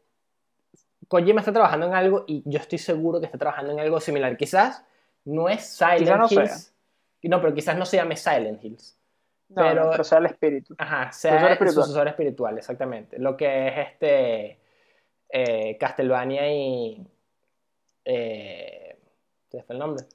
Kojima 1.08 1.42
está 1.42 1.52
trabajando 1.54 1.86
en 1.86 1.94
algo 1.94 2.24
y 2.26 2.42
yo 2.46 2.58
estoy 2.60 2.80
seguro 2.80 3.20
que 3.20 3.26
está 3.28 3.38
trabajando 3.38 3.74
en 3.74 3.80
algo 3.80 4.00
similar. 4.00 4.36
Quizás 4.38 4.84
no 5.26 5.48
es 5.50 5.66
Silent 5.78 6.00
Quizás 6.00 6.18
no. 6.18 6.28
No, 7.24 7.40
pero 7.42 7.54
quizás 7.54 7.78
no 7.78 7.86
se 7.86 7.98
llame 7.98 8.18
Silent 8.18 8.64
Hills. 8.64 8.98
No, 9.50 9.64
no, 9.64 9.70
pero- 9.70 9.92
pero 9.92 10.04
sea 10.04 10.18
el 10.20 10.26
espíritu. 10.28 10.74
Ajá, 10.78 11.12
Sucesor 11.12 11.40
sea 11.40 11.48
el 11.48 11.54
espiritual. 11.54 11.86
sucesor 11.86 12.08
espiritual, 12.08 12.58
exactamente. 12.58 13.20
Lo 13.20 13.36
que 13.38 13.68
es 13.68 13.74
este 13.90 14.60
eh, 15.30 15.78
Castlevania 15.78 16.52
y 16.54 17.06
eh, 18.06 18.98
¿Se 19.50 19.62
fue 19.64 19.74
el 19.76 19.80
nombre? 19.80 20.06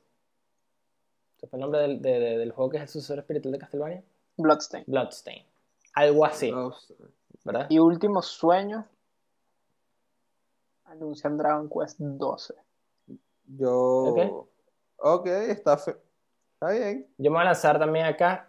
¿Se 1.38 1.46
fue 1.46 1.58
el 1.58 1.60
nombre 1.60 1.80
del, 1.82 2.00
de- 2.02 2.18
de- 2.18 2.38
del 2.38 2.52
juego 2.52 2.70
que 2.70 2.76
es 2.78 2.82
el 2.84 2.88
sucesor 2.88 3.18
espiritual 3.18 3.52
de 3.52 3.58
Castlevania? 3.58 4.02
Bloodstain. 4.38 4.84
Bloodstain. 4.86 5.44
Algo 5.94 6.24
así, 6.24 6.52
¿verdad? 7.44 7.66
Y 7.70 7.78
último 7.78 8.20
sueño. 8.22 8.86
Anuncian 10.86 11.36
Dragon 11.36 11.68
Quest 11.68 11.98
12. 11.98 12.54
Yo. 13.46 13.74
Ok. 14.14 14.48
Ok, 14.98 15.26
está, 15.26 15.76
fe- 15.76 15.96
está 16.56 16.70
bien. 16.70 17.06
Yo 17.18 17.30
me 17.30 17.36
voy 17.36 17.42
a 17.42 17.44
lanzar 17.46 17.78
también 17.78 18.06
acá. 18.06 18.48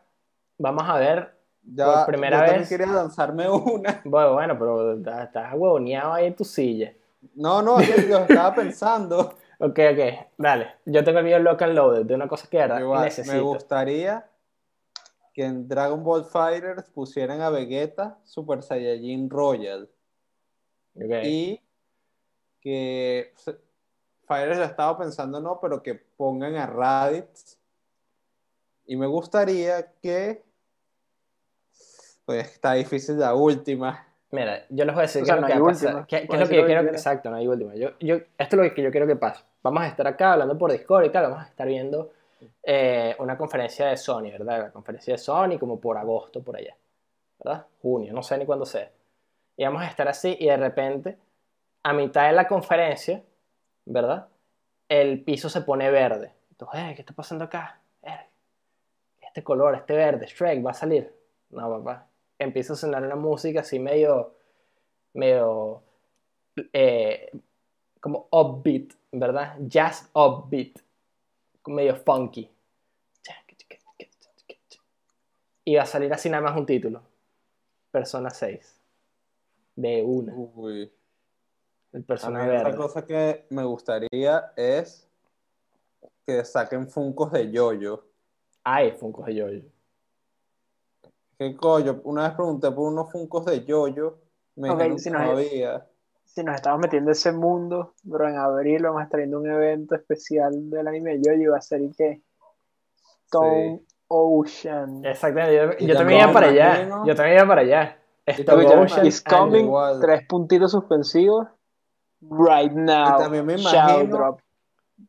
Vamos 0.58 0.84
a 0.88 0.98
ver. 0.98 1.36
Ya, 1.64 1.86
Por 1.86 2.06
primera 2.08 2.48
yo 2.48 2.54
vez. 2.54 2.70
quería 2.70 2.88
lanzarme 2.88 3.50
una. 3.50 4.02
Bueno, 4.06 4.34
bueno, 4.34 4.58
pero 4.58 4.94
estás 4.94 5.54
huevoneado 5.54 6.14
ahí 6.14 6.28
en 6.28 6.36
tu 6.36 6.46
silla. 6.46 6.94
No, 7.36 7.62
no, 7.62 7.82
yo, 7.82 7.96
yo 8.08 8.18
estaba 8.20 8.56
pensando. 8.56 9.34
Ok, 9.60 9.80
ok, 9.92 10.28
dale. 10.38 10.68
Yo 10.86 11.04
tengo 11.04 11.18
el 11.18 11.26
mío 11.26 11.40
lock 11.40 11.64
and 11.64 11.74
loaded 11.74 12.06
de 12.06 12.14
una 12.14 12.28
cosa 12.28 12.48
que 12.48 12.58
verdad 12.58 12.80
Igual, 12.80 13.00
me 13.00 13.06
necesito. 13.06 13.44
gustaría 13.44 14.30
que 15.34 15.46
en 15.46 15.68
Dragon 15.68 16.04
Ball 16.04 16.26
Fighters 16.26 16.84
pusieran 16.92 17.42
a 17.42 17.50
Vegeta 17.50 18.20
Super 18.24 18.62
Saiyajin 18.62 19.32
Royal. 19.32 19.90
Ok. 20.94 21.12
Y 21.24 21.60
que 22.62 23.34
Fighters 24.28 24.60
lo 24.60 24.66
estaba 24.66 24.96
pensando, 24.96 25.40
no, 25.40 25.60
pero 25.60 25.82
que 25.82 25.96
pongan 25.96 26.56
a 26.56 26.68
Raditz. 26.68 27.57
Y 28.88 28.96
me 28.96 29.06
gustaría 29.06 29.92
que. 30.02 30.44
Pues 32.26 32.52
está 32.54 32.74
difícil 32.74 33.20
la 33.20 33.36
última. 33.36 34.06
Mira, 34.32 34.66
yo 34.70 34.84
les 34.84 34.94
voy 34.94 35.04
a 35.04 35.08
decir 35.08 35.22
O 35.22 35.26
qué 35.26 35.28
sea, 35.28 35.36
es 35.36 35.42
lo 35.42 35.92
no 35.92 36.06
que. 36.08 36.22
¿Qué, 36.22 36.28
qué 36.28 36.34
es 36.36 36.40
lo 36.40 36.48
que 36.48 36.56
yo 36.56 36.62
que 36.62 36.68
quiero? 36.68 36.82
Exacto, 36.90 37.30
no 37.30 37.36
hay 37.38 37.48
última. 37.48 37.76
Yo, 37.76 37.92
yo, 38.00 38.16
esto 38.16 38.28
es 38.38 38.54
lo 38.54 38.74
que 38.74 38.82
yo 38.82 38.92
quiero 38.92 39.08
que 39.08 39.16
pase. 39.16 39.44
Vamos 39.62 39.84
a 39.84 39.88
estar 39.88 40.08
acá 40.08 40.34
hablando 40.34 40.58
por 40.58 40.72
Discord 40.72 41.06
y 41.06 41.10
tal. 41.10 41.24
Vamos 41.24 41.46
a 41.46 41.50
estar 41.50 41.68
viendo 41.68 42.12
eh, 42.64 43.16
una 43.20 43.38
conferencia 43.38 43.88
de 43.88 43.98
Sony, 43.98 44.32
¿verdad? 44.32 44.64
La 44.64 44.72
conferencia 44.72 45.14
de 45.14 45.18
Sony 45.18 45.58
como 45.60 45.80
por 45.80 45.98
agosto, 45.98 46.42
por 46.42 46.58
allá. 46.58 46.76
¿Verdad? 47.40 47.66
Junio, 47.82 48.14
no 48.14 48.24
sé 48.24 48.38
ni 48.38 48.46
cuándo 48.46 48.66
sea. 48.66 48.90
Y 49.56 49.64
vamos 49.64 49.82
a 49.82 49.88
estar 49.88 50.08
así 50.08 50.36
y 50.40 50.48
de 50.48 50.58
repente, 50.58 51.18
a 51.84 51.94
mitad 51.94 52.28
de 52.28 52.34
la 52.34 52.48
conferencia, 52.48 53.24
¿verdad? 53.86 54.28
El 54.88 55.24
piso 55.24 55.50
se 55.50 55.62
pone 55.62 55.90
verde. 55.92 56.34
Entonces, 56.52 56.80
eh, 56.82 56.94
¿qué 56.96 57.02
está 57.02 57.14
pasando 57.14 57.46
acá? 57.46 57.80
Este 59.38 59.44
color, 59.44 59.76
este 59.76 59.94
verde, 59.94 60.26
Shrek 60.26 60.66
va 60.66 60.72
a 60.72 60.74
salir. 60.74 61.14
No, 61.52 61.70
papá. 61.70 62.10
Empieza 62.40 62.74
a 62.74 62.76
sonar 62.76 63.04
una 63.04 63.16
música 63.16 63.60
así 63.60 63.78
medio, 63.78 64.34
medio, 65.14 65.84
eh, 66.74 67.32
como 68.02 68.28
upbeat, 68.32 68.94
¿verdad? 69.12 69.56
Jazz 69.60 70.10
upbeat, 70.16 70.80
medio 71.68 71.96
funky. 71.98 72.50
Y 75.66 75.76
va 75.76 75.84
a 75.84 75.86
salir 75.86 76.12
así 76.12 76.32
nada 76.32 76.42
más 76.42 76.58
un 76.58 76.66
título. 76.66 77.04
Persona 77.92 78.32
6. 78.32 78.82
De 79.76 80.02
una. 80.02 80.34
Uy. 80.34 80.92
El 81.94 82.04
Persona 82.06 82.40
También 82.40 82.58
otra 82.58 82.70
verde. 82.70 82.84
cosa 82.84 83.06
que 83.06 83.46
me 83.52 83.64
gustaría 83.66 84.52
es 84.56 85.08
que 86.26 86.44
saquen 86.44 86.90
Funcos 86.90 87.32
de 87.32 87.52
Yoyo. 87.52 88.08
Ay, 88.70 88.92
Funko 88.92 89.24
de 89.24 89.34
Yoyo. 89.36 89.62
¿Qué 91.40 91.56
coño? 91.56 92.02
Una 92.04 92.24
vez 92.24 92.32
pregunté 92.34 92.70
por 92.72 92.92
unos 92.92 93.10
Funcos 93.12 93.46
de 93.46 93.64
Yoyo. 93.64 94.18
Me 94.58 94.70
Ok, 94.70 94.78
dijeron 94.78 95.00
si 95.00 95.10
que 95.10 95.10
no 95.12 95.20
no 95.24 95.38
hay- 95.38 95.48
había. 95.48 95.88
Si 96.26 96.44
nos 96.44 96.56
estamos 96.56 96.80
metiendo 96.82 97.10
en 97.10 97.14
ese 97.14 97.32
mundo, 97.32 97.94
pero 98.12 98.28
en 98.28 98.36
abril 98.36 98.84
vamos 98.84 99.00
a 99.02 99.06
estar 99.06 99.20
viendo 99.20 99.40
un 99.40 99.50
evento 99.50 99.96
especial 99.96 100.70
del 100.70 100.86
anime 100.88 101.12
de 101.18 101.22
Yoyo 101.24 101.44
y 101.44 101.46
va 101.48 101.58
a 101.58 101.62
ser 101.62 101.82
y 101.82 101.92
que 101.92 102.22
Stone 103.26 103.84
Ocean. 104.10 105.06
Exactamente. 105.06 105.56
Yo, 105.80 105.88
yo 105.88 105.96
también 105.96 106.20
iba 106.22 106.34
para 106.34 106.48
allá. 106.48 107.04
Yo 107.06 107.16
también 107.16 107.38
iba 107.38 107.48
para 107.48 107.62
allá. 107.62 107.98
Stone 108.26 108.66
Ocean. 108.66 109.06
Is 109.06 109.22
coming, 109.22 109.72
tres 110.02 110.28
puntitos 110.28 110.72
suspensivos. 110.74 111.48
Right 112.20 112.74
now. 112.74 113.16
Y 113.16 113.24
también 113.24 113.46
me 113.46 113.56
Shadow 113.58 114.02
imagino- 114.02 114.18
Drop. 114.18 114.40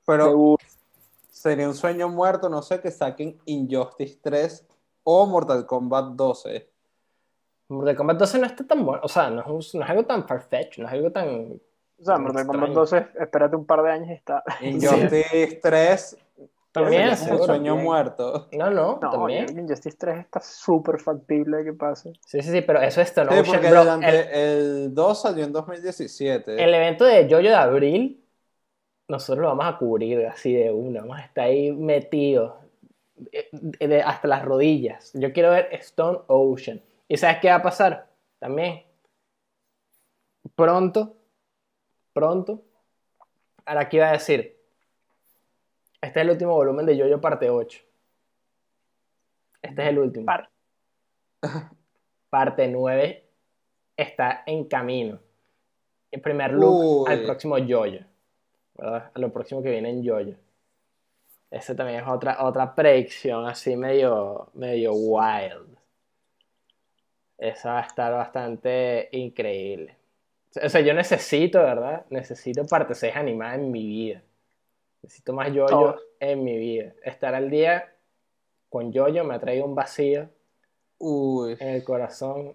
Pero 0.07 0.25
Seguro. 0.27 0.65
Sería 1.39 1.69
un 1.69 1.75
sueño 1.75 2.09
muerto, 2.09 2.49
no 2.49 2.63
sé, 2.63 2.81
que 2.81 2.91
saquen 2.91 3.39
Injustice 3.45 4.19
3 4.23 4.67
o 5.05 5.27
Mortal 5.27 5.65
Kombat 5.67 6.15
12. 6.15 6.69
Mortal 7.69 7.97
Kombat 7.97 8.19
12 8.19 8.39
no 8.39 8.47
está 8.47 8.67
tan 8.67 8.85
bueno. 8.85 9.01
O 9.05 9.09
sea, 9.09 9.31
no 9.31 9.59
es, 9.59 9.75
no 9.75 9.85
es 9.85 9.91
algo 9.91 10.05
tan 10.05 10.27
farfetch, 10.27 10.79
no 10.79 10.87
es 10.87 10.93
algo 10.93 11.13
tan. 11.13 11.61
O 12.01 12.05
sea, 12.05 12.19
Mortal 12.19 12.47
Kombat 12.47 12.71
extraño. 12.71 12.75
12, 12.75 13.09
espérate 13.21 13.57
un 13.57 13.67
par 13.67 13.83
de 13.83 13.91
años 13.91 14.09
y 14.09 14.13
está. 14.15 14.43
Injustice 14.61 15.61
3 15.63 16.17
También, 16.73 17.09
es 17.09 17.23
un 17.23 17.39
sueño 17.43 17.75
Bien. 17.75 17.85
muerto. 17.85 18.49
No, 18.53 18.71
no, 18.71 18.99
No, 19.01 19.11
también. 19.11 19.47
Injustice 19.59 19.97
3 19.97 20.19
está 20.19 20.41
súper 20.41 20.99
factible 21.01 21.63
que 21.65 21.73
pase. 21.73 22.13
Sí, 22.27 22.43
sí, 22.43 22.51
sí, 22.51 22.61
pero 22.63 22.81
eso 22.81 23.01
es 23.01 23.09
Stone 23.09 23.31
Sí, 23.45 23.51
porque 23.51 23.71
bro. 23.71 23.83
El, 23.95 24.05
el 24.33 24.95
2 24.95 25.23
salió 25.23 25.45
en 25.45 25.53
2017. 25.53 26.63
el 26.63 26.75
evento 26.75 27.05
de 27.05 27.25
Jojo 27.31 27.43
de 27.43 27.55
abril, 27.55 28.25
nosotros 29.09 29.43
lo 29.43 29.49
vamos 29.49 29.67
a 29.75 29.79
cubrir 29.79 30.27
así 30.27 30.53
de 30.55 30.71
una. 30.71 31.01
Vamos 31.01 31.19
a 31.19 31.23
estar 31.23 31.45
ahí 31.45 31.73
metidos 31.73 32.55
eh, 33.33 33.49
de- 33.53 34.03
hasta 34.03 34.29
las 34.29 34.45
rodillas. 34.45 35.11
Yo 35.15 35.33
quiero 35.33 35.51
ver 35.51 35.69
Stone 35.73 36.21
Ocean. 36.27 36.81
¿Y 37.09 37.17
sabes 37.17 37.39
qué 37.41 37.49
va 37.49 37.57
a 37.57 37.63
pasar? 37.63 38.09
También. 38.39 38.85
Pronto, 40.55 41.17
pronto. 42.13 42.63
Ahora 43.65 43.83
aquí 43.83 43.97
iba 43.97 44.09
a 44.09 44.13
decir. 44.13 44.57
Este 46.01 46.21
es 46.21 46.25
el 46.25 46.31
último 46.31 46.53
volumen 46.55 46.87
de 46.87 46.99
Jojo 47.01 47.21
parte 47.21 47.51
8. 47.51 47.81
Este 49.63 49.83
es 49.83 49.89
el 49.89 49.99
último. 49.99 50.27
Par. 50.27 50.49
Parte 52.31 52.69
9 52.69 53.25
está 53.97 54.43
en 54.47 54.65
camino. 54.65 55.19
El 56.11 56.21
primer 56.21 56.53
look 56.53 57.05
Uy. 57.07 57.13
al 57.13 57.23
próximo 57.25 57.57
Jojo. 57.59 57.99
¿Verdad? 58.79 59.11
A 59.13 59.19
lo 59.19 59.33
próximo 59.33 59.63
que 59.63 59.71
viene 59.71 59.91
en 59.91 60.07
Jojo. 60.07 60.39
Ese 61.51 61.75
también 61.75 62.01
es 62.01 62.09
otra, 62.09 62.45
otra 62.45 62.75
predicción 62.75 63.47
así 63.47 63.77
medio, 63.77 64.49
medio 64.55 64.93
wild. 64.93 65.77
Esa 67.39 67.75
va 67.75 67.81
a 67.81 67.87
estar 67.87 68.13
bastante 68.13 69.09
increíble. 69.13 69.97
O 70.63 70.69
sea, 70.69 70.81
yo 70.81 70.93
necesito, 70.93 71.59
¿verdad? 71.61 72.05
Necesito 72.11 72.67
parte 72.67 72.95
6 72.95 73.15
animada 73.17 73.55
en 73.55 73.71
mi 73.71 73.87
vida. 73.87 74.23
Necesito 75.03 75.33
más 75.33 75.49
Jojo 75.51 75.67
Todos. 75.67 76.03
en 76.21 76.45
mi 76.45 76.59
vida. 76.59 76.93
Estar 77.05 77.35
al 77.35 77.49
día 77.49 77.93
con 78.69 78.93
Jojo 78.93 79.25
me 79.25 79.35
ha 79.35 79.41
traído 79.41 79.65
un 79.65 79.75
vacío 79.75 80.29
Uy. 80.99 81.57
en 81.61 81.69
el 81.69 81.85
corazón 81.85 82.55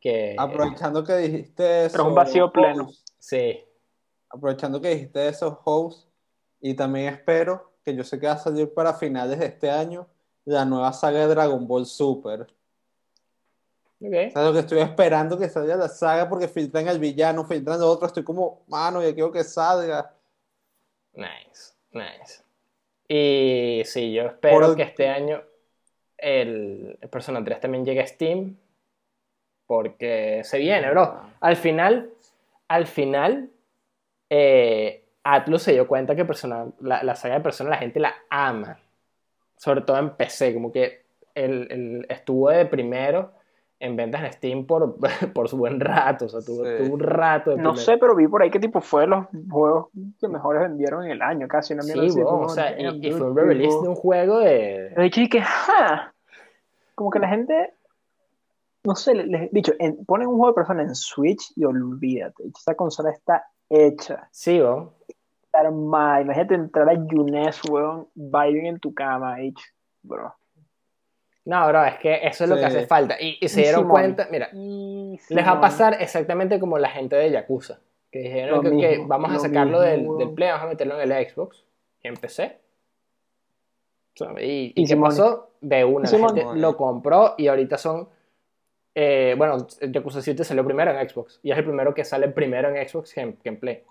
que... 0.00 0.36
Aprovechando 0.38 1.04
que 1.04 1.16
dijiste 1.16 1.86
eso. 1.86 1.92
Pero 1.92 2.04
es 2.04 2.08
un 2.08 2.14
vacío 2.14 2.52
pleno. 2.52 2.88
Sí, 3.18 3.60
aprovechando 4.30 4.80
que 4.80 4.90
dijiste 4.90 5.28
eso, 5.28 5.60
host, 5.64 6.08
y 6.60 6.74
también 6.74 7.12
espero 7.12 7.72
que 7.84 7.94
yo 7.94 8.04
sé 8.04 8.18
que 8.18 8.26
va 8.26 8.34
a 8.34 8.38
salir 8.38 8.72
para 8.72 8.94
finales 8.94 9.38
de 9.38 9.46
este 9.46 9.70
año 9.70 10.06
la 10.44 10.64
nueva 10.64 10.92
saga 10.92 11.20
de 11.20 11.26
Dragon 11.26 11.66
Ball 11.66 11.86
Super. 11.86 12.42
ok. 12.42 14.14
O 14.28 14.30
sea, 14.30 14.42
lo 14.44 14.52
que 14.52 14.58
estoy 14.60 14.80
esperando 14.80 15.38
que 15.38 15.48
salga 15.48 15.76
la 15.76 15.88
saga 15.88 16.28
porque 16.28 16.48
filtran 16.48 16.88
al 16.88 16.98
villano, 16.98 17.44
filtran 17.44 17.80
lo 17.80 17.88
otro. 17.90 18.06
Estoy 18.06 18.24
como, 18.24 18.62
mano, 18.68 19.02
ya 19.02 19.12
quiero 19.14 19.30
que 19.32 19.44
salga. 19.44 20.14
Nice, 21.14 21.74
nice. 21.92 22.42
Y 23.08 23.82
sí, 23.84 24.12
yo 24.12 24.22
espero 24.26 24.66
el- 24.70 24.76
que 24.76 24.82
este 24.82 25.08
año 25.08 25.42
el, 26.16 26.98
el 27.00 27.08
Persona 27.08 27.42
3 27.44 27.60
también 27.60 27.84
llegue 27.84 28.00
a 28.00 28.06
Steam. 28.06 28.56
Porque 29.66 30.42
se 30.44 30.58
viene, 30.58 30.90
bro. 30.90 31.20
Al 31.40 31.56
final, 31.56 32.10
al 32.68 32.86
final, 32.86 33.50
eh, 34.30 35.04
Atlus 35.24 35.62
se 35.62 35.72
dio 35.72 35.86
cuenta 35.86 36.16
que 36.16 36.24
Persona, 36.24 36.66
la, 36.80 37.02
la 37.02 37.14
saga 37.14 37.34
de 37.34 37.40
Persona 37.42 37.70
la 37.70 37.76
gente 37.76 38.00
la 38.00 38.14
ama. 38.30 38.78
Sobre 39.56 39.82
todo 39.82 39.98
en 39.98 40.10
PC, 40.16 40.54
como 40.54 40.72
que 40.72 41.02
el, 41.34 41.68
el- 41.70 42.06
estuvo 42.08 42.48
de 42.48 42.64
primero 42.64 43.32
en 43.78 43.96
ventas 43.96 44.22
en 44.22 44.32
Steam 44.32 44.66
por, 44.66 44.96
por 45.34 45.48
su 45.48 45.56
buen 45.58 45.78
rato. 45.80 46.24
O 46.26 46.28
sea, 46.28 46.40
tuvo, 46.40 46.64
Sí. 46.64 46.70
tuvo 46.78 46.94
un 46.94 47.00
rato 47.00 47.50
de 47.50 47.56
No 47.56 47.72
primero. 47.72 47.76
sé, 47.76 47.98
pero 47.98 48.14
vi 48.16 48.26
por 48.28 48.42
ahí 48.42 48.50
que 48.50 48.60
tipo 48.60 48.80
fue 48.80 49.02
de 49.02 49.06
los 49.08 49.26
juegos 49.50 49.88
que 50.20 50.28
mejores 50.28 50.62
vendieron 50.62 51.04
en 51.04 51.10
el 51.12 51.22
año, 51.22 51.46
casi 51.48 51.74
una 51.74 51.82
Sí, 51.82 51.92
así, 51.98 52.18
bro, 52.18 52.26
como, 52.28 52.42
o 52.46 52.48
sea, 52.48 52.78
y, 52.80 53.06
y 53.08 53.12
fue 53.12 53.30
un 53.30 53.36
re-release 53.36 53.68
tipo- 53.76 53.82
de 53.82 53.88
un 53.88 53.94
juego 53.96 54.38
de... 54.38 54.86
He 54.96 55.02
dicho 55.02 55.20
y 55.20 55.28
que, 55.28 55.42
ja, 55.42 56.14
como 56.94 57.10
que 57.10 57.18
la 57.18 57.28
gente, 57.28 57.74
no 58.84 58.94
sé, 58.94 59.14
les 59.14 59.42
he 59.42 59.48
dicho, 59.52 59.72
en- 59.78 60.04
ponen 60.06 60.28
un 60.28 60.36
juego 60.36 60.48
de 60.48 60.54
persona 60.54 60.82
en 60.82 60.94
Switch 60.94 61.52
y 61.56 61.64
olvídate, 61.64 62.44
esa 62.56 62.74
consola 62.74 63.10
está 63.10 63.44
hecha, 63.70 64.28
Sí, 64.32 64.58
está 64.58 65.60
armada, 65.60 66.20
imagínate 66.20 66.54
entrar 66.54 66.88
a 66.88 66.94
Younes, 66.94 67.60
weón, 67.70 68.08
vibing 68.14 68.66
en 68.66 68.80
tu 68.80 68.92
cama, 68.92 69.40
hecho, 69.40 69.64
bro. 70.02 70.34
No, 71.44 71.66
bro, 71.68 71.84
es 71.84 71.98
que 71.98 72.20
eso 72.26 72.44
es 72.44 72.50
lo 72.50 72.56
que 72.56 72.66
hace 72.66 72.86
falta. 72.86 73.16
Y, 73.20 73.38
y 73.40 73.48
se 73.48 73.62
dieron 73.62 73.80
Simón. 73.82 73.92
cuenta, 73.92 74.28
mira, 74.30 74.50
Y 74.52 75.18
les 75.30 75.46
va 75.46 75.52
a 75.52 75.60
pasar 75.60 75.96
exactamente 76.00 76.60
como 76.60 76.78
la 76.78 76.90
gente 76.90 77.16
de 77.16 77.30
Yakuza. 77.30 77.80
Que 78.12 78.18
dijeron 78.20 78.62
que, 78.78 79.02
vamos 79.06 79.30
a 79.30 79.34
lo 79.34 79.40
sacarlo 79.40 79.78
mismo, 79.80 79.80
del, 79.80 80.06
weón. 80.06 80.18
del 80.18 80.34
Play, 80.34 80.50
vamos 80.50 80.64
a 80.64 80.68
meterlo 80.68 81.00
en 81.00 81.12
el 81.12 81.28
Xbox. 81.30 81.64
y 82.02 82.08
empecé. 82.08 82.58
¿Y, 84.38 84.72
¿Y 84.76 84.82
y 84.82 84.86
qué 84.86 84.96
pasó? 84.96 85.50
De 85.60 85.84
una, 85.84 86.08
¿Y 86.08 86.12
la 86.18 86.28
gente 86.28 86.44
lo 86.56 86.76
compró 86.76 87.34
y 87.38 87.48
ahorita 87.48 87.78
son... 87.78 88.08
eh, 88.94 89.34
bueno, 89.38 89.66
Yakuza 89.80 90.20
7 90.22 90.42
salió 90.44 90.64
primero 90.64 90.90
en 90.90 91.08
Xbox 91.08 91.40
y 91.42 91.50
es 91.52 91.58
el 91.58 91.64
primero 91.64 91.94
que 91.94 92.04
sale 92.04 92.28
primero 92.28 92.68
en 92.74 92.88
Xbox 92.88 93.14
que 93.14 93.20
en, 93.20 93.36
que 93.36 93.48
en 93.48 93.60
Play. 93.60 93.82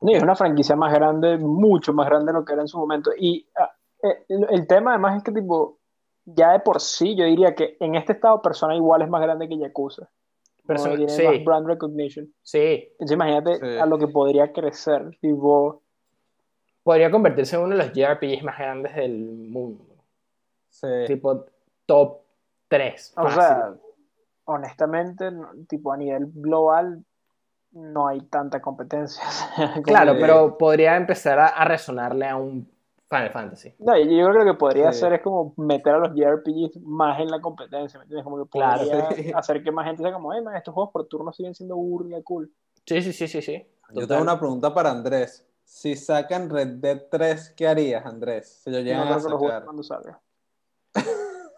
No, 0.00 0.10
y 0.10 0.14
es 0.14 0.22
una 0.22 0.34
franquicia 0.34 0.74
más 0.74 0.92
grande, 0.92 1.38
mucho 1.38 1.92
más 1.92 2.08
grande 2.08 2.32
de 2.32 2.38
lo 2.38 2.44
que 2.44 2.52
era 2.54 2.62
en 2.62 2.68
su 2.68 2.76
momento. 2.78 3.10
Y 3.16 3.46
ah, 3.56 3.72
eh, 4.02 4.24
el, 4.28 4.46
el 4.50 4.66
tema 4.66 4.90
además 4.92 5.18
es 5.18 5.22
que 5.22 5.30
tipo, 5.32 5.78
ya 6.24 6.52
de 6.52 6.60
por 6.60 6.80
sí 6.80 7.14
yo 7.14 7.24
diría 7.24 7.54
que 7.54 7.76
en 7.78 7.94
este 7.94 8.12
estado 8.14 8.42
Persona 8.42 8.74
igual 8.74 9.02
es 9.02 9.08
más 9.08 9.22
grande 9.22 9.48
que 9.48 9.58
Yakuza. 9.58 10.08
Persona- 10.66 10.96
que 10.96 11.08
sí. 11.08 11.16
tiene 11.18 11.36
más 11.38 11.44
brand 11.44 11.66
recognition. 11.68 12.32
Sí, 12.42 12.88
Entonces 12.92 13.14
imagínate 13.14 13.56
Sí. 13.58 13.78
a 13.78 13.86
lo 13.86 13.98
que 13.98 14.08
podría 14.08 14.52
crecer. 14.52 15.16
Tipo, 15.20 15.82
podría 16.82 17.10
convertirse 17.10 17.54
en 17.56 17.62
uno 17.62 17.76
de 17.76 17.84
los 17.84 17.92
JRPGs 17.92 18.42
más 18.42 18.58
grandes 18.58 18.94
del 18.96 19.18
mundo. 19.20 19.84
Sí. 20.68 20.86
Tipo 21.06 21.46
top 21.86 22.18
3. 22.68 23.14
o 23.16 23.30
sea, 23.30 23.74
honestamente, 24.44 25.30
no- 25.30 25.50
tipo 25.68 25.92
a 25.92 25.96
nivel 25.96 26.26
global 26.34 27.04
no 27.72 28.08
hay 28.08 28.20
tanta 28.22 28.60
competencia. 28.60 29.22
Claro, 29.84 30.14
que- 30.14 30.20
pero 30.20 30.58
podría 30.58 30.96
empezar 30.96 31.38
a, 31.38 31.46
a 31.48 31.64
resonarle 31.64 32.28
a 32.28 32.36
un 32.36 32.70
Final 33.08 33.30
Fantasy. 33.30 33.74
No, 33.78 33.96
yo, 33.98 34.04
yo 34.10 34.30
creo 34.30 34.44
que 34.44 34.54
podría 34.54 34.84
Sí. 34.92 34.98
hacer 34.98 35.12
es 35.14 35.20
como 35.22 35.52
meter 35.58 35.94
a 35.94 35.98
los 35.98 36.14
JRPGs 36.14 36.80
más 36.82 37.20
en 37.20 37.30
la 37.30 37.40
competencia, 37.40 37.98
¿me 37.98 38.04
entiendes? 38.04 38.24
Como 38.24 38.42
que 38.44 38.50
Claro. 38.50 38.78
podría 38.86 39.10
Sí. 39.10 39.32
hacer 39.36 39.62
que 39.62 39.70
más 39.70 39.86
gente 39.86 40.02
sea 40.02 40.12
como, 40.12 40.32
hey, 40.32 40.40
man, 40.42 40.56
estos 40.56 40.72
juegos 40.74 40.92
por 40.92 41.06
turno 41.06 41.32
siguen 41.32 41.54
siendo 41.54 41.76
burda 41.76 42.22
cool. 42.22 42.50
Sí, 42.86 43.02
sí, 43.02 43.12
sí, 43.12 43.28
sí, 43.28 43.42
sí. 43.42 43.66
Yo 43.94 44.06
tengo 44.08 44.22
una 44.22 44.38
pregunta 44.38 44.72
para 44.72 44.90
Andrés. 44.90 45.46
Si 45.64 45.94
sacan 45.96 46.48
Red 46.50 46.68
Dead 46.80 47.02
3, 47.10 47.50
¿qué 47.56 47.68
harías, 47.68 48.04
Andrés? 48.04 48.60
Si 48.64 48.70
lo 48.70 48.78
No 48.78 48.84
llegan 48.84 49.04
creo 49.04 49.16
a 49.16 49.20
sacar. 49.20 49.64
cuando 49.64 49.82
salga. 49.82 50.20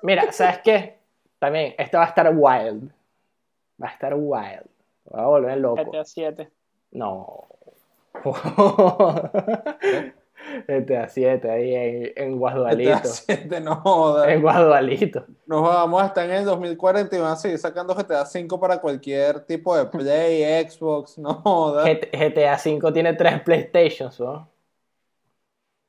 Mira, 0.03 0.31
¿sabes 0.33 0.59
qué? 0.65 1.01
También, 1.45 1.75
esto 1.77 1.99
va 1.99 2.05
a 2.05 2.09
estar 2.09 2.33
wild. 2.35 2.91
Va 3.83 3.89
a 3.89 3.91
estar 3.91 4.15
wild. 4.15 4.65
Me 5.11 5.17
Va 5.19 5.25
a 5.25 5.27
volver 5.27 5.59
loco. 5.59 5.85
GTA 5.85 6.05
7. 6.05 6.51
No. 6.93 7.49
GTA 10.69 11.09
7 11.09 11.51
ahí 11.51 11.75
en, 11.75 12.13
en 12.17 12.39
Guadualito. 12.39 12.91
GTA 12.93 13.05
7, 13.05 13.61
no 13.61 13.77
jodas. 13.77 14.29
En 14.29 14.41
Guadualito. 14.41 15.27
Nos 15.47 15.63
vamos 15.63 16.03
a 16.03 16.07
estar 16.07 16.25
en 16.25 16.37
el 16.37 16.45
2040 16.47 17.15
y 17.15 17.21
van 17.21 17.33
a 17.33 17.37
seguir 17.37 17.59
sacando 17.59 17.95
GTA 17.95 18.25
5 18.25 18.59
para 18.59 18.81
cualquier 18.81 19.41
tipo 19.41 19.77
de 19.77 19.85
Play, 19.85 20.65
Xbox, 20.71 21.19
no 21.19 21.35
jodas. 21.35 21.87
GT- 21.87 22.11
GTA 22.11 22.57
5 22.59 22.91
tiene 22.91 23.13
tres 23.13 23.43
PlayStations, 23.43 24.19
¿no? 24.19 24.49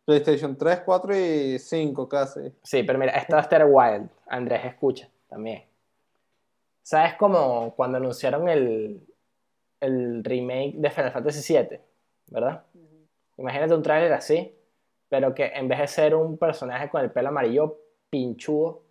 PlayStation 0.06 0.56
3, 0.58 0.82
4 0.86 1.16
y 1.16 1.58
5 1.60 2.08
casi. 2.10 2.52
Sí, 2.64 2.84
pero 2.84 3.00
mira, 3.00 3.14
esto 3.14 3.34
va 3.36 3.40
a 3.40 3.44
estar 3.44 3.66
wild. 3.66 4.10
Andrés, 4.28 4.66
escucha 4.66 5.10
también. 5.36 5.66
¿Sabes 6.82 7.16
cómo 7.16 7.76
cuando 7.76 7.98
anunciaron 7.98 8.48
el, 8.48 9.06
el 9.82 10.24
remake 10.24 10.76
de 10.78 10.90
Final 10.90 11.12
Fantasy 11.12 11.54
VII? 11.54 11.82
¿Verdad? 12.28 12.64
Imagínate 13.36 13.74
un 13.74 13.84
tráiler 13.84 14.14
así, 14.14 14.56
pero 15.10 15.36
que 15.36 15.48
en 15.48 15.68
vez 15.68 15.80
de 15.80 15.88
ser 15.88 16.16
un 16.16 16.38
personaje 16.38 16.90
con 16.90 17.02
el 17.02 17.12
pelo 17.12 17.28
amarillo 17.28 17.78
pinchudo, 18.10 18.84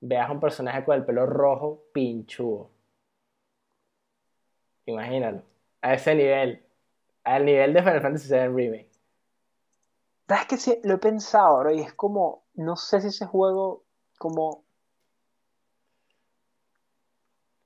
veas 0.00 0.30
un 0.30 0.40
personaje 0.40 0.82
con 0.86 0.96
el 0.96 1.04
pelo 1.04 1.26
rojo 1.26 1.84
pinchudo. 1.92 2.70
Imagínalo. 4.86 5.42
A 5.82 5.92
ese 5.92 6.14
nivel. 6.14 6.64
Al 7.24 7.44
nivel 7.44 7.74
de 7.74 7.82
Final 7.82 8.00
Fantasy 8.00 8.32
VII 8.32 8.48
Remake. 8.48 8.90
¿Sabes 10.28 10.46
que 10.46 10.56
sí? 10.56 10.80
Lo 10.82 10.94
he 10.94 10.98
pensado, 10.98 11.58
bro, 11.58 11.70
y 11.72 11.80
es 11.80 11.92
como, 11.92 12.44
no 12.54 12.76
sé 12.76 13.02
si 13.02 13.08
ese 13.08 13.26
juego, 13.26 13.84
como, 14.18 14.63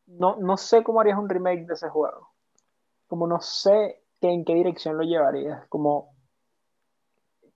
no, 0.09 0.37
no 0.37 0.57
sé 0.57 0.83
cómo 0.83 1.01
harías 1.01 1.19
un 1.19 1.29
remake 1.29 1.67
de 1.67 1.75
ese 1.75 1.89
juego. 1.89 2.31
Como 3.07 3.27
no 3.27 3.41
sé 3.41 4.03
que- 4.21 4.31
en 4.33 4.45
qué 4.45 4.55
dirección 4.55 4.97
lo 4.97 5.05
llevarías. 5.05 5.67
Como, 5.69 6.11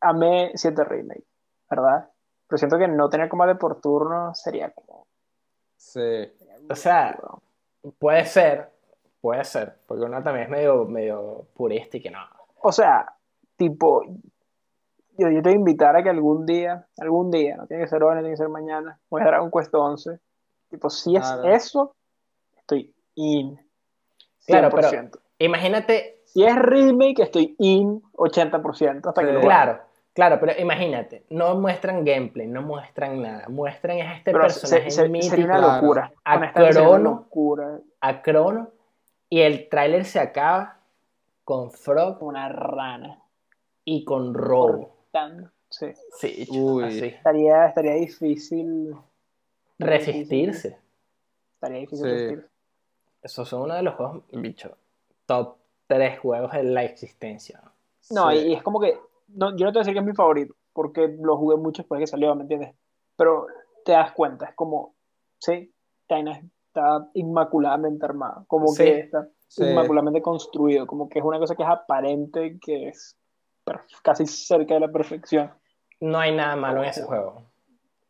amé 0.00 0.52
7 0.54 0.84
remake, 0.84 1.24
¿verdad? 1.70 2.08
Pero 2.46 2.58
siento 2.58 2.78
que 2.78 2.88
no 2.88 3.08
tener 3.08 3.28
combate 3.28 3.54
por 3.56 3.80
turno 3.80 4.34
sería 4.34 4.70
como... 4.70 5.06
Sí. 5.76 6.32
O 6.70 6.74
sea, 6.76 7.18
puede 7.98 8.24
ser, 8.26 8.70
puede 9.20 9.44
ser, 9.44 9.78
porque 9.86 10.04
uno 10.04 10.22
también 10.22 10.44
es 10.44 10.50
medio, 10.50 10.84
medio 10.84 11.46
purista 11.54 11.96
y 11.96 12.02
que 12.02 12.10
no. 12.10 12.20
O 12.62 12.70
sea, 12.70 13.12
tipo, 13.56 14.04
yo, 15.18 15.28
yo 15.28 15.42
te 15.42 15.48
voy 15.48 15.52
a 15.52 15.56
invitar 15.56 15.96
a 15.96 16.02
que 16.02 16.10
algún 16.10 16.46
día, 16.46 16.86
algún 16.98 17.30
día, 17.30 17.56
no 17.56 17.66
tiene 17.66 17.82
que 17.82 17.88
ser 17.88 18.02
hoy, 18.02 18.14
no 18.14 18.20
tiene 18.20 18.34
que 18.34 18.36
ser 18.38 18.48
mañana, 18.48 19.00
voy 19.10 19.22
a 19.22 19.26
Dragon 19.26 19.50
Quest 19.50 19.74
11. 19.74 20.20
Tipo, 20.70 20.88
si 20.88 21.16
es 21.16 21.22
Claro. 21.22 21.44
eso, 21.48 21.96
estoy 22.62 22.92
in. 23.14 23.58
100%. 24.40 24.46
Claro, 24.46 24.70
pero- 24.74 25.22
Imagínate, 25.38 26.18
Si 26.24 26.44
es 26.44 26.56
remake, 26.56 27.20
estoy 27.22 27.54
in 27.58 28.00
80% 28.12 29.08
hasta 29.10 29.22
que 29.22 29.32
lo 29.32 29.40
claro, 29.40 29.80
claro, 30.14 30.38
pero 30.40 30.58
imagínate, 30.58 31.24
no 31.28 31.56
muestran 31.56 32.04
gameplay, 32.06 32.46
no 32.46 32.62
muestran 32.62 33.20
nada, 33.20 33.48
muestran 33.50 33.98
es 33.98 34.16
este 34.16 34.30
Pero 34.32 34.44
personaje 34.44 34.90
se- 34.90 35.08
mítico 35.10 35.30
sería 35.30 35.44
una 35.46 35.74
locura. 35.76 36.12
A 36.24 36.52
Crono. 36.52 36.98
locura. 37.10 37.80
a 38.00 38.22
Crono 38.22 38.70
y 39.28 39.40
el 39.42 39.68
tráiler 39.68 40.04
se 40.06 40.20
acaba 40.20 40.78
con 41.44 41.70
Frog 41.70 42.22
una 42.22 42.48
rana. 42.48 43.18
y 43.84 44.04
con 44.04 44.32
Robo. 44.32 44.94
Tan- 45.10 45.50
Sí. 45.68 45.88
Sí, 46.18 46.46
Uy. 46.50 46.84
así. 46.84 47.04
Estaría, 47.06 47.66
estaría 47.66 47.94
difícil. 47.94 48.94
Resistirse. 49.78 50.78
Estaría 51.54 51.78
difícil 51.80 52.06
Sí. 52.06 52.12
resistir. 52.12 52.48
Esos 53.22 53.48
son 53.48 53.62
uno 53.62 53.74
de 53.74 53.82
los 53.82 53.94
juegos, 53.94 54.22
bicho, 54.32 54.76
top 55.26 55.56
3 55.86 56.18
juegos 56.18 56.52
de 56.52 56.64
la 56.64 56.82
existencia. 56.84 57.62
No, 58.10 58.30
Sí. 58.30 58.36
y, 58.48 58.54
es 58.54 58.62
como 58.62 58.80
que, 58.80 58.98
no, 59.28 59.56
yo 59.56 59.66
no 59.66 59.72
te 59.72 59.78
voy 59.78 59.80
a 59.80 59.80
decir 59.80 59.92
que 59.94 60.00
es 60.00 60.04
mi 60.04 60.12
favorito, 60.14 60.54
porque 60.72 61.16
lo 61.20 61.36
jugué 61.36 61.56
mucho 61.56 61.82
después 61.82 61.98
de 61.98 62.02
que 62.02 62.06
salió, 62.08 62.34
¿me 62.34 62.42
entiendes? 62.42 62.74
Pero 63.16 63.46
te 63.84 63.92
das 63.92 64.12
cuenta, 64.12 64.46
es 64.46 64.54
como, 64.54 64.94
sí, 65.38 65.72
China 66.08 66.40
está 66.66 67.08
inmaculadamente 67.14 68.04
armado, 68.04 68.44
como 68.48 68.68
Sí. 68.68 68.84
que 68.84 69.00
está 69.00 69.28
Sí. 69.46 69.64
inmaculadamente 69.64 70.20
construido, 70.22 70.86
como 70.86 71.08
que 71.08 71.18
es 71.20 71.24
una 71.24 71.38
cosa 71.38 71.54
que 71.54 71.62
es 71.62 71.68
aparente, 71.68 72.58
que 72.60 72.88
es 72.88 73.16
casi 74.02 74.26
cerca 74.26 74.74
de 74.74 74.80
la 74.80 74.88
perfección. 74.88 75.52
No 76.00 76.18
hay 76.18 76.34
nada 76.34 76.56
malo 76.56 76.82
en 76.82 76.88
ese 76.88 77.02
juego. 77.04 77.44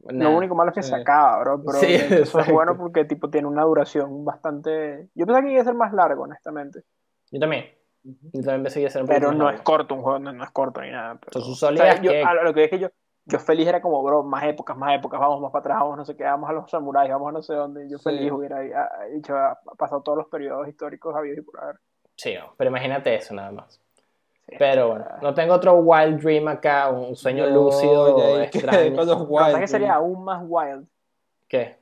Lo 0.03 0.13
Nada. 0.13 0.37
único 0.37 0.55
malo 0.55 0.71
es 0.71 0.75
que 0.77 0.83
se 0.83 0.95
Sí. 0.95 1.01
acaba, 1.01 1.39
bro, 1.41 1.63
pero 1.65 1.79
Sí, 1.79 1.87
eso 2.29 2.41
es 2.41 2.51
bueno 2.53 2.77
porque 2.77 3.05
tipo 3.05 3.31
tiene 3.31 3.47
una 3.47 3.63
duración 3.63 4.25
bastante... 4.25 5.09
Yo 5.15 5.27
pensaba 5.27 5.47
que 5.47 5.53
iba 5.53 5.61
a 5.63 5.65
ser 5.65 5.75
más 5.75 5.93
largo, 5.93 6.25
honestamente, 6.25 6.83
Yo 7.31 7.39
también. 7.41 7.67
Yo 8.05 8.43
también 8.43 8.65
pensé 8.65 8.75
que 8.75 8.81
iba 8.81 8.89
a 8.89 8.93
ser 8.93 9.03
un 9.03 9.09
pero 9.09 9.29
poquito 9.29 9.39
no 9.39 9.45
más 9.45 9.55
es 9.55 9.59
largo. 9.61 9.65
corto 9.65 9.95
un 9.95 10.03
juego, 10.03 10.19
no, 10.19 10.33
no 10.33 10.43
es 10.45 10.51
corto 10.51 10.81
ni 10.81 10.91
nada. 10.91 11.19
pero- 11.25 11.41
sus 11.45 11.63
O 11.63 11.77
sea, 11.77 12.01
yo- 12.03 12.11
que- 12.11 12.23
a 12.23 12.35
lo 12.35 12.53
que 12.53 12.65
es 12.65 12.71
que 12.71 12.79
yo, 12.81 12.89
yo 13.27 13.39
feliz 13.39 13.69
era 13.69 13.81
como, 13.81 14.03
bro, 14.03 14.25
más 14.25 14.43
épocas, 14.43 14.77
más 14.77 14.97
épocas, 14.99 15.21
vamos 15.21 15.41
más 15.41 15.53
para 15.53 15.61
atrás, 15.61 15.79
vamos 15.81 15.97
no 15.99 16.05
sé 16.05 16.17
qué, 16.17 16.25
vamos 16.25 16.51
a 16.51 16.53
los 16.53 16.69
samuráis, 16.69 17.11
vamos 17.13 17.29
a 17.29 17.33
no 17.33 17.43
sé 17.43 17.55
dónde. 17.55 17.89
Yo 17.89 17.99
Sí. 17.99 18.05
feliz 18.05 18.33
hubiera 18.33 18.57
ah, 18.59 19.05
dicho, 19.15 19.37
ah, 19.37 19.57
pasado 19.79 20.03
todos 20.03 20.19
los 20.19 20.27
periodos 20.27 20.67
históricos 20.67 21.15
habidos 21.15 21.39
y 21.39 21.43
por 21.43 21.63
haber. 21.63 21.77
Sí, 22.17 22.35
pero 22.57 22.71
imagínate 22.71 23.15
eso 23.15 23.35
nada 23.35 23.53
más. 23.53 23.81
Sí, 24.49 24.57
Pero 24.59 24.87
o 24.87 24.89
bueno, 24.91 25.07
no 25.23 25.35
tengo 25.35 25.55
otro 25.55 25.75
wild 25.75 26.21
dream 26.21 26.49
acá, 26.49 26.91
un 26.91 27.15
sueño 27.15 27.47
Yo 27.47 27.55
lúcido, 27.55 28.17
quedé 28.17 28.45
extraño. 28.45 28.97
¿sabes 29.05 29.29
Wild 29.29 29.59
qué 29.61 29.69
sería 29.69 29.95
aún 29.95 30.25
más 30.25 30.43
wild? 30.45 30.87
¿Qué? 31.49 31.79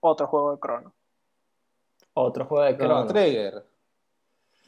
Otro 0.00 0.26
juego 0.26 0.52
de 0.52 0.60
Chrono. 0.60 0.92
Otro 2.14 2.44
juego 2.46 2.64
de 2.64 2.76
Chrono 2.76 2.94
Chrono. 2.94 3.06
Trigger. 3.06 3.64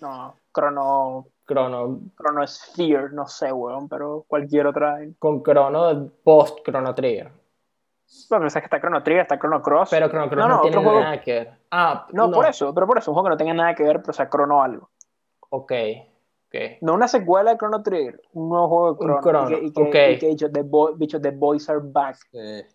No, 0.01 0.37
Chrono, 0.53 1.27
Chrono 1.47 2.01
Chrono 2.17 2.47
Sphere, 2.47 3.09
no 3.13 3.27
sé, 3.27 3.53
weón, 3.53 3.89
pero 3.89 4.25
cualquier 4.29 4.67
otra. 4.67 4.99
con 5.19 5.43
Chrono 5.43 6.09
post 6.23 6.61
Chrono 6.65 6.95
Trigger. 6.95 7.31
Bueno, 8.29 8.43
pero 8.43 8.51
sabes 8.51 8.63
que 8.63 8.67
está 8.67 8.81
Chrono 8.81 9.03
Trigger, 9.03 9.23
está 9.23 9.39
Chrono 9.39 9.61
Cross. 9.63 9.91
Pero 9.91 10.09
Chrono 10.09 10.29
Cross 10.29 10.39
No, 10.39 10.49
no, 10.49 10.57
no, 10.57 10.61
tiene 10.63 10.77
juego- 10.77 11.01
nada 11.01 11.21
que 11.21 11.33
ver. 11.33 11.53
Ah, 11.71 12.07
no, 12.13 12.31
por 12.31 12.47
eso, 12.47 12.73
pero 12.73 12.87
por 12.87 12.99
eso, 12.99 13.11
un 13.11 13.15
juego 13.15 13.25
que 13.27 13.31
no 13.31 13.37
tenga 13.37 13.55
nada 13.55 13.75
que 13.75 13.83
ver, 13.83 14.01
pero 14.01 14.11
o 14.11 14.15
sea, 14.15 14.29
Chrono 14.29 14.63
algo. 14.63 14.91
Ok, 15.57 15.73
ok. 16.49 16.61
No 16.81 16.95
una 16.95 17.07
secuela 17.09 17.53
de 17.53 17.57
Chrono 17.59 17.83
Trigger, 17.83 18.21
un 18.33 18.49
nuevo 18.49 18.69
juego 18.69 18.93
de 18.95 18.99
Chrono. 19.21 19.21
Chrono, 19.21 19.51
y 19.51 19.61
que, 19.61 19.67
y 19.67 19.73
que, 19.73 19.83
ok. 19.83 20.17
y 20.17 20.19
que 20.19 20.27
dicho, 20.29 20.51
the, 20.51 20.63
boy- 20.63 20.95
dicho, 20.97 21.21
the 21.21 21.31
boys 21.31 21.69
are 21.69 21.81
back. 21.83 22.17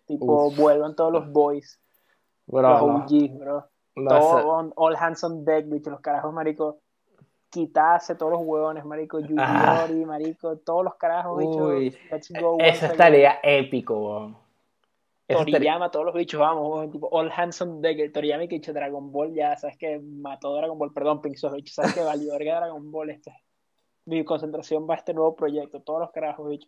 Tipo, 0.06 0.46
Uf. 0.48 0.58
vuelvan 0.58 0.96
todos 0.96 1.12
los 1.12 1.32
boys, 1.32 1.80
Bro, 2.48 2.62
los 2.62 2.82
no, 2.82 2.96
OGs, 3.06 3.38
bro. 3.40 3.66
no, 3.96 4.10
Todo 4.10 4.38
ese- 4.40 4.48
on- 4.48 4.74
all 4.76 4.96
hands 4.96 5.24
on 5.24 5.44
deck, 5.46 5.66
bicho, 5.68 5.90
los 5.90 6.00
carajos, 6.02 6.34
marico. 6.34 6.80
Quitarse 7.52 8.14
todos 8.16 8.32
los 8.34 8.42
huevones, 8.44 8.86
marico. 8.86 9.20
Yuyori, 9.20 9.40
Ah. 9.42 9.88
marico. 10.06 10.58
Todos 10.58 10.84
los 10.86 10.96
carajos, 10.96 11.38
bicho. 11.40 11.72
Let's 12.12 12.32
go. 12.40 12.52
once 12.54 12.68
eso 12.70 12.86
estaría 12.86 13.40
épico, 13.44 13.96
weón. 13.98 14.38
Estaría- 15.34 15.54
Toriyama, 15.58 15.92
todos 15.92 16.06
los 16.08 16.16
bichos, 16.16 16.40
vamos, 16.40 16.92
tipo, 16.92 17.08
all 17.12 17.32
hands 17.36 17.62
on 17.62 17.82
deck. 17.82 18.00
El 18.00 18.12
Toriyama 18.12 18.48
que 18.48 18.56
dicho 18.56 18.74
Dragon 18.74 19.12
Ball, 19.12 19.34
ya 19.34 19.56
sabes 19.58 19.78
que 19.78 20.00
mató 20.00 20.56
Dragon 20.56 20.78
Ball, 20.78 20.92
perdón, 20.94 21.22
Pink 21.22 21.36
Soul, 21.36 21.56
bicho, 21.56 21.74
sabes 21.74 21.94
que 21.94 22.02
valió 22.02 22.32
verga 22.34 22.58
Dragon 22.58 22.92
Ball 22.92 23.10
este. 23.12 23.32
mi 24.06 24.24
concentración 24.26 24.88
va 24.90 24.96
a 24.96 24.98
este 24.98 25.14
nuevo 25.14 25.36
proyecto, 25.36 25.82
todos 25.82 26.00
los 26.00 26.12
carajos, 26.12 26.50
bicho. 26.50 26.68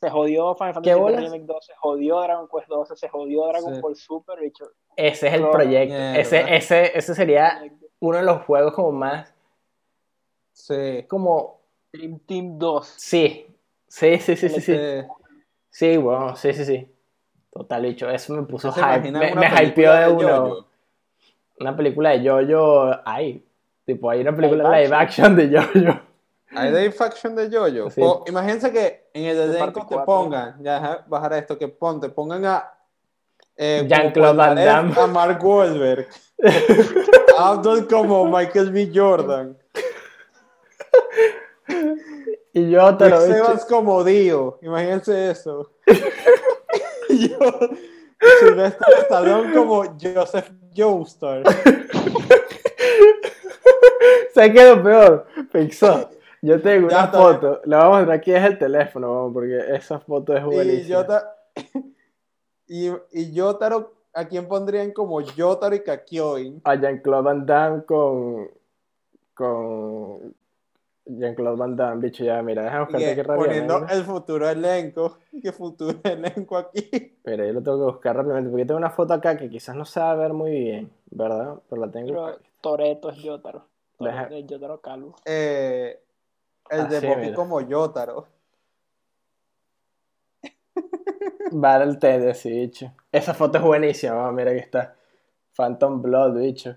Se 0.00 0.10
jodió 0.10 0.52
Final 0.56 0.82
¿Qué 0.82 0.94
Fantasy? 0.96 1.24
Remake 1.26 1.44
2, 1.44 1.64
se 1.66 1.74
jodió 1.76 2.20
Dragon 2.22 2.48
Quest 2.52 2.68
12, 2.68 2.96
se 2.96 3.08
jodió 3.08 3.46
Dragon 3.46 3.74
Sí. 3.76 3.80
Ball 3.80 3.94
Super, 3.94 4.40
bicho. 4.40 4.64
Ese 4.96 5.28
es 5.28 5.34
el 5.34 5.48
proyecto. 5.48 5.94
mierda. 5.94 6.18
Ese, 6.18 6.56
ese, 6.56 6.98
ese 6.98 7.14
sería 7.14 7.62
uno 8.00 8.18
de 8.18 8.24
los 8.24 8.42
juegos 8.46 8.74
como 8.74 8.90
más, 8.90 9.32
Sí. 10.52 11.04
como, 11.08 11.60
Dream 11.92 12.18
Team 12.26 12.58
2. 12.58 12.86
sí, 12.98 13.46
sí, 13.86 14.18
sí, 14.18 14.34
sí, 14.36 14.48
sí, 14.48 14.60
sí. 14.60 14.76
Sí, 15.70 15.96
bueno, 15.98 16.34
sí, 16.36 16.52
sí, 16.52 16.64
sí. 16.64 16.91
Total, 17.52 17.82
bicho, 17.82 18.08
eso 18.08 18.32
me 18.32 18.42
puso 18.44 18.68
¿no 18.68 18.74
se 18.74 18.80
hype, 18.82 19.12
me, 19.12 19.34
me 19.34 19.46
hypeó 19.62 19.92
de 19.92 20.00
de 20.00 20.08
uno. 20.08 20.66
Una 21.60 21.76
película 21.76 22.10
de 22.10 22.26
Jojo, 22.26 22.90
hay, 23.04 23.44
tipo, 23.84 24.08
hay 24.08 24.22
una 24.22 24.34
película 24.34 24.64
Live 24.70 24.84
live 24.84 24.96
action 24.96 25.36
de 25.36 25.50
Jojo. 25.50 26.00
Hay 26.54 26.70
live 26.70 26.94
action 26.98 27.36
de 27.36 27.50
Jojo. 27.50 27.90
Sí. 27.90 28.00
Imagínense 28.26 28.72
que 28.72 29.10
en 29.12 29.26
el 29.26 29.36
De 29.36 29.58
elenco 29.58 29.86
te 29.86 29.98
pongan, 29.98 30.62
ya 30.62 30.80
deja 30.80 31.04
bajar 31.06 31.34
esto, 31.34 31.58
que 31.58 31.68
ponte, 31.68 32.08
pongan 32.08 32.46
a 32.46 32.72
eh, 33.54 33.84
Jean-Claude 33.86 34.36
Van 34.36 34.56
Damme. 34.56 34.94
a 34.98 35.06
Mark 35.06 35.44
Wahlberg. 35.44 36.08
Abdul 37.38 37.86
como 37.86 38.24
Michael 38.24 38.70
B. 38.72 38.90
Jordan. 38.94 39.58
Y 42.54 42.70
yo 42.70 42.96
te 42.96 43.08
lo. 43.08 43.24
Evans 43.24 43.64
como 43.66 44.02
Dio. 44.04 44.58
Imagínense 44.62 45.30
eso. 45.30 45.70
Yo, 47.28 47.38
Sylvester 48.40 48.94
Stallone 49.02 49.52
como 49.54 49.84
Joseph 50.00 50.50
Joestar. 50.76 51.42
¿Sabes 54.34 54.52
qué 54.52 54.58
es 54.70 54.76
lo 54.76 54.82
peor? 54.82 55.26
Pixar. 55.52 56.10
Yo 56.40 56.60
tengo 56.60 56.88
Ya 56.88 56.96
una 56.96 57.04
está 57.06 57.18
foto, 57.18 57.60
la 57.66 57.76
vamos 57.78 57.94
a 57.94 57.98
mostrar 57.98 58.18
aquí 58.18 58.32
es 58.32 58.44
el 58.44 58.58
teléfono, 58.58 59.14
vamos, 59.14 59.32
porque 59.32 59.60
esa 59.74 60.00
foto 60.00 60.36
es 60.36 60.42
Y 60.42 60.46
buenísima. 60.46 60.88
Yota, 61.00 61.36
y, 62.66 62.90
y 63.12 63.32
Yotaro, 63.32 63.92
¿a 64.12 64.24
quién 64.26 64.48
pondrían 64.48 64.90
como 64.90 65.20
Yotaro 65.20 65.76
y 65.76 65.84
Kakyoin? 65.84 66.60
A 66.64 66.74
Jean-Claude 66.74 67.22
Van 67.22 67.46
Damme 67.46 67.84
con. 67.84 68.50
con. 69.34 70.34
Jean-Claude 71.04 71.56
Van 71.58 71.74
Damme, 71.76 72.00
bicho, 72.00 72.22
ya, 72.24 72.40
mira, 72.42 72.62
déjame 72.62 72.84
buscarte 72.84 73.14
que 73.14 73.20
aquí 73.22 73.28
poniendo 73.36 73.86
el 73.88 74.04
futuro 74.04 74.48
elenco. 74.48 75.18
¿Qué 75.42 75.50
futuro 75.52 75.98
elenco 76.04 76.56
aquí? 76.56 77.18
Pero 77.22 77.44
yo 77.44 77.52
lo 77.52 77.62
tengo 77.62 77.78
que 77.78 77.92
buscar 77.94 78.16
rápidamente, 78.16 78.50
porque 78.50 78.64
tengo 78.66 78.78
una 78.78 78.90
foto 78.90 79.12
acá 79.14 79.36
que 79.36 79.50
quizás 79.50 79.74
no 79.74 79.84
se 79.84 79.98
va 80.00 80.12
a 80.12 80.14
ver 80.14 80.32
muy 80.32 80.52
bien, 80.52 80.90
¿verdad? 81.10 81.56
Pero 81.68 81.84
la 81.84 81.90
tengo. 81.90 82.06
Pero 82.08 82.38
Toreto 82.60 83.10
es 83.10 83.16
Yotaro. 83.18 83.66
Deja- 83.98 84.28
Toretto 84.28 84.36
es 84.36 84.46
Yotaro 84.46 84.80
Calvo. 84.80 85.16
Eh, 85.24 86.00
el 86.70 86.88
de 86.88 86.96
Así, 86.98 87.06
Bobby 87.06 87.20
mira. 87.22 87.34
como 87.34 87.60
Yotaro. 87.60 88.26
Battle 91.50 91.96
Tender, 91.96 92.34
sí, 92.34 92.50
bicho. 92.50 92.92
Esa 93.10 93.34
foto 93.34 93.58
es 93.58 93.64
buenísima, 93.64 94.14
vamos, 94.14 94.34
mira 94.34 94.52
que 94.52 94.58
está. 94.58 94.94
Phantom 95.54 96.00
Blood, 96.00 96.38
bicho. 96.38 96.76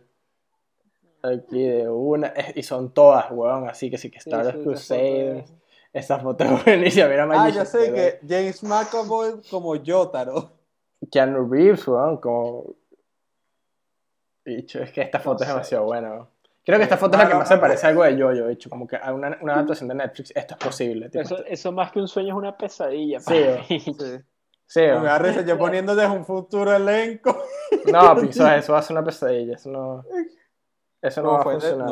Aquí 1.28 1.64
de 1.64 1.90
una. 1.90 2.28
eh, 2.36 2.54
Y 2.56 2.64
son 2.64 2.94
todas, 2.94 3.26
weón, 3.32 3.68
así 3.70 3.90
que 3.90 3.98
sí 3.98 4.10
que 4.12 4.20
Sí, 4.20 4.30
Star 4.30 4.42
sí, 4.42 4.48
Wars 4.48 4.56
esa 4.58 4.64
Crusaders. 4.64 5.54
Esa 5.94 6.20
foto 6.20 6.44
es 6.44 6.66
buenísima, 6.66 7.08
mira 7.10 7.28
Ah, 7.32 7.50
ya 7.50 7.66
sé 7.66 7.94
que 7.94 8.20
James 8.28 8.62
McAvoy 8.64 9.42
como 9.50 9.76
Yotaro. 9.78 10.52
Keanu 11.12 11.50
Reeves, 11.52 11.88
weón, 11.88 12.18
como. 12.18 12.76
Bicho, 14.44 14.80
es 14.84 14.92
que 14.92 15.02
esta 15.02 15.20
foto 15.20 15.44
es 15.44 15.48
sé. 15.50 15.54
demasiado 15.54 15.86
buena, 15.86 16.12
weón. 16.12 16.28
Creo 16.64 16.78
que 16.80 16.84
esta 16.84 16.98
foto 16.98 17.16
es 17.16 17.20
la 17.20 17.26
que 17.26 17.34
Bueno, 17.36 17.40
más 17.40 17.48
se 17.48 17.58
parece 17.58 17.86
a 17.86 17.90
algo 17.90 18.04
de 18.04 18.20
Jojo, 18.20 18.48
bicho. 18.48 18.70
Como 18.72 18.88
que 18.88 18.96
a 18.96 19.14
una, 19.14 19.38
una 19.42 19.54
adaptación 19.54 19.88
de 19.88 19.96
Netflix, 19.96 20.32
esto 20.36 20.56
es 20.56 20.60
posible. 20.66 21.10
tipo, 21.10 21.22
Eso, 21.24 21.46
eso 21.46 21.72
más 21.72 21.92
que 21.92 22.00
un 22.00 22.08
sueño 22.08 22.30
es 22.30 22.36
una 22.38 22.58
pesadilla. 22.58 23.20
Sí, 23.20 23.34
para 23.34 23.54
o- 23.56 23.58
mí. 23.70 23.80
Sí. 23.80 23.94
sí, 24.66 24.80
Me 24.82 25.20
risa 25.20 25.42
yo 25.46 25.58
poniéndoles 25.60 26.10
un 26.10 26.26
futuro 26.26 26.76
elenco. 26.76 27.38
No, 27.92 28.16
Pixar, 28.16 28.58
eso 28.60 28.74
va 28.74 28.80
a 28.80 28.82
ser 28.82 28.98
una 28.98 29.06
pesadilla. 29.06 29.54
Eso 29.56 29.70
no, 29.70 30.04
eso 31.08 31.22
no 31.22 31.34
va 31.34 31.40
a 31.40 31.44
funcionar. 31.44 31.90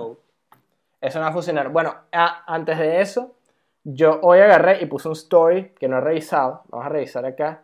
Eso 1.02 1.20
no 1.20 1.26
va 1.26 1.30
a 1.30 1.34
funcionar. 1.34 1.70
Bueno, 1.70 1.96
a- 2.12 2.44
antes 2.54 2.78
de 2.80 3.02
eso, 3.02 3.36
yo 3.84 4.20
hoy 4.22 4.40
agarré 4.40 4.82
y 4.82 4.86
puse 4.86 5.08
un 5.08 5.14
story 5.14 5.70
que 5.80 5.88
no 5.88 5.98
he 5.98 6.02
revisado. 6.02 6.64
Vamos 6.70 6.86
a 6.86 6.90
revisar 6.90 7.26
acá. 7.26 7.64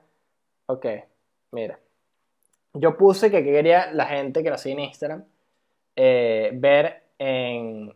Ok, 0.67 0.85
mira. 1.51 1.79
Yo 2.73 2.97
puse 2.97 3.31
que 3.31 3.43
quería 3.43 3.91
la 3.93 4.05
gente 4.05 4.43
que 4.43 4.49
lo 4.49 4.57
sigue 4.57 4.73
en 4.73 4.79
Instagram 4.81 5.23
eh, 5.95 6.51
ver 6.53 7.03
en 7.17 7.93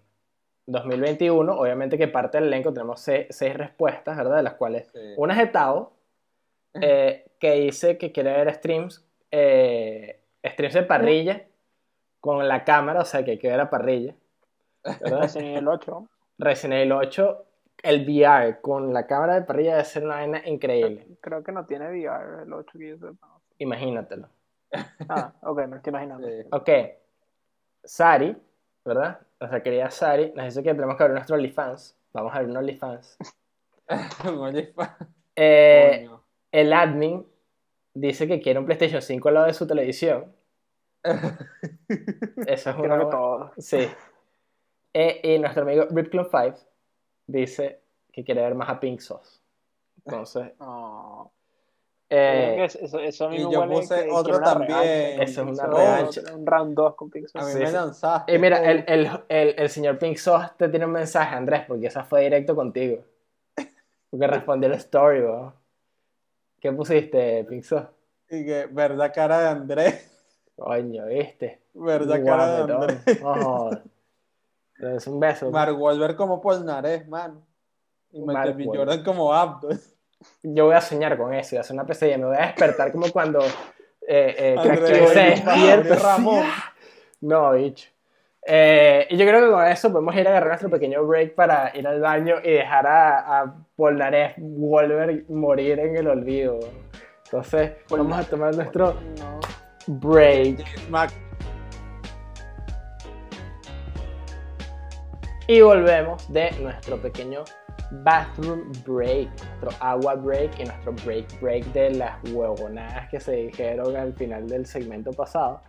2021. 0.65 1.53
Obviamente 1.57 1.97
que 1.97 2.07
parte 2.07 2.38
del 2.39 2.47
elenco 2.47 2.73
tenemos 2.73 2.99
se- 3.01 3.27
seis 3.30 3.53
respuestas, 3.55 4.17
¿verdad? 4.17 4.38
De 4.38 4.43
las 4.43 4.53
cuales 4.55 4.89
Sí. 4.91 4.99
una 5.17 5.34
es 5.34 5.39
de 5.39 5.47
Tao, 5.47 5.93
eh, 6.81 7.25
que 7.39 7.51
dice 7.53 7.97
que 7.97 8.11
quiere 8.11 8.31
ver 8.31 8.53
streams, 8.55 9.05
eh, 9.31 10.21
streams 10.43 10.73
de 10.73 10.84
parrilla 10.84 11.43
con 12.23 12.47
la 12.47 12.63
cámara, 12.63 13.01
o 13.01 13.05
sea 13.05 13.25
que 13.25 13.31
hay 13.31 13.37
que 13.37 13.49
ver 13.49 13.59
a 13.59 13.69
parrilla. 13.69 14.15
¿verdad? 14.81 15.21
Resident 15.23 15.57
Evil 15.57 15.67
8. 15.67 16.09
Resident 16.37 16.73
Evil 16.79 16.91
8, 16.93 17.45
el 17.83 18.05
VR 18.07 18.61
con 18.61 18.93
la 18.93 19.05
cámara 19.05 19.33
de 19.33 19.41
parrilla 19.41 19.71
debe 19.71 19.83
ser 19.83 20.05
una 20.05 20.15
vaina 20.15 20.41
increíble. 20.45 21.05
Creo 21.19 21.43
que 21.43 21.51
no 21.51 21.65
tiene 21.65 21.89
VR 21.89 22.43
el 22.43 22.53
8 22.53 22.79
que 22.79 22.89
yo 22.91 22.97
sepa. 22.97 23.27
Imagínatelo. 23.57 24.29
Ah, 25.09 25.33
ok, 25.41 25.67
me 25.67 25.75
estoy 25.75 25.91
imaginando. 25.91 26.25
Sí. 26.25 26.47
Ok, 26.53 26.69
Sari, 27.83 28.37
¿verdad? 28.85 29.19
Nuestra 29.41 29.61
querida 29.61 29.91
Sari 29.91 30.31
nos 30.33 30.45
dice 30.45 30.63
que 30.63 30.73
tenemos 30.73 30.95
que 30.95 31.03
abrir 31.03 31.15
nuestro 31.15 31.35
OnlyFans. 31.35 31.97
Vamos 32.13 32.33
a 32.33 32.37
abrir 32.37 32.51
un 32.51 32.55
OnlyFans. 32.57 33.17
Un 34.29 34.37
OnlyFans. 34.37 34.95
Eh, 35.35 36.05
Coño. 36.07 36.23
el 36.53 36.71
admin 36.71 37.27
dice 37.93 38.27
que 38.27 38.39
quiere 38.39 38.59
un 38.59 38.65
PlayStation 38.65 39.01
5 39.01 39.27
al 39.27 39.33
lado 39.33 39.47
de 39.47 39.53
su 39.53 39.67
televisión. 39.67 40.33
Eso 41.03 42.69
es 42.69 42.75
una 42.75 42.75
Creo 42.95 42.99
que 42.99 43.05
todo. 43.11 43.51
Sí. 43.57 43.88
Eh, 44.93 45.21
y 45.23 45.39
nuestro 45.39 45.63
amigo 45.63 45.85
Ripclone 45.89 46.27
5 46.30 46.57
dice 47.27 47.81
que 48.11 48.23
quiere 48.23 48.41
ver 48.41 48.55
más 48.55 48.69
a 48.69 48.80
Pink 48.80 48.99
Sauce. 48.99 49.39
Entonces, 50.05 50.51
No. 50.59 51.31
eh, 52.09 52.63
eso, 52.65 52.99
eso 52.99 53.25
a 53.25 53.30
mí 53.30 53.38
y 53.41 53.45
me 53.45 53.51
yo 53.51 53.67
puse 53.67 54.03
que 54.05 54.11
otro 54.11 54.39
también. 54.39 55.21
Eso 55.21 55.41
es 55.41 55.47
una 55.59 55.65
revancha. 55.67 56.21
Un 56.35 56.45
round 56.45 56.75
2 56.75 56.95
con 56.95 57.09
Pixar. 57.09 57.41
A 57.41 57.45
mí 57.45 57.51
Sí, 57.53 57.59
me 57.59 57.67
sí. 57.67 57.73
lanzaste. 57.73 58.34
y 58.35 58.38
mira, 58.39 58.59
con- 58.59 58.69
el, 58.69 58.84
el, 58.88 59.09
el, 59.30 59.55
el 59.57 59.69
señor 59.69 59.97
Pink 59.97 60.17
Sauce 60.17 60.51
te 60.57 60.69
tiene 60.69 60.85
un 60.85 60.91
mensaje, 60.91 61.35
Andrés, 61.35 61.63
porque 61.67 61.88
esa 61.88 62.03
fue 62.03 62.21
directo 62.21 62.55
contigo. 62.55 63.03
Porque 64.11 64.27
respondió 64.27 64.69
el 64.69 64.75
story, 64.75 65.21
weón. 65.21 65.53
¿Qué 66.59 66.71
pusiste, 66.71 67.43
Pink 67.45 67.63
Sauce? 67.63 67.88
Y 68.30 68.45
que, 68.45 68.67
verdad 68.67 69.11
cara 69.13 69.39
de 69.39 69.47
Andrés. 69.47 70.12
Coño, 70.55 71.05
¿viste? 71.07 71.61
Verdad 71.73 72.23
cara 72.23 72.67
jodas. 73.21 73.80
Es 74.80 75.07
un 75.07 75.19
beso. 75.19 75.49
Mark 75.49 75.80
Wahlberg 75.80 76.15
como 76.15 76.41
Polnareff, 76.41 77.07
man. 77.07 77.39
Y 78.11 78.21
Michael 78.21 78.53
B. 78.53 78.65
Jordan 78.65 79.03
como 79.03 79.34
Abdul. 79.34 79.80
Yo 80.43 80.65
voy 80.65 80.75
a 80.75 80.81
soñar 80.81 81.17
con 81.17 81.34
eso, 81.34 81.51
voy 81.51 81.57
a 81.57 81.61
hacer 81.61 81.73
una 81.73 81.85
pesadilla. 81.85 82.17
Me 82.17 82.25
voy 82.25 82.38
a 82.38 82.47
despertar 82.47 82.91
como 82.91 83.11
cuando 83.11 83.39
eh, 84.07 84.55
eh, 84.55 85.07
se 85.13 85.19
despierta. 85.19 85.95
Ramón. 85.95 86.45
No, 87.21 87.51
bicho. 87.53 87.89
Eh, 88.45 89.07
y 89.09 89.17
yo 89.17 89.25
creo 89.25 89.45
que 89.45 89.51
con 89.51 89.65
eso 89.65 89.91
podemos 89.91 90.13
ir 90.15 90.27
a 90.27 90.31
agarrar 90.31 90.49
nuestro 90.49 90.69
pequeño 90.69 91.05
break 91.05 91.34
para 91.34 91.71
ir 91.77 91.88
al 91.88 92.01
baño 92.01 92.35
y 92.43 92.51
dejar 92.51 92.85
a, 92.85 93.41
a 93.41 93.55
Polnareff 93.75 94.34
Wolver 94.38 95.25
morir 95.30 95.80
en 95.80 95.95
el 95.95 96.07
olvido. 96.07 96.59
Entonces, 97.25 97.71
vamos 97.89 98.17
a 98.17 98.23
tomar 98.30 98.53
nuestro 98.55 98.93
No. 98.93 99.39
Break. 99.88 100.89
Mac- 100.89 101.14
Y 105.47 105.60
volvemos 105.61 106.31
de 106.31 106.51
nuestro 106.61 107.01
pequeño 107.01 107.43
bathroom 107.91 108.72
break, 108.85 109.30
nuestro 109.43 109.69
agua 109.81 110.15
break 110.15 110.60
y 110.60 110.64
nuestro 110.64 110.93
break 111.05 111.39
break 111.41 111.65
de 111.73 111.91
las 111.91 112.18
huevonadas 112.31 113.10
que 113.10 113.19
se 113.19 113.34
dijeron 113.34 113.95
al 113.95 114.14
final 114.14 114.47
del 114.47 114.65
segmento 114.65 115.11
pasado, 115.11 115.61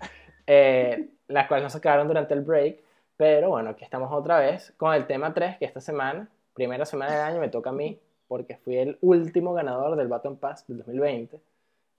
eh, 0.47 1.09
las 1.29 1.49
cuales 1.49 1.65
nos 1.65 1.73
sacaron 1.73 2.07
durante 2.07 2.35
el 2.35 2.43
break. 2.43 2.79
Pero 3.17 3.51
bueno, 3.51 3.71
aquí 3.71 3.85
estamos 3.85 4.13
otra 4.13 4.39
vez 4.39 4.73
con 4.77 4.95
el 4.95 5.07
tema 5.07 5.35
3, 5.35 5.59
que 5.59 5.65
esta 5.65 5.81
semana, 5.81 6.29
primera 6.55 6.85
semana 6.85 7.13
del 7.13 7.23
año, 7.23 7.41
me 7.41 7.49
toca 7.49 7.71
a 7.71 7.73
mí, 7.73 8.01
porque 8.29 8.57
fui 8.57 8.77
el 8.77 8.97
último 9.03 9.55
ganador 9.55 9.97
del 9.97 10.09
Baton 10.09 10.37
Pass 10.37 10.67
del 10.67 10.79
2020. 10.79 11.41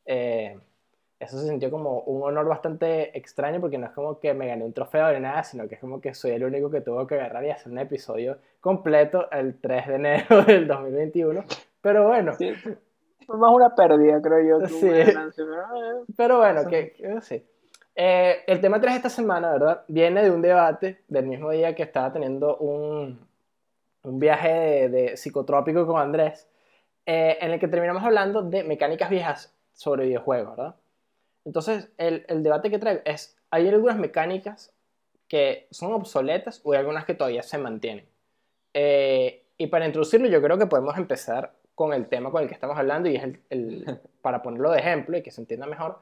Eh, 0.06 0.58
eso 1.20 1.40
se 1.40 1.48
sintió 1.48 1.72
como 1.72 2.02
un 2.02 2.24
honor 2.24 2.48
bastante 2.48 3.18
extraño 3.18 3.62
porque 3.62 3.78
no 3.78 3.88
es 3.88 3.94
como 3.94 4.20
que 4.20 4.34
me 4.34 4.48
gané 4.48 4.66
un 4.66 4.74
trofeo 4.74 5.12
ni 5.14 5.20
nada, 5.20 5.44
sino 5.44 5.68
que 5.68 5.76
es 5.76 5.82
como 5.82 6.02
que 6.02 6.14
soy 6.14 6.32
el 6.32 6.44
único 6.44 6.70
que 6.70 6.82
tuvo 6.82 7.08
que 7.08 7.16
agarrar 7.16 7.46
y 7.46 7.52
hacer 7.52 7.72
un 7.72 7.80
episodio 7.80 8.38
completo 8.60 9.30
el 9.32 9.60
3 9.60 9.88
de 9.88 9.96
enero 9.96 10.44
del 10.48 10.68
2021. 10.68 11.44
Pero 11.82 12.08
bueno, 12.08 12.34
Sí. 12.34 12.54
Fue 13.26 13.38
más 13.38 13.52
una 13.52 13.74
pérdida, 13.74 14.22
creo 14.22 14.60
yo. 14.60 14.68
Sí. 14.68 14.88
eh, 14.88 15.14
pero 16.16 16.38
bueno, 16.38 16.68
que, 16.68 16.94
que 16.94 17.22
sí. 17.22 17.44
Eh, 17.96 18.44
el 18.46 18.62
tema 18.62 18.80
3 18.80 18.94
de 18.94 18.98
esta 18.98 19.10
semana, 19.10 19.52
¿verdad? 19.54 19.84
Viene 19.88 20.22
de 20.22 20.30
un 20.30 20.42
debate 20.42 21.02
del 21.08 21.26
mismo 21.26 21.50
día 21.50 21.74
que 21.74 21.82
estaba 21.82 22.12
teniendo 22.12 22.58
un, 22.58 23.26
un 24.04 24.20
viaje 24.20 24.50
de, 24.50 24.90
de 24.90 25.18
psicotrópico 25.18 25.88
con 25.88 26.00
Andrés, 26.00 26.48
eh, 27.06 27.38
en 27.42 27.52
el 27.52 27.60
que 27.60 27.68
terminamos 27.68 28.04
hablando 28.04 28.44
de 28.44 28.64
mecánicas 28.64 29.10
viejas 29.10 29.56
sobre 29.74 30.06
videojuegos, 30.06 30.56
¿verdad? 30.58 30.76
Entonces, 31.46 31.90
el, 31.98 32.26
el 32.28 32.44
debate 32.44 32.70
que 32.72 32.80
traigo 32.80 33.02
es, 33.06 33.38
hay 33.52 33.68
algunas 33.70 33.98
mecánicas 33.98 34.74
que 35.28 35.68
son 35.72 35.94
obsoletas 35.94 36.62
o 36.64 36.74
hay 36.74 36.80
algunas 36.80 37.06
que 37.06 37.14
todavía 37.16 37.44
se 37.44 37.58
mantienen. 37.58 38.06
Eh, 38.74 39.46
y 39.58 39.68
para 39.68 39.86
introducirlo, 39.86 40.28
yo 40.28 40.42
creo 40.42 40.58
que 40.58 40.68
podemos 40.68 40.98
empezar 40.98 41.54
con 41.76 41.94
el 41.94 42.08
tema 42.08 42.32
con 42.32 42.42
el 42.44 42.48
que 42.48 42.54
estamos 42.54 42.78
hablando 42.78 43.10
y 43.10 43.16
es 43.16 43.24
el, 43.24 43.42
el- 43.50 44.00
para 44.22 44.42
ponerlo 44.42 44.72
de 44.72 44.80
ejemplo 44.80 45.18
y 45.18 45.24
que 45.24 45.32
se 45.32 45.42
entienda 45.42 45.68
mejor, 45.68 46.00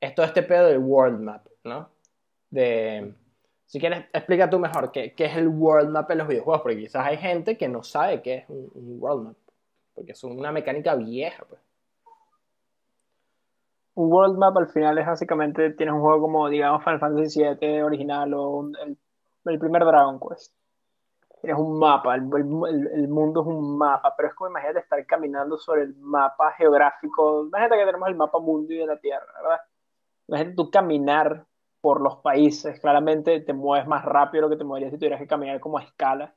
es 0.00 0.14
todo 0.14 0.26
este 0.26 0.42
pedo 0.42 0.66
del 0.68 0.78
world 0.78 1.20
map, 1.20 1.46
¿no? 1.64 1.88
De, 2.50 3.14
si 3.66 3.80
quieres, 3.80 4.06
explica 4.12 4.50
tú 4.50 4.58
mejor 4.58 4.92
qué, 4.92 5.14
qué 5.14 5.26
es 5.26 5.36
el 5.36 5.48
world 5.48 5.90
map 5.90 6.10
en 6.10 6.18
los 6.18 6.28
videojuegos, 6.28 6.62
porque 6.62 6.78
quizás 6.78 7.06
hay 7.06 7.16
gente 7.18 7.56
que 7.58 7.68
no 7.68 7.82
sabe 7.82 8.22
qué 8.22 8.34
es 8.38 8.44
un, 8.48 8.70
un 8.74 9.02
world 9.02 9.24
map, 9.28 9.36
porque 9.94 10.12
es 10.12 10.24
una 10.24 10.52
mecánica 10.52 10.94
vieja, 10.96 11.44
pues. 11.48 11.60
Un 13.96 14.10
world 14.12 14.36
map 14.38 14.56
al 14.56 14.68
final 14.68 14.98
es 14.98 15.06
básicamente, 15.06 15.70
tienes 15.70 15.94
un 15.94 16.00
juego 16.00 16.20
como, 16.22 16.48
digamos, 16.48 16.82
Final 16.84 17.00
Fantasy 17.00 17.40
VII 17.40 17.82
original 17.82 18.32
o 18.34 18.50
un- 18.50 18.76
el, 18.76 18.98
el 19.46 19.58
primer 19.58 19.84
Dragon 19.84 20.18
Quest. 20.20 20.52
Tienes 21.42 21.60
un 21.60 21.78
mapa, 21.78 22.14
el, 22.16 22.24
el- 22.24 22.88
el 22.94 23.08
mundo 23.08 23.42
es 23.42 23.46
un 23.48 23.78
mapa, 23.78 24.14
pero 24.16 24.28
es 24.30 24.34
como 24.34 24.50
imagínate 24.50 24.80
estar 24.80 25.04
caminando 25.06 25.58
sobre 25.58 25.82
el 25.84 25.94
mapa 25.96 26.52
geográfico. 26.54 27.44
Imagínate 27.46 27.78
que 27.78 27.86
tenemos 27.86 28.08
el 28.08 28.16
mapa 28.16 28.38
mundo 28.40 28.72
y 28.74 28.78
de 28.78 28.86
la 28.86 28.98
Tierra, 28.98 29.26
¿verdad? 29.42 29.60
Imagínate 30.28 30.56
tú 30.56 30.70
caminar 30.70 31.46
por 31.80 32.00
los 32.00 32.16
países, 32.18 32.80
claramente 32.80 33.40
te 33.40 33.52
mueves 33.52 33.86
más 33.86 34.04
rápido 34.04 34.42
de 34.44 34.48
lo 34.48 34.50
que 34.50 34.58
te 34.58 34.64
moverías 34.64 34.90
si 34.92 34.98
tuvieras 34.98 35.20
que 35.20 35.26
caminar 35.26 35.60
como 35.60 35.78
a 35.78 35.82
escala 35.82 36.34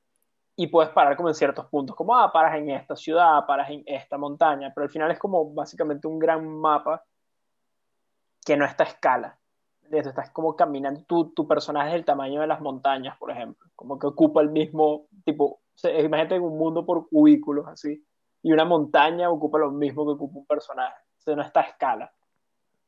y 0.56 0.68
puedes 0.68 0.92
parar 0.92 1.16
como 1.18 1.30
en 1.30 1.36
ciertos 1.36 1.68
puntos, 1.68 1.96
como, 1.96 2.16
ah, 2.16 2.32
paras 2.34 2.56
en 2.58 2.70
esta 2.72 2.96
ciudad, 2.96 3.46
paras 3.48 3.70
en 3.72 3.84
esta 3.86 4.18
montaña, 4.18 4.72
pero 4.76 4.86
al 4.86 4.92
final 4.92 5.12
es 5.12 5.20
como 5.20 5.54
básicamente 5.54 6.08
un 6.08 6.20
gran 6.20 6.48
mapa 6.48 7.04
que 8.48 8.56
no 8.56 8.64
está 8.64 8.86
a 8.86 8.88
escala. 8.88 9.38
Eso, 9.92 10.08
estás 10.08 10.32
como 10.32 10.56
caminando, 10.56 11.04
tu, 11.04 11.34
tu 11.34 11.46
personaje 11.46 11.90
es 11.90 11.96
el 11.96 12.06
tamaño 12.06 12.40
de 12.40 12.48
las 12.48 12.62
montañas, 12.62 13.18
por 13.18 13.30
ejemplo, 13.30 13.70
como 13.76 14.00
que 14.00 14.08
ocupa 14.08 14.42
el 14.42 14.50
mismo 14.50 15.08
tipo, 15.26 15.60
imagínate 15.84 16.40
un 16.40 16.58
mundo 16.58 16.86
por 16.86 17.10
cubículos 17.10 17.68
así, 17.68 18.06
y 18.42 18.54
una 18.54 18.64
montaña 18.64 19.30
ocupa 19.30 19.60
lo 19.60 19.72
mismo 19.72 20.06
que 20.06 20.14
ocupa 20.14 20.40
un 20.40 20.46
personaje, 20.46 20.96
o 21.18 21.22
sea, 21.22 21.36
no 21.36 21.42
está 21.42 21.60
a 21.60 21.64
escala. 21.64 22.14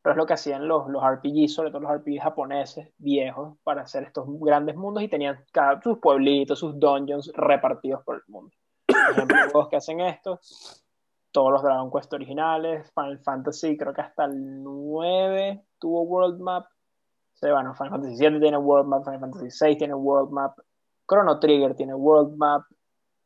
Pero 0.01 0.13
es 0.13 0.17
lo 0.17 0.25
que 0.25 0.33
hacían 0.33 0.65
los, 0.65 0.87
los 0.87 1.03
RPGs, 1.03 1.53
sobre 1.53 1.71
todo 1.71 1.81
los 1.81 1.91
RPGs 1.91 2.23
japoneses 2.23 2.93
viejos, 2.97 3.57
para 3.63 3.81
hacer 3.81 4.03
estos 4.03 4.25
grandes 4.39 4.77
mundos 4.77 5.03
y 5.03 5.09
tenían 5.09 5.43
cada, 5.51 5.81
sus 5.81 5.99
pueblitos, 5.99 6.57
sus 6.57 6.79
dungeons 6.79 7.33
repartidos 7.35 8.01
por 8.05 8.15
el 8.15 8.23
mundo. 8.27 8.55
Por 8.87 9.11
ejemplo, 9.11 9.37
juegos 9.51 9.69
que 9.69 9.75
hacen 9.75 9.99
esto, 9.99 10.39
todos 11.31 11.51
los 11.51 11.63
Dragon 11.63 11.91
Quest 11.91 12.11
originales, 12.13 12.91
Final 12.93 13.19
Fantasy, 13.19 13.77
creo 13.77 13.93
que 13.93 14.01
hasta 14.01 14.25
el 14.25 14.63
9 14.63 15.63
tuvo 15.79 16.01
World 16.03 16.39
Map. 16.39 16.65
O 16.65 17.37
sea, 17.37 17.53
bueno, 17.53 17.73
Final 17.75 17.91
Fantasy 17.91 18.17
7 18.17 18.39
tiene 18.39 18.57
World 18.57 18.87
Map, 18.87 19.03
Final 19.03 19.19
Fantasy 19.19 19.51
6 19.51 19.77
tiene 19.77 19.93
World 19.93 20.31
Map, 20.31 20.57
Chrono 21.07 21.39
Trigger 21.39 21.75
tiene 21.75 21.93
World 21.93 22.35
Map. 22.35 22.63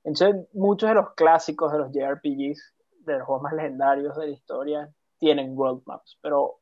Entonces, 0.04 0.48
muchos 0.54 0.90
de 0.90 0.96
los 0.96 1.14
clásicos 1.14 1.72
de 1.72 1.80
los 1.80 1.92
JRPGs, 1.92 2.76
de 3.06 3.18
los 3.18 3.26
juegos 3.26 3.44
más 3.44 3.54
legendarios 3.54 4.16
de 4.18 4.28
la 4.28 4.32
historia, 4.32 4.94
tienen 5.18 5.58
World 5.58 5.84
Maps, 5.86 6.18
pero 6.22 6.60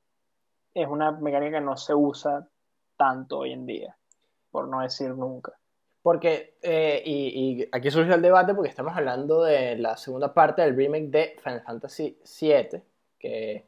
es 0.74 0.88
una 0.88 1.12
mecánica 1.12 1.60
que 1.60 1.66
no 1.66 1.76
se 1.76 1.94
usa 1.94 2.48
tanto 2.96 3.40
hoy 3.40 3.54
en 3.54 3.66
día, 3.66 3.98
por 4.52 4.68
no 4.68 4.82
decir 4.82 5.16
nunca. 5.16 5.54
Porque, 6.04 6.56
eh, 6.64 7.02
y, 7.06 7.62
y 7.62 7.70
aquí 7.72 7.92
surge 7.92 8.14
el 8.14 8.22
debate 8.22 8.54
porque 8.56 8.70
estamos 8.70 8.96
hablando 8.98 9.44
de 9.44 9.76
la 9.78 9.96
segunda 9.98 10.34
parte 10.34 10.62
del 10.64 10.76
remake 10.76 11.08
de 11.10 11.36
Final 11.44 11.62
Fantasy 11.62 12.18
VII, 12.42 12.82
que 13.20 13.66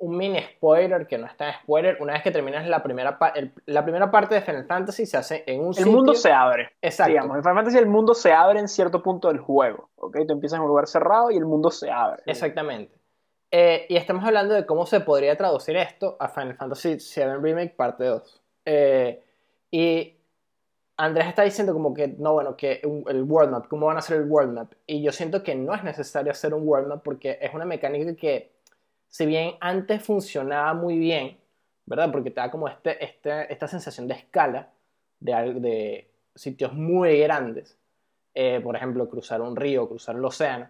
un 0.00 0.16
mini 0.16 0.40
spoiler 0.40 1.06
que 1.06 1.18
no 1.18 1.26
es 1.26 1.36
tan 1.36 1.52
spoiler, 1.62 1.96
una 2.00 2.12
vez 2.14 2.22
que 2.22 2.30
terminas 2.30 2.66
la 2.68 2.82
primera, 2.82 3.18
el- 3.34 3.52
la 3.66 3.82
primera 3.84 4.10
parte 4.10 4.34
de 4.36 4.42
Final 4.42 4.64
Fantasy 4.64 5.06
se 5.06 5.16
hace 5.16 5.44
en 5.46 5.60
un 5.60 5.68
El 5.68 5.74
sitio... 5.74 5.92
mundo 5.92 6.14
se 6.14 6.30
abre. 6.32 6.70
Exacto. 6.82 7.10
Digamos, 7.12 7.36
en 7.36 7.42
Final 7.42 7.56
Fantasy 7.56 7.78
el 7.78 7.86
mundo 7.86 8.14
se 8.14 8.32
abre 8.32 8.60
en 8.60 8.68
cierto 8.68 9.02
punto 9.02 9.28
del 9.28 9.38
juego, 9.38 9.90
¿ok? 9.96 10.18
Tú 10.26 10.32
empiezas 10.34 10.56
en 10.58 10.62
un 10.62 10.68
lugar 10.68 10.86
cerrado 10.88 11.30
y 11.30 11.36
el 11.36 11.46
mundo 11.46 11.70
se 11.70 11.90
abre. 11.90 12.22
Exactamente. 12.26 12.96
Eh, 13.50 13.86
y 13.88 13.96
estamos 13.96 14.24
hablando 14.24 14.54
de 14.54 14.66
cómo 14.66 14.84
se 14.86 15.00
podría 15.00 15.36
traducir 15.36 15.76
esto 15.76 16.16
a 16.20 16.28
Final 16.28 16.54
Fantasy 16.54 16.96
VII 16.96 17.36
Remake 17.40 17.74
parte 17.76 18.04
2. 18.04 18.42
Eh, 18.66 19.22
y 19.70 20.14
Andrés 21.00 21.28
está 21.28 21.44
diciendo 21.44 21.72
como 21.72 21.94
que, 21.94 22.08
no, 22.08 22.32
bueno, 22.32 22.56
que 22.56 22.82
el 22.82 23.22
World 23.22 23.52
Map, 23.52 23.68
¿cómo 23.68 23.86
van 23.86 23.96
a 23.96 24.00
hacer 24.00 24.16
el 24.16 24.28
World 24.28 24.52
Map? 24.52 24.72
Y 24.84 25.00
yo 25.00 25.12
siento 25.12 25.44
que 25.44 25.54
no 25.54 25.72
es 25.72 25.84
necesario 25.84 26.32
hacer 26.32 26.52
un 26.52 26.66
World 26.66 26.88
Map 26.88 27.02
porque 27.04 27.38
es 27.40 27.54
una 27.54 27.64
mecánica 27.64 28.16
que, 28.16 28.50
si 29.08 29.24
bien 29.24 29.54
antes 29.60 30.02
funcionaba 30.02 30.74
muy 30.74 30.98
bien, 30.98 31.38
¿verdad? 31.86 32.10
Porque 32.10 32.32
te 32.32 32.40
da 32.40 32.50
como 32.50 32.66
este, 32.66 33.02
este, 33.02 33.50
esta 33.52 33.68
sensación 33.68 34.08
de 34.08 34.14
escala, 34.14 34.70
de, 35.20 35.54
de 35.54 36.10
sitios 36.34 36.74
muy 36.74 37.20
grandes. 37.20 37.78
Eh, 38.34 38.60
por 38.60 38.74
ejemplo, 38.74 39.08
cruzar 39.08 39.40
un 39.40 39.54
río, 39.54 39.88
cruzar 39.88 40.16
el 40.16 40.24
océano. 40.24 40.68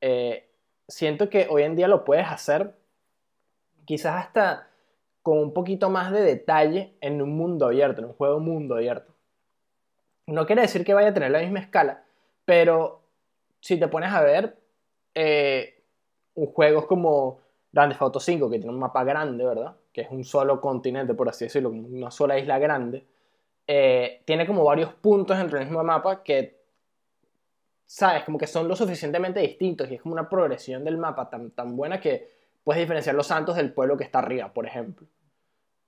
Eh, 0.00 0.48
siento 0.88 1.28
que 1.28 1.46
hoy 1.50 1.64
en 1.64 1.76
día 1.76 1.86
lo 1.86 2.04
puedes 2.04 2.26
hacer 2.26 2.74
quizás 3.84 4.24
hasta 4.24 4.68
con 5.22 5.38
un 5.38 5.52
poquito 5.52 5.90
más 5.90 6.12
de 6.12 6.22
detalle 6.22 6.94
en 7.02 7.20
un 7.20 7.36
mundo 7.36 7.66
abierto, 7.66 8.00
en 8.00 8.06
un 8.06 8.14
juego 8.14 8.40
mundo 8.40 8.76
abierto. 8.76 9.09
No 10.30 10.46
quiere 10.46 10.62
decir 10.62 10.84
que 10.84 10.94
vaya 10.94 11.08
a 11.08 11.14
tener 11.14 11.30
la 11.30 11.40
misma 11.40 11.60
escala, 11.60 12.04
pero 12.44 13.02
si 13.60 13.78
te 13.78 13.88
pones 13.88 14.12
a 14.12 14.22
ver 14.22 14.56
eh, 15.14 15.82
juegos 16.34 16.86
como 16.86 17.40
Grand 17.72 17.92
Theft 17.92 18.02
Auto 18.02 18.20
5, 18.20 18.50
que 18.50 18.58
tiene 18.58 18.72
un 18.72 18.78
mapa 18.78 19.04
grande, 19.04 19.44
¿verdad? 19.44 19.76
Que 19.92 20.02
es 20.02 20.10
un 20.10 20.24
solo 20.24 20.60
continente, 20.60 21.14
por 21.14 21.28
así 21.28 21.44
decirlo, 21.44 21.70
una 21.70 22.10
sola 22.10 22.38
isla 22.38 22.58
grande, 22.58 23.04
eh, 23.66 24.22
tiene 24.24 24.46
como 24.46 24.64
varios 24.64 24.92
puntos 24.94 25.36
dentro 25.36 25.58
del 25.58 25.68
mismo 25.68 25.82
mapa 25.84 26.22
que 26.22 26.60
¿sabes? 27.90 28.22
Como 28.22 28.38
que 28.38 28.46
son 28.46 28.68
lo 28.68 28.76
suficientemente 28.76 29.40
distintos 29.40 29.90
y 29.90 29.96
es 29.96 30.02
como 30.02 30.12
una 30.12 30.28
progresión 30.28 30.84
del 30.84 30.96
mapa 30.96 31.28
tan, 31.28 31.50
tan 31.50 31.76
buena 31.76 32.00
que 32.00 32.30
puedes 32.62 32.80
diferenciar 32.80 33.16
los 33.16 33.26
santos 33.26 33.56
del 33.56 33.72
pueblo 33.72 33.96
que 33.96 34.04
está 34.04 34.20
arriba, 34.20 34.52
por 34.52 34.64
ejemplo. 34.64 35.08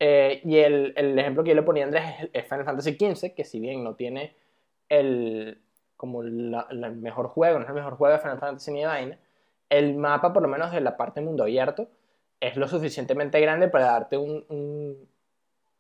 Eh, 0.05 0.41
y 0.45 0.59
el, 0.59 0.93
el 0.97 1.16
ejemplo 1.16 1.45
que 1.45 1.51
yo 1.51 1.55
le 1.55 1.62
ponía 1.62 1.85
a 1.85 1.87
Andrés 1.87 2.05
es, 2.33 2.45
Final 2.47 2.65
Fantasy 2.65 2.97
XV, 2.99 3.35
que 3.37 3.45
si 3.45 3.61
bien 3.61 3.85
no 3.85 3.95
tiene 3.95 4.35
el, 4.89 5.62
como 5.97 6.24
la- 6.24 6.66
la- 6.70 6.89
el 6.89 6.97
mejor 6.97 7.29
juego, 7.29 7.59
no 7.59 7.62
es 7.65 7.69
el 7.69 7.77
mejor 7.77 7.95
juego 7.95 8.12
de 8.12 8.19
Final 8.20 8.41
Fantasy 8.41 8.73
ni 8.73 8.81
de 8.81 8.87
vaina, 8.87 9.19
el 9.70 9.95
mapa, 9.95 10.33
por 10.33 10.43
lo 10.43 10.49
menos 10.49 10.73
de 10.73 10.81
la 10.81 10.97
parte 10.97 11.20
mundo 11.20 11.45
abierto, 11.45 11.89
es 12.41 12.57
lo 12.57 12.66
suficientemente 12.66 13.41
grande 13.41 13.69
para 13.69 13.87
darte 13.93 14.16
un- 14.16 14.45
un- 14.49 15.09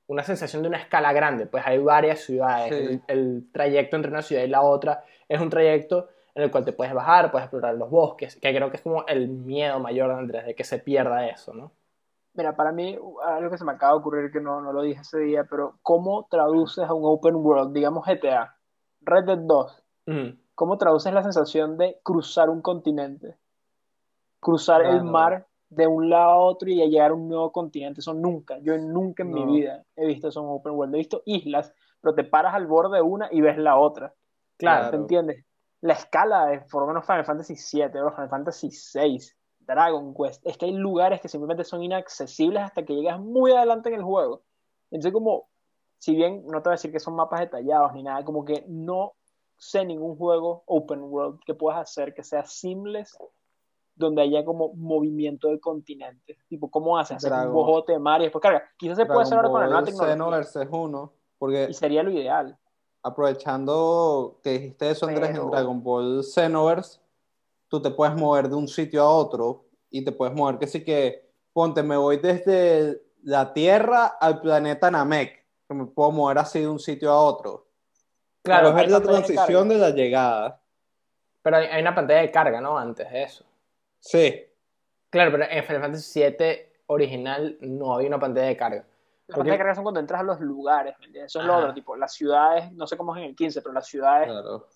una 0.06 0.22
sensación 0.22 0.62
de 0.62 0.68
una 0.68 0.78
escala 0.78 1.12
grande. 1.12 1.46
Pues 1.46 1.66
hay 1.66 1.78
varias 1.78 2.20
ciudades, 2.20 2.68
Sí. 2.76 3.00
el, 3.08 3.18
el 3.18 3.50
trayecto 3.50 3.96
entre 3.96 4.12
una 4.12 4.22
ciudad 4.22 4.44
y 4.44 4.48
la 4.48 4.62
otra 4.62 5.02
es 5.28 5.40
un 5.40 5.50
trayecto 5.50 6.08
en 6.36 6.44
el 6.44 6.50
cual 6.52 6.64
te 6.64 6.72
puedes 6.72 6.94
bajar, 6.94 7.32
puedes 7.32 7.46
explorar 7.46 7.74
los 7.74 7.90
bosques, 7.90 8.36
que 8.36 8.54
creo 8.54 8.70
que 8.70 8.76
es 8.76 8.82
como 8.82 9.04
el 9.08 9.26
miedo 9.28 9.80
mayor 9.80 10.10
de 10.10 10.14
Andrés, 10.14 10.46
de 10.46 10.54
que 10.54 10.62
se 10.62 10.78
pierda 10.78 11.26
eso, 11.28 11.52
¿no? 11.54 11.72
Mira, 12.34 12.56
para 12.56 12.72
mí, 12.72 12.98
algo 13.24 13.50
que 13.50 13.58
se 13.58 13.64
me 13.64 13.72
acaba 13.72 13.92
de 13.92 13.98
ocurrir 13.98 14.32
que 14.32 14.40
no, 14.40 14.60
no 14.62 14.72
lo 14.72 14.82
dije 14.82 15.02
ese 15.02 15.18
día, 15.18 15.44
pero 15.44 15.78
¿cómo 15.82 16.26
traduces 16.30 16.88
a 16.88 16.94
un 16.94 17.02
open 17.04 17.36
world, 17.36 17.74
digamos 17.74 18.06
GTA, 18.06 18.56
Red 19.02 19.24
Dead 19.24 19.38
2? 19.38 19.84
Ujú. 20.06 20.36
¿Cómo 20.54 20.78
traduces 20.78 21.12
la 21.12 21.22
sensación 21.22 21.76
de 21.76 21.98
cruzar 22.02 22.48
un 22.48 22.62
continente? 22.62 23.36
Cruzar 24.40 24.82
el 24.82 25.02
mar 25.04 25.46
de 25.68 25.86
un 25.86 26.10
lado 26.10 26.30
a 26.30 26.38
otro 26.38 26.68
y 26.68 26.76
llegar 26.76 27.10
a 27.10 27.14
un 27.14 27.28
nuevo 27.28 27.52
continente. 27.52 28.00
Eso 28.00 28.14
nunca, 28.14 28.58
yo 28.58 28.76
nunca 28.78 29.22
en 29.22 29.32
mi 29.32 29.44
No. 29.44 29.52
vida 29.52 29.84
he 29.96 30.06
visto 30.06 30.28
eso 30.28 30.40
en 30.40 30.46
open 30.48 30.72
world. 30.72 30.94
He 30.94 30.98
visto 30.98 31.22
islas, 31.26 31.72
pero 32.00 32.14
te 32.14 32.24
paras 32.24 32.54
al 32.54 32.66
borde 32.66 32.96
de 32.96 33.02
una 33.02 33.28
y 33.30 33.40
ves 33.40 33.58
la 33.58 33.76
otra. 33.76 34.14
Claro. 34.58 34.90
¿Te 34.90 34.96
entiendes? 34.96 35.44
La 35.80 35.94
escala 35.94 36.46
de, 36.46 36.60
por 36.60 36.82
lo 36.82 36.88
menos 36.88 37.04
Final 37.06 37.24
Fantasy 37.24 37.54
VII 37.54 38.00
o 38.00 38.10
Final 38.10 38.28
Fantasy 38.28 38.68
VI, 38.68 39.18
Dragon 39.66 40.14
Quest, 40.14 40.44
es 40.46 40.56
que 40.58 40.66
hay 40.66 40.72
lugares 40.72 41.20
que 41.20 41.28
simplemente 41.28 41.64
son 41.64 41.82
inaccesibles 41.82 42.62
hasta 42.62 42.84
que 42.84 42.94
llegas 42.94 43.18
muy 43.20 43.52
adelante 43.52 43.88
en 43.88 43.96
el 43.96 44.02
juego. 44.02 44.42
Entonces, 44.90 45.12
como, 45.12 45.48
si 45.98 46.14
bien 46.14 46.44
no 46.46 46.60
te 46.62 46.68
voy 46.68 46.72
a 46.72 46.78
decir 46.78 46.92
que 46.92 47.00
son 47.00 47.14
mapas 47.14 47.40
detallados 47.40 47.92
ni 47.94 48.02
nada, 48.02 48.24
como 48.24 48.44
que 48.44 48.64
no 48.68 49.12
sé 49.56 49.84
ningún 49.84 50.16
juego 50.16 50.64
open 50.66 51.02
world 51.04 51.40
que 51.46 51.54
puedas 51.54 51.80
hacer 51.80 52.12
que 52.14 52.22
sea 52.24 52.44
seamless, 52.44 53.16
donde 53.94 54.22
haya 54.22 54.44
como 54.44 54.72
movimiento 54.74 55.48
de 55.48 55.60
continentes. 55.60 56.36
Tipo, 56.48 56.70
¿cómo 56.70 56.98
haces? 56.98 57.18
Hacer 57.18 57.30
un 57.32 57.38
Dragon- 57.38 57.54
bojote 57.54 57.92
de 57.92 57.98
mar 57.98 58.20
y 58.20 58.24
después 58.24 58.42
carga. 58.42 58.64
Quizás 58.76 58.96
se 58.96 59.06
puede 59.06 59.22
hacer 59.22 59.36
ahora 59.36 59.50
con 59.50 59.60
la 59.60 59.66
nueva 59.66 59.82
Dragon 59.82 60.06
tecnología. 60.08 60.68
Uno, 60.72 61.12
porque 61.38 61.66
Y 61.70 61.74
sería 61.74 62.02
lo 62.02 62.10
ideal. 62.10 62.58
aprovechando 63.02 64.38
que 64.42 64.50
dijiste 64.50 64.90
eso, 64.90 65.06
Andrés, 65.06 65.30
Pero- 65.32 65.44
en 65.44 65.50
Dragon 65.50 65.82
Ball 65.82 66.24
Xenoverse, 66.24 67.00
tú 67.72 67.80
te 67.80 67.90
puedes 67.90 68.14
mover 68.14 68.50
de 68.50 68.54
un 68.54 68.68
sitio 68.68 69.00
a 69.00 69.08
otro 69.08 69.64
y 69.88 70.04
te 70.04 70.12
puedes 70.12 70.34
mover 70.34 70.58
que 70.58 70.66
sí 70.66 70.84
que, 70.84 71.32
ponte, 71.54 71.82
me 71.82 71.96
voy 71.96 72.18
desde 72.18 73.00
la 73.22 73.54
Tierra 73.54 74.18
al 74.20 74.42
planeta 74.42 74.90
Namek, 74.90 75.46
que 75.66 75.74
me 75.74 75.86
puedo 75.86 76.10
mover 76.10 76.36
así 76.36 76.60
de 76.60 76.68
un 76.68 76.78
sitio 76.78 77.10
a 77.10 77.18
otro. 77.18 77.66
Claro, 78.42 78.74
Pero 78.74 78.84
es 78.84 78.90
la 78.90 79.00
de 79.00 79.06
transición 79.06 79.70
de 79.70 79.78
la 79.78 79.88
llegada. 79.88 80.60
Pero 81.40 81.56
hay, 81.56 81.66
hay 81.68 81.80
una 81.80 81.94
pantalla 81.94 82.20
de 82.20 82.30
carga, 82.30 82.60
¿no? 82.60 82.76
Antes 82.76 83.10
de 83.10 83.22
eso. 83.22 83.46
Sí. 84.00 84.44
Claro, 85.08 85.30
pero 85.30 85.44
en 85.50 85.64
Final 85.64 85.80
Fantasy 85.80 86.20
VII 86.20 86.36
original 86.88 87.56
no 87.62 87.94
había 87.94 88.08
una 88.08 88.20
pantalla 88.20 88.48
de 88.48 88.56
carga. 88.58 88.84
Las 89.28 89.38
pantallas 89.38 89.54
de 89.54 89.58
carga 89.58 89.74
son 89.76 89.84
cuando 89.84 90.00
entras 90.00 90.20
a 90.20 90.24
los 90.24 90.40
lugares, 90.40 90.94
¿me 90.98 91.06
entiendes? 91.06 91.32
Eso 91.32 91.40
es 91.40 91.46
lo 91.46 91.54
Ajá. 91.54 91.62
otro, 91.62 91.74
tipo, 91.74 91.96
las 91.96 92.12
ciudades, 92.12 92.70
no 92.72 92.86
sé 92.86 92.98
cómo 92.98 93.16
es 93.16 93.22
en 93.22 93.30
el 93.30 93.34
15, 93.34 93.62
pero 93.62 93.72
las 93.72 93.86
ciudades 93.86 94.28
Claro. 94.28 94.66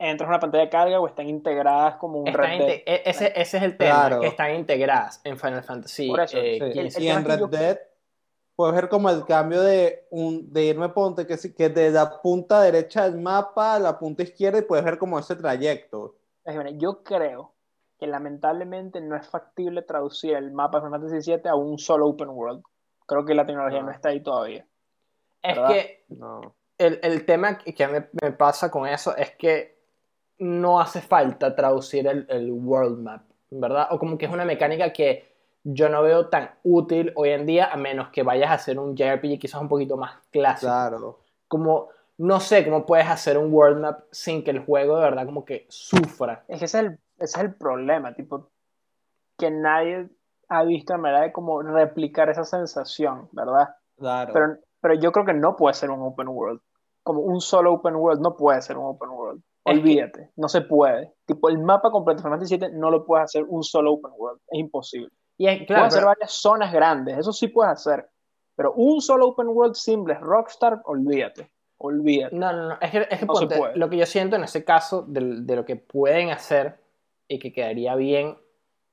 Entras 0.00 0.26
a 0.26 0.30
una 0.30 0.40
pantalla 0.40 0.64
de 0.64 0.70
carga 0.70 0.98
o 0.98 1.06
están 1.06 1.28
integradas 1.28 1.96
como 1.96 2.20
un 2.20 2.28
Están 2.28 2.44
Red 2.44 2.58
Dead. 2.58 2.82
e- 2.86 3.02
ese, 3.04 3.32
ese 3.36 3.56
es 3.58 3.62
el 3.62 3.76
tema, 3.76 3.90
Claro. 4.08 4.20
que 4.20 4.26
están 4.28 4.54
integradas 4.54 5.20
en 5.24 5.38
Final 5.38 5.62
Fantasy 5.62 6.08
Por 6.08 6.20
eso, 6.20 6.38
eh, 6.38 6.56
Sí. 6.58 6.64
el- 6.64 6.72
15. 6.72 6.98
el 6.98 7.04
Y 7.04 7.08
en 7.10 7.24
Red 7.24 7.38
yo- 7.38 7.46
Dead 7.48 7.78
puedes 8.56 8.74
ver 8.74 8.88
como 8.88 9.10
el 9.10 9.24
cambio 9.26 9.60
de, 9.60 10.06
un, 10.10 10.52
de 10.52 10.64
irme 10.64 10.88
ponte 10.88 11.26
que, 11.26 11.36
que 11.54 11.68
de 11.68 11.90
la 11.90 12.20
punta 12.22 12.60
derecha 12.62 13.04
del 13.08 13.20
mapa 13.20 13.74
a 13.74 13.78
la 13.78 13.98
punta 13.98 14.22
izquierda 14.22 14.58
y 14.58 14.62
puedes 14.62 14.84
ver 14.84 14.98
como 14.98 15.18
ese 15.18 15.36
trayecto. 15.36 16.16
Yo 16.76 17.02
creo 17.02 17.52
que 17.98 18.06
lamentablemente 18.06 19.00
no 19.02 19.14
es 19.16 19.28
factible 19.28 19.82
traducir 19.82 20.34
el 20.34 20.50
mapa 20.52 20.78
de 20.80 20.86
Final 20.86 21.00
Fantasy 21.02 21.30
VII 21.32 21.48
a 21.50 21.54
un 21.54 21.78
solo 21.78 22.06
open 22.08 22.30
world. 22.30 22.62
Creo 23.06 23.24
que 23.26 23.34
la 23.34 23.44
tecnología 23.46 23.80
No. 23.80 23.86
no 23.86 23.92
está 23.92 24.08
ahí 24.08 24.20
todavía. 24.22 24.66
Es 25.42 25.58
que 25.58 26.04
No. 26.08 26.54
el, 26.78 26.98
el 27.02 27.24
tema 27.26 27.58
que 27.58 27.74
que 27.74 27.86
me, 27.88 28.08
me 28.22 28.32
pasa 28.32 28.70
con 28.70 28.86
eso 28.86 29.14
es 29.16 29.32
que 29.36 29.79
no 30.40 30.80
hace 30.80 31.00
falta 31.00 31.54
traducir 31.54 32.06
el, 32.06 32.26
el 32.28 32.50
world 32.50 32.98
map, 32.98 33.22
¿verdad? 33.50 33.88
O 33.90 33.98
como 33.98 34.18
que 34.18 34.26
es 34.26 34.32
una 34.32 34.44
mecánica 34.44 34.92
que 34.92 35.30
yo 35.62 35.88
no 35.90 36.02
veo 36.02 36.28
tan 36.28 36.50
útil 36.62 37.12
hoy 37.14 37.30
en 37.30 37.46
día, 37.46 37.66
a 37.70 37.76
menos 37.76 38.08
que 38.08 38.22
vayas 38.22 38.50
a 38.50 38.54
hacer 38.54 38.78
un 38.78 38.96
JRPG 38.96 39.38
quizás 39.38 39.60
un 39.60 39.68
poquito 39.68 39.96
más 39.96 40.18
clásico. 40.30 40.72
Claro. 40.72 41.18
Como, 41.46 41.88
no 42.16 42.40
sé 42.40 42.64
cómo 42.64 42.86
puedes 42.86 43.06
hacer 43.06 43.36
un 43.36 43.52
world 43.52 43.80
map 43.80 44.00
sin 44.10 44.42
que 44.42 44.50
el 44.50 44.64
juego 44.64 44.96
de 44.96 45.02
verdad 45.02 45.26
como 45.26 45.44
que 45.44 45.66
sufra. 45.68 46.44
Es 46.48 46.58
que 46.58 46.64
ese 46.64 46.78
es 46.78 46.84
el, 46.84 46.98
ese 47.18 47.38
es 47.38 47.44
el 47.44 47.54
problema, 47.54 48.14
tipo, 48.14 48.48
que 49.36 49.50
nadie 49.50 50.08
ha 50.48 50.64
visto 50.64 50.94
la 50.94 50.98
manera 50.98 51.22
de 51.22 51.32
como 51.32 51.60
replicar 51.60 52.30
esa 52.30 52.44
sensación, 52.44 53.28
¿verdad? 53.32 53.76
Claro. 53.98 54.32
Pero, 54.32 54.56
pero 54.80 54.94
yo 54.94 55.12
creo 55.12 55.26
que 55.26 55.34
no 55.34 55.56
puede 55.56 55.74
ser 55.74 55.90
un 55.90 56.00
open 56.00 56.28
world. 56.28 56.60
Como 57.02 57.20
un 57.20 57.40
solo 57.40 57.74
open 57.74 57.96
world 57.96 58.22
no 58.22 58.36
puede 58.36 58.62
ser 58.62 58.78
un 58.78 58.86
open 58.86 59.10
world. 59.10 59.42
Que- 59.64 59.72
Olvídate, 59.72 60.30
no 60.36 60.48
se 60.48 60.62
puede. 60.62 61.12
Tipo, 61.26 61.48
el 61.50 61.58
mapa 61.58 61.90
completo 61.90 62.18
de 62.18 62.22
Final 62.22 62.38
Fantasy 62.38 62.56
VII 62.58 62.78
no 62.78 62.90
lo 62.90 63.04
puedes 63.04 63.24
hacer 63.24 63.44
un 63.46 63.62
solo 63.62 63.92
open 63.92 64.12
world. 64.16 64.40
Es 64.48 64.58
imposible. 64.58 65.10
Y 65.36 65.46
es, 65.46 65.58
claro, 65.66 65.82
puedes 65.82 65.94
hacer 65.94 66.00
pero- 66.00 66.06
varias 66.08 66.32
zonas 66.32 66.72
grandes, 66.72 67.18
eso 67.18 67.32
sí 67.32 67.48
puedes 67.48 67.72
hacer. 67.72 68.08
Pero 68.56 68.72
un 68.74 69.00
solo 69.00 69.28
open 69.28 69.48
world 69.48 69.74
simple, 69.74 70.14
Rockstar, 70.14 70.80
olvídate. 70.84 71.50
Olvídate. 71.78 72.36
No, 72.36 72.52
no, 72.52 72.68
no. 72.70 72.78
Es 72.80 72.90
que, 72.90 72.98
es 73.10 73.18
que 73.20 73.26
No 73.26 73.32
ponte, 73.32 73.58
lo 73.74 73.88
que 73.88 73.96
yo 73.96 74.04
siento 74.06 74.36
en 74.36 74.44
ese 74.44 74.64
caso 74.64 75.02
de, 75.08 75.40
de 75.42 75.56
lo 75.56 75.64
que 75.64 75.76
pueden 75.76 76.28
hacer 76.30 76.78
y 77.26 77.38
que 77.38 77.52
quedaría 77.54 77.94
bien 77.94 78.36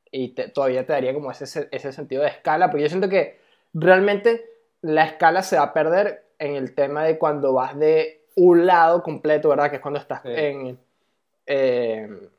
y 0.10 0.34
te- 0.34 0.48
todavía 0.50 0.86
te 0.86 0.94
daría 0.94 1.14
como 1.14 1.30
ese, 1.32 1.68
ese 1.70 1.92
sentido 1.92 2.22
de 2.24 2.30
escala, 2.30 2.70
porque 2.70 2.84
yo 2.84 2.90
siento 2.90 3.10
que 3.10 3.40
realmente 3.74 4.46
la 4.82 5.04
escala 5.04 5.42
se 5.42 5.58
va 5.58 5.64
a 5.64 5.74
perder 5.74 6.28
en 6.40 6.56
el 6.56 6.74
tema 6.76 7.04
de 7.04 7.18
cuando 7.18 7.52
vas 7.52 7.78
de 7.78 8.17
un 8.38 8.66
lado 8.66 9.04
completo, 9.04 9.50
¿verdad? 9.50 9.70
Que 9.70 9.76
es 9.78 9.82
cuando 9.82 10.00
estás 10.00 10.22
Sí. 10.24 10.30
en... 10.34 10.80
eh, 11.46 12.30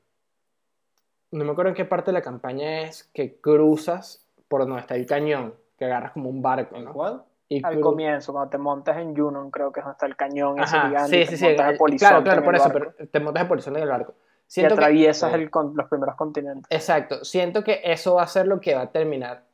no 1.30 1.44
me 1.44 1.52
acuerdo 1.52 1.70
en 1.70 1.74
qué 1.74 1.84
parte 1.84 2.06
de 2.06 2.14
la 2.14 2.22
campaña 2.22 2.82
es 2.82 3.04
que 3.12 3.36
cruzas 3.40 4.26
por 4.48 4.62
donde 4.62 4.80
está 4.80 4.94
el 4.94 5.06
cañón, 5.06 5.54
que 5.78 5.84
agarras 5.84 6.12
como 6.12 6.30
un 6.30 6.40
barco, 6.40 6.76
¿En 6.76 6.84
¿no? 6.84 6.92
cuál? 6.92 7.22
Y 7.50 7.64
Al 7.64 7.76
cru- 7.76 7.80
comienzo, 7.80 8.32
cuando 8.32 8.50
te 8.50 8.58
montas 8.58 8.96
en 8.98 9.16
Junon, 9.16 9.50
creo 9.50 9.72
que 9.72 9.80
es 9.80 9.84
donde 9.84 9.94
está 9.94 10.06
el 10.06 10.16
cañón 10.16 10.58
ese 10.58 10.76
Ajá, 10.76 10.88
gigante, 10.88 11.10
sí, 11.10 11.16
y 11.22 11.24
sí, 11.24 11.30
te 11.30 11.36
sí. 11.36 11.44
montas 11.44 11.78
polizonte 11.78 11.98
claro, 11.98 12.22
claro, 12.24 12.38
en 12.40 12.44
por 12.44 12.54
eso, 12.56 12.64
barco, 12.68 12.92
pero 12.96 13.08
te 13.10 13.20
montas 13.20 13.42
de 13.42 13.48
polizonte 13.48 13.78
en 13.78 13.82
el 13.84 13.88
barco. 13.90 14.12
y 14.12 14.52
Siento 14.52 14.74
que, 14.74 14.80
atraviesas 14.80 15.30
sí. 15.32 15.36
el 15.36 15.50
los 15.74 15.88
primeros 15.88 16.14
continentes. 16.16 16.66
exacto, 16.70 17.24
siento 17.24 17.64
que 17.64 17.80
eso 17.84 18.14
va 18.14 18.22
a 18.22 18.26
ser 18.26 18.46
lo 18.46 18.60
que 18.60 18.74
va 18.74 18.82
a 18.82 18.90
terminar 18.90 19.44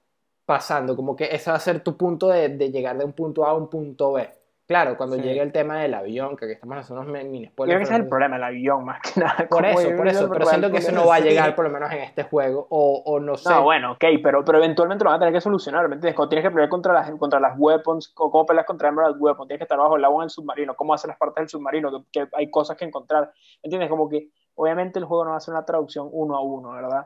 pasando, 0.47 0.95
como 0.95 1.17
que 1.17 1.35
ese 1.35 1.51
va 1.51 1.57
a 1.57 1.61
ser 1.61 1.81
tu 1.83 1.97
punto 1.97 2.29
de, 2.29 2.51
de 2.51 2.71
llegar 2.71 2.99
de 2.99 3.05
un 3.05 3.13
punto 3.13 3.45
A 3.45 3.51
a 3.51 3.55
un 3.55 3.69
punto 3.69 4.13
B. 4.13 4.29
Claro, 4.67 4.97
cuando 4.97 5.17
Sí. 5.17 5.23
llegue 5.23 5.43
el 5.43 5.53
tema 5.53 5.79
del 5.79 5.93
avión, 5.93 6.37
que 6.39 6.47
aquí 6.47 6.55
estamos 6.55 6.79
haciendo 6.79 7.03
unos 7.03 7.13
mini 7.23 7.47
spoilers. 7.49 7.55
creo 7.55 7.79
que 7.79 7.83
ese 7.85 7.93
es 7.93 8.01
el 8.01 8.09
problema, 8.09 8.37
el 8.37 8.45
avión, 8.45 8.83
más 8.85 8.99
que 9.03 9.21
nada. 9.21 9.47
Por 9.51 9.67
eso, 9.67 9.95
por 9.95 10.09
eso, 10.09 10.31
pero 10.31 10.47
siento 10.47 10.71
que 10.71 10.79
eso 10.79 10.91
no 10.93 11.07
va 11.07 11.17
a 11.17 11.21
llegar 11.21 11.55
por 11.55 11.67
lo 11.67 11.71
menos 11.71 11.93
en 11.93 11.99
este 11.99 12.23
juego, 12.23 12.67
o, 12.71 13.03
o 13.05 13.21
no 13.21 13.37
sé. 13.37 13.51
No, 13.51 13.63
bueno, 13.63 13.93
ok, 13.93 14.05
pero, 14.23 14.43
pero 14.43 14.57
eventualmente 14.59 15.05
lo 15.05 15.11
van 15.11 15.17
a 15.17 15.21
tener 15.21 15.35
que 15.35 15.43
solucionar, 15.43 15.87
¿me 15.89 15.97
entiendes? 15.97 16.17
Cuando 16.17 16.31
tienes 16.31 16.47
que 16.47 16.51
pelear 16.51 16.71
contra 16.71 16.95
las, 16.95 17.11
contra 17.13 17.41
las 17.41 17.59
weapons, 17.59 18.09
cómo 18.15 18.47
peleas 18.47 18.65
contra 18.65 18.89
Emerald 18.89 19.17
Weapon, 19.21 19.47
tienes 19.47 19.59
que 19.61 19.65
estar 19.65 19.77
bajo 19.79 19.97
el 19.97 20.05
agua 20.05 20.23
en 20.23 20.25
el 20.25 20.31
submarino, 20.31 20.75
cómo 20.75 20.95
hacer 20.95 21.09
las 21.09 21.19
partes 21.19 21.43
del 21.43 21.49
submarino, 21.51 21.91
que, 22.11 22.21
que 22.25 22.29
hay 22.33 22.51
cosas 22.51 22.79
que 22.79 22.87
encontrar, 22.87 23.25
¿me 23.25 23.67
entiendes? 23.67 23.91
Como 23.91 24.09
que, 24.09 24.31
obviamente 24.55 24.99
el 24.99 25.05
juego 25.05 25.27
no 25.27 25.33
va 25.33 25.37
a 25.37 25.41
ser 25.41 25.53
una 25.53 25.67
traducción 25.67 26.09
uno 26.11 26.37
a 26.37 26.43
uno, 26.43 26.71
¿verdad? 26.71 27.05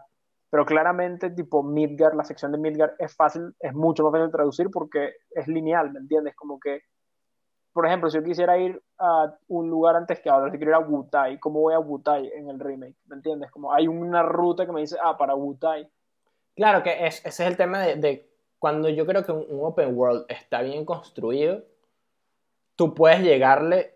Pero 0.50 0.64
claramente, 0.64 1.30
tipo, 1.30 1.64
Midgar, 1.64 2.14
la 2.14 2.22
sección 2.24 2.52
de 2.52 2.58
Midgar 2.58 2.94
es 3.00 3.16
fácil, 3.16 3.54
es 3.58 3.74
mucho 3.74 4.04
más 4.04 4.12
fácil 4.12 4.26
de 4.26 4.32
traducir 4.32 4.70
porque 4.72 5.14
es 5.32 5.48
lineal, 5.48 5.90
¿me 5.92 5.98
entiendes? 5.98 6.36
Como 6.36 6.60
que, 6.60 6.82
por 7.78 7.86
ejemplo, 7.86 8.10
si 8.10 8.18
yo 8.18 8.24
quisiera 8.24 8.58
ir 8.58 8.82
a 8.98 9.32
un 9.46 9.70
lugar 9.70 9.94
antes 9.94 10.18
que 10.18 10.28
ahora, 10.28 10.50
si 10.50 10.56
quiero 10.58 10.72
ir 10.72 10.74
a 10.74 10.80
Wutai, 10.80 11.38
¿cómo 11.38 11.60
voy 11.60 11.74
a 11.74 11.78
Wutai 11.78 12.28
en 12.34 12.48
el 12.50 12.58
remake? 12.58 12.96
¿Me 13.06 13.14
entiendes? 13.14 13.52
Como 13.52 13.72
hay 13.72 13.86
una 13.86 14.20
ruta 14.24 14.66
que 14.66 14.72
me 14.72 14.80
dice, 14.80 14.96
ah, 15.00 15.16
para 15.16 15.36
Wutai. 15.36 15.88
Claro 16.56 16.82
que 16.82 17.06
es- 17.06 17.24
ese 17.24 17.44
es 17.44 17.48
el 17.48 17.56
tema 17.56 17.80
de, 17.80 17.94
de 17.94 18.28
cuando 18.58 18.88
yo 18.88 19.06
creo 19.06 19.24
que 19.24 19.30
un, 19.30 19.46
un 19.48 19.64
open 19.64 19.96
world 19.96 20.24
está 20.28 20.60
bien 20.62 20.84
construido, 20.84 21.62
tú 22.74 22.94
puedes 22.94 23.20
llegarle 23.20 23.94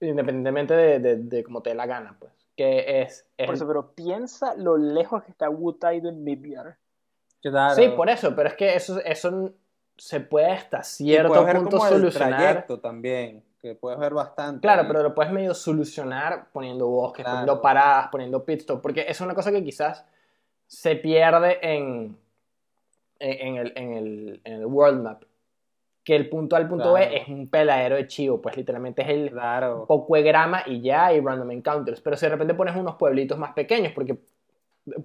independientemente 0.00 0.74
de, 0.74 0.98
de, 0.98 1.16
de 1.18 1.44
cómo 1.44 1.62
te 1.62 1.70
dé 1.70 1.76
la 1.76 1.86
gana, 1.86 2.16
pues. 2.18 2.32
Que 2.56 3.02
es, 3.02 3.24
es- 3.36 3.46
Por 3.46 3.54
eso, 3.54 3.68
pero 3.68 3.94
piensa 3.94 4.56
lo 4.56 4.76
lejos 4.76 5.22
que 5.22 5.30
está 5.30 5.48
Wutai 5.48 6.00
de 6.00 6.10
Midgar. 6.10 6.78
Claro. 7.40 7.76
Sí, 7.76 7.88
por 7.94 8.08
eso, 8.10 8.34
pero 8.34 8.48
es 8.48 8.54
que 8.56 8.74
eso, 8.74 8.98
eso 9.04 9.52
se 9.96 10.20
puede 10.20 10.50
hasta 10.50 10.82
cierto 10.82 11.44
ver 11.44 11.56
punto 11.56 11.76
como 11.78 11.86
el 11.88 11.92
solucionar. 11.94 12.38
trayecto 12.40 12.80
también, 12.80 13.42
que 13.60 13.74
puedes 13.74 13.98
ver 13.98 14.12
bastante. 14.14 14.60
Claro, 14.60 14.82
ahí. 14.82 14.88
pero 14.88 15.02
lo 15.02 15.14
puedes 15.14 15.32
medio 15.32 15.54
solucionar 15.54 16.46
poniendo 16.52 16.86
bosques, 16.88 17.24
Claro. 17.24 17.38
poniendo 17.40 17.62
paradas, 17.62 18.08
poniendo 18.10 18.44
pit 18.44 18.60
stop, 18.60 18.80
porque 18.82 19.04
es 19.08 19.20
una 19.20 19.34
cosa 19.34 19.52
que 19.52 19.62
quizás 19.64 20.04
se 20.66 20.96
pierde 20.96 21.58
en, 21.62 22.16
en, 23.20 23.56
el, 23.56 23.72
en, 23.76 23.92
el, 23.94 24.40
en 24.44 24.52
el 24.54 24.66
world 24.66 25.02
map. 25.02 25.22
Que 26.02 26.14
el 26.16 26.28
punto 26.28 26.54
A 26.54 26.58
al 26.58 26.68
punto 26.68 26.92
Claro. 26.92 27.10
B 27.10 27.16
es 27.16 27.28
un 27.28 27.48
peladero 27.48 27.96
de 27.96 28.06
chivo, 28.06 28.42
pues 28.42 28.56
literalmente 28.58 29.00
es 29.02 29.08
el 29.08 29.30
Claro. 29.30 29.86
poco 29.86 30.16
de 30.16 30.22
grama 30.22 30.62
y 30.66 30.82
ya, 30.82 31.12
y 31.14 31.20
random 31.20 31.50
encounters. 31.52 32.00
Pero 32.02 32.16
si 32.16 32.26
de 32.26 32.30
repente 32.30 32.52
pones 32.54 32.76
unos 32.76 32.96
pueblitos 32.96 33.38
más 33.38 33.54
pequeños, 33.54 33.92
porque 33.94 34.18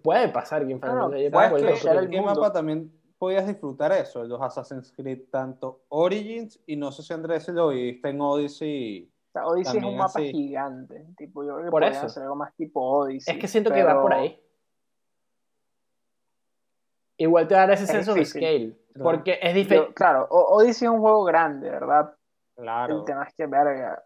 puede 0.03 0.27
pasar 0.27 0.65
que 0.65 0.73
en 0.73 0.81
Final 0.81 0.97
No, 0.97 1.07
no, 1.09 1.31
puedes 1.31 1.85
el 1.85 1.97
¿En 1.99 2.09
qué 2.09 2.17
mundo. 2.17 2.41
mapa 2.41 2.51
también 2.51 2.91
podías 3.19 3.45
disfrutar 3.45 3.91
eso? 3.91 4.23
Los 4.23 4.41
Assassin's 4.41 4.91
Creed, 4.91 5.23
tanto 5.29 5.81
Origins 5.89 6.59
y 6.65 6.75
no 6.75 6.91
sé 6.91 7.03
si 7.03 7.13
Andrés 7.13 7.43
si 7.43 7.51
lo 7.51 7.67
viste 7.69 8.09
en 8.09 8.21
Odyssey. 8.21 9.11
O 9.27 9.31
sea, 9.31 9.45
Odyssey 9.45 9.77
es 9.77 9.83
un 9.83 9.97
mapa 9.97 10.19
así. 10.19 10.31
gigante. 10.31 11.05
Tipo, 11.17 11.43
yo 11.43 11.53
creo 11.55 11.65
que 11.65 11.71
Por 11.71 11.83
eso. 11.83 12.05
hacer 12.07 12.23
algo 12.23 12.35
más 12.35 12.55
tipo 12.55 12.81
Odyssey. 12.81 13.35
Es 13.35 13.39
que 13.39 13.47
siento 13.47 13.71
que 13.71 13.83
va 13.83 14.01
por 14.01 14.13
ahí. 14.13 14.41
Igual 17.17 17.47
te 17.47 17.55
va 17.55 17.63
a 17.63 17.67
dar 17.67 17.75
ese 17.77 17.99
Es 17.99 18.07
of 18.07 18.15
difícil. 18.15 18.41
scale. 18.41 18.79
Porque 19.03 19.37
es 19.41 19.53
diferente. 19.53 19.93
claro, 19.93 20.25
Odyssey 20.29 20.87
es 20.87 20.91
un 20.91 20.99
juego 20.99 21.23
grande, 21.25 21.69
¿verdad? 21.69 22.13
Claro. 22.55 22.99
El 22.99 23.05
tema 23.05 23.23
es 23.25 23.33
que, 23.33 23.45
verga, 23.45 24.03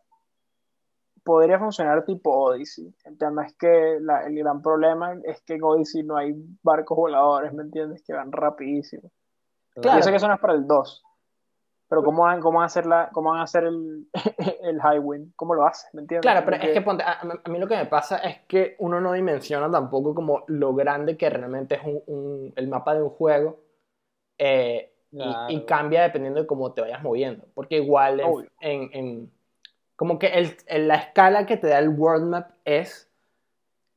podría 1.23 1.57
funcionar 1.59 2.03
tipo 2.05 2.31
Odyssey. 2.31 2.93
El 3.05 3.17
tema 3.17 3.45
es 3.45 3.55
que 3.55 3.97
la- 4.01 4.25
el 4.25 4.35
gran 4.35 4.61
problema 4.61 5.15
es 5.23 5.41
que 5.41 5.53
en 5.55 5.63
Odyssey 5.63 6.03
no 6.03 6.17
hay 6.17 6.33
barcos 6.61 6.97
voladores, 6.97 7.53
¿me 7.53 7.63
entiendes? 7.63 8.03
Que 8.03 8.13
van 8.13 8.31
rapidísimo. 8.31 9.09
Claro. 9.75 9.97
Yo 9.99 10.03
sé 10.03 10.09
que 10.11 10.17
eso 10.17 10.27
no 10.27 10.33
es 10.35 10.39
para 10.39 10.53
el 10.53 10.67
2. 10.67 11.03
Pero 11.89 12.03
¿cómo 12.03 12.23
van, 12.23 12.41
cómo 12.41 12.57
van 12.57 12.63
a 12.63 12.67
hacer, 12.67 12.85
la, 12.87 13.09
cómo 13.13 13.29
van 13.31 13.39
a 13.39 13.43
hacer 13.43 13.65
el, 13.65 14.07
el 14.63 14.77
Highwind? 14.79 15.33
¿Cómo 15.35 15.53
lo 15.53 15.65
haces? 15.65 15.89
¿Me 15.93 16.01
entiendes? 16.01 16.23
Claro, 16.23 16.43
pero 16.45 16.57
es 16.57 16.73
que 16.73 16.81
ponte, 16.81 17.03
a, 17.03 17.19
a 17.21 17.49
mí 17.49 17.59
lo 17.59 17.67
que 17.67 17.75
me 17.75 17.85
pasa 17.85 18.17
es 18.17 18.39
que 18.47 18.75
uno 18.79 18.99
no 18.99 19.13
dimensiona 19.13 19.69
tampoco 19.69 20.15
como 20.15 20.43
lo 20.47 20.73
grande 20.73 21.17
que 21.17 21.29
realmente 21.29 21.75
es 21.75 21.81
un, 21.83 22.01
un- 22.07 22.53
el 22.55 22.67
mapa 22.67 22.95
de 22.95 23.03
un 23.03 23.09
juego 23.09 23.59
eh, 24.37 24.89
y- 25.11 25.17
Claro. 25.17 25.45
y, 25.53 25.65
cambia 25.65 26.01
dependiendo 26.03 26.41
de 26.41 26.47
cómo 26.47 26.73
te 26.73 26.81
vayas 26.81 27.03
moviendo. 27.03 27.45
Porque 27.53 27.75
igual 27.77 28.19
en, 28.19 28.49
en- 28.59 28.89
en- 28.93 29.31
como 29.95 30.19
que 30.19 30.27
el, 30.27 30.57
en 30.67 30.87
la 30.87 30.95
escala 30.95 31.45
que 31.45 31.57
te 31.57 31.67
da 31.67 31.79
el 31.79 31.89
world 31.89 32.25
map 32.25 32.51
es 32.65 33.09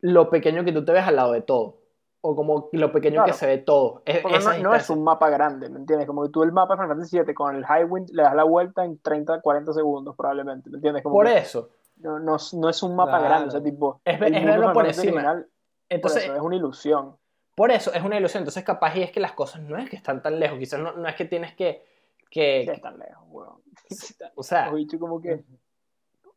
lo 0.01 0.31
pequeño 0.31 0.65
que 0.65 0.73
tú 0.73 0.85
te 0.85 0.93
ves 0.93 1.05
al 1.05 1.17
lado 1.17 1.33
de 1.33 1.43
todo. 1.43 1.79
O 2.21 2.35
como 2.35 2.69
lo 2.73 2.91
pequeño 2.93 3.21
que 3.23 3.31
Claro. 3.31 3.39
se 3.39 3.47
ve 3.47 3.59
todo. 3.59 4.03
Es- 4.05 4.25
no, 4.25 4.59
no 4.59 4.75
es 4.75 4.91
un 4.91 5.05
mapa 5.05 5.31
grande, 5.31 5.69
¿me 5.69 5.79
entiendes? 5.79 6.07
Como 6.09 6.25
que 6.25 6.31
tú 6.31 6.43
el 6.43 6.51
mapa 6.53 6.75
de 6.75 6.79
Final 6.83 6.97
Fantasy 6.97 7.21
VII 7.21 7.35
con 7.35 7.55
el 7.55 7.65
Highwind 7.65 8.11
le 8.11 8.23
das 8.23 8.35
la 8.35 8.43
vuelta 8.45 8.85
en 8.85 8.99
30, 8.99 9.41
40 9.41 9.73
segundos 9.73 10.17
probablemente, 10.17 10.69
¿me 10.71 10.77
entiendes? 10.77 11.03
Como 11.05 11.15
Por 11.15 11.27
que 11.27 11.39
eso. 11.39 11.71
no, 11.99 12.19
no, 12.19 12.37
no 12.55 12.69
es 12.69 12.83
un 12.83 12.97
mapa 12.97 13.13
Claro. 13.19 13.25
grande, 13.27 13.49
o 13.49 13.51
sea, 13.53 13.63
tipo... 13.63 14.01
Es 14.05 14.21
el 14.21 14.35
es 14.35 14.45
verlo 14.45 14.73
por 14.73 14.87
encima. 14.87 15.13
original, 15.13 15.43
por 15.43 15.51
Entonces, 15.89 16.25
eso, 16.25 16.35
es 16.35 16.41
una 16.41 16.57
ilusión. 16.57 17.17
Por 17.55 17.71
eso 17.71 17.93
es 17.95 18.03
una 18.03 18.19
ilusión. 18.19 18.43
Entonces, 18.43 18.65
capaz 18.65 18.97
y 18.97 19.03
es 19.03 19.13
que 19.13 19.21
las 19.21 19.33
cosas 19.33 19.63
no 19.63 19.79
es 19.79 19.89
que 19.89 19.97
están 19.97 20.21
tan 20.21 20.39
lejos. 20.41 20.59
Quizás 20.59 20.81
no, 20.81 20.93
no 20.93 21.09
es 21.09 21.15
que 21.15 21.25
tienes 21.27 21.55
que. 21.55 21.87
que 22.29 22.65
Sí, 22.67 22.71
están 22.71 22.99
lejos, 22.99 23.25
weón. 23.31 23.63
o 24.35 24.43
sea, 24.43 24.71
como 24.99 25.21
que... 25.23 25.45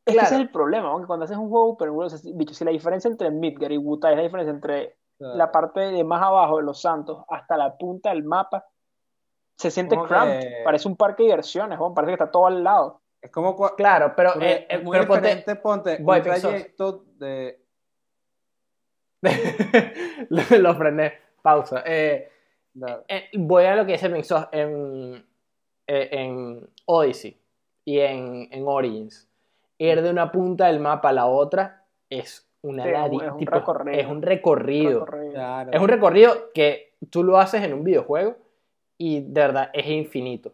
es 0.05 0.15
que 0.15 0.21
ese 0.21 0.35
es 0.35 0.41
el 0.41 0.49
problema, 0.49 0.89
aunque 0.89 1.07
cuando 1.07 1.25
haces 1.25 1.37
un 1.37 1.49
juego 1.49 1.69
open 1.71 1.89
world, 1.89 2.07
o 2.07 2.09
sea, 2.09 2.19
si- 2.19 2.33
bicho, 2.33 2.53
si 2.53 2.65
la 2.65 2.71
diferencia 2.71 3.09
entre 3.09 3.29
Midgar 3.31 3.71
y 3.71 3.77
Wutai 3.77 4.13
es 4.13 4.17
la 4.17 4.23
diferencia 4.23 4.51
entre 4.53 4.95
la 5.19 5.51
parte 5.51 5.79
de 5.81 6.03
más 6.03 6.21
abajo 6.23 6.57
de 6.57 6.63
los 6.63 6.81
santos 6.81 7.23
hasta 7.29 7.57
la 7.57 7.77
punta 7.77 8.09
del 8.09 8.23
mapa, 8.23 8.65
se 9.57 9.69
siente 9.69 9.97
cramped, 10.07 10.39
que- 10.39 10.61
parece 10.63 10.87
un 10.87 10.95
parque 10.95 11.23
de 11.23 11.29
diversiones, 11.29 11.77
weón, 11.79 11.93
parece 11.93 12.11
que 12.11 12.23
está 12.23 12.31
todo 12.31 12.47
al 12.47 12.63
lado. 12.63 13.01
Es 13.21 13.29
como 13.31 13.55
Claro, 13.75 14.13
pero, 14.15 14.39
eh, 14.41 14.65
es 14.69 14.79
eh, 14.79 14.83
muy 14.83 14.97
pero 14.97 15.07
ponte- 15.07 15.21
diferente, 15.27 15.55
ponte, 15.57 15.97
Voy, 16.01 16.17
un 16.19 16.23
trayecto 16.23 17.03
de... 17.17 17.61
lo, 20.29 20.41
lo 20.59 20.75
frené. 20.75 21.13
Pausa. 21.41 21.83
Eh, 21.85 22.29
eh, 23.07 23.29
voy 23.37 23.65
a 23.65 23.75
lo 23.75 23.85
que 23.85 23.93
dice 23.93 24.09
Mixos 24.09 24.47
en, 24.51 25.25
en 25.87 26.69
Odyssey 26.85 27.37
y 27.85 27.99
en, 27.99 28.47
en 28.51 28.63
Origins. 28.67 29.28
Ir 29.79 30.01
de 30.03 30.09
una 30.11 30.31
punta 30.31 30.67
del 30.67 30.79
mapa 30.79 31.09
a 31.09 31.13
la 31.13 31.25
otra 31.25 31.85
es 32.09 32.47
una 32.61 32.83
Sí, 32.83 32.89
es 32.89 32.95
un- 32.95 33.01
ladi- 33.01 33.25
es 33.25 33.31
un 33.31 33.37
tipo, 33.39 33.51
recorrido. 33.55 33.99
es 33.99 34.05
un 34.07 34.21
recorrido. 34.21 35.05
Recorrido. 35.05 35.33
claro. 35.33 35.71
Es 35.73 35.79
un 35.81 35.87
recorrido 35.87 36.51
que 36.53 36.93
tú 37.09 37.23
lo 37.23 37.37
haces 37.37 37.63
en 37.63 37.73
un 37.73 37.83
videojuego 37.83 38.35
y 38.97 39.21
de 39.21 39.41
verdad 39.41 39.69
es 39.73 39.87
infinito. 39.87 40.53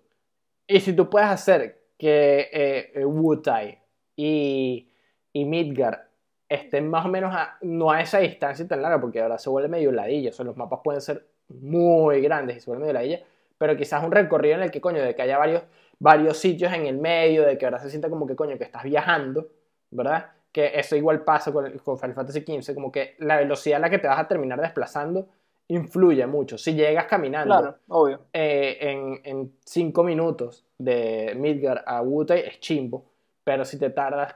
Y 0.67 0.79
si 0.79 0.93
tú 0.95 1.09
puedes 1.09 1.27
hacer 1.29 1.81
que 1.97 2.49
eh, 2.53 2.91
eh, 2.95 3.05
Wutai 3.05 3.79
y, 4.15 4.89
y 5.33 5.45
Midgar 5.45 6.07
estén 6.47 6.87
más 6.89 7.05
o 7.05 7.09
menos 7.09 7.33
a, 7.35 7.57
no 7.61 7.89
a 7.91 8.01
esa 8.01 8.19
distancia 8.19 8.67
tan 8.67 8.81
larga, 8.81 9.01
porque 9.01 9.21
ahora 9.21 9.37
se 9.39 9.49
vuelve 9.49 9.67
medio 9.69 9.91
ladilla, 9.91 10.29
o 10.29 10.33
sea, 10.33 10.45
los 10.45 10.55
mapas 10.57 10.79
pueden 10.83 11.01
ser 11.01 11.25
muy 11.49 12.21
grandes 12.21 12.57
y 12.57 12.59
se 12.59 12.69
vuelve 12.69 12.81
medio 12.83 12.93
ladilla, 12.93 13.19
pero 13.57 13.75
quizás 13.75 14.03
un 14.03 14.11
recorrido 14.11 14.55
en 14.55 14.61
el 14.63 14.71
que, 14.71 14.81
coño, 14.81 15.01
de 15.01 15.15
que 15.15 15.21
haya 15.23 15.37
varios, 15.39 15.63
varios 15.99 16.37
sitios 16.37 16.71
en 16.73 16.85
el 16.85 16.97
medio, 16.97 17.43
de 17.45 17.57
que 17.57 17.65
ahora 17.65 17.79
se 17.79 17.89
sienta 17.89 18.09
como 18.09 18.25
que, 18.27 18.35
coño, 18.35 18.57
que 18.57 18.63
estás 18.65 18.83
viajando, 18.83 19.47
¿verdad? 19.91 20.31
Que 20.51 20.71
eso 20.79 20.95
igual 20.95 21.23
pasa 21.23 21.51
con, 21.51 21.65
el- 21.65 21.81
con 21.81 21.97
Final 21.97 22.15
Fantasy 22.15 22.41
XV, 22.41 22.73
como 22.73 22.91
que 22.91 23.15
la 23.19 23.37
velocidad 23.37 23.77
a 23.77 23.81
la 23.81 23.89
que 23.89 23.99
te 23.99 24.07
vas 24.07 24.19
a 24.19 24.27
terminar 24.27 24.59
desplazando 24.61 25.27
influye 25.67 26.25
mucho. 26.27 26.57
Si 26.57 26.73
llegas 26.75 27.05
caminando 27.05 27.55
Claro, 27.55 27.77
obvio. 27.87 28.19
eh, 28.33 28.77
en, 28.81 29.21
en 29.23 29.53
cinco 29.65 30.03
minutos 30.03 30.65
de 30.77 31.33
Midgar 31.37 31.83
a 31.87 32.01
Wutai 32.01 32.41
es 32.41 32.59
chimbo, 32.59 33.05
pero 33.43 33.65
si 33.65 33.79
te 33.79 33.89
tardas 33.89 34.35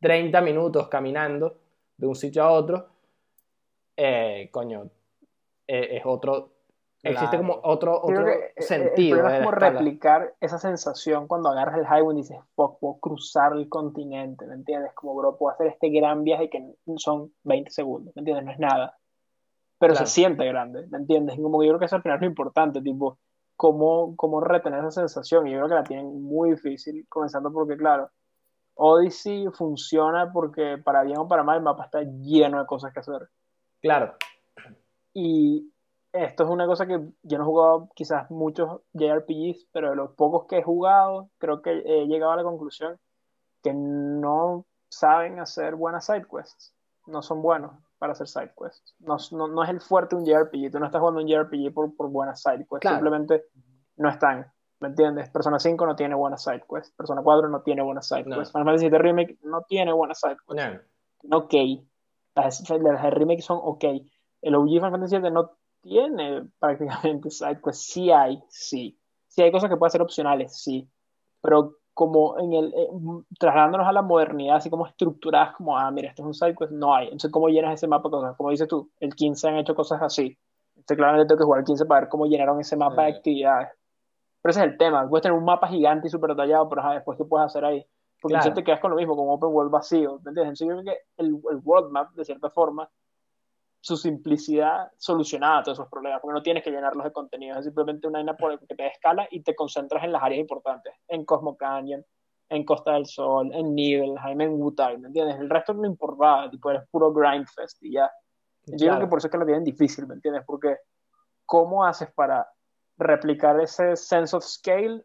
30 0.00 0.40
minutos 0.40 0.88
caminando 0.88 1.58
de 1.96 2.06
un 2.06 2.14
sitio 2.14 2.42
a 2.44 2.50
otro, 2.50 2.88
eh, 3.96 4.48
coño, 4.50 4.88
eh, 5.66 5.88
es 5.96 6.02
otro, 6.04 6.50
existe 7.02 7.36
como 7.36 7.60
otro, 7.62 8.00
otro 8.00 8.24
que, 8.24 8.32
eh, 8.32 8.52
el 8.56 8.62
sentido. 8.62 9.28
es 9.28 9.38
como 9.38 9.50
replicar 9.50 10.34
esa 10.40 10.58
sensación 10.58 11.26
cuando 11.26 11.48
agarras 11.48 11.78
el 11.78 11.84
highway 11.84 12.16
y 12.16 12.20
dices, 12.22 12.38
fuck, 12.54 12.78
puedo 12.78 12.98
cruzar 13.00 13.52
el 13.52 13.68
continente, 13.68 14.46
¿me 14.46 14.54
entiendes? 14.54 14.92
Como, 14.94 15.14
bro, 15.14 15.36
puedo 15.36 15.52
hacer 15.54 15.66
este 15.66 15.88
gran 15.90 16.22
viaje 16.24 16.48
que 16.48 16.74
son 16.96 17.32
20 17.44 17.70
segundos, 17.70 18.14
¿me 18.14 18.20
entiendes? 18.20 18.44
No 18.44 18.52
es 18.52 18.58
nada. 18.58 18.98
Pero 19.78 19.94
Claro. 19.94 20.06
se 20.06 20.12
siente 20.12 20.44
grande, 20.46 20.86
¿me 20.90 20.98
entiendes? 20.98 21.36
Y 21.36 21.42
como 21.42 21.58
que 21.58 21.66
yo 21.66 21.72
creo 21.72 21.80
que 21.80 21.86
eso 21.86 21.96
al 21.96 22.02
final 22.02 22.16
es 22.18 22.22
lo 22.22 22.28
importante, 22.28 22.80
tipo, 22.80 23.18
cómo, 23.56 24.14
cómo 24.16 24.40
retener 24.40 24.80
esa 24.80 25.00
sensación. 25.00 25.48
Y 25.48 25.52
yo 25.52 25.58
creo 25.58 25.68
que 25.68 25.74
la 25.74 25.84
tienen 25.84 26.22
muy 26.22 26.50
difícil, 26.52 27.04
comenzando 27.08 27.52
porque, 27.52 27.76
claro, 27.76 28.10
Odyssey 28.74 29.48
funciona 29.52 30.32
porque 30.32 30.78
para 30.78 31.02
bien 31.02 31.18
o 31.18 31.28
para 31.28 31.42
mal 31.42 31.58
el 31.58 31.62
mapa 31.62 31.84
está 31.84 32.02
lleno 32.02 32.60
de 32.60 32.66
cosas 32.66 32.92
que 32.92 33.00
hacer. 33.00 33.28
Claro, 33.80 34.14
Y 35.12 35.71
esto 36.12 36.44
es 36.44 36.50
una 36.50 36.66
cosa 36.66 36.86
que 36.86 37.00
yo 37.22 37.38
no 37.38 37.44
he 37.44 37.46
jugado 37.46 37.88
quizás 37.94 38.30
muchos 38.30 38.80
JRPGs, 38.92 39.68
pero 39.72 39.90
de 39.90 39.96
los 39.96 40.12
pocos 40.12 40.46
que 40.46 40.58
he 40.58 40.62
jugado, 40.62 41.30
creo 41.38 41.62
que 41.62 41.82
he 41.84 42.06
llegado 42.06 42.32
a 42.32 42.36
la 42.36 42.42
conclusión 42.42 42.98
que 43.62 43.72
no 43.72 44.66
saben 44.90 45.38
hacer 45.40 45.74
buenas 45.74 46.06
side 46.06 46.26
quests. 46.30 46.74
No 47.06 47.22
son 47.22 47.42
buenos 47.42 47.72
para 47.98 48.12
hacer 48.12 48.28
side 48.28 48.52
quests. 48.58 48.94
No, 48.98 49.16
no, 49.32 49.48
no 49.48 49.64
es 49.64 49.70
el 49.70 49.80
fuerte 49.80 50.14
un 50.14 50.24
JRPG. 50.24 50.70
Tú 50.70 50.78
no 50.78 50.86
estás 50.86 51.00
jugando 51.00 51.20
un 51.20 51.26
JRPG 51.26 51.72
por, 51.72 51.96
por 51.96 52.10
buenas 52.10 52.42
side 52.42 52.58
quests. 52.58 52.80
Claro. 52.80 52.96
Simplemente 52.96 53.44
no 53.96 54.08
están. 54.08 54.52
¿Me 54.80 54.88
entiendes? 54.88 55.30
Persona 55.30 55.58
5 55.58 55.86
no 55.86 55.96
tiene 55.96 56.14
buenas 56.14 56.42
side 56.42 56.64
quests. 56.68 56.92
Persona 56.96 57.22
4 57.22 57.48
no 57.48 57.62
tiene 57.62 57.82
buenas 57.82 58.06
side 58.06 58.24
quests. 58.24 58.52
Final 58.52 58.66
Fantasy 58.66 58.90
VII 58.90 58.98
Remake 58.98 59.38
no 59.42 59.62
tiene 59.62 59.92
buenas 59.92 60.20
side 60.20 60.36
quests 60.46 60.88
no, 61.24 61.38
ok. 61.38 61.54
Las, 62.34 62.68
las 62.68 63.02
de 63.02 63.10
remake 63.10 63.42
son 63.42 63.60
ok. 63.62 63.84
El 64.42 64.54
OG 64.56 64.68
Final 64.68 64.90
Fantasy 64.90 65.18
VII 65.18 65.30
no 65.30 65.52
tiene 65.82 66.48
prácticamente 66.58 67.30
sidequests. 67.30 67.84
Sí 67.92 68.10
hay, 68.10 68.42
sí. 68.48 68.98
Sí 69.28 69.42
hay 69.42 69.52
cosas 69.52 69.70
que 69.70 69.76
pueden 69.76 69.90
ser 69.92 70.02
opcionales, 70.02 70.56
sí. 70.60 70.88
Pero 71.40 71.76
como 71.94 72.38
en 72.38 72.52
el, 72.54 72.72
eh, 72.74 72.88
trasladándonos 73.38 73.86
a 73.86 73.92
la 73.92 74.02
modernidad, 74.02 74.56
así 74.56 74.70
como 74.70 74.86
estructuradas, 74.86 75.56
como, 75.56 75.76
ah, 75.76 75.90
mira, 75.90 76.08
esto 76.08 76.22
es 76.22 76.26
un 76.26 76.34
sidequest, 76.34 76.72
no 76.72 76.94
hay. 76.94 77.06
Entonces, 77.06 77.30
¿cómo 77.30 77.48
llenas 77.48 77.74
ese 77.74 77.86
mapa 77.86 78.08
de 78.08 78.12
cosas? 78.12 78.36
Como 78.36 78.50
dices 78.50 78.68
tú, 78.68 78.90
el 79.00 79.14
15 79.14 79.48
han 79.48 79.56
hecho 79.56 79.74
cosas 79.74 80.00
así. 80.00 80.38
Entonces, 80.74 80.96
claramente 80.96 81.28
tengo 81.28 81.38
que 81.40 81.44
jugar 81.44 81.60
el 81.60 81.66
15 81.66 81.84
para 81.84 82.00
ver 82.00 82.08
cómo 82.08 82.26
llenaron 82.26 82.60
ese 82.60 82.76
mapa 82.76 83.04
de 83.04 83.12
Sí. 83.12 83.18
actividades. 83.18 83.68
Pero 84.40 84.50
ese 84.50 84.60
es 84.60 84.66
el 84.66 84.78
tema. 84.78 85.06
Puedes 85.08 85.22
tener 85.22 85.36
un 85.36 85.44
mapa 85.44 85.68
gigante 85.68 86.08
y 86.08 86.10
súper 86.10 86.30
detallado, 86.30 86.68
pero 86.68 86.80
ajá, 86.80 86.94
después, 86.94 87.18
¿qué 87.18 87.24
puedes 87.24 87.46
hacer 87.46 87.64
ahí? 87.64 87.84
Porque 88.20 88.34
Claro. 88.34 88.48
entonces 88.48 88.54
te 88.54 88.64
quedas 88.64 88.80
con 88.80 88.90
lo 88.90 88.96
mismo, 88.96 89.14
con 89.16 89.26
un 89.26 89.34
open 89.34 89.50
world 89.50 89.70
vacío. 89.70 90.18
¿Me 90.24 90.30
entiendes? 90.30 90.60
Entonces, 90.60 90.68
yo 90.68 90.74
creo 90.82 90.84
que 90.84 91.00
el, 91.22 91.26
el 91.56 91.60
world 91.64 91.90
map, 91.90 92.10
de 92.12 92.24
cierta 92.24 92.50
forma, 92.50 92.88
su 93.82 93.96
simplicidad 93.96 94.92
solucionaba 94.96 95.64
todos 95.64 95.78
esos 95.78 95.90
problemas, 95.90 96.20
porque 96.20 96.34
no 96.34 96.42
tienes 96.42 96.62
que 96.62 96.70
llenarlos 96.70 97.02
de 97.02 97.12
contenido, 97.12 97.58
es 97.58 97.64
simplemente 97.64 98.06
una 98.06 98.20
vaina 98.20 98.36
por 98.36 98.56
que 98.60 98.76
te 98.76 98.86
escala 98.86 99.26
y 99.28 99.42
te 99.42 99.56
concentras 99.56 100.04
en 100.04 100.12
las 100.12 100.22
áreas 100.22 100.40
importantes, 100.40 100.94
en 101.08 101.24
Cosmo 101.24 101.56
Canyon, 101.56 102.04
en 102.48 102.64
Costa 102.64 102.92
del 102.92 103.06
Sol, 103.06 103.50
en 103.52 103.74
Nibelheim, 103.74 104.40
en 104.40 104.62
Wutai, 104.62 104.98
¿me 104.98 105.08
entiendes? 105.08 105.40
El 105.40 105.50
resto 105.50 105.74
no 105.74 105.84
importaba, 105.84 106.48
tipo, 106.48 106.70
eres 106.70 106.84
puro 106.92 107.12
grindfest 107.12 107.82
y 107.82 107.94
ya. 107.94 108.08
Yo 108.66 108.86
creo 108.86 109.00
que 109.00 109.06
por 109.08 109.18
eso 109.18 109.26
es 109.26 109.32
que 109.32 109.38
lo 109.38 109.44
tienen 109.44 109.64
difícil, 109.64 110.06
¿me 110.06 110.14
entiendes? 110.14 110.44
Porque 110.46 110.76
¿cómo 111.44 111.84
haces 111.84 112.08
para 112.12 112.48
replicar 112.96 113.58
ese 113.60 113.96
sense 113.96 114.36
of 114.36 114.44
scale 114.44 115.04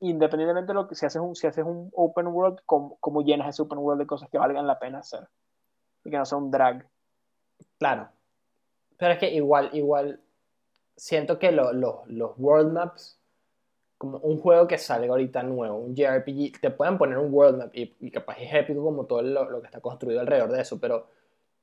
independientemente 0.00 0.72
de 0.72 0.74
lo 0.74 0.86
que 0.86 0.96
si 0.96 1.06
haces 1.06 1.22
un, 1.22 1.34
si 1.34 1.46
haces 1.46 1.64
un 1.64 1.88
open 1.94 2.26
world, 2.26 2.58
¿cómo, 2.66 2.98
cómo 3.00 3.22
llenas 3.22 3.48
ese 3.48 3.62
open 3.62 3.78
world 3.78 4.00
de 4.00 4.06
cosas 4.06 4.28
que 4.28 4.36
valgan 4.36 4.66
la 4.66 4.78
pena 4.78 4.98
hacer? 4.98 5.28
Y 6.04 6.10
que 6.10 6.18
no 6.18 6.26
sea 6.26 6.38
un 6.38 6.50
drag. 6.50 6.86
Claro. 7.78 8.08
Pero 8.98 9.12
es 9.12 9.18
que 9.18 9.30
igual, 9.32 9.70
igual, 9.72 10.20
siento 10.96 11.38
que 11.38 11.52
lo- 11.52 11.72
lo- 11.72 12.02
los 12.06 12.32
world 12.38 12.72
maps, 12.72 13.18
como 13.98 14.18
un 14.18 14.38
juego 14.38 14.66
que 14.66 14.78
sale 14.78 15.08
ahorita 15.08 15.42
nuevo, 15.42 15.76
un 15.78 15.94
JRPG, 15.94 16.60
te 16.60 16.70
pueden 16.70 16.98
poner 16.98 17.18
un 17.18 17.32
world 17.32 17.58
map 17.58 17.74
y, 17.74 17.94
y 18.00 18.10
capaz 18.10 18.36
es 18.38 18.52
épico 18.52 18.82
como 18.82 19.04
todo 19.06 19.22
lo, 19.22 19.48
lo 19.48 19.60
que 19.60 19.66
está 19.66 19.80
construido 19.80 20.20
alrededor 20.20 20.50
de 20.50 20.60
eso, 20.62 20.80
pero 20.80 21.06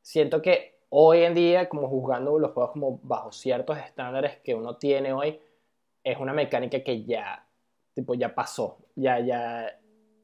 siento 0.01 0.41
que 0.41 0.79
hoy 0.89 1.23
en 1.23 1.33
día, 1.35 1.67
como 1.69 1.89
juzgando 1.89 2.39
los 2.39 2.51
juegos 2.51 2.71
como 2.71 2.99
bajo 3.03 3.31
ciertos 3.33 3.77
estándares 3.77 4.37
que 4.37 4.55
uno 4.55 4.77
tiene 4.77 5.11
hoy, 5.13 5.39
es 6.03 6.17
una 6.17 6.33
mecánica 6.33 6.81
que 6.81 7.03
ya, 7.03 7.45
tipo, 7.93 8.13
ya 8.15 8.33
pasó, 8.33 8.77
ya, 8.95 9.19
ya, 9.19 9.77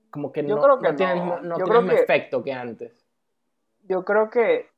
como 0.10 0.32
que 0.32 0.42
Yo 0.46 0.56
no, 0.56 0.62
creo 0.62 0.80
que 0.80 0.90
no 0.92 0.96
tiene 0.96 1.12
el 1.14 1.20
no. 1.20 1.56
tiene 1.58 1.70
el 1.72 1.82
mismo 1.84 1.96
que- 1.98 2.02
efecto 2.04 2.44
que 2.44 2.54
antes. 2.54 3.06
Yo 3.88 4.04
creo 4.06 4.30
que 4.30 4.70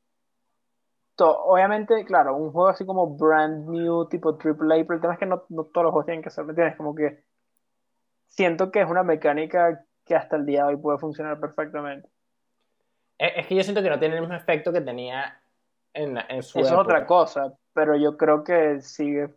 to- 1.18 1.44
obviamente, 1.44 2.04
claro, 2.04 2.36
un 2.36 2.52
juego 2.52 2.68
así 2.68 2.86
como 2.86 3.16
brand 3.16 3.68
new, 3.68 4.08
tipo 4.08 4.38
AAA, 4.38 4.84
pero 4.84 4.94
el 4.94 5.00
tema 5.00 5.14
es 5.14 5.18
que 5.18 5.26
no, 5.26 5.44
no 5.48 5.64
todos 5.64 5.84
los 5.84 5.92
juegos 5.92 6.06
tienen 6.06 6.22
que 6.22 6.30
ser, 6.30 6.44
¿me 6.44 6.52
entiendes? 6.52 6.76
Como 6.76 6.94
que 6.94 7.24
siento 8.28 8.70
que 8.70 8.80
es 8.80 8.88
una 8.88 9.02
mecánica 9.02 9.84
que 10.04 10.14
hasta 10.14 10.36
el 10.36 10.46
día 10.46 10.62
de 10.62 10.74
hoy 10.74 10.76
puede 10.76 10.98
funcionar 10.98 11.40
perfectamente. 11.40 12.08
Es, 13.18 13.48
que 13.48 13.56
yo 13.56 13.64
siento 13.64 13.82
que 13.82 13.90
no 13.90 13.98
tiene 13.98 14.14
el 14.14 14.20
mismo 14.20 14.36
efecto 14.36 14.72
que 14.72 14.80
tenía 14.80 15.42
en, 15.92 16.16
en 16.28 16.42
su 16.44 16.60
Eso 16.60 16.74
es 16.74 16.80
otra 16.80 17.04
cosa, 17.04 17.52
pero 17.74 17.96
yo 17.96 18.16
creo 18.16 18.44
que 18.44 18.80
sigue, 18.80 19.34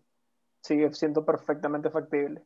sigue 0.61 0.93
siendo 0.93 1.25
perfectamente 1.25 1.89
factible. 1.89 2.41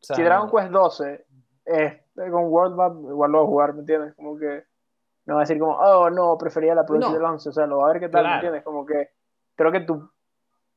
O 0.00 0.04
sea, 0.04 0.16
si 0.16 0.22
Dragon 0.24 0.50
Quest 0.50 0.72
12 0.72 1.24
es 1.64 2.02
con 2.16 2.46
World 2.46 2.74
Map, 2.74 2.96
igual 2.96 3.30
lo 3.30 3.38
voy 3.38 3.46
a 3.46 3.50
jugar, 3.50 3.74
¿me 3.74 3.80
entiendes? 3.80 4.14
Como 4.16 4.36
que 4.36 4.71
no 5.26 5.34
va 5.34 5.40
a 5.40 5.44
decir 5.44 5.58
como, 5.58 5.76
oh 5.76 6.10
no, 6.10 6.36
prefería 6.38 6.74
la 6.74 6.84
Pro 6.84 6.98
No. 6.98 7.12
del 7.12 7.22
11, 7.22 7.48
o 7.48 7.52
sea, 7.52 7.66
lo 7.66 7.78
va 7.78 7.88
a 7.88 7.92
ver 7.92 8.00
qué 8.00 8.08
tal, 8.08 8.22
¿me 8.22 8.28
Claro. 8.28 8.34
entiendes? 8.36 8.64
Como 8.64 8.84
que 8.86 9.10
creo 9.54 9.70
que 9.72 9.80
tú, 9.80 10.10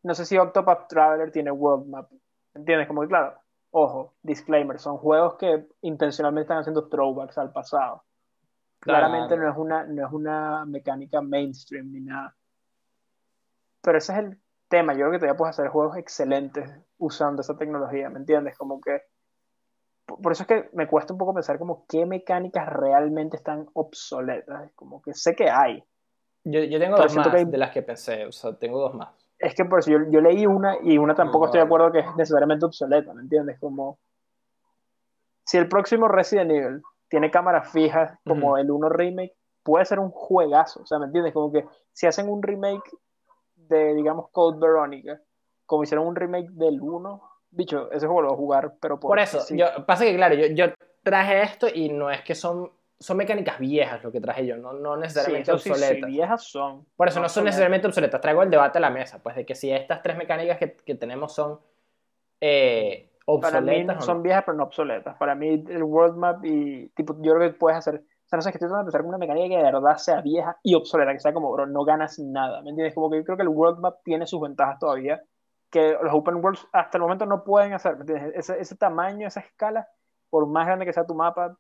no 0.03 0.13
sé 0.15 0.26
si 0.26 0.38
Octopath 0.38 0.88
Traveler 0.88 1.31
tiene 1.31 1.51
World 1.51 1.88
Map, 1.88 2.11
¿me 2.53 2.59
entiendes? 2.59 2.88
Como 2.88 3.01
que 3.01 3.07
claro, 3.07 3.35
ojo, 3.72 4.13
disclaimer, 4.22 4.80
son 4.80 4.97
juegos 4.97 5.35
que 5.35 5.67
intencionalmente 5.81 6.43
están 6.45 6.59
haciendo 6.59 6.88
throwbacks 6.88 7.38
al 7.38 7.51
pasado. 7.51 8.03
Claro. 8.80 9.07
Claramente 9.07 9.35
no 9.38 9.49
es 9.49 9.57
una, 9.57 9.84
no 9.85 10.05
es 10.05 10.13
una 10.13 10.63
mecánica 10.65 11.19
mainstream 11.22 11.91
ni 11.91 12.01
nada. 12.01 12.35
Pero 13.81 13.97
ese 13.97 14.13
es 14.13 14.19
el 14.19 14.39
tema. 14.67 14.93
Yo 14.93 14.99
creo 14.99 15.11
que 15.11 15.17
todavía 15.19 15.38
puedes 15.38 15.55
hacer 15.57 15.69
juegos 15.69 15.97
excelentes 15.97 16.72
usando 16.97 17.41
esa 17.41 17.57
tecnología, 17.57 18.09
¿me 18.09 18.19
entiendes? 18.19 18.57
Como 18.57 18.80
que. 18.81 19.01
Por 20.06 20.32
eso 20.32 20.44
es 20.44 20.48
que 20.48 20.69
me 20.73 20.88
cuesta 20.88 21.14
un 21.14 21.18
poco 21.19 21.34
pensar 21.34 21.57
como 21.57 21.86
qué 21.88 22.06
mecánicas 22.06 22.68
realmente 22.68 23.38
están 23.38 23.68
obsoletas. 23.73 24.72
Como 24.76 25.02
que 25.02 25.14
sé 25.14 25.36
que 25.36 25.49
hay. 25.49 25.84
Yo, 26.44 26.60
yo 26.61 26.80
tengo 26.80 26.95
Pero 26.95 27.07
dos 27.07 27.15
más 27.15 27.27
hay- 27.34 27.45
de 27.45 27.57
las 27.57 27.72
que 27.72 27.82
pensé, 27.82 28.26
o 28.26 28.32
sea, 28.32 28.53
tengo 28.53 28.80
dos 28.80 28.94
más. 28.94 29.10
Es 29.40 29.56
que 29.56 29.65
por 29.65 29.80
eso 29.80 29.91
yo, 29.91 29.98
yo 30.11 30.22
leí 30.22 30.45
una 30.45 30.77
y 30.82 30.98
una 30.98 31.15
tampoco 31.15 31.45
estoy 31.45 31.60
de 31.60 31.65
acuerdo 31.65 31.91
que 31.91 31.99
es 31.99 32.15
necesariamente 32.15 32.65
obsoleta, 32.65 33.14
¿me 33.14 33.22
entiendes? 33.22 33.60
Como. 33.60 33.98
si 35.44 35.57
el 35.57 35.68
próximo 35.68 36.07
Resident 36.07 36.49
Evil 36.52 36.82
tiene 37.07 37.30
cámaras 37.30 37.72
fijas 37.72 38.18
como 38.26 38.57
el 38.57 38.72
1 38.72 38.90
remake, 38.90 39.36
puede 39.64 39.86
ser 39.86 39.99
un 39.99 40.10
juegazo. 40.10 40.82
O 40.82 40.86
sea, 40.86 40.98
¿me 40.99 41.06
entiendes? 41.06 41.34
Como 41.34 41.52
que 41.52 41.65
si 41.94 42.07
hacen 42.07 42.30
un 42.30 42.41
remake 42.41 42.90
de, 43.56 43.94
digamos, 43.94 44.30
Code 44.32 44.60
Veronica, 44.60 45.19
como 45.65 45.84
hicieron 45.84 46.07
un 46.07 46.15
remake 46.15 46.49
del 46.52 46.82
1, 46.82 47.22
bicho, 47.56 47.91
ese 47.91 48.06
juego 48.06 48.22
lo 48.22 48.27
voy 48.30 48.36
a 48.36 48.38
jugar, 48.38 48.73
pero 48.80 48.99
por, 48.99 49.10
Por 49.10 49.19
eso, 49.19 49.40
sí. 49.40 49.57
yo, 49.57 49.65
pasa 49.86 50.06
que 50.06 50.15
claro, 50.15 50.36
yo, 50.36 50.48
yo 50.48 50.73
traje 51.03 51.41
esto 51.44 51.68
y 51.73 51.90
no 51.90 52.10
es 52.11 52.22
que 52.23 52.36
son, 52.36 52.72
son 52.99 53.18
mecánicas 53.18 53.60
viejas 53.60 54.03
lo 54.03 54.11
que 54.11 54.22
traje 54.22 54.45
yo, 54.45 54.57
no, 54.57 54.73
no 54.73 54.95
Sí, 54.95 55.02
necesariamente 55.02 55.52
sí, 55.57 55.60
sí, 55.60 55.69
obsoletas. 55.72 56.10
viejas 56.10 56.44
son. 56.44 56.86
Por 56.95 57.07
eso 57.07 57.19
no 57.19 57.30
son 57.30 57.44
obsoletas. 57.44 57.45
necesariamente 57.45 57.88
obsoletas. 57.88 58.22
Traigo 58.22 58.44
el 58.44 58.49
debate 58.49 58.77
a 58.77 58.82
la 58.82 58.90
mesa, 58.90 59.22
pues 59.22 59.36
de 59.36 59.45
que 59.45 59.56
si 59.56 59.72
estas 59.72 60.02
tres 60.02 60.18
mecánicas 60.18 60.57
que, 60.57 60.76
que 60.76 60.95
tenemos 60.95 61.34
son 61.34 61.60
eh, 62.41 63.11
Para 63.40 63.61
mí 63.61 63.84
obsoletas 63.84 64.06
son 64.06 64.18
no. 64.18 64.23
viejas, 64.23 64.44
pero 64.45 64.57
no 64.57 64.64
obsoletas. 64.65 65.15
Para 65.18 65.36
mí 65.36 65.64
el 65.69 65.84
world 65.84 66.15
map 66.18 66.44
y 66.45 66.90
tipo, 66.90 67.15
yo 67.22 67.34
creo 67.36 67.52
que 67.52 67.57
puedes 67.57 67.77
hacer, 67.77 67.95
o 67.95 68.27
sea, 68.27 68.38
no 68.38 68.41
sé, 68.41 68.52
que 68.52 68.57
estoy 68.57 68.68
tratando 68.69 68.84
de 68.84 68.86
pensar 68.91 69.02
en 69.02 69.07
una 69.07 69.18
mecánica 69.18 69.48
que 69.49 69.57
de 69.57 69.64
verdad 69.72 69.98
sea 69.98 70.22
vieja 70.22 70.57
y 70.64 70.76
obsoleta, 70.76 71.14
que 71.14 71.19
sea 71.19 71.34
como, 71.34 71.52
bro, 71.52 71.65
no 71.68 71.84
ganas 71.86 72.19
nada, 72.19 72.61
¿me 72.61 72.69
entiendes? 72.72 72.94
Como 72.95 73.10
que 73.10 73.18
yo 73.18 73.23
creo 73.23 73.38
que 73.38 73.44
el 73.44 73.49
world 73.49 73.80
map 73.80 73.98
tiene 74.03 74.27
sus 74.27 74.41
ventajas 74.41 74.80
todavía, 74.80 75.22
que 75.69 75.97
los 76.01 76.13
open 76.13 76.35
worlds 76.35 76.67
hasta 76.71 76.97
el 76.97 77.01
momento 77.01 77.25
no 77.25 77.43
pueden 77.43 77.73
hacer, 77.73 77.95
¿me 77.95 78.01
entiendes? 78.01 78.33
Ese, 78.35 78.59
ese 78.59 78.75
tamaño, 78.75 79.27
esa 79.27 79.41
escala, 79.41 79.87
por 80.29 80.45
más 80.47 80.65
grande 80.65 80.85
que 80.85 80.93
sea 80.93 81.05
tu 81.05 81.15
mapa, 81.15 81.57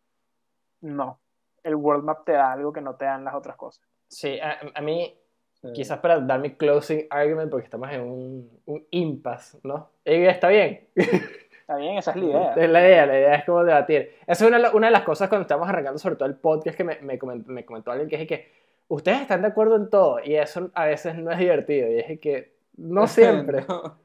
no. 0.81 1.19
El 1.63 1.75
world 1.75 2.03
map 2.03 2.25
te 2.25 2.33
da 2.33 2.51
algo 2.53 2.71
que 2.71 2.81
no 2.81 2.95
te 2.95 3.05
dan 3.05 3.23
las 3.25 3.33
otras 3.33 3.55
cosas. 3.55 3.83
Sí, 4.07 4.39
a, 4.39 4.57
a 4.73 4.81
mí, 4.81 5.17
Sí. 5.61 5.71
quizás 5.73 5.99
para 5.99 6.19
dar 6.19 6.39
mi 6.39 6.51
closing 6.55 7.07
argument, 7.09 7.49
porque 7.49 7.63
estamos 7.65 7.89
en 7.91 8.01
un, 8.01 8.61
un 8.65 8.85
impasse, 8.91 9.57
¿no? 9.63 9.89
Y 10.03 10.25
está 10.25 10.49
bien. 10.49 10.89
Está 10.93 11.77
bien, 11.77 11.97
esa 11.97 12.11
es 12.11 12.17
la 12.17 12.25
idea. 12.25 12.53
Es 12.53 12.69
la 12.69 12.81
idea, 12.81 13.05
la 13.07 13.17
idea 13.17 13.35
es 13.35 13.45
como 13.45 13.63
debatir. 13.63 14.15
Esa 14.27 14.45
es 14.45 14.51
una, 14.51 14.71
una 14.71 14.87
de 14.87 14.91
las 14.91 15.01
cosas 15.03 15.27
cuando 15.29 15.41
estamos 15.43 15.67
arrancando 15.67 15.97
sobre 15.97 16.17
todo 16.17 16.27
el 16.27 16.35
podcast 16.35 16.77
que 16.77 16.83
me, 16.83 16.99
me, 17.01 17.17
comentó, 17.17 17.51
me 17.51 17.65
comentó 17.65 17.89
alguien 17.89 18.07
que 18.09 18.21
es 18.21 18.27
que 18.27 18.51
ustedes 18.89 19.21
están 19.21 19.41
de 19.41 19.47
acuerdo 19.47 19.75
en 19.77 19.89
todo 19.89 20.19
y 20.23 20.35
eso 20.35 20.69
a 20.75 20.85
veces 20.85 21.15
no 21.15 21.31
es 21.31 21.39
divertido 21.39 21.89
y 21.89 21.99
es 21.99 22.19
que 22.19 22.54
no 22.95 23.07
siempre, 23.07 23.65
No. 23.67 23.97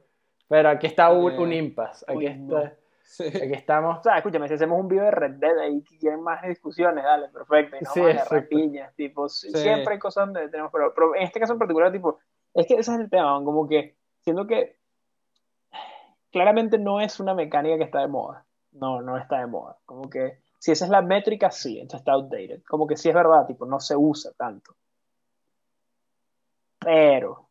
pero 0.47 0.69
aquí 0.69 0.87
está 0.87 1.11
un, 1.11 1.31
un 1.33 1.53
impasse, 1.53 2.05
aquí, 2.07 2.17
uy, 2.17 2.25
está, 2.27 2.63
no. 2.63 2.71
Sí. 3.03 3.23
aquí 3.27 3.53
estamos. 3.53 3.99
O 3.99 4.03
sea, 4.03 4.17
escúchame, 4.17 4.47
si 4.47 4.53
hacemos 4.53 4.79
un 4.79 4.87
video 4.87 5.03
de 5.05 5.11
Red 5.11 5.31
Dead 5.33 5.57
ahí 5.59 5.83
quieren 5.99 6.21
más 6.21 6.41
discusiones, 6.43 7.03
dale, 7.03 7.27
perfecto. 7.29 7.75
Y 7.79 7.83
no 7.83 7.91
Sí, 7.91 8.01
rapiñas, 8.29 8.95
tipo, 8.95 9.27
Sí. 9.27 9.49
siempre 9.51 9.93
hay 9.95 9.99
cosas 9.99 10.25
donde 10.27 10.47
tenemos, 10.49 10.71
pero, 10.71 10.93
pero 10.93 11.15
en 11.15 11.23
este 11.23 11.39
caso 11.39 11.53
en 11.53 11.59
particular, 11.59 11.91
tipo, 11.91 12.19
es 12.53 12.65
que 12.67 12.75
ese 12.75 12.93
es 12.93 12.99
el 12.99 13.09
tema, 13.09 13.41
como 13.43 13.67
que 13.67 13.97
siento 14.21 14.47
que 14.47 14.77
claramente 16.31 16.77
no 16.77 17.01
es 17.01 17.19
una 17.19 17.33
mecánica 17.33 17.77
que 17.77 17.83
está 17.83 17.99
de 17.99 18.07
moda. 18.07 18.45
No, 18.71 19.01
no 19.01 19.17
está 19.17 19.39
de 19.39 19.47
moda. 19.47 19.77
Como 19.85 20.09
que 20.09 20.39
si 20.59 20.71
esa 20.71 20.85
es 20.85 20.91
la 20.91 21.01
métrica, 21.01 21.51
sí, 21.51 21.79
entonces 21.79 21.99
está 22.01 22.13
outdated. 22.13 22.61
Como 22.63 22.87
que 22.87 22.95
sí 22.95 23.09
es 23.09 23.15
verdad, 23.15 23.45
tipo, 23.45 23.65
no 23.65 23.81
se 23.81 23.97
usa 23.97 24.31
tanto. 24.37 24.73
Pero 26.79 27.49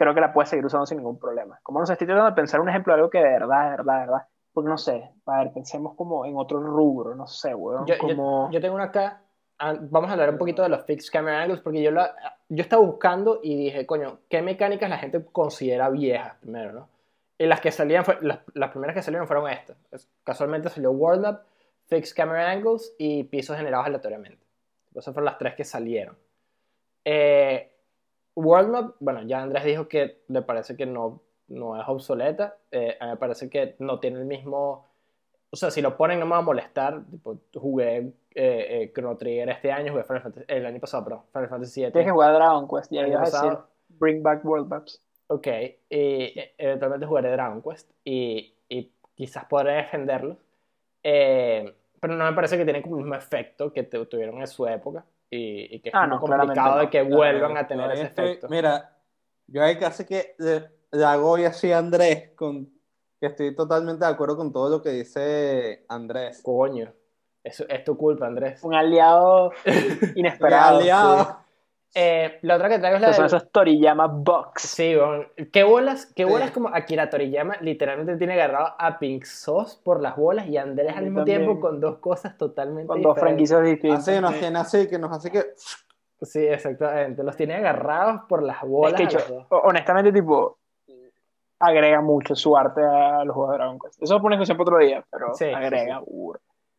creo 0.00 0.14
que 0.14 0.20
la 0.20 0.32
puedes 0.32 0.48
seguir 0.48 0.64
usando 0.64 0.86
sin 0.86 0.96
ningún 0.98 1.18
problema. 1.18 1.60
Como 1.62 1.78
no 1.78 1.86
sé, 1.86 1.92
estoy 1.92 2.06
tratando 2.06 2.30
de 2.30 2.34
pensar 2.36 2.60
un 2.60 2.68
ejemplo 2.68 2.92
de 2.94 2.98
algo 3.00 3.10
que 3.10 3.18
de 3.18 3.24
verdad, 3.28 3.64
de 3.64 3.70
verdad, 3.76 3.94
de 3.94 4.00
verdad. 4.00 4.26
Porque 4.52 4.68
no 4.70 4.78
sé, 4.78 5.10
a 5.26 5.38
ver, 5.38 5.52
pensemos 5.52 5.94
como 5.94 6.24
en 6.26 6.36
otro 6.36 6.58
rubro, 6.60 7.14
no 7.14 7.26
sé, 7.26 7.54
weón. 7.54 7.86
Yo, 7.86 7.94
yo- 7.94 7.98
como... 8.00 8.50
yo 8.50 8.60
tengo 8.60 8.74
una 8.74 8.84
acá, 8.84 9.20
ah, 9.58 9.74
vamos 9.78 10.08
a 10.10 10.14
hablar 10.14 10.30
un 10.30 10.38
poquito 10.38 10.62
de 10.62 10.70
los 10.70 10.84
fixed 10.84 11.12
camera 11.12 11.42
angles 11.42 11.60
porque 11.60 11.82
yo, 11.82 11.90
la, 11.90 12.14
yo 12.48 12.62
estaba 12.62 12.82
buscando 12.84 13.40
y 13.42 13.56
dije, 13.56 13.86
coño, 13.86 14.20
¿qué 14.28 14.42
mecánicas 14.42 14.88
la 14.90 14.98
gente 14.98 15.24
considera 15.30 15.88
viejas 15.90 16.34
primero, 16.40 16.72
no? 16.72 16.88
Y 17.38 17.46
las 17.46 17.60
que 17.60 17.70
salían, 17.70 18.04
fue- 18.04 18.18
las, 18.22 18.40
las 18.54 18.70
primeras 18.70 18.94
que 18.96 19.02
salieron 19.02 19.26
fueron 19.28 19.48
estas. 19.50 19.76
Es- 19.92 20.08
Casualmente 20.24 20.68
salió 20.70 20.90
World 20.90 21.22
Map, 21.22 21.42
Fixed 21.86 22.16
Camera 22.16 22.50
Angles 22.50 22.94
y 22.98 23.24
pisos 23.24 23.56
generados 23.56 23.86
aleatoriamente. 23.86 24.44
Esas 24.94 25.14
fueron 25.14 25.26
las 25.26 25.38
tres 25.38 25.54
que 25.54 25.64
salieron. 25.64 26.16
Eh, 27.04 27.72
World 28.34 28.68
Map, 28.68 28.94
bueno, 29.00 29.22
ya 29.22 29.42
Andrés 29.42 29.64
dijo 29.64 29.88
que 29.88 30.22
le 30.28 30.42
parece 30.42 30.76
que 30.76 30.86
no, 30.86 31.22
no 31.48 31.80
es 31.80 31.86
obsoleta. 31.88 32.56
Eh, 32.70 32.96
a 33.00 33.06
mí 33.06 33.10
me 33.12 33.16
parece 33.16 33.50
que 33.50 33.76
no 33.78 34.00
tiene 34.00 34.20
el 34.20 34.26
mismo... 34.26 34.88
O 35.52 35.56
sea, 35.56 35.70
si 35.70 35.82
lo 35.82 35.96
ponen 35.96 36.20
no 36.20 36.26
me 36.26 36.32
va 36.32 36.38
a 36.38 36.42
molestar. 36.42 37.04
Tipo, 37.10 37.36
jugué 37.54 37.96
eh, 37.98 38.12
eh, 38.34 38.92
Chrono 38.94 39.16
Trigger 39.16 39.48
este 39.50 39.72
año, 39.72 39.92
jugué 39.92 40.04
Final 40.04 40.22
Fantasy, 40.22 40.46
el 40.48 40.66
año 40.66 40.80
pasado, 40.80 41.04
perdón, 41.04 41.22
Final 41.32 41.48
Fantasy 41.48 41.80
VII. 41.80 41.92
Tienes 41.92 42.06
que 42.06 42.12
jugar 42.12 42.34
Dragon 42.34 42.68
Quest, 42.68 42.92
ya 42.92 43.06
ibas 43.06 43.34
a 43.34 43.42
decir. 43.42 43.58
Bring 43.88 44.22
Back 44.22 44.44
World 44.44 44.68
Maps. 44.68 45.02
Ok, 45.26 45.46
y 45.46 45.80
eh, 45.90 46.54
eventualmente 46.58 47.06
jugaré 47.06 47.30
Dragon 47.30 47.62
Quest 47.62 47.90
y, 48.04 48.54
y 48.68 48.92
quizás 49.14 49.44
podré 49.46 49.74
defenderlo. 49.74 50.36
Eh, 51.02 51.74
pero 52.00 52.14
no 52.14 52.24
me 52.24 52.32
parece 52.32 52.56
que 52.56 52.64
tiene 52.64 52.82
como 52.82 52.96
el 52.96 53.02
mismo 53.02 53.16
efecto 53.16 53.72
que 53.72 53.82
tuvieron 53.82 54.40
en 54.40 54.46
su 54.46 54.66
época 54.66 55.04
y, 55.30 55.76
y 55.76 55.80
que 55.80 55.88
es 55.90 55.94
Ah, 55.94 56.06
no, 56.06 56.18
complicado 56.20 56.78
de 56.78 56.84
no. 56.84 56.90
que 56.90 57.00
Claro, 57.00 57.16
vuelvan 57.16 57.56
a 57.56 57.66
tener 57.66 57.90
ese 57.92 58.02
estoy- 58.04 58.24
efecto. 58.26 58.48
Mira, 58.48 58.96
yo 59.46 59.62
hay 59.62 59.76
casi 59.78 60.04
que 60.04 60.34
le, 60.38 60.68
le 60.92 61.04
hago 61.04 61.30
hoy 61.30 61.44
así 61.44 61.70
a 61.72 61.78
Andrés, 61.78 62.30
con, 62.34 62.66
que 63.20 63.26
estoy 63.26 63.54
totalmente 63.54 64.04
de 64.04 64.10
acuerdo 64.10 64.36
con 64.36 64.52
todo 64.52 64.68
lo 64.68 64.82
que 64.82 64.90
dice 64.90 65.84
Andrés. 65.88 66.40
Coño, 66.42 66.92
eso 67.44 67.64
es 67.68 67.84
tu 67.84 67.96
culpa, 67.96 68.26
Andrés. 68.26 68.62
Un 68.64 68.74
aliado 68.74 69.52
inesperado. 70.16 70.78
aliado. 70.78 71.39
Sí. 71.92 72.00
Eh, 72.00 72.38
la 72.42 72.56
otra 72.56 72.68
que 72.68 72.78
traigo 72.78 72.96
es 72.96 73.02
la 73.02 73.12
son 73.12 73.22
de... 73.24 73.26
esos 73.36 73.50
Toriyama 73.50 74.06
Box. 74.06 74.62
Sí, 74.62 74.94
bueno, 74.96 75.24
¿qué 75.52 75.64
bolas, 75.64 76.06
qué 76.14 76.24
Sí. 76.24 76.30
bolas 76.30 76.50
como 76.52 76.68
Akira 76.68 77.10
Toriyama 77.10 77.56
literalmente 77.60 78.16
tiene 78.16 78.34
agarrado 78.34 78.74
a 78.78 78.98
Pink 78.98 79.24
Sauce 79.24 79.78
por 79.82 80.00
las 80.00 80.16
bolas 80.16 80.46
y 80.46 80.56
Andrés 80.56 80.96
al 80.96 81.04
mismo 81.04 81.18
también. 81.20 81.40
tiempo 81.42 81.60
con 81.60 81.80
dos 81.80 81.98
cosas 81.98 82.36
totalmente 82.38 82.86
Con 82.88 83.02
dos 83.02 83.18
franquicias 83.18 83.62
distintas. 83.64 84.06
Así 84.08 84.20
nos 84.20 84.32
sí. 84.34 84.40
tiene 84.40 84.58
así, 84.58 84.88
que 84.88 84.98
nos 84.98 85.12
hace 85.12 85.30
que. 85.30 85.44
Sí, 86.22 86.44
exactamente. 86.46 87.22
Los 87.24 87.34
tiene 87.36 87.54
agarrados 87.54 88.22
por 88.28 88.42
las 88.42 88.60
bolas. 88.62 89.00
Es 89.00 89.08
que, 89.08 89.14
yo- 89.32 89.46
honestamente, 89.50 90.12
tipo, 90.12 90.58
agrega 91.58 92.00
mucho 92.00 92.34
su 92.34 92.56
arte 92.56 92.82
a 92.82 93.24
los 93.24 93.34
juegos 93.34 93.52
de 93.52 93.58
Dragon 93.58 93.78
Quest. 93.78 94.02
Eso 94.02 94.14
lo 94.14 94.22
pone 94.22 94.36
discusión 94.36 94.56
para 94.56 94.62
otro 94.70 94.78
día, 94.78 95.04
pero 95.10 95.34
Sí, 95.34 95.44
sí, 95.46 95.50
agrega. 95.52 96.00
sí. 96.04 96.12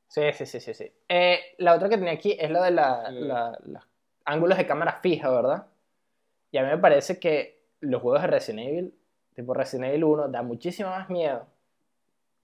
Sí, 0.07 0.21
sí, 0.33 0.45
sí, 0.45 0.59
sí, 0.59 0.73
sí. 0.73 0.91
Eh, 1.07 1.39
la 1.59 1.75
otra 1.75 1.87
que 1.87 1.97
tenía 1.97 2.13
aquí 2.13 2.35
es 2.39 2.49
la 2.51 2.63
de 2.65 2.71
la, 2.71 3.05
Sí. 3.09 3.15
la- 3.19 3.57
los 3.65 3.83
ángulos 4.25 4.57
de 4.57 4.65
cámara 4.67 4.93
fija, 5.01 5.29
¿verdad? 5.29 5.67
Y 6.51 6.57
a 6.57 6.63
mí 6.63 6.69
me 6.69 6.77
parece 6.77 7.19
que 7.19 7.61
los 7.79 8.01
juegos 8.01 8.21
de 8.21 8.27
Resident 8.27 8.67
Evil, 8.67 8.93
tipo 9.33 9.53
Resident 9.53 9.89
Evil 9.89 10.03
1, 10.03 10.27
da 10.29 10.41
muchísimo 10.43 10.89
más 10.89 11.09
miedo 11.09 11.47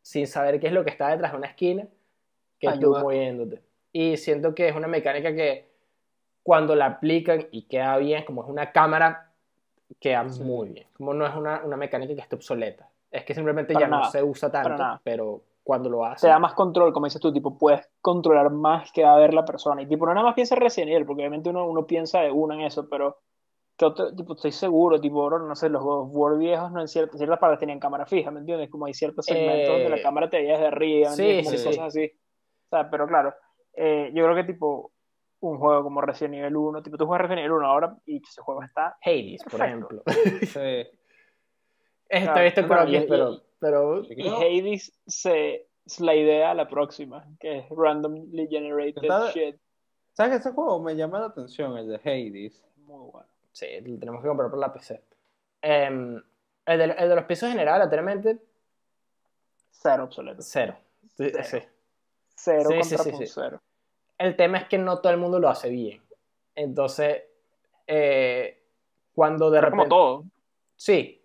sin 0.02 0.26
saber 0.28 0.60
qué 0.60 0.68
es 0.68 0.74
lo 0.74 0.84
que 0.86 0.90
está 0.92 1.10
detrás 1.10 1.32
de 1.34 1.38
una 1.38 1.48
esquina 1.48 1.86
que 2.60 2.70
Ayuda. 2.70 3.00
tú 3.00 3.06
moviéndote. 3.06 3.62
Y 3.92 4.16
siento 4.18 4.56
que 4.56 4.70
es 4.70 4.76
una 4.76 4.88
mecánica 4.88 5.34
que 5.36 5.68
cuando 6.44 6.76
la 6.76 6.86
aplican 6.86 7.48
y 7.52 7.64
queda 7.64 7.98
bien, 7.98 8.24
como 8.24 8.44
es 8.44 8.50
una 8.50 8.72
cámara, 8.72 9.32
queda 10.00 10.30
Sí. 10.30 10.42
muy 10.44 10.70
bien. 10.70 10.88
Como 10.94 11.14
no 11.14 11.28
es 11.28 11.36
una, 11.36 11.62
una 11.64 11.76
mecánica 11.76 12.16
que 12.16 12.22
esté 12.22 12.36
obsoleta. 12.36 12.88
Es 13.12 13.24
que 13.26 13.34
simplemente 13.34 13.74
Para 13.74 13.86
ya 13.86 13.90
no 13.90 14.10
se 14.10 14.24
usa 14.24 14.50
tanto, 14.52 15.02
pero 15.04 15.42
cuando 15.68 15.90
lo 15.90 16.06
hace... 16.06 16.28
Te 16.28 16.32
da 16.32 16.40
más 16.40 16.54
control, 16.54 16.94
como 16.94 17.08
dices 17.08 17.20
tú, 17.22 17.34
tipo, 17.34 17.58
puedes 17.58 17.86
controlar 18.00 18.50
más 18.52 18.90
que 18.94 19.04
va 19.04 19.14
a 19.16 19.18
ver 19.20 19.34
la 19.34 19.44
persona. 19.44 19.82
Y 19.82 19.86
tipo, 19.86 20.06
no 20.06 20.14
nada 20.14 20.26
más 20.28 20.34
piensa 20.34 20.56
en 20.56 20.62
Resident 20.62 20.92
Evil, 20.94 21.06
porque 21.06 21.24
obviamente 21.24 21.50
uno, 21.50 21.68
uno 21.68 21.86
piensa 21.86 22.22
de 22.22 22.32
una 22.32 22.56
en 22.56 22.62
eso, 22.62 22.88
pero 22.90 23.18
que 23.78 23.84
otro, 23.84 24.16
tipo, 24.16 24.34
estoy 24.34 24.54
seguro, 24.54 25.00
tipo, 25.02 25.30
no 25.30 25.56
sé, 25.56 25.68
los 25.68 25.84
God 25.84 26.08
War 26.12 26.38
viejos 26.38 26.72
no 26.72 26.80
en 26.80 26.88
ciertas, 26.88 27.18
ciertas 27.18 27.38
partes 27.38 27.60
tenían 27.60 27.82
cámara 27.82 28.06
fija, 28.06 28.32
¿me 28.32 28.40
entiendes? 28.40 28.70
Como 28.70 28.86
hay 28.86 28.94
ciertos 28.94 29.26
segmentos 29.26 29.68
donde 29.68 29.88
Eh, 29.88 29.98
la 29.98 30.02
cámara 30.02 30.30
te 30.30 30.38
veía 30.38 30.54
desde 30.54 30.68
arriba, 30.68 31.10
¿me 31.10 31.16
sí, 31.18 31.44
sí, 31.44 31.52
que 31.52 31.58
sí. 31.58 31.66
cosas 31.66 31.84
así. 31.88 32.06
O 32.06 32.70
sea, 32.70 32.90
pero 32.90 33.06
claro, 33.06 33.34
eh, 33.76 34.10
yo 34.14 34.24
creo 34.24 34.36
que 34.38 34.46
tipo, 34.46 34.94
un 35.42 35.58
juego 35.60 35.84
como 35.84 36.00
Resident 36.00 36.36
Evil 36.36 36.56
1, 36.56 36.82
tipo, 36.82 36.96
tú 36.96 37.06
juegas 37.06 37.24
Resident 37.24 37.42
Evil 37.46 37.58
1 37.58 37.68
ahora 37.68 37.94
y 38.06 38.22
ese 38.24 38.42
juego 38.42 38.64
está 38.64 38.98
Hades, 39.04 39.44
por 39.44 39.60
Perfecto. 39.60 39.66
ejemplo. 39.66 40.04
Sí. 40.48 40.88
Está 42.10 42.32
Claro, 42.34 42.44
visto 42.46 42.68
croquis, 42.68 43.04
y- 43.04 43.08
pero, 43.08 43.42
pero. 43.60 44.04
Y 44.12 44.24
No. 44.24 44.38
Hades 44.38 44.94
se, 45.06 45.68
es 45.86 46.00
la 46.00 46.16
idea 46.16 46.52
a 46.52 46.54
la 46.54 46.68
próxima, 46.68 47.26
que 47.40 47.60
es 47.60 47.66
randomly 47.70 48.48
generated 48.48 48.98
Está- 49.04 49.32
shit. 49.32 49.56
¿Sabes 50.14 50.32
que 50.32 50.38
ese 50.40 50.52
juego 50.52 50.80
me 50.82 50.96
llama 50.96 51.20
la 51.20 51.28
atención, 51.28 51.78
el 51.78 51.88
de 51.88 51.96
Hades? 51.98 52.64
Muy 52.78 53.12
bueno. 53.12 53.28
sí, 53.52 53.68
lo 53.86 54.00
tenemos 54.00 54.22
que 54.22 54.28
comprar 54.28 54.50
por 54.50 54.60
la 54.60 54.74
PC. 54.74 55.02
Em, 55.62 56.22
el, 56.66 56.78
de, 56.80 56.84
el 56.86 57.10
de 57.10 57.16
los 57.16 57.26
pisos 57.26 57.50
general, 57.50 57.80
lateralmente, 57.80 58.40
Cero 59.72 60.06
obsoleto. 60.06 60.42
cero. 60.42 60.76
Sí, 61.16 61.30
Cero. 61.32 61.44
sí. 61.44 61.58
Cero 62.36 62.70
Sí, 62.70 62.74
sí, 62.74 62.80
contra 62.80 62.98
sí, 63.04 63.10
punto 63.12 63.26
sí. 63.26 63.32
cero. 63.36 63.62
El 64.18 64.36
tema 64.36 64.58
es 64.58 64.68
que 64.68 64.78
no 64.80 65.00
todo 65.00 65.14
el 65.14 65.20
mundo 65.20 65.40
lo 65.40 65.50
hace 65.50 65.70
bien. 65.70 66.02
Entonces, 66.56 67.24
eh, 67.86 68.60
cuando 69.14 69.52
de 69.52 69.60
Pero 69.60 69.70
como 69.72 69.84
repente... 69.84 69.96
todo. 69.96 70.24
Sí. 70.76 71.17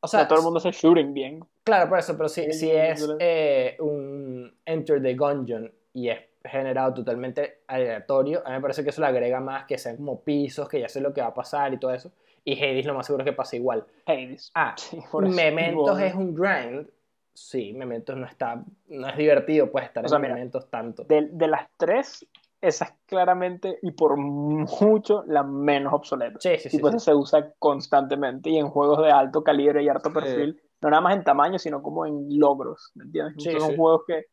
O 0.00 0.08
sea, 0.08 0.22
no 0.22 0.28
todo 0.28 0.38
el 0.38 0.44
mundo 0.44 0.58
hace 0.58 0.70
shooting 0.70 1.12
bien. 1.12 1.44
Claro, 1.64 1.88
por 1.88 1.98
eso, 1.98 2.16
pero 2.16 2.28
si, 2.28 2.52
si 2.52 2.70
es 2.70 3.08
eh, 3.18 3.76
un 3.80 4.54
Enter 4.64 5.02
the 5.02 5.14
Gungeon 5.14 5.72
y 5.92 6.08
es 6.08 6.18
generado 6.44 6.94
totalmente 6.94 7.62
aleatorio, 7.66 8.42
a 8.44 8.50
mí 8.50 8.56
me 8.56 8.60
parece 8.62 8.82
que 8.84 8.90
eso 8.90 9.00
le 9.00 9.08
agrega 9.08 9.40
más 9.40 9.66
que 9.66 9.76
sean 9.76 9.96
como 9.96 10.20
pisos, 10.22 10.68
que 10.68 10.80
ya 10.80 10.88
sé 10.88 11.00
lo 11.00 11.12
que 11.12 11.20
va 11.20 11.28
a 11.28 11.34
pasar 11.34 11.72
y 11.74 11.78
todo 11.78 11.92
eso. 11.92 12.12
Y 12.44 12.54
Hades 12.62 12.86
lo 12.86 12.94
más 12.94 13.06
seguro 13.06 13.24
es 13.24 13.30
que 13.30 13.34
pase 13.36 13.56
igual. 13.56 13.84
Hades. 14.06 14.50
Ah, 14.54 14.74
Sí, 14.78 14.98
por 15.10 15.26
eso. 15.26 15.34
Mementos 15.34 15.90
Bueno. 15.90 16.06
es 16.06 16.14
un 16.14 16.34
grind 16.34 16.88
sí, 17.34 17.72
Mementos 17.72 18.16
no 18.16 18.26
está, 18.26 18.64
no 18.88 19.08
es 19.08 19.16
divertido 19.16 19.70
pues 19.70 19.84
estar 19.84 20.04
O 20.04 20.08
sea, 20.08 20.16
en 20.16 20.22
mira, 20.22 20.34
Mementos 20.34 20.68
tanto. 20.70 21.04
De, 21.04 21.28
de 21.30 21.46
las 21.48 21.68
tres, 21.76 22.26
esa 22.60 22.84
es 22.86 22.92
claramente 23.06 23.78
y 23.82 23.92
por 23.92 24.16
mucho 24.16 25.22
la 25.26 25.42
menos 25.42 25.92
obsoleta. 25.92 26.38
Sí, 26.40 26.56
sí, 26.58 26.70
sí. 26.70 26.76
Tipo, 26.76 26.90
sí. 26.92 26.98
se 26.98 27.14
usa 27.14 27.52
constantemente 27.58 28.50
y 28.50 28.58
en 28.58 28.68
juegos 28.68 28.98
de 29.02 29.10
alto 29.12 29.42
calibre 29.42 29.82
y 29.82 29.88
alto 29.88 30.08
Sí. 30.10 30.14
perfil, 30.14 30.60
no 30.80 30.90
nada 30.90 31.00
más 31.00 31.14
en 31.16 31.24
tamaño, 31.24 31.58
sino 31.58 31.82
como 31.82 32.06
en 32.06 32.26
logros, 32.38 32.90
¿me 32.94 33.04
entiendes? 33.04 33.34
Sí, 33.42 33.52
Son 33.58 33.70
sí. 33.70 33.76
juegos 33.76 34.02
que 34.06 34.24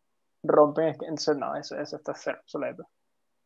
rompen, 0.43 0.87
es 0.89 0.97
que- 0.97 1.05
entonces 1.05 1.37
no, 1.37 1.55
eso, 1.55 1.75
eso 1.79 1.97
está 1.97 2.13
cero 2.15 2.39
obsoleto. 2.41 2.83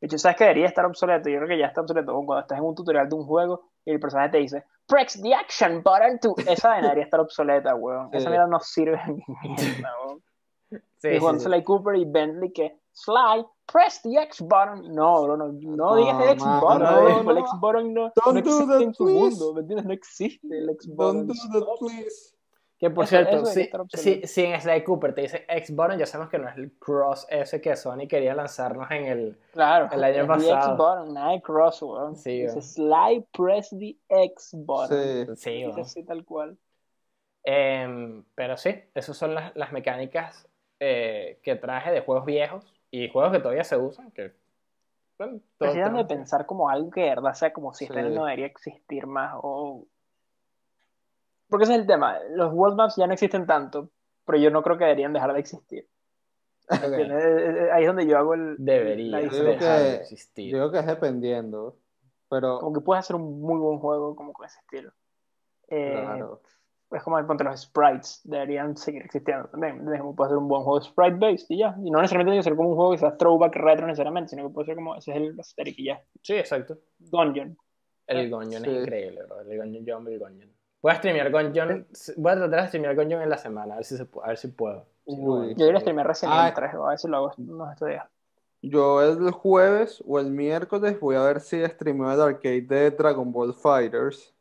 De 0.02 0.06
hecho, 0.08 0.18
¿sabes 0.18 0.38
que 0.38 0.46
debería 0.46 0.66
estar 0.68 0.86
obsoleto? 0.86 1.30
Yo 1.30 1.38
creo 1.40 1.48
que 1.50 1.60
ya 1.60 1.66
está 1.68 1.82
obsoleto 1.82 2.14
cuando 2.14 2.40
estás 2.40 2.58
en 2.58 2.64
un 2.64 2.74
tutorial 2.76 3.10
de 3.10 3.16
un 3.16 3.26
juego 3.26 3.66
y 3.84 3.92
el 3.92 4.00
personaje 4.00 4.30
te 4.32 4.38
dice, 4.38 4.64
press 4.88 5.20
the 5.22 5.34
action 5.36 5.84
button 5.84 6.20
to... 6.22 6.36
Esa 6.50 6.76
debería 6.76 7.04
estar 7.04 7.20
obsoleta, 7.20 7.76
weón. 7.76 8.10
Esa 8.14 8.30
mierda 8.30 8.48
no 8.48 8.60
sirve 8.62 8.98
ni 9.08 9.24
mierda, 9.50 9.90
weón. 10.06 10.22
Sí, 11.00 11.08
y 11.10 11.14
sí, 11.16 11.20
cuando 11.20 11.40
sí. 11.42 11.48
Sly 11.48 11.64
Cooper 11.64 11.96
y 11.98 12.06
Bentley 12.06 12.54
que 12.54 12.80
Sly, 12.94 13.46
press 13.72 14.02
the 14.02 14.18
X 14.24 14.42
button. 14.42 14.94
No, 14.94 15.24
bro, 15.24 15.38
no, 15.38 15.48
no 15.52 15.76
No, 15.76 15.96
digas 15.96 16.22
el 16.24 16.30
X 16.32 16.44
button. 16.44 16.80
no, 16.84 17.20
el 17.20 17.26
no. 17.26 17.38
X 17.40 17.52
button 17.60 17.94
no, 17.94 18.02
Don't 18.16 18.26
no 18.28 18.34
do 18.34 18.40
existe 18.40 18.66
that, 18.68 18.82
en 18.82 18.94
tu 18.94 19.08
mundo, 19.08 19.54
¿me 19.54 19.62
entiendes? 19.62 19.86
No 19.86 19.94
existe 19.94 20.58
el 20.58 20.70
X 20.72 20.88
button. 20.88 21.28
Don't 21.28 21.40
do 21.54 21.60
that, 21.66 21.80
please. 21.80 22.36
Que 22.78 22.90
por 22.90 23.04
Eso- 23.04 23.10
cierto, 23.18 23.46
si, 23.46 23.70
si, 23.94 24.22
si 24.26 24.46
en 24.46 24.62
Sly 24.62 24.86
Cooper 24.86 25.14
te 25.14 25.24
dice 25.24 25.44
X-Button, 25.50 25.98
ya 26.00 26.06
sabemos 26.06 26.32
que 26.32 26.40
no 26.40 26.48
es 26.48 26.56
el 26.56 26.72
cross 26.80 27.28
ese 27.30 27.60
que 27.60 27.76
Sony 27.76 28.08
quería 28.08 28.34
lanzarnos 28.34 28.90
en 28.90 29.04
el... 29.06 29.38
Claro, 29.52 29.90
El 29.92 30.02
año 30.02 30.26
the 30.26 30.34
X 30.36 30.48
pasado. 30.50 30.78
button, 30.78 31.14
nada 31.14 31.34
de 31.34 31.42
cross, 31.42 31.82
weón. 31.82 32.16
Sí, 32.16 32.44
Dice. 32.44 32.62
Sly, 32.62 33.28
press 33.38 33.70
the 33.78 33.98
X 34.08 34.52
button. 34.54 35.36
Sí. 35.36 35.36
Sí, 35.36 35.52
Dice 35.52 35.68
bueno. 35.68 35.82
así 35.84 36.04
tal 36.06 36.24
cual. 36.24 36.58
Em, 37.44 38.24
pero 38.34 38.56
sí, 38.56 38.74
esas 38.94 39.18
son 39.18 39.36
las, 39.36 39.54
las 39.58 39.74
mecánicas 39.74 40.48
eh, 40.80 41.40
que 41.44 41.56
traje 41.56 41.92
de 41.92 42.00
juegos 42.00 42.24
viejos 42.24 42.64
y 42.92 43.10
juegos 43.10 43.32
que 43.32 43.40
todavía 43.40 43.64
se 43.64 43.78
usan. 43.78 44.12
Que, 44.12 44.34
bueno, 45.18 45.40
todo 45.58 45.70
Estoy 45.70 45.74
tratando 45.82 46.00
de 46.00 46.06
pensar 46.06 46.46
como 46.46 46.70
algo 46.70 46.90
que 46.90 47.02
de 47.02 47.10
verdad 47.10 47.34
sea 47.34 47.52
como 47.54 47.74
si 47.74 47.86
este 47.86 48.02
Sí. 48.04 48.10
no 48.16 48.26
debería 48.26 48.46
existir 48.48 49.06
más 49.08 49.34
o... 49.42 49.86
Porque 51.50 51.64
ese 51.64 51.74
es 51.74 51.80
el 51.82 51.88
tema, 51.88 52.20
los 52.36 52.54
world 52.54 52.78
maps 52.78 52.96
ya 52.96 53.08
no 53.08 53.14
existen 53.14 53.48
tanto, 53.48 53.90
pero 54.26 54.38
yo 54.38 54.52
no 54.52 54.62
creo 54.62 54.78
que 54.78 54.84
deberían 54.86 55.14
dejar 55.14 55.34
de 55.34 55.40
existir. 55.40 55.88
Ahí 56.70 57.82
es 57.84 57.88
donde 57.88 58.06
yo 58.06 58.18
hago 58.20 58.36
el, 58.36 58.56
Debería 58.60 59.22
Yo 59.22 59.44
dejar 59.44 59.80
de 59.80 59.90
que- 59.90 59.96
existir. 59.96 60.52
Yo 60.52 60.58
creo 60.60 60.72
que 60.72 60.80
es 60.80 60.86
dependiendo. 60.86 61.76
Pero, 62.30 62.60
Como 62.60 62.74
que 62.74 62.82
puedes 62.82 63.00
hacer 63.04 63.16
un 63.16 63.42
muy 63.42 63.60
buen 63.60 63.80
juego 63.80 64.16
como 64.16 64.34
con 64.34 64.46
ese 64.46 64.60
estilo. 64.60 64.92
Eh, 65.68 66.00
claro. 66.04 66.42
Es 66.92 67.04
como 67.04 67.24
ponte 67.28 67.44
los 67.44 67.62
sprites, 67.62 68.22
deberían 68.24 68.76
seguir 68.76 69.04
existiendo 69.04 69.48
también. 69.50 69.86
puede 70.16 70.30
ser 70.30 70.38
un 70.38 70.48
buen 70.48 70.64
juego 70.64 70.82
sprite 70.82 71.18
based 71.18 71.46
y 71.50 71.60
ya. 71.60 71.76
Y 71.84 71.92
no 71.92 72.02
necesariamente 72.02 72.32
tiene 72.32 72.40
que 72.40 72.44
ser 72.50 72.56
como 72.56 72.70
un 72.70 72.76
juego 72.76 72.92
que 72.94 72.98
sea 72.98 73.16
throwback 73.16 73.56
retro 73.56 73.86
necesariamente, 73.86 74.30
sino 74.30 74.48
que 74.48 74.54
puede 74.54 74.66
ser 74.66 74.76
como 74.76 74.96
ese 74.96 75.12
es 75.12 75.18
el 75.18 75.36
aesthetic 75.38 75.78
y 75.78 75.86
ya. 75.86 76.02
Sí, 76.24 76.34
exacto. 76.34 76.78
Dungeon. 76.98 77.56
El 78.08 78.30
Gonjon 78.32 78.64
Sí. 78.64 78.70
es 78.72 78.82
increíble, 78.82 79.22
bro. 79.28 79.42
El 79.42 79.58
Gonjon, 79.60 79.86
yo 79.86 79.96
amo 79.98 80.10
el 80.10 80.18
Gonjon. 80.20 80.50
Voy 80.82 80.92
a 80.92 80.96
streamear 80.96 81.30
Gonjon. 81.32 81.88
Voy 82.18 82.32
a 82.32 82.36
tratar 82.36 82.62
de 82.62 82.68
streamear 82.70 82.96
Gonjon 82.96 83.22
en 83.22 83.30
la 83.30 83.38
semana, 83.38 83.74
a 83.74 83.78
ver 83.78 83.86
si, 83.86 83.96
se 83.98 84.08
a 84.24 84.28
ver 84.30 84.38
si 84.38 84.48
puedo. 84.48 84.86
Si 85.06 85.14
Uy. 85.16 85.54
Yo 85.56 85.68
iré 85.68 85.78
a 85.78 85.80
streamear 85.82 86.08
Resident 86.08 86.34
Ah. 86.36 86.44
Evil 86.48 86.56
3, 86.56 86.74
a 86.74 86.88
ver 86.90 86.98
si 86.98 87.08
lo 87.08 87.18
hago 87.18 87.32
unos 87.38 87.72
estos 87.72 87.88
días. 87.88 88.06
Yo 88.64 89.02
el 89.04 89.30
jueves 89.32 90.04
o 90.08 90.20
el 90.20 90.32
miércoles 90.32 91.00
voy 91.00 91.16
a 91.18 91.22
ver 91.22 91.40
si 91.40 91.64
streameo 91.66 92.12
el 92.12 92.20
arcade 92.22 92.62
de 92.62 92.92
Dragon 92.92 93.32
Ball 93.32 93.54
Fighters. 93.54 94.34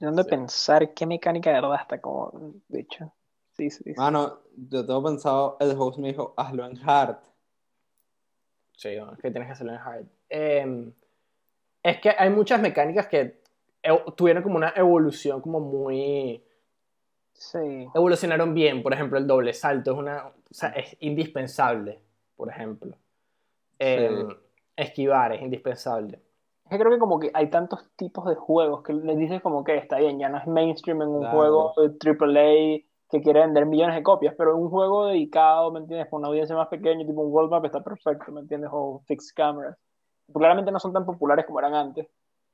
Tratando 0.00 0.22
de 0.22 0.30
pensar 0.30 0.94
qué 0.94 1.04
mecánica 1.04 1.50
de 1.50 1.60
verdad 1.60 1.78
está 1.82 2.00
como 2.00 2.54
dicho. 2.68 3.12
Sí, 3.52 3.68
sí, 3.68 3.84
sí. 3.84 3.92
Mano, 3.98 4.40
yo 4.56 4.86
tengo 4.86 5.04
pensado, 5.04 5.58
el 5.60 5.76
host 5.78 5.98
me 5.98 6.08
dijo, 6.08 6.32
hazlo 6.38 6.64
en 6.64 6.78
hard. 6.82 7.18
Sí, 8.74 8.88
es 8.88 9.18
que 9.20 9.30
tienes 9.30 9.48
que 9.48 9.52
hacerlo 9.52 9.74
en 9.74 9.78
hard. 9.78 10.06
Eh, 10.30 10.92
es 11.82 12.00
que 12.00 12.14
hay 12.18 12.30
muchas 12.30 12.62
mecánicas 12.62 13.08
que 13.08 13.42
tuvieron 14.16 14.42
como 14.42 14.56
una 14.56 14.72
evolución 14.74 15.42
como 15.42 15.60
muy... 15.60 16.42
Sí. 17.34 17.86
Evolucionaron 17.94 18.54
bien, 18.54 18.82
por 18.82 18.94
ejemplo, 18.94 19.18
el 19.18 19.26
doble 19.26 19.52
salto 19.52 19.92
es 19.92 19.98
una... 19.98 20.28
O 20.28 20.32
sea, 20.50 20.70
es 20.70 20.96
indispensable, 21.00 22.00
por 22.36 22.48
ejemplo. 22.48 22.96
Eh, 23.78 24.26
Esquivar 24.76 25.34
es 25.34 25.42
indispensable. 25.42 26.22
Es 26.70 26.76
que 26.76 26.78
creo 26.78 26.92
que 26.92 26.98
como 27.00 27.18
que 27.18 27.30
hay 27.34 27.50
tantos 27.50 27.84
tipos 27.96 28.24
de 28.26 28.36
juegos 28.36 28.82
que 28.84 28.92
les 28.92 29.16
dices 29.18 29.42
como 29.42 29.64
que 29.64 29.76
está 29.76 29.96
bien, 29.98 30.20
ya 30.20 30.28
no 30.28 30.38
es 30.38 30.46
mainstream 30.46 31.02
en 31.02 31.08
un 31.08 31.20
Claro. 31.22 31.36
juego 31.36 31.72
AAA 31.76 32.86
que 33.10 33.20
quiere 33.22 33.40
vender 33.40 33.66
millones 33.66 33.96
de 33.96 34.04
copias, 34.04 34.36
pero 34.38 34.56
un 34.56 34.70
juego 34.70 35.06
dedicado, 35.06 35.72
¿me 35.72 35.80
entiendes? 35.80 36.08
Con 36.08 36.20
una 36.20 36.28
audiencia 36.28 36.54
más 36.54 36.68
pequeña, 36.68 37.04
tipo 37.04 37.22
un 37.22 37.32
World 37.32 37.50
Map 37.50 37.64
está 37.64 37.82
perfecto, 37.82 38.30
¿me 38.30 38.40
entiendes? 38.42 38.70
O 38.72 39.02
Fixed 39.06 39.34
Cameras. 39.34 39.76
Claramente 40.32 40.70
no 40.70 40.78
son 40.78 40.92
tan 40.92 41.04
populares 41.04 41.44
como 41.44 41.58
eran 41.58 41.74
antes, 41.74 42.06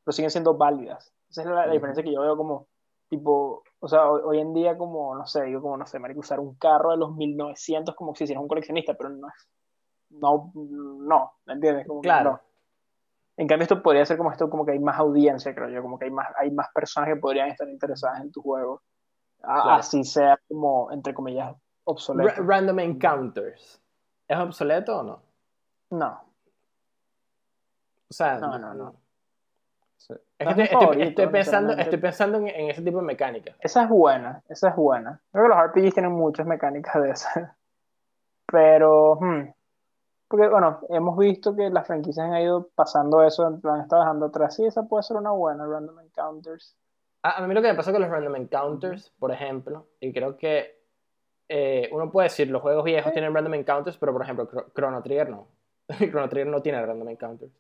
pero 0.02 0.12
siguen 0.14 0.30
siendo 0.30 0.56
válidas. 0.56 1.12
Esa 1.28 1.42
es 1.42 1.48
la, 1.48 1.66
la 1.66 1.72
diferencia 1.74 2.02
que 2.02 2.10
yo 2.14 2.22
veo 2.22 2.38
como, 2.38 2.68
tipo, 3.10 3.62
o 3.80 3.88
sea, 3.88 4.10
hoy, 4.10 4.22
hoy 4.24 4.40
en 4.40 4.54
día 4.54 4.78
como, 4.78 5.14
no 5.14 5.26
sé, 5.26 5.42
digo 5.42 5.60
como, 5.60 5.76
no 5.76 5.84
sé, 5.84 5.98
marico, 5.98 6.20
usar 6.20 6.40
un 6.40 6.54
carro 6.54 6.92
de 6.92 6.96
los 6.96 7.14
1900 7.14 7.94
como 7.94 8.14
si 8.14 8.24
hicieras 8.24 8.40
un 8.40 8.48
coleccionista, 8.48 8.94
pero 8.94 9.10
no 9.10 9.28
es, 9.28 9.48
no, 10.08 10.52
no, 10.54 11.32
¿me 11.44 11.52
entiendes? 11.52 11.86
Como 11.86 12.00
que 12.00 12.08
Claro. 12.08 12.30
no. 12.30 12.40
En 13.38 13.46
cambio, 13.46 13.64
esto 13.64 13.82
podría 13.82 14.06
ser 14.06 14.16
como 14.16 14.30
esto, 14.32 14.48
como 14.48 14.64
que 14.64 14.72
hay 14.72 14.78
más 14.78 14.98
audiencia, 14.98 15.54
creo 15.54 15.68
yo, 15.68 15.82
como 15.82 15.98
que 15.98 16.06
hay 16.06 16.10
más, 16.10 16.28
hay 16.38 16.50
más 16.50 16.68
personas 16.74 17.08
que 17.10 17.16
podrían 17.16 17.48
estar 17.48 17.68
interesadas 17.68 18.22
en 18.22 18.32
tu 18.32 18.40
juego. 18.42 18.82
Claro. 19.40 19.70
Así 19.72 20.02
sea 20.04 20.38
como, 20.48 20.90
entre 20.90 21.12
comillas, 21.12 21.54
obsoleto. 21.84 22.28
Ra- 22.30 22.46
random 22.46 22.78
Encounters. 22.80 23.80
¿Es 24.26 24.38
obsoleto 24.38 24.98
o 25.00 25.02
no? 25.02 25.22
No, 25.90 26.20
O 28.08 28.12
sea, 28.12 28.38
No, 28.38 28.58
no, 28.58 28.74
no. 28.74 28.94
Es 30.08 30.18
que 30.38 30.44
estoy, 30.44 30.64
estoy- 30.64 30.66
favorito, 30.80 31.02
estoy 31.08 31.26
pensando, 31.28 31.72
estoy 31.72 31.98
pensando 31.98 32.38
en, 32.38 32.48
en 32.48 32.70
ese 32.70 32.82
tipo 32.82 32.98
de 32.98 33.04
mecánicas. 33.04 33.56
esa 33.60 33.82
es 33.84 33.88
buena, 33.88 34.42
esa 34.48 34.68
es 34.70 34.76
buena. 34.76 35.20
Creo 35.32 35.44
que 35.44 35.48
los 35.48 35.58
RPGs 35.58 35.94
tienen 35.94 36.12
muchas 36.12 36.46
mecánicas 36.46 37.02
de 37.02 37.10
esas. 37.10 37.34
Pero, 38.46 39.16
hmm, 39.20 39.48
porque 40.28 40.48
bueno, 40.48 40.80
hemos 40.88 41.16
visto 41.18 41.54
que 41.54 41.70
las 41.70 41.86
franquicias 41.86 42.26
han 42.28 42.40
ido 42.40 42.68
pasando 42.74 43.22
eso, 43.22 43.58
plan, 43.60 43.80
está 43.80 43.98
dejando 43.98 44.26
atrás. 44.26 44.54
Sí, 44.56 44.64
esa 44.64 44.82
puede 44.84 45.02
ser 45.02 45.16
una 45.16 45.30
buena, 45.32 45.66
Random 45.66 45.98
Encounters. 46.00 46.76
A, 47.22 47.42
a 47.42 47.46
mí 47.46 47.54
lo 47.54 47.62
que 47.62 47.68
me 47.68 47.74
pasa 47.74 47.92
con 47.92 48.00
los 48.02 48.10
random 48.10 48.36
encounters, 48.36 49.10
por 49.18 49.32
ejemplo, 49.32 49.86
y 50.00 50.12
creo 50.12 50.36
que 50.36 50.76
eh, 51.48 51.88
uno 51.92 52.10
puede 52.10 52.26
decir, 52.28 52.48
los 52.50 52.62
juegos 52.62 52.84
viejos 52.84 53.12
tienen 53.12 53.34
random 53.34 53.54
encounters, 53.54 53.96
pero 53.98 54.12
por 54.12 54.22
ejemplo, 54.22 54.48
Chro- 54.48 54.72
Chrono 54.74 55.02
Trigger 55.02 55.30
no. 55.30 55.48
Chrono 56.10 56.28
Trigger 56.28 56.48
no 56.48 56.62
tiene 56.62 56.84
random 56.84 57.08
encounters. 57.08 57.52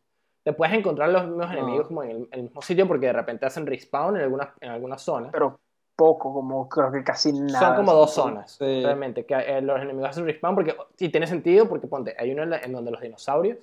Te 0.44 0.52
puedes 0.52 0.74
encontrar 0.76 1.08
los 1.08 1.24
mismos 1.26 1.46
No. 1.48 1.52
enemigos 1.52 1.88
como 1.88 2.02
en 2.04 2.10
el, 2.10 2.16
en 2.16 2.28
el 2.32 2.42
mismo 2.44 2.62
sitio 2.62 2.86
porque 2.86 3.06
de 3.06 3.12
repente 3.12 3.46
hacen 3.46 3.66
respawn 3.66 4.16
en 4.16 4.22
algunas 4.22 4.48
en 4.60 4.70
algunas 4.70 5.02
zonas. 5.02 5.30
Pero 5.32 5.58
poco, 5.96 6.32
como 6.32 6.68
creo 6.68 6.92
que 6.92 7.02
casi 7.02 7.32
nada. 7.32 7.68
Son 7.68 7.76
como 7.76 7.92
dos 7.94 8.12
zonas, 8.14 8.52
Sí. 8.52 8.82
realmente, 8.82 9.24
que 9.24 9.34
eh, 9.34 9.62
los 9.62 9.80
enemigos 9.80 10.10
hacen 10.10 10.26
respawn 10.26 10.54
porque 10.54 10.76
sí 10.96 11.08
tiene 11.08 11.26
sentido 11.26 11.68
porque 11.68 11.86
ponte, 11.86 12.14
hay 12.18 12.32
uno 12.32 12.42
en, 12.42 12.50
la- 12.50 12.58
en 12.58 12.72
donde 12.72 12.90
los 12.90 13.00
dinosaurios, 13.00 13.58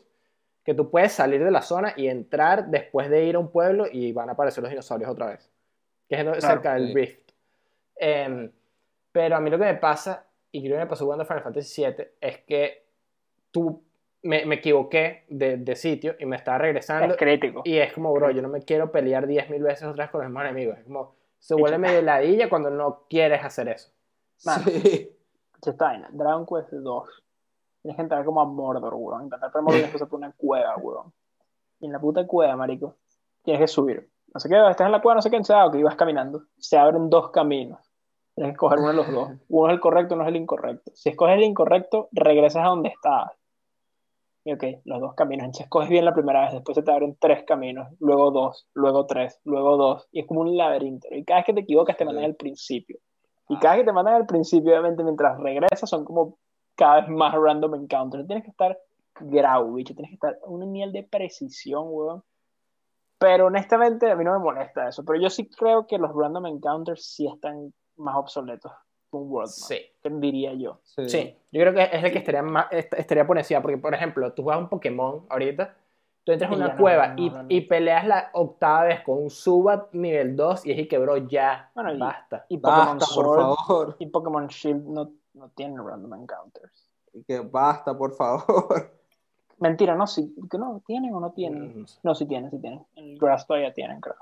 que 0.63 0.73
tú 0.73 0.89
puedes 0.89 1.11
salir 1.11 1.43
de 1.43 1.51
la 1.51 1.61
zona 1.61 1.93
y 1.95 2.07
entrar 2.07 2.67
después 2.67 3.09
de 3.09 3.25
ir 3.25 3.35
a 3.35 3.39
un 3.39 3.49
pueblo 3.51 3.85
y 3.91 4.11
van 4.13 4.29
a 4.29 4.31
aparecer 4.33 4.61
los 4.63 4.69
dinosaurios 4.71 5.09
otra 5.09 5.27
vez, 5.27 5.51
que 6.09 6.15
es 6.15 6.21
Claro, 6.23 6.41
cerca 6.41 6.73
del 6.73 6.87
sí. 6.87 6.93
Rift. 6.93 7.31
Em, 7.97 8.51
pero 9.11 9.35
a 9.35 9.39
mí 9.39 9.49
lo 9.49 9.57
que 9.59 9.65
me 9.65 9.75
pasa, 9.75 10.25
y 10.51 10.61
creo 10.63 10.75
que 10.77 10.83
me 10.85 10.89
pasó 10.89 11.03
jugando 11.05 11.25
Final 11.25 11.43
Fantasy 11.43 11.83
VII, 11.85 12.07
es 12.19 12.37
que 12.39 12.85
tú 13.51 13.83
me, 14.23 14.45
me 14.45 14.55
equivoqué 14.55 15.25
de, 15.27 15.57
de 15.57 15.75
sitio 15.75 16.15
y 16.17 16.25
me 16.25 16.37
estaba 16.37 16.57
regresando 16.57 17.13
Es 17.13 17.17
crítico. 17.19 17.61
y 17.65 17.77
es 17.77 17.93
como, 17.93 18.11
bro, 18.13 18.31
yo 18.31 18.41
no 18.41 18.47
me 18.49 18.61
quiero 18.61 18.91
pelear 18.91 19.27
10.000 19.27 19.61
veces 19.61 19.83
otra 19.83 20.05
vez 20.05 20.11
con 20.11 20.21
los 20.21 20.29
mismos 20.29 20.43
enemigos. 20.45 20.77
Es 20.79 20.85
como, 20.85 21.13
se 21.43 21.55
vuelve 21.55 21.77
medio 21.77 22.01
ladilla 22.01 22.47
cuando 22.47 22.69
no 22.69 23.03
quieres 23.09 23.43
hacer 23.43 23.67
eso. 23.67 23.91
Mano. 24.45 24.63
Sí. 24.63 25.09
Está, 25.65 25.85
vaina, 25.87 26.09
Dragon 26.13 26.45
Quest 26.45 26.71
2. 26.71 27.23
Tienes 27.81 27.97
que 27.97 28.01
entrar 28.01 28.23
como 28.23 28.39
a 28.39 28.45
Mordor, 28.45 28.93
weón. 28.93 29.23
Intentar 29.23 29.51
para 29.51 29.61
Mordor 29.61 29.81
después 29.81 30.03
por 30.03 30.19
una 30.19 30.31
cueva, 30.31 30.77
weón. 30.77 31.11
Y 31.81 31.87
en 31.87 31.91
la 31.91 31.99
puta 31.99 32.25
cueva, 32.25 32.55
marico, 32.55 32.95
tienes 33.43 33.59
que 33.59 33.67
subir. 33.67 34.09
No 34.33 34.39
sé 34.39 34.47
qué, 34.47 34.55
estás 34.69 34.85
en 34.85 34.93
la 34.93 35.01
cueva, 35.01 35.15
no 35.15 35.21
sé 35.21 35.29
qué, 35.29 35.37
ok, 35.37 35.75
ibas 35.75 35.97
caminando. 35.97 36.43
Se 36.57 36.77
abren 36.77 37.09
dos 37.09 37.29
caminos. 37.31 37.79
Tienes 38.35 38.51
que 38.51 38.53
escoger 38.53 38.79
uno 38.79 38.87
de 38.87 38.93
los 38.93 39.11
dos. 39.11 39.31
Uno 39.49 39.67
es 39.67 39.73
el 39.73 39.79
correcto, 39.81 40.15
uno 40.15 40.23
es 40.23 40.29
el 40.29 40.37
incorrecto. 40.37 40.91
Si 40.95 41.09
escoges 41.09 41.35
el 41.35 41.43
incorrecto, 41.43 42.07
regresas 42.13 42.63
a 42.63 42.69
donde 42.69 42.87
estabas. 42.87 43.33
Y 44.45 44.51
ok, 44.53 44.63
los 44.85 44.99
dos 44.99 45.13
caminos. 45.15 45.45
Entonces 45.45 45.65
escoges 45.65 45.89
bien 45.89 46.03
la 46.05 46.13
primera 46.13 46.41
vez, 46.41 46.53
después 46.53 46.75
se 46.75 46.83
te 46.83 46.91
abren 46.91 47.15
tres 47.19 47.43
caminos, 47.45 47.87
luego 47.99 48.31
dos, 48.31 48.67
luego 48.73 49.05
tres, 49.05 49.39
luego 49.45 49.77
dos. 49.77 50.07
Y 50.11 50.19
es 50.21 50.27
como 50.27 50.41
un 50.41 50.57
laberinto. 50.57 51.07
Y 51.11 51.23
cada 51.23 51.39
vez 51.39 51.45
que 51.45 51.53
te 51.53 51.61
equivocas 51.61 51.95
te 51.97 52.03
mandan 52.05 52.25
al 52.25 52.35
principio. 52.35 52.97
Y 53.49 53.57
cada 53.59 53.75
vez 53.75 53.83
que 53.83 53.87
te 53.87 53.93
mandan 53.93 54.15
al 54.15 54.25
principio, 54.25 54.71
obviamente, 54.71 55.03
mientras 55.03 55.39
regresas, 55.39 55.89
son 55.89 56.03
como 56.05 56.37
cada 56.75 57.01
vez 57.01 57.09
más 57.09 57.33
random 57.33 57.75
encounters. 57.75 58.25
Tienes 58.27 58.43
que 58.43 58.49
estar 58.51 58.77
grau, 59.19 59.73
bicho. 59.73 59.93
Tienes 59.93 60.09
que 60.11 60.15
estar 60.15 60.37
a 60.43 60.49
un 60.49 60.71
nivel 60.71 60.91
de 60.91 61.03
precisión, 61.03 61.85
weón. 61.87 62.23
Pero 63.19 63.45
honestamente, 63.45 64.11
a 64.11 64.15
mí 64.15 64.23
no 64.25 64.33
me 64.33 64.39
molesta 64.39 64.89
eso. 64.89 65.05
Pero 65.05 65.21
yo 65.21 65.29
sí 65.29 65.47
creo 65.49 65.87
que 65.87 65.97
los 65.97 66.11
random 66.13 66.47
encounters 66.47 67.05
sí 67.05 67.27
están 67.27 67.73
más 67.95 68.15
obsoletos. 68.17 68.71
open 69.11 69.29
world 69.29 69.49
map, 69.61 69.69
Sí. 69.69 70.09
diría 70.19 70.53
yo. 70.55 70.79
Sí. 70.83 71.07
Sí, 71.09 71.37
yo 71.53 71.61
creo 71.61 71.73
que 71.73 71.83
es 71.83 72.03
el 72.03 72.11
que 72.11 72.17
estaría, 72.17 72.41
más, 72.41 72.65
est- 72.71 72.93
estaría 72.93 73.25
por 73.27 73.37
encima, 73.37 73.61
porque 73.61 73.77
por 73.77 73.93
ejemplo, 73.93 74.33
tú 74.33 74.43
juegas 74.43 74.61
un 74.63 74.69
Pokémon 74.69 75.25
ahorita, 75.29 75.75
tú 76.23 76.31
entras 76.31 76.51
a 76.51 76.53
Y 76.53 76.57
una 76.57 76.69
no, 76.69 76.77
cueva 76.77 77.07
no, 77.09 77.13
no, 77.15 77.21
y, 77.21 77.29
no, 77.29 77.43
no. 77.43 77.45
y 77.49 77.61
peleas 77.61 78.07
la 78.07 78.29
octava 78.33 78.83
vez 78.85 79.01
con 79.01 79.21
un 79.23 79.29
Subat 79.29 79.93
nivel 79.93 80.35
2 80.35 80.65
y 80.65 80.71
es 80.71 80.79
y 80.79 80.87
que, 80.87 80.97
bro, 80.97 81.17
ya, 81.17 81.69
Bueno, 81.75 81.93
y- 81.93 81.99
basta. 81.99 82.45
Y 82.49 82.57
Pokémon 82.57 82.97
Basta, 82.97 83.13
por 83.15 83.25
Sword 83.25 83.55
favor. 83.57 83.95
y 83.99 84.05
Pokémon 84.07 84.47
Shield 84.47 84.85
no, 84.85 85.11
no 85.35 85.49
tienen 85.49 85.77
random 85.77 86.13
encounters. 86.21 86.89
Que 87.27 87.39
basta, 87.39 87.95
por 87.97 88.13
favor. 88.15 88.91
Mentira, 89.59 89.95
no, 89.95 90.07
sí, 90.07 90.35
que 90.49 90.57
no, 90.57 90.81
¿tienen 90.85 91.13
o 91.13 91.19
no 91.19 91.31
tienen? 91.31 91.81
Mm, 91.81 91.85
no 92.01 92.15
sí 92.15 92.25
tienen, 92.25 92.49
sí 92.49 92.59
tienen. 92.59 92.83
En 92.95 93.11
el 93.11 93.17
Grass 93.19 93.45
todavía 93.45 93.71
tienen, 93.73 94.01
creo. 94.01 94.15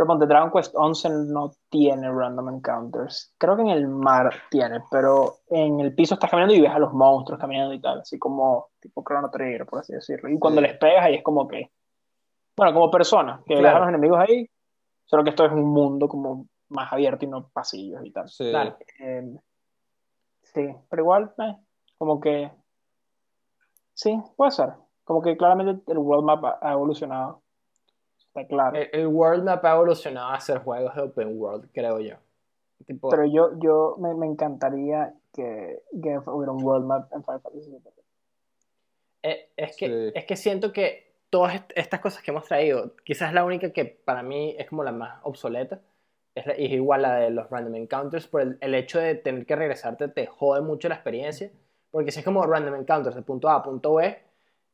Pero 0.00 0.06
ponte, 0.08 0.24
Dragon 0.24 0.50
Quest 0.50 0.74
11 0.74 1.10
no 1.28 1.52
tiene 1.68 2.10
random 2.10 2.48
encounters. 2.54 3.34
Creo 3.36 3.54
que 3.54 3.60
en 3.60 3.68
el 3.68 3.86
mar 3.86 4.32
tiene, 4.50 4.80
pero 4.90 5.40
en 5.50 5.78
el 5.78 5.94
piso 5.94 6.14
estás 6.14 6.30
caminando 6.30 6.54
y 6.54 6.60
ves 6.62 6.70
a 6.70 6.78
los 6.78 6.94
monstruos 6.94 7.38
caminando 7.38 7.74
y 7.74 7.82
tal, 7.82 8.00
así 8.00 8.18
como 8.18 8.68
tipo 8.80 9.04
Chrono 9.06 9.30
Trigger, 9.30 9.66
por 9.66 9.80
así 9.80 9.92
decirlo. 9.92 10.30
Y 10.30 10.38
cuando 10.38 10.62
Sí. 10.62 10.68
les 10.68 10.78
pegas 10.78 11.04
ahí 11.04 11.16
es 11.16 11.22
como 11.22 11.46
que, 11.46 11.70
bueno, 12.56 12.72
como 12.72 12.90
persona, 12.90 13.42
que 13.44 13.52
ves 13.56 13.60
Claro. 13.60 13.76
a 13.76 13.80
los 13.80 13.88
enemigos 13.90 14.20
ahí, 14.20 14.48
solo 15.04 15.22
que 15.22 15.28
esto 15.28 15.44
es 15.44 15.52
un 15.52 15.68
mundo 15.68 16.08
como 16.08 16.46
más 16.70 16.90
abierto 16.90 17.26
y 17.26 17.28
no 17.28 17.50
pasillos 17.50 18.00
y 18.02 18.10
tal. 18.10 18.26
Sí. 18.30 18.50
Eh, 19.00 19.36
sí, 20.44 20.66
pero 20.88 21.02
igual, 21.02 21.30
eh, 21.46 21.56
como 21.98 22.18
que. 22.18 22.50
Sí, 23.92 24.18
puede 24.34 24.50
ser. 24.52 24.72
Como 25.04 25.20
que 25.20 25.36
claramente 25.36 25.92
el 25.92 25.98
world 25.98 26.24
map 26.24 26.42
ha 26.62 26.72
evolucionado. 26.72 27.42
Está 28.34 28.46
claro. 28.46 28.76
El, 28.76 28.88
el 28.92 29.06
World 29.08 29.44
Map 29.44 29.64
ha 29.64 29.74
evolucionado 29.74 30.30
a 30.30 30.40
ser 30.40 30.58
juegos 30.58 30.94
de 30.94 31.02
Open 31.02 31.38
World, 31.40 31.68
creo 31.72 32.00
yo. 32.00 32.14
Tipo, 32.86 33.10
pero 33.10 33.24
yo, 33.26 33.50
yo 33.58 33.96
me, 33.98 34.14
me 34.14 34.26
encantaría 34.26 35.14
que, 35.32 35.82
que 36.02 36.18
hubiera 36.26 36.52
un 36.52 36.64
world 36.64 36.86
map 36.86 37.12
en 37.12 37.22
Final 37.22 37.40
Fantasy 37.40 37.70
VII. 37.70 37.80
eh, 39.22 39.50
es, 39.56 39.76
que, 39.76 39.86
Sí. 39.86 40.12
es 40.18 40.24
que 40.24 40.36
siento 40.36 40.72
que 40.72 41.12
todas 41.28 41.54
est- 41.56 41.72
estas 41.76 42.00
cosas 42.00 42.22
que 42.22 42.30
hemos 42.30 42.44
traído, 42.46 42.94
quizás 43.04 43.32
la 43.34 43.44
única 43.44 43.70
que 43.72 43.84
para 43.84 44.22
mí 44.22 44.54
es 44.58 44.68
como 44.68 44.82
la 44.82 44.92
más 44.92 45.20
obsoleta, 45.24 45.80
es, 46.34 46.46
la- 46.46 46.54
es 46.54 46.70
igual 46.70 47.02
la 47.02 47.16
de 47.16 47.30
los 47.30 47.50
Random 47.50 47.74
Encounters, 47.74 48.26
por 48.26 48.40
el, 48.40 48.58
el 48.60 48.74
hecho 48.74 48.98
de 48.98 49.14
tener 49.14 49.44
que 49.44 49.56
regresarte 49.56 50.08
te 50.08 50.26
jode 50.26 50.62
mucho 50.62 50.88
la 50.88 50.94
experiencia, 50.94 51.50
porque 51.90 52.12
si 52.12 52.20
es 52.20 52.24
como 52.24 52.44
Random 52.46 52.76
Encounters 52.76 53.14
de 53.16 53.22
punto 53.22 53.48
A 53.48 53.56
a 53.56 53.62
punto 53.62 53.94
B, 53.94 54.18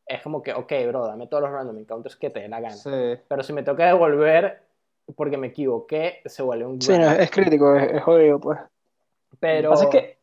es 0.06 0.22
como 0.22 0.42
que, 0.42 0.52
ok, 0.52 0.72
bro, 0.88 1.06
dame 1.06 1.26
todos 1.26 1.42
los 1.42 1.52
Random 1.52 1.78
Encounters 1.78 2.16
que 2.16 2.30
te 2.30 2.40
dé 2.40 2.48
la 2.48 2.60
gana. 2.60 2.74
Sí. 2.76 2.90
Pero 3.28 3.42
si 3.42 3.52
me 3.52 3.62
toca 3.62 3.86
devolver 3.86 4.62
porque 5.16 5.36
me 5.36 5.48
equivoqué, 5.48 6.20
se 6.24 6.42
vuelve 6.42 6.66
un 6.66 6.80
Sí, 6.80 6.96
no, 6.98 7.10
es 7.10 7.30
crítico, 7.30 7.74
es, 7.76 7.92
es 7.92 8.02
jodido, 8.02 8.40
pues. 8.40 8.58
Pero 9.40 9.70
Lo 9.70 9.76
que 9.76 9.84
pasa 9.84 9.84
es 9.84 9.90
que 9.90 10.16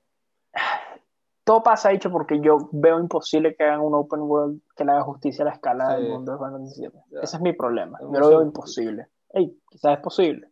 todo 1.44 1.62
pasa 1.64 1.90
dicho 1.90 2.10
porque 2.10 2.40
yo 2.40 2.70
veo 2.72 3.00
imposible 3.00 3.56
que 3.56 3.64
hagan 3.64 3.82
un 3.82 3.94
open 3.94 4.22
world 4.22 4.62
que 4.76 4.86
le 4.86 4.92
haga 4.94 5.04
justicia 5.04 5.44
a 5.44 5.48
la 5.50 5.54
escala 5.54 5.96
Sí. 5.96 6.02
del 6.04 6.12
mundo 6.12 6.32
de 6.32 6.38
Final 6.38 6.52
Fantasy 6.54 6.82
VII. 6.82 7.22
Ese 7.22 7.36
es 7.36 7.42
mi 7.42 7.54
problema. 7.54 8.00
Yo 8.02 8.08
lo 8.20 8.30
veo 8.30 8.42
imposible. 8.42 9.08
Ey, 9.30 9.60
quizás 9.70 9.98
es 9.98 10.00
posible. 10.04 10.50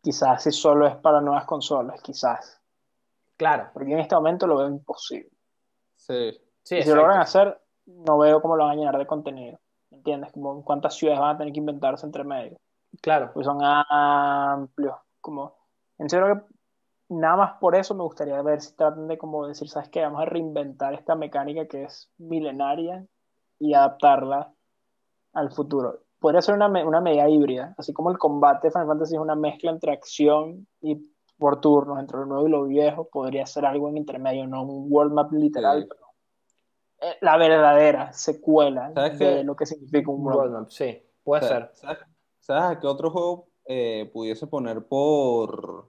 Quizás 0.00 0.42
si 0.42 0.52
solo 0.52 0.86
es 0.86 0.96
para 0.96 1.20
nuevas 1.20 1.44
consolas, 1.44 2.00
quizás. 2.00 2.60
claro, 3.36 3.68
Porque 3.74 3.92
en 3.92 3.98
este 3.98 4.14
momento 4.14 4.46
lo 4.46 4.56
veo 4.56 4.68
imposible. 4.68 5.30
Sí. 5.96 6.40
sí, 6.62 6.76
y 6.78 6.82
si 6.82 6.88
lo 6.88 6.96
logran 6.96 7.20
hacer, 7.20 7.58
no 7.88 8.18
veo 8.18 8.40
cómo 8.40 8.56
lo 8.56 8.64
van 8.64 8.72
a 8.72 8.76
llenar 8.76 8.98
de 8.98 9.06
contenido. 9.06 9.58
¿Me 9.90 9.98
entiendes? 9.98 10.32
Como 10.32 10.62
cuántas 10.64 10.94
ciudades 10.94 11.20
van 11.20 11.34
a 11.34 11.38
tener 11.38 11.52
que 11.52 11.60
inventarse 11.60 12.04
entre 12.06 12.24
medio. 12.24 12.58
claro. 13.02 13.30
Pues 13.34 13.46
son 13.46 13.58
amplios. 13.62 14.96
Como, 15.20 15.54
en 15.98 16.08
serio 16.08 16.46
nada 17.10 17.36
más 17.36 17.52
por 17.58 17.74
eso 17.74 17.94
me 17.94 18.02
gustaría 18.02 18.40
ver 18.42 18.60
si 18.60 18.74
tratan 18.76 19.08
de 19.08 19.16
como 19.16 19.46
decir, 19.46 19.68
¿sabes 19.68 19.88
qué? 19.88 20.02
Vamos 20.02 20.20
a 20.20 20.26
reinventar 20.26 20.92
esta 20.94 21.14
mecánica 21.14 21.66
que 21.66 21.84
es 21.84 22.10
milenaria 22.18 23.06
y 23.58 23.72
adaptarla 23.74 24.52
al 25.32 25.50
futuro. 25.50 26.00
Podría 26.20 26.42
ser 26.42 26.54
una, 26.54 26.66
una 26.66 27.00
medida 27.00 27.28
híbrida, 27.28 27.74
así 27.78 27.92
como 27.92 28.10
el 28.10 28.18
combate 28.18 28.66
de 28.68 28.72
Final 28.72 28.88
Fantasy 28.88 29.14
es 29.14 29.20
una 29.20 29.36
mezcla 29.36 29.70
entre 29.70 29.92
acción 29.92 30.66
y 30.82 30.96
por 31.38 31.60
turnos, 31.60 31.98
entre 32.00 32.18
lo 32.18 32.26
nuevo 32.26 32.46
y 32.46 32.50
lo 32.50 32.64
viejo, 32.64 33.08
podría 33.08 33.46
ser 33.46 33.64
algo 33.64 33.88
en 33.88 33.96
intermedio, 33.96 34.46
no 34.46 34.62
un 34.64 34.86
world 34.90 35.12
map 35.12 35.32
literal, 35.32 35.82
Sí. 35.82 35.88
pero 35.88 36.07
la 37.20 37.36
verdadera 37.36 38.12
secuela 38.12 38.90
¿Sabes 38.94 39.18
de 39.18 39.18
qué? 39.18 39.44
lo 39.44 39.56
que 39.56 39.66
significa 39.66 40.10
un 40.10 40.20
Un 40.20 40.26
world 40.26 40.36
world 40.36 40.52
map. 40.52 40.62
map, 40.62 40.70
sí, 40.70 41.02
puede 41.22 41.42
O 41.44 41.46
sea, 41.46 41.70
ser. 41.70 41.70
¿Sabes, 42.40 42.78
qué 42.80 42.86
otro 42.86 43.10
juego 43.10 43.48
eh, 43.66 44.10
pudiese 44.12 44.46
poner 44.46 44.84
por 44.86 45.88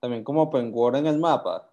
también 0.00 0.24
como 0.24 0.42
open 0.42 0.72
world 0.74 0.98
en 0.98 1.06
el 1.06 1.18
mapa? 1.18 1.70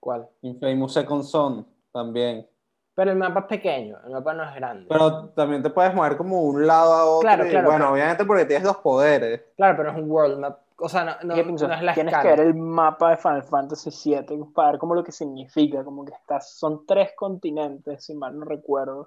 ¿Cuál? 0.00 0.28
Infamous 0.42 0.92
Second 0.94 1.22
Son 1.24 1.66
también. 1.92 2.46
Pero 2.94 3.10
el 3.10 3.18
mapa 3.18 3.40
es 3.40 3.46
pequeño, 3.46 3.98
el 4.04 4.10
mapa 4.12 4.32
no 4.34 4.44
es 4.44 4.54
grande. 4.54 4.86
Pero 4.88 5.28
también 5.30 5.62
te 5.62 5.70
puedes 5.70 5.94
mover 5.94 6.16
como 6.16 6.42
un 6.42 6.66
lado 6.66 6.92
a 6.94 7.04
otro. 7.04 7.28
Claro, 7.28 7.46
y, 7.46 7.50
claro, 7.50 7.68
bueno, 7.68 7.92
obviamente 7.92 8.24
porque 8.24 8.44
tienes 8.46 8.66
los 8.66 8.78
poderes. 8.78 9.42
Claro, 9.56 9.76
pero 9.76 9.90
es 9.90 9.96
un 9.96 10.10
world 10.10 10.38
map. 10.38 10.60
O 10.78 10.88
sea, 10.88 11.04
no, 11.04 11.12
no, 11.22 11.36
no 11.36 11.52
es 11.52 11.82
la 11.82 11.94
Tienes 11.94 12.12
escala. 12.12 12.22
que 12.22 12.28
ver 12.28 12.40
el 12.48 12.54
mapa 12.54 13.10
de 13.10 13.16
Final 13.16 13.42
Fantasy 13.44 13.90
VII 14.10 14.44
para 14.54 14.72
ver 14.72 14.78
como 14.78 14.94
lo 14.94 15.02
que 15.02 15.12
significa, 15.12 15.82
como 15.84 16.04
que 16.04 16.12
estás, 16.12 16.56
son 16.58 16.84
tres 16.86 17.12
continentes, 17.16 18.04
si 18.04 18.14
mal 18.14 18.38
no 18.38 18.44
recuerdo, 18.44 19.06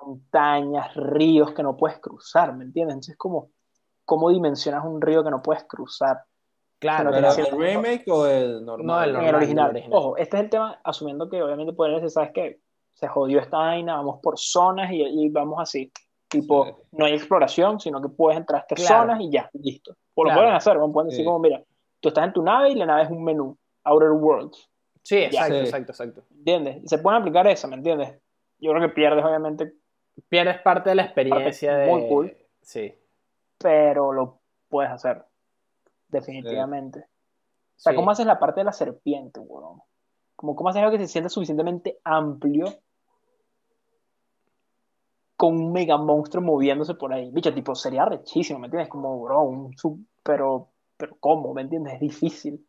montañas, 0.00 0.94
ríos 0.94 1.52
que 1.52 1.62
no 1.62 1.76
puedes 1.76 1.98
cruzar, 1.98 2.54
¿me 2.54 2.64
entiendes? 2.64 2.94
Entonces, 2.94 3.16
como, 3.16 3.50
¿cómo 4.04 4.30
dimensionas 4.30 4.84
un 4.84 5.00
río 5.00 5.24
que 5.24 5.30
no 5.30 5.42
puedes 5.42 5.64
cruzar 5.64 6.18
Claro, 6.78 7.10
Pero 7.10 7.28
¿Pero 7.34 7.34
tiene 7.34 7.48
el 7.50 7.74
remake 7.74 8.04
o 8.10 8.26
el 8.26 8.64
normal? 8.64 8.86
No, 8.86 9.02
el 9.02 9.08
en 9.08 9.12
normal. 9.14 9.28
el 9.30 9.34
original? 9.36 9.70
original. 9.70 9.98
Ojo, 9.98 10.16
este 10.18 10.36
es 10.36 10.42
el 10.42 10.50
tema, 10.50 10.78
asumiendo 10.84 11.28
que 11.30 11.42
obviamente 11.42 11.72
pueden 11.72 11.94
decir, 11.94 12.10
¿sabes 12.10 12.30
qué? 12.34 12.60
Se 12.92 13.08
jodió 13.08 13.40
esta 13.40 13.56
vaina, 13.56 13.96
vamos 13.96 14.20
por 14.22 14.38
zonas 14.38 14.90
y, 14.92 15.02
y 15.02 15.30
vamos 15.30 15.58
así. 15.58 15.90
Tipo, 16.28 16.64
Sí. 16.66 16.72
no 16.92 17.04
hay 17.06 17.14
exploración, 17.14 17.78
sino 17.80 18.02
que 18.02 18.08
puedes 18.08 18.38
entrar 18.38 18.60
a 18.60 18.62
estas 18.62 18.84
Claro. 18.86 19.02
zonas 19.02 19.20
y 19.20 19.30
ya, 19.30 19.48
listo. 19.54 19.96
O 20.14 20.24
lo 20.24 20.28
Claro. 20.28 20.40
pueden 20.40 20.54
hacer, 20.54 20.76
¿no? 20.76 20.90
pueden 20.92 21.08
decir 21.08 21.22
Sí. 21.22 21.26
como, 21.26 21.38
mira, 21.38 21.62
tú 22.00 22.08
estás 22.08 22.24
en 22.24 22.32
tu 22.32 22.42
nave 22.42 22.70
y 22.70 22.74
la 22.74 22.86
nave 22.86 23.02
es 23.04 23.10
un 23.10 23.22
menú, 23.22 23.56
Outer 23.84 24.10
Worlds. 24.10 24.68
Sí, 25.02 25.18
exacto, 25.18 25.54
Sí. 25.54 25.60
exacto, 25.60 25.92
exacto. 25.92 26.22
¿Entiendes? 26.36 26.82
Se 26.90 26.98
pueden 26.98 27.20
aplicar 27.20 27.46
esa, 27.46 27.68
¿me 27.68 27.76
entiendes? 27.76 28.18
Yo 28.58 28.72
creo 28.72 28.88
que 28.88 28.94
pierdes, 28.94 29.24
obviamente, 29.24 29.72
Pierdes 30.30 30.62
parte 30.62 30.88
de 30.88 30.96
la 30.96 31.02
experiencia 31.02 31.76
de... 31.76 31.86
muy 31.90 32.08
cool. 32.08 32.36
Sí. 32.62 32.94
pero 33.58 34.12
lo 34.12 34.38
puedes 34.68 34.90
hacer. 34.90 35.22
Definitivamente. 36.08 37.00
O 37.00 37.78
sea, 37.78 37.92
sí. 37.92 37.96
¿cómo 37.96 38.10
haces 38.10 38.26
la 38.26 38.38
parte 38.38 38.60
de 38.60 38.64
la 38.64 38.72
serpiente, 38.72 39.40
weón? 39.40 39.80
Como, 40.34 40.54
¿Cómo 40.56 40.70
haces 40.70 40.82
algo 40.82 40.92
que 40.92 40.98
se 40.98 41.08
sienta 41.08 41.28
suficientemente 41.28 41.98
amplio 42.04 42.66
con 45.36 45.54
un 45.54 45.72
mega 45.72 45.96
monstruo 45.98 46.42
moviéndose 46.42 46.94
por 46.94 47.12
ahí? 47.12 47.30
Bicho, 47.30 47.52
tipo, 47.52 47.74
sería 47.74 48.04
rechísimo, 48.06 48.58
¿me 48.58 48.66
entiendes? 48.66 48.88
Como, 48.88 49.20
bro, 49.22 49.42
un 49.42 49.76
sub... 49.76 49.98
Pero, 50.22 50.68
pero 50.96 51.16
¿cómo? 51.20 51.52
¿Me 51.54 51.62
entiendes? 51.62 51.94
Es 51.94 52.00
difícil. 52.00 52.66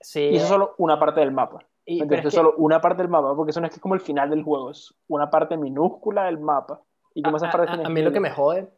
Sí, 0.00 0.20
Y 0.20 0.36
eso 0.36 0.44
es 0.44 0.48
solo 0.48 0.74
una 0.78 0.98
parte 0.98 1.20
del 1.20 1.30
mapa. 1.32 1.64
y- 1.86 2.02
es 2.02 2.20
que- 2.22 2.30
solo 2.30 2.54
una 2.58 2.80
parte 2.80 3.02
del 3.02 3.08
mapa, 3.10 3.34
porque 3.34 3.50
eso 3.50 3.60
no 3.60 3.66
es 3.66 3.70
que 3.72 3.76
es 3.76 3.82
como 3.82 3.94
el 3.94 4.00
final 4.00 4.30
del 4.30 4.42
juego, 4.42 4.70
es 4.70 4.94
una 5.08 5.30
parte 5.30 5.56
minúscula 5.56 6.24
del 6.24 6.38
mapa. 6.38 6.82
Y 7.14 7.22
como 7.22 7.36
a, 7.36 7.38
esas 7.38 7.54
a- 7.54 7.72
a- 7.86 7.88
mí 7.88 8.02
lo 8.02 8.12
que 8.12 8.20
me 8.20 8.30
jode 8.30 8.68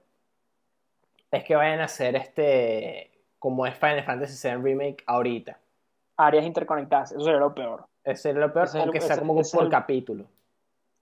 es 1.30 1.44
que 1.44 1.56
vayan 1.56 1.80
a 1.80 1.84
hacer 1.84 2.16
este... 2.16 3.10
Como 3.38 3.66
es 3.66 3.74
Final 3.74 4.04
Fantasy 4.04 4.48
VII 4.48 4.56
Remake 4.62 5.02
ahorita. 5.06 5.58
áreas 6.18 6.44
interconectadas, 6.44 7.12
eso 7.12 7.22
sería 7.22 7.40
lo 7.40 7.54
peor. 7.54 7.86
Ese 8.04 8.30
es 8.30 8.36
lo 8.36 8.52
peor, 8.52 8.66
Ese 8.66 8.78
es 8.78 8.84
el- 8.84 8.90
o 8.90 8.92
que 8.92 9.00
sea 9.00 9.18
como 9.18 9.40
por 9.40 9.70
capítulo. 9.70 10.26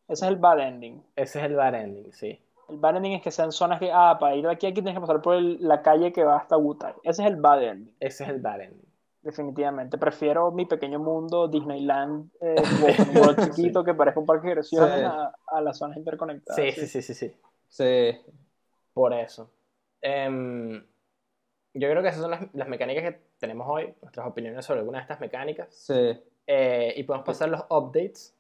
Ese 0.09 0.25
es 0.25 0.31
el 0.31 0.37
bad 0.37 0.61
ending. 0.61 1.03
Ese 1.17 1.39
es 1.39 1.45
el 1.45 1.55
bad 1.55 1.75
ending, 1.75 2.13
sí. 2.13 2.41
El 2.69 2.79
bad 2.79 2.97
ending 2.97 3.13
es 3.13 3.23
que 3.23 3.31
sean 3.31 3.53
zonas 3.53 3.79
que, 3.79 3.91
ah, 3.93 4.17
para 4.21 4.35
ir 4.37 4.45
de 4.45 4.53
aquí 4.53 4.67
a 4.67 4.71
aquí 4.71 4.75
tienes 4.83 4.95
que 4.95 5.01
pasar 5.01 5.23
por 5.23 5.37
el- 5.37 5.59
la 5.67 5.83
calle 5.83 6.13
que 6.13 6.25
va 6.25 6.37
hasta 6.37 6.57
Wutai. 6.57 6.95
Ese 7.03 7.23
es 7.23 7.29
el 7.29 7.37
bad 7.37 7.63
ending, 7.63 7.95
Ese 8.01 8.25
es 8.25 8.31
el 8.31 8.41
bad 8.41 8.61
ending. 8.61 8.89
definitivamente. 9.23 9.99
Prefiero 9.99 10.51
mi 10.53 10.65
pequeño 10.67 10.99
mundo, 10.99 11.49
Disneyland, 11.49 12.31
eh, 12.41 12.55
open 13.13 13.17
world 13.19 13.45
chiquito 13.55 13.85
que 13.85 13.95
parezca 13.95 14.21
un 14.21 14.27
parque 14.27 14.49
de 14.49 14.51
diversiones 14.55 14.95
Sí. 14.99 15.05
a, 15.05 15.35
a 15.47 15.61
las 15.61 15.77
zonas 15.79 15.97
interconectadas. 15.99 16.57
Sí, 16.57 16.73
sí, 16.73 16.87
sí, 16.87 17.03
sí, 17.03 17.15
sí. 17.15 17.35
Sí. 17.69 18.19
Por 18.95 19.13
eso. 19.13 19.51
Em, 20.01 20.83
yo 21.75 21.91
creo 21.91 22.03
que 22.03 22.09
esas 22.09 22.21
son 22.23 22.31
las, 22.31 22.43
las 22.55 22.69
mecánicas 22.69 23.03
que 23.05 23.21
tenemos 23.39 23.67
hoy, 23.69 23.95
nuestras 24.03 24.27
opiniones 24.27 24.65
sobre 24.65 24.81
algunas 24.81 25.01
de 25.01 25.03
estas 25.03 25.21
mecánicas. 25.21 25.69
Sí. 25.75 26.19
Eh, 26.47 26.95
y 26.97 27.03
podemos 27.05 27.27
pasar 27.27 27.49
los 27.51 27.61
updates, 27.69 28.35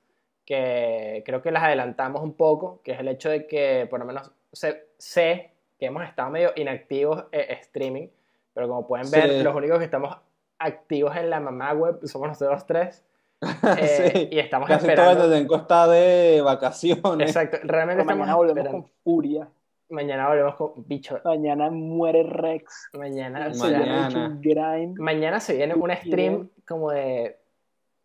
que 0.48 1.22
creo 1.26 1.42
que 1.42 1.50
las 1.52 1.62
adelantamos 1.62 2.22
un 2.22 2.32
poco, 2.32 2.80
que 2.82 2.92
es 2.92 3.00
el 3.00 3.08
hecho 3.08 3.28
de 3.28 3.46
que 3.46 3.86
por 3.90 4.00
lo 4.00 4.06
menos 4.06 4.32
sé, 4.50 4.86
sé 4.96 5.50
que 5.78 5.84
hemos 5.86 6.02
estado 6.04 6.30
medio 6.30 6.52
inactivos 6.56 7.26
eh, 7.32 7.58
streaming, 7.60 8.08
pero 8.54 8.66
como 8.66 8.86
pueden 8.86 9.10
ver, 9.10 9.28
Sí. 9.30 9.42
los 9.42 9.54
únicos 9.54 9.78
que 9.78 9.84
estamos 9.84 10.16
activos 10.58 11.14
en 11.16 11.28
la 11.28 11.38
mamá 11.38 11.74
web 11.74 11.98
somos 12.04 12.28
nosotros 12.28 12.64
tres. 12.66 13.04
eh, 13.78 14.10
Sí. 14.14 14.28
Y 14.32 14.38
estamos 14.38 14.66
Casi 14.68 14.86
todo 14.86 14.90
esperando. 14.92 15.24
el 15.26 15.32
elenco 15.34 15.56
está 15.56 15.86
de 15.86 16.40
vacaciones. 16.42 17.28
Exacto, 17.28 17.58
realmente 17.64 18.04
Pero 18.04 18.16
mañana 18.16 18.24
estamos 18.32 18.36
volvemos 18.36 18.58
esperando. 18.58 18.82
con 18.82 18.90
furia. 19.04 19.48
Mañana 19.90 20.28
volvemos 20.28 20.54
con 20.56 20.72
bicho. 20.86 21.20
Mañana 21.24 21.70
muere 21.70 22.22
Rex. 22.22 22.88
Mañana, 22.94 23.52
Se 23.52 23.62
Mañana. 23.70 24.26
un 24.28 24.40
grind. 24.40 24.98
mañana 24.98 25.40
se 25.40 25.56
viene 25.56 25.74
un 25.74 25.90
stream 25.94 26.48
como 26.66 26.90
de 26.90 27.38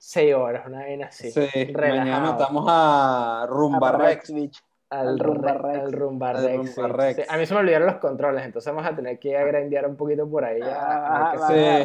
6 0.06 0.36
horas, 0.36 0.68
una 0.68 0.80
vaina 0.80 1.08
así. 1.08 1.32
Sí, 1.32 1.40
mañana 1.74 2.04
relajado. 2.04 2.32
matamos 2.34 2.66
a 2.68 3.46
Rumba 3.48 3.90
A 3.90 3.92
Rex. 3.98 4.34
bitch. 4.34 4.62
Al 4.90 5.08
Al 5.08 5.20
Rumba 5.20 5.54
Re- 5.54 5.62
Rex. 5.72 5.80
al 5.86 5.92
Rumba 5.94 6.30
Al 6.30 6.44
Rex, 6.44 6.76
Rumba 6.76 6.88
sí. 6.90 6.94
Rex. 6.94 7.16
Sí, 7.16 7.24
A 7.34 7.38
mí 7.38 7.46
se 7.48 7.54
me 7.56 7.60
olvidaron 7.62 7.88
los 7.88 7.96
controles, 7.96 8.46
entonces 8.46 8.72
vamos 8.74 8.92
a 8.92 8.96
tener 8.96 9.18
que 9.18 9.30
ir 9.30 9.38
a 9.38 9.44
grindear 9.46 9.88
un 9.88 9.96
poquito 9.96 10.30
por 10.30 10.44
ahí. 10.46 10.62
a- 10.62 10.66
a 10.68 11.30
Ah, 11.30 11.32
qué 11.32 11.38
va, 11.40 11.48
se- 11.48 11.84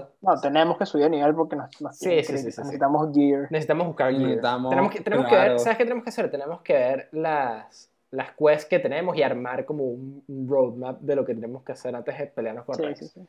Sí. 0.00 0.06
No, 0.20 0.40
tenemos 0.40 0.76
que 0.78 0.84
subir 0.86 1.04
de 1.04 1.10
nivel 1.10 1.34
porque 1.34 1.56
nos, 1.56 1.80
nos 1.80 1.96
Sí, 1.96 2.10
sí, 2.10 2.16
que- 2.16 2.24
sí, 2.24 2.38
sí, 2.38 2.52
sí. 2.52 2.60
necesitamos 2.60 3.08
gear. 3.14 3.46
Necesitamos 3.50 3.86
buscar 3.86 4.10
gear. 4.10 4.22
Necesitamos- 4.24 4.70
tenemos 4.70 4.92
que, 4.92 5.00
tenemos 5.00 5.24
que 5.26 5.30
claro. 5.36 5.50
ver, 5.52 5.58
¿sabes 5.60 5.78
qué 5.78 5.84
tenemos 5.84 6.04
que 6.04 6.10
hacer? 6.10 6.30
Tenemos 6.30 6.60
que 6.60 6.72
ver 6.74 7.08
las, 7.12 7.90
las 8.10 8.30
quests 8.32 8.66
que 8.68 8.78
tenemos 8.80 9.16
y 9.16 9.22
armar 9.22 9.64
como 9.64 9.84
un, 9.84 10.22
un 10.28 10.48
roadmap 10.50 11.00
de 11.00 11.16
lo 11.16 11.24
que 11.24 11.34
tenemos 11.34 11.62
que 11.62 11.72
hacer 11.72 11.94
antes 11.96 12.18
de 12.18 12.26
pelearnos 12.26 12.64
con 12.66 12.74
Sí, 12.74 12.82
Rex. 12.82 12.98
sí, 12.98 13.06
sí. 13.08 13.26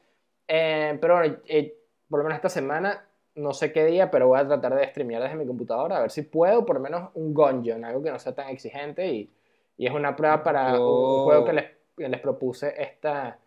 Eh, 0.48 0.98
pero 1.00 1.18
bueno, 1.20 1.36
eh, 1.48 1.74
por 2.10 2.20
lo 2.20 2.24
menos 2.26 2.36
esta 2.36 2.50
semana, 2.50 3.02
no 3.36 3.54
sé 3.54 3.72
qué 3.74 3.86
día, 3.86 4.12
pero 4.12 4.28
voy 4.28 4.40
a 4.40 4.48
tratar 4.48 4.76
de 4.76 4.88
streamear 4.90 5.22
desde 5.24 5.36
mi 5.36 5.46
computadora, 5.48 5.98
a 5.98 6.02
ver 6.02 6.12
si 6.12 6.22
puedo, 6.24 6.66
por 6.66 6.76
lo 6.78 6.82
menos 6.82 7.10
un 7.16 7.34
gungeon, 7.34 7.84
algo 7.86 8.04
que 8.04 8.12
no 8.12 8.20
sea 8.20 8.34
tan 8.36 8.50
exigente 8.50 9.08
y, 9.12 9.30
y 9.78 9.88
es 9.88 9.94
una 9.94 10.16
prueba 10.16 10.44
para 10.44 10.74
un- 10.80 11.24
juego 11.24 11.46
que 11.46 11.54
les, 11.54 11.66
que 11.98 12.10
les 12.10 12.20
propuse 12.22 12.74
esta, 12.82 13.40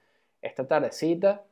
esta 0.42 0.66
tardecita. 0.66 1.44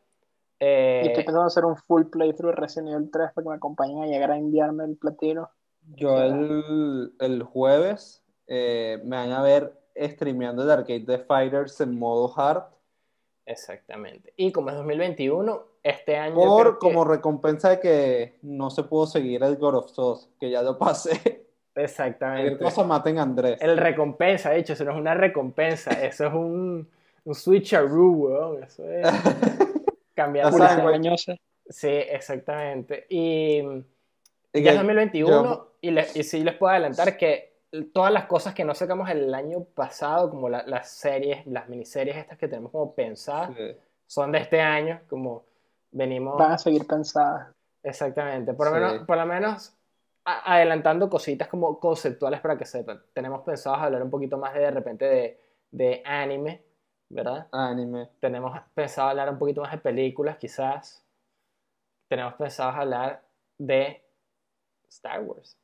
Eh, 0.61 1.03
Y 1.05 1.07
estoy 1.09 1.25
pensando 1.25 1.43
en 1.43 1.47
hacer 1.47 1.65
un 1.65 1.77
full 1.77 2.05
playthrough 2.07 2.51
de 2.55 2.57
Resident 2.57 2.89
Evil 2.95 3.11
3 3.11 3.33
para 3.33 3.45
que 3.45 3.49
me 3.51 3.57
acompañen 3.57 4.03
a 4.03 4.07
llegar 4.07 4.31
a 4.31 4.37
enviarme 4.39 4.85
el 4.85 4.97
platino. 4.97 5.51
Yo 5.97 6.21
el, 6.23 7.13
el 7.21 7.43
jueves 7.43 8.25
eh, 8.47 9.01
me 9.05 9.17
van 9.17 9.33
a 9.33 9.43
ver 9.43 9.79
streameando 9.97 10.63
el 10.63 10.71
arcade 10.71 11.01
de 11.01 11.19
Fighters 11.19 11.81
en 11.81 11.99
modo 11.99 12.33
hard 12.37 12.65
Exactamente. 13.47 14.33
Y 14.37 14.53
como 14.53 14.71
es 14.71 14.77
2021, 14.77 15.65
este 15.85 16.17
año... 16.17 16.35
por 16.35 16.73
que- 16.73 16.79
como 16.81 17.05
recompensa 17.05 17.71
de 17.71 17.79
que 17.81 18.35
no 18.43 18.71
se 18.71 18.83
pudo 18.83 19.07
seguir 19.07 19.45
el 19.45 19.57
God 19.57 19.75
of 19.77 19.91
Sos, 19.91 20.29
que 20.41 20.51
ya 20.51 20.63
lo 20.63 20.77
pasé. 20.79 21.45
Exactamente. 21.77 22.63
cosa 22.63 22.83
maten 22.85 23.19
a 23.19 23.23
Andrés. 23.23 23.61
El 23.61 23.77
recompensa, 23.77 24.51
de 24.51 24.59
hecho, 24.61 24.73
eso 24.73 24.85
no 24.85 24.93
es 24.93 24.97
una 24.97 25.15
recompensa, 25.15 25.91
eso 26.05 26.27
es 26.27 26.33
un, 26.33 26.89
un 27.25 27.35
switcheroo, 27.35 28.11
weón. 28.13 28.63
Eso 28.65 28.89
es 28.91 29.07
cambiar 30.15 30.53
la-. 30.55 31.17
Sí, 31.69 31.89
exactamente. 31.89 33.07
Y 33.09 33.59
Y 33.59 34.63
ya 34.63 34.63
que 34.63 34.69
es 34.71 34.77
2021 34.77 35.45
yo- 35.45 35.73
y, 35.81 35.91
le- 35.91 36.07
y 36.15 36.23
sí 36.23 36.43
les 36.45 36.55
puedo 36.55 36.71
adelantar 36.71 37.17
que 37.17 37.53
todas 37.93 38.13
las 38.13 38.27
cosas 38.27 38.55
que 38.55 38.65
no 38.65 38.75
sacamos 38.75 39.11
el 39.11 39.35
año 39.35 39.65
pasado, 39.65 40.31
como 40.31 40.49
la- 40.49 40.65
las 40.67 40.89
series, 40.91 41.45
las 41.47 41.69
miniseries 41.69 42.17
estas 42.17 42.39
que 42.39 42.47
tenemos 42.49 42.71
como 42.71 42.95
pensadas, 42.95 43.51
Sí. 43.57 43.77
son 44.07 44.31
de 44.33 44.39
este 44.39 44.61
año, 44.61 45.01
como 45.09 45.43
venimos... 45.95 46.39
Van 46.39 46.53
a 46.53 46.59
seguir 46.59 46.87
pensadas. 46.87 47.55
Exactamente, 47.83 48.55
por 48.55 48.67
lo 48.69 48.73
Sí. 48.75 48.81
menos, 48.81 49.07
por 49.07 49.17
lo 49.17 49.27
menos 49.27 49.77
adelantando 50.25 51.11
cositas 51.11 51.49
como 51.49 51.79
conceptuales 51.79 52.41
para 52.41 52.57
que 52.57 52.65
sepan. 52.65 53.03
Tenemos 53.13 53.43
pensado 53.43 53.77
hablar 53.77 54.03
un 54.03 54.11
poquito 54.11 54.39
más 54.39 54.55
de, 54.55 54.61
de 54.61 54.71
repente 54.71 55.05
de, 55.05 55.41
de 55.71 56.03
anime, 56.05 56.65
¿verdad? 57.11 57.47
Anime. 57.53 58.09
Tenemos 58.21 58.59
pensado 58.75 59.11
hablar 59.11 59.29
un 59.31 59.39
poquito 59.39 59.61
más 59.61 59.73
de 59.73 59.79
películas, 59.79 60.39
quizás. 60.39 61.05
Tenemos 62.09 62.35
pensado 62.35 62.71
hablar 62.71 63.23
de 63.59 64.03
Star 64.89 65.23
Wars. 65.23 65.59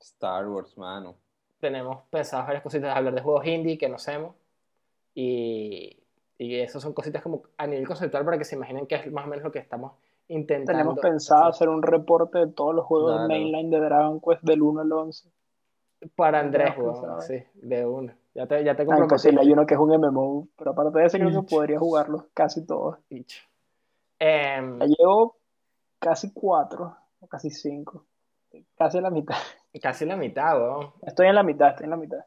Star 0.00 0.48
Wars, 0.48 0.76
mano. 0.78 1.16
Tenemos 1.60 2.04
pensado 2.08 2.44
varias 2.44 2.62
cositas, 2.62 2.96
hablar 2.96 3.14
de 3.14 3.20
juegos 3.20 3.46
indie 3.46 3.76
que 3.76 3.88
no 3.88 3.96
hacemos. 3.96 4.34
Y, 5.14 5.99
y 6.40 6.58
eso 6.58 6.80
son 6.80 6.94
cositas 6.94 7.22
como 7.22 7.42
a 7.58 7.66
nivel 7.66 7.86
conceptual 7.86 8.24
para 8.24 8.38
que 8.38 8.44
se 8.44 8.56
imaginen 8.56 8.86
que 8.86 8.94
es 8.94 9.12
más 9.12 9.26
o 9.26 9.28
menos 9.28 9.44
lo 9.44 9.52
que 9.52 9.58
estamos 9.58 9.92
intentando. 10.28 10.72
Tenemos 10.72 10.98
pensado 10.98 11.48
hacer. 11.48 11.68
un 11.68 11.82
reporte 11.82 12.38
de 12.38 12.46
todos 12.46 12.74
los 12.74 12.86
juegos 12.86 13.12
Claro. 13.12 13.28
mainline 13.28 13.68
de 13.68 13.78
Dragon 13.78 14.20
Quest 14.22 14.42
del 14.42 14.62
1 14.62 14.80
al 14.80 14.90
11. 14.90 15.28
Para 16.16 16.40
Andrés, 16.40 16.74
sí, 17.26 17.42
de 17.56 17.84
una. 17.84 18.16
Ya 18.34 18.46
te, 18.46 18.64
ya 18.64 18.74
te 18.74 18.84
imposible, 18.84 19.40
hay 19.42 19.52
uno 19.52 19.66
que 19.66 19.74
es 19.74 19.80
un 19.80 19.90
MMO, 19.90 20.48
pero 20.56 20.70
aparte 20.70 20.98
de 20.98 21.04
ese 21.04 21.18
creo 21.18 21.42
que 21.42 21.54
podría 21.54 21.78
jugarlos 21.78 22.24
casi 22.32 22.64
todos. 22.64 22.96
Em, 24.18 24.78
Ya 24.78 24.86
llevo 24.86 25.36
casi 25.98 26.32
cuatro, 26.32 26.96
o 27.20 27.26
casi 27.26 27.50
cinco. 27.50 28.06
Casi 28.78 28.98
la 28.98 29.10
mitad. 29.10 29.36
casi 29.82 30.06
la 30.06 30.16
mitad, 30.16 30.58
weón. 30.58 30.92
Estoy 31.02 31.26
en 31.26 31.34
la 31.34 31.42
mitad, 31.42 31.68
estoy 31.68 31.84
en 31.84 31.90
la 31.90 31.96
mitad. 31.98 32.24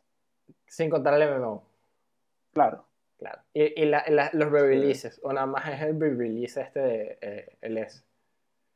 Sin 0.67 0.91
contar 0.91 1.19
el 1.19 1.39
MMO. 1.39 1.63
Claro. 2.53 2.85
Claro. 3.23 3.41
Y, 3.53 3.81
y 3.81 3.85
la- 3.85 4.03
la- 4.09 4.29
los 4.33 4.51
re-releases. 4.51 5.21
O 5.23 5.31
nada 5.31 5.45
más 5.47 5.65
es 5.69 5.81
el 5.81 5.97
re-release 5.99 6.59
este 6.61 6.79
de 6.81 7.17
eh, 7.21 7.57
el 7.61 7.77
S. 7.77 8.03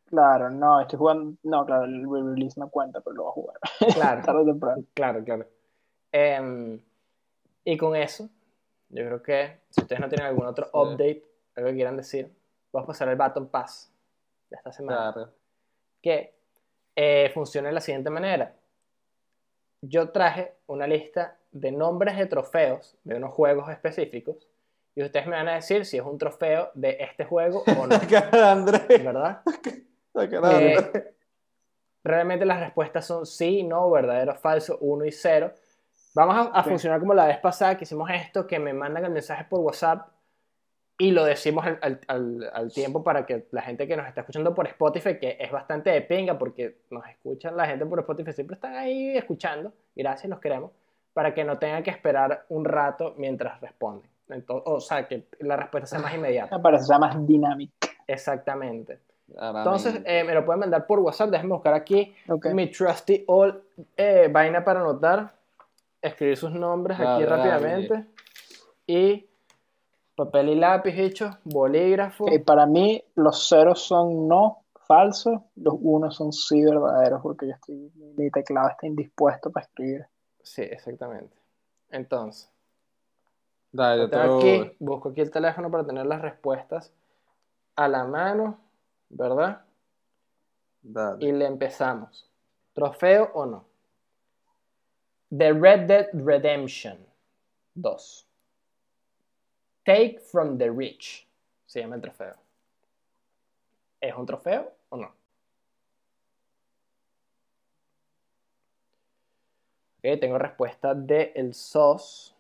Claro, 0.06 0.50
no, 0.50 0.80
estoy 0.80 0.98
jugando. 0.98 1.38
No, 1.44 1.66
claro, 1.66 1.84
el 1.84 2.04
re-release 2.10 2.58
no 2.58 2.70
cuenta, 2.70 3.02
pero 3.02 3.16
lo 3.18 3.24
voy 3.24 3.30
a 3.30 3.34
jugar. 3.34 3.58
Claro. 3.94 4.22
Tarde 4.26 4.40
o 4.42 4.46
temprano. 4.46 4.84
Claro, 4.94 5.24
claro. 5.26 5.46
Em, 6.14 6.80
y 7.66 7.78
con 7.78 7.94
eso, 7.98 8.30
yo 8.88 9.04
creo 9.06 9.22
que 9.22 9.58
si 9.70 9.82
ustedes 9.82 10.00
no 10.00 10.08
tienen 10.08 10.28
algún 10.28 10.46
otro 10.46 10.66
Sí. 10.66 10.72
update, 10.74 11.24
algo 11.56 11.70
que 11.70 11.76
quieran 11.76 11.98
decir, 11.98 12.32
vamos 12.72 12.86
a 12.86 12.88
pasar 12.88 13.10
el 13.10 13.18
Baton 13.18 13.48
Pass 13.50 13.92
de 14.50 14.56
esta 14.56 14.72
semana. 14.72 15.12
Claro. 15.12 15.34
que 16.02 16.34
eh, 16.96 17.30
funciona 17.34 17.68
de 17.68 17.74
la 17.74 17.82
siguiente 17.82 18.10
manera. 18.10 18.56
Yo 19.82 20.10
traje 20.10 20.54
una 20.68 20.88
lista 20.88 21.37
de 21.52 21.72
nombres 21.72 22.18
de 22.18 22.26
trofeos 22.26 22.98
de 23.04 23.16
unos 23.16 23.34
juegos 23.34 23.70
específicos 23.70 24.48
y 24.96 25.04
ustedes 25.04 25.28
me 25.28 25.36
van 25.36 25.48
a 25.48 25.56
decir 25.56 25.86
si 25.86 25.98
es 25.98 26.04
un 26.04 26.18
trofeo 26.18 26.72
de 26.74 26.98
este 27.00 27.24
juego 27.26 27.64
o 27.68 27.88
no. 27.88 28.00
¿verdad? 29.04 29.42
Eh. 30.60 31.14
Realmente 32.04 32.46
las 32.46 32.60
respuestas 32.60 33.06
son 33.06 33.26
sí, 33.26 33.64
no, 33.64 33.90
verdadero, 33.92 34.34
falso, 34.36 34.78
1 34.80 35.06
y 35.06 35.12
0. 35.12 35.52
Vamos 36.16 36.36
a, 36.36 36.60
a 36.60 36.64
Sí. 36.64 36.70
funcionar 36.70 37.00
como 37.00 37.14
la 37.14 37.28
vez 37.28 37.38
pasada 37.40 37.78
que 37.78 37.84
hicimos 37.84 38.10
esto, 38.12 38.48
que 38.48 38.60
me 38.60 38.74
mandan 38.74 39.06
el 39.06 39.12
mensaje 39.12 39.46
por 39.50 39.60
WhatsApp 39.60 40.08
y 40.98 41.12
lo 41.12 41.26
decimos 41.26 41.64
al, 41.66 41.78
al- 41.82 42.00
al- 42.08 42.50
al 42.54 42.74
tiempo 42.74 43.04
para 43.04 43.26
que 43.26 43.48
la 43.52 43.62
gente 43.62 43.88
que 43.88 43.96
nos 43.96 44.08
está 44.08 44.22
escuchando 44.22 44.56
por 44.56 44.66
Spotify, 44.68 45.20
que 45.20 45.38
es 45.40 45.52
bastante 45.52 45.92
de 45.92 46.02
pinga 46.02 46.40
porque 46.40 46.80
nos 46.90 47.06
escuchan, 47.08 47.56
la 47.56 47.68
gente 47.68 47.86
por 47.86 48.00
Spotify 48.00 48.32
siempre 48.34 48.56
están 48.56 48.74
ahí 48.76 49.16
escuchando, 49.16 49.74
gracias, 49.96 50.28
los 50.30 50.40
queremos, 50.40 50.72
para 51.18 51.34
que 51.34 51.44
no 51.44 51.58
tengan 51.58 51.82
que 51.82 51.90
esperar 51.90 52.46
un 52.50 52.64
rato 52.64 53.16
mientras 53.18 53.60
responden. 53.60 54.08
Entonces, 54.30 54.64
o 54.72 54.80
sea, 54.80 55.08
que 55.08 55.26
la 55.40 55.56
respuesta 55.58 55.88
sea 55.88 55.98
más 55.98 56.14
inmediata. 56.14 56.56
Me 56.56 56.62
parece 56.62 56.84
sea 56.84 57.00
más 57.00 57.26
dinámico. 57.26 57.74
Exactamente. 58.06 59.00
Claramente. 59.26 59.58
Entonces, 59.68 60.02
eh, 60.06 60.24
me 60.24 60.36
lo 60.36 60.46
pueden 60.46 60.60
mandar 60.60 60.86
por 60.86 61.00
WhatsApp, 61.00 61.32
déjenme 61.32 61.56
buscar 61.56 61.74
aquí 61.74 62.14
Ok. 62.30 62.46
mi 62.54 62.70
trusty 62.70 63.24
all 63.26 63.64
eh, 63.98 64.30
vaina 64.32 64.64
para 64.64 64.82
anotar, 64.82 65.34
escribir 66.00 66.38
sus 66.38 66.52
nombres 66.52 67.00
aquí 67.00 67.26
rápidamente 67.26 68.06
y 68.86 69.26
papel 70.16 70.50
y 70.50 70.56
lápiz 70.56 71.00
hecho, 71.00 71.32
bolígrafo. 71.46 72.26
Ok, 72.26 72.46
para 72.46 72.68
mí, 72.68 73.04
los 73.16 73.50
ceros 73.50 73.82
son 73.82 74.28
no 74.28 74.60
falsos, 74.86 75.42
los 75.56 75.74
unos 75.82 76.16
son 76.16 76.32
sí 76.32 76.64
verdaderos, 76.64 77.22
porque 77.24 77.48
yo 77.48 77.54
estoy, 77.54 77.92
mi 78.16 78.30
teclado 78.30 78.70
está 78.70 78.86
indispuesto 78.86 79.50
para 79.50 79.66
escribir. 79.66 80.06
Sí, 80.48 80.62
exactamente. 80.62 81.36
Entonces, 81.90 82.50
Dale, 83.72 84.04
yo 84.04 84.10
tengo 84.10 84.38
aquí, 84.38 84.76
busco 84.80 85.10
aquí 85.10 85.22
el 85.22 85.30
teléfono 85.30 85.70
para 85.70 85.86
tener 85.86 86.06
las 86.06 86.22
respuestas 86.22 86.94
a 87.76 87.88
la 87.88 88.06
mano, 88.06 88.60
¿verdad? 89.10 89.66
Dale. 90.82 91.26
Y 91.26 91.32
le 91.32 91.46
empezamos. 91.46 92.30
¿Trofeo 92.74 93.30
o 93.34 93.46
no? 93.46 93.66
The 95.38 95.52
Red 95.52 95.88
Dead 95.88 96.08
Redemption 96.14 97.06
2. 97.76 98.28
Take 99.84 100.20
from 100.20 100.58
the 100.58 100.72
Rich. 100.72 101.28
Se 101.66 101.82
llama 101.82 101.96
el 101.96 102.02
trofeo. 102.02 102.36
¿Es 104.00 104.16
un 104.16 104.26
trofeo 104.26 104.72
o 104.90 104.98
no? 104.98 105.14
Tengo 110.16 110.38
respuesta 110.38 110.94
de 110.96 111.34
el 111.36 111.54
SOS. 111.54 112.34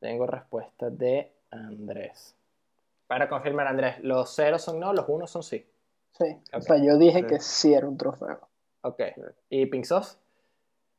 Tengo 0.00 0.26
respuesta 0.26 0.90
de 0.90 1.32
Andrés. 1.50 2.34
Para 3.06 3.28
confirmar, 3.28 3.66
Andrés, 3.68 3.96
los 4.02 4.34
ceros 4.34 4.62
son 4.62 4.78
no, 4.78 4.92
los 4.92 5.06
unos 5.08 5.30
son 5.30 5.42
sí. 5.42 5.64
Sí. 6.18 6.36
O 6.52 6.60
sea, 6.60 6.76
yo 6.76 6.98
dije 6.98 7.20
Sí. 7.20 7.26
que 7.26 7.40
sí 7.40 7.72
era 7.74 7.86
un 7.88 7.96
trofeo. 7.96 8.40
Ok. 8.82 9.00
¿Y 9.48 9.66
Pink 9.66 9.84
Sauce? 9.84 10.16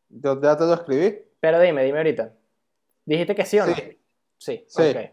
Yo 0.10 0.42
ya 0.42 0.56
te 0.58 0.64
lo 0.66 0.74
escribí. 0.74 1.22
Pero 1.40 1.60
dime, 1.60 1.84
dime 1.84 2.00
ahorita. 2.00 2.34
¿Dijiste 3.06 3.36
que 3.36 3.46
sí 3.46 3.60
o 3.60 3.66
no? 3.68 3.76
Sí. 3.76 4.00
Sí, 4.38 4.66
Sí. 4.68 4.82
ok. 4.82 5.12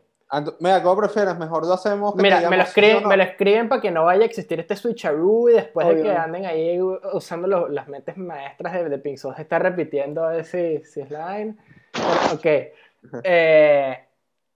Mira, 0.61 0.82
¿cómo 0.82 0.97
prefieres? 1.01 1.36
Mejor 1.39 1.66
lo 1.66 1.74
hacemos 1.74 2.15
que 2.15 2.23
Mira, 2.23 2.48
me 2.48 2.56
lo, 2.56 2.62
escriben, 2.62 2.97
o 2.97 3.01
no. 3.02 3.09
me 3.09 3.16
lo 3.16 3.23
escriben 3.23 3.69
para 3.69 3.81
que 3.81 3.90
no 3.90 4.05
vaya 4.05 4.23
a 4.23 4.27
existir 4.27 4.59
este 4.61 4.77
switcheroo 4.77 5.48
y 5.51 5.55
después 5.55 5.86
de 5.86 5.93
Obvio. 5.94 6.02
que 6.05 6.11
anden 6.12 6.47
ahí 6.47 6.81
usando 6.81 7.47
los- 7.48 7.70
las 7.70 7.89
mentes 7.89 8.16
maestras 8.16 8.73
de, 8.74 8.89
de 8.89 8.98
Pink 8.98 9.19
está 9.39 9.59
repitiendo 9.59 10.24
a 10.24 10.31
ver 10.32 10.44
si, 10.44 10.82
si 10.85 11.01
es 11.01 11.11
la 11.11 11.24
vaina. 11.27 11.56
Ok. 12.32 12.47
Eh, 13.23 14.05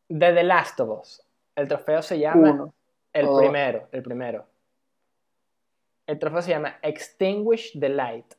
de 0.09 0.33
The 0.33 0.43
Last 0.43 0.81
of 0.81 1.01
Us. 1.01 1.23
El 1.55 1.69
trofeo 1.69 2.03
se 2.03 2.19
llama. 2.19 2.51
Uno. 2.53 2.75
El 3.13 3.27
primero, 3.37 3.89
el 3.93 4.03
primero. 4.03 4.47
El 6.07 6.19
trofeo 6.19 6.41
se 6.43 6.51
llama 6.51 6.77
Extinguish 6.83 7.79
the 7.79 7.89
Light. 7.89 8.35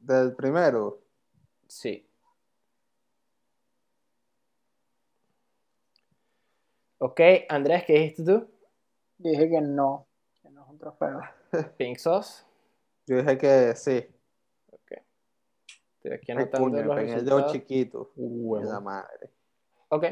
Del 0.00 0.34
primero. 0.34 0.98
Sí. 1.68 2.08
Ok, 7.02 7.20
Andrés, 7.48 7.84
¿qué 7.86 7.94
dijiste 7.94 8.24
tú? 8.24 8.46
Yo 9.18 9.30
dije 9.30 9.48
que 9.48 9.60
no, 9.62 10.06
que 10.42 10.50
no 10.50 10.62
es 10.62 10.68
un 10.68 10.78
trofeo. 10.78 11.20
Pink 11.78 11.96
Sauce. 11.96 12.44
Yo 13.06 13.16
dije 13.16 13.38
que 13.38 13.74
sí. 13.74 14.06
Ok. 14.70 14.92
Estoy 15.96 16.12
aquí 16.12 16.32
Ay, 16.32 16.36
anotando 16.36 16.70
coño, 16.70 16.82
los 16.84 16.96
pegué 16.96 17.12
el 17.14 17.24
dedo 17.24 17.36
resultados. 17.38 17.52
chiquito. 17.52 18.10
Huevo. 18.16 18.70
La 18.70 18.80
madre. 18.80 19.30
Ok. 19.88 20.04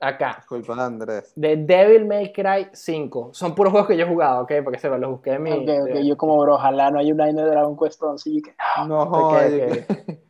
Acá. 0.00 0.34
Disculpa, 0.36 0.74
Andrés. 0.84 1.32
De 1.34 1.56
Devil 1.56 2.04
May 2.04 2.30
Cry 2.32 2.68
5. 2.72 3.30
Son 3.32 3.54
puros 3.54 3.70
juegos 3.70 3.88
que 3.88 3.96
yo 3.96 4.04
he 4.04 4.08
jugado, 4.08 4.42
¿ok? 4.42 4.52
Porque 4.62 4.78
se 4.78 4.88
los 4.90 5.10
busqué 5.10 5.32
en 5.32 5.42
mi... 5.42 5.50
Ok, 5.52 5.68
ok, 5.88 5.98
yo 6.04 6.16
como 6.18 6.38
bro, 6.40 6.56
ojalá 6.56 6.90
no 6.90 6.98
haya 6.98 7.14
un 7.14 7.20
año 7.22 7.42
de 7.42 7.50
Dragon 7.50 7.74
Quest 7.78 8.02
11 8.02 8.30
y 8.30 8.42
que 8.42 8.54
No 8.86 9.06
jodas. 9.06 9.46
ok. 9.46 9.50
yo 9.52 9.66
que- 9.66 10.24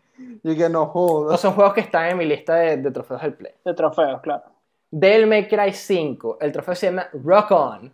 Yo 0.44 0.54
que 0.54 0.68
no 0.68 0.80
No 0.80 0.86
jodas. 0.86 1.40
son 1.40 1.54
juegos 1.54 1.74
que 1.74 1.80
están 1.80 2.10
en 2.10 2.18
mi 2.18 2.24
lista 2.24 2.54
de, 2.54 2.76
de 2.76 2.90
trofeos 2.92 3.20
del 3.22 3.34
Play. 3.34 3.52
de 3.64 3.74
trofeos, 3.74 4.20
claro. 4.20 4.44
Devil 4.96 5.26
May 5.26 5.48
Cry 5.48 5.72
5. 5.72 6.38
El 6.40 6.52
trofeo 6.52 6.74
se 6.76 6.86
llama 6.86 7.08
Rock 7.12 7.50
On. 7.50 7.92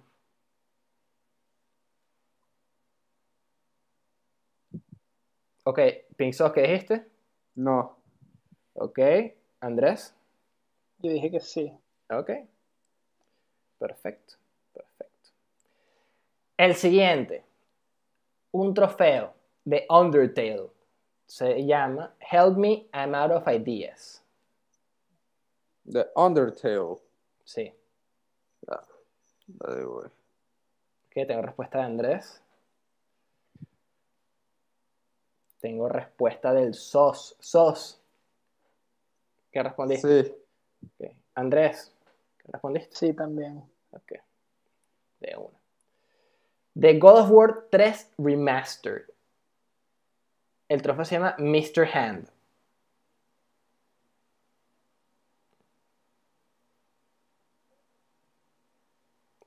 Ok, 5.65 5.79
Pink 6.15 6.35
Sauce, 6.35 6.53
¿qué 6.53 6.61
dijiste? 6.61 7.07
No. 7.55 7.97
Ok, 8.75 8.99
Andrés. 9.61 10.15
Yo 10.99 11.11
dije 11.11 11.31
que 11.31 11.41
sí. 11.41 11.73
Ok. 12.11 12.33
Perfecto, 13.79 14.35
perfecto. 14.75 15.31
El 16.59 16.75
siguiente. 16.75 17.45
Un 18.51 18.75
trofeo 18.75 19.33
de 19.65 19.87
Undertale. 19.89 20.69
Se 21.25 21.65
llama 21.65 22.15
Help 22.31 22.59
Me, 22.59 22.89
I'm 22.93 23.15
Out 23.15 23.33
of 23.33 23.49
Ideas. 23.49 24.23
The 25.91 26.11
Undertale. 26.15 26.97
Sí. 27.45 27.75
Dale, 29.47 29.85
güey. 29.85 30.07
Ok, 30.07 31.27
tengo 31.27 31.43
respuesta 31.43 31.79
de 31.79 31.85
Andrés. 31.85 32.43
Tengo 35.61 35.89
respuesta 35.89 36.53
del 36.53 36.75
SOS. 36.75 37.37
SOS. 37.41 38.01
¿Qué 39.51 39.63
respondiste? 39.63 40.39
Sí. 40.99 41.07
Andrés. 41.35 41.93
¿Qué 42.39 42.53
respondiste? 42.53 42.97
Sí, 42.97 43.13
también. 43.13 43.63
Ok. 43.91 44.13
De 45.21 45.37
una. 45.37 45.59
De 46.75 46.99
God 46.99 47.19
of 47.19 47.31
War 47.31 47.67
3 47.71 48.13
Remastered. 48.19 49.07
El 50.69 50.83
trofeo 50.83 51.05
se 51.05 51.17
llama 51.17 51.35
Mr. 51.39 51.85
Hand. 51.93 52.31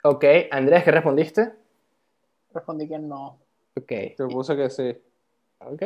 Ok, 0.03 0.25
Andrés, 0.51 0.83
¿qué 0.83 0.91
respondiste? 0.91 1.53
Respondí 2.53 2.87
que 2.87 2.99
no. 2.99 3.39
Ok, 3.75 3.87
Te 3.87 4.15
puse 4.29 4.55
que 4.55 4.69
sí. 4.69 4.97
ok. 5.59 5.83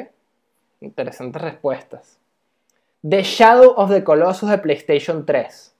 Interesantes 0.81 1.41
respuestas. 1.41 2.19
The 3.07 3.21
Shadow 3.23 3.73
of 3.77 3.89
the 3.91 4.03
Colossus 4.03 4.49
de 4.49 4.57
PlayStation 4.57 5.25
3. 5.25 5.75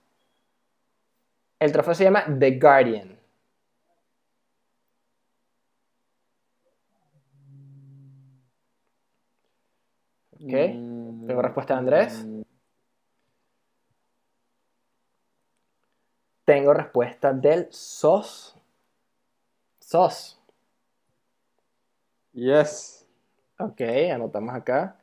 El 1.60 1.72
trofeo 1.72 1.94
se 1.94 2.04
llama 2.04 2.24
The 2.38 2.58
Guardian. 2.58 3.18
Ok. 10.32 10.52
Mm, 10.74 11.26
Tengo 11.26 11.42
respuesta 11.42 11.74
de 11.74 11.78
Andrés. 11.80 12.26
Tengo 16.48 16.72
respuesta 16.72 17.34
del 17.34 17.68
SOS. 17.70 18.56
SOS. 19.80 20.40
Yes. 22.32 23.06
Ok, 23.58 23.82
anotamos 24.10 24.54
acá. 24.54 24.96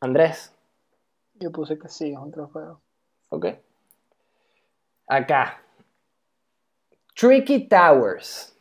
Andrés. 0.00 0.52
Yo 1.34 1.52
puse 1.52 1.78
que 1.78 1.88
sí, 1.88 2.10
es 2.10 2.18
un 2.18 2.32
trofeo. 2.32 2.80
Ok. 3.28 3.46
Acá. 5.06 5.62
Tricky 7.14 7.68
Towers. 7.68 8.52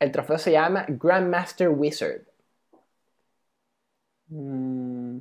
El 0.00 0.12
trofeo 0.12 0.36
se 0.36 0.52
llama 0.52 0.84
Grandmaster 0.88 1.70
Wizard. 1.70 2.26
Mm, 4.28 5.20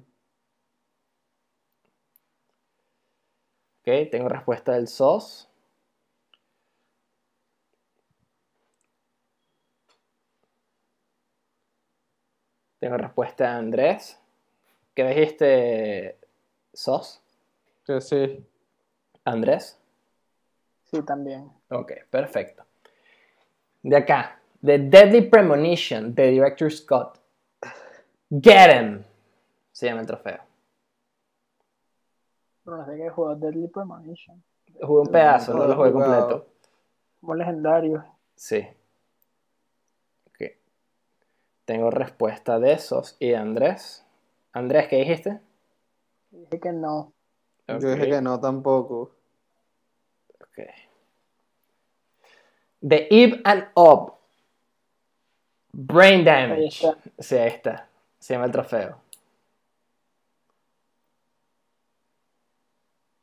Ok, 3.80 4.10
tengo 4.12 4.28
respuesta 4.28 4.74
del 4.74 4.90
SOS. 4.90 5.48
Tengo 12.88 13.00
respuesta 13.00 13.44
de 13.44 13.58
Andrés. 13.58 14.18
¿Qué 14.96 15.04
dijiste, 15.04 16.18
SOS? 16.72 17.22
que 17.86 18.00
sí. 18.00 18.48
Andrés. 19.26 19.78
Sí, 20.86 21.02
también. 21.02 21.52
Ok, 21.70 21.92
perfecto. 22.10 22.64
De 23.84 23.98
acá, 23.98 24.40
The 24.64 24.80
Deadly 24.80 25.24
Premonition 25.24 26.16
de 26.16 26.28
Director 26.28 26.72
Scott. 26.72 27.20
Get 28.30 28.74
him. 28.74 29.04
Se 29.74 29.88
llama 29.88 30.00
el 30.00 30.08
trofeo. 30.08 30.40
Pero 32.64 32.78
no 32.78 32.86
sé 32.86 32.96
qué 32.96 33.10
juego 33.10 33.36
Deadly 33.36 33.68
Premonition. 33.68 34.42
Jugué 34.82 35.02
un 35.02 35.12
pedazo, 35.12 35.54
no 35.54 35.68
lo 35.68 35.76
jugué 35.76 35.92
completo. 35.92 36.48
Como 37.20 37.36
legendario. 37.36 38.06
Sí. 38.34 38.66
Tengo 41.68 41.92
respuesta 41.92 42.60
de 42.60 42.72
esos 42.72 43.18
y 43.20 43.28
de 43.32 43.36
Andrés. 43.36 44.06
Andrés, 44.54 44.88
¿qué 44.88 44.96
dijiste? 45.00 45.42
Dije 46.32 46.62
que 46.62 46.72
no. 46.72 47.12
Yo 47.68 47.78
dije 47.80 48.10
que 48.10 48.22
no 48.22 48.40
tampoco. 48.40 49.12
ok. 50.40 50.60
The 52.88 53.08
Eve 53.12 53.42
and 53.44 53.68
Up. 53.76 54.14
Brain 55.74 56.20
Ahí 56.20 56.24
Damage. 56.48 56.88
está. 56.88 56.98
Sí, 57.20 57.36
ahí 57.36 57.50
está. 57.50 57.90
Se 58.18 58.34
llama 58.34 58.46
el 58.46 58.52
trofeo. 58.54 59.02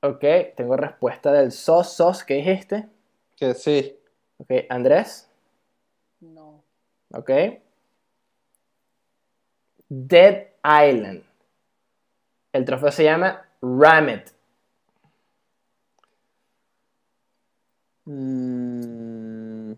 Ok, 0.02 0.22
tengo 0.54 0.76
respuesta 0.76 1.32
del 1.32 1.50
SOS. 1.50 1.94
SOS, 1.96 2.24
¿qué 2.24 2.34
dijiste? 2.34 2.90
Que 3.36 3.54
sí. 3.54 3.98
Ok, 4.36 4.50
Andrés. 4.68 5.30
No. 6.20 6.62
Ok. 7.14 7.30
Dead 9.89 10.48
Island. 10.65 11.23
El 12.52 12.65
trofeo 12.65 12.90
se 12.90 13.05
llama 13.05 13.48
Rammet. 13.61 14.32
Mm, 18.06 19.73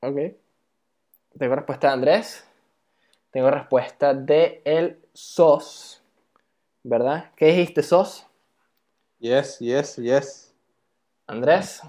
Ok. 0.00 0.18
Tengo 1.38 1.54
respuesta 1.56 1.88
de 1.88 1.92
Andrés. 1.94 2.44
Tengo 3.30 3.50
respuesta 3.50 4.12
de 4.12 4.60
el 4.64 5.00
SOS. 5.14 6.02
¿Verdad? 6.82 7.32
¿Qué 7.36 7.46
dijiste, 7.46 7.82
SOS? 7.82 8.26
yes, 9.18 9.58
yes, 9.60 9.96
yes. 9.96 10.54
Andrés. 11.26 11.80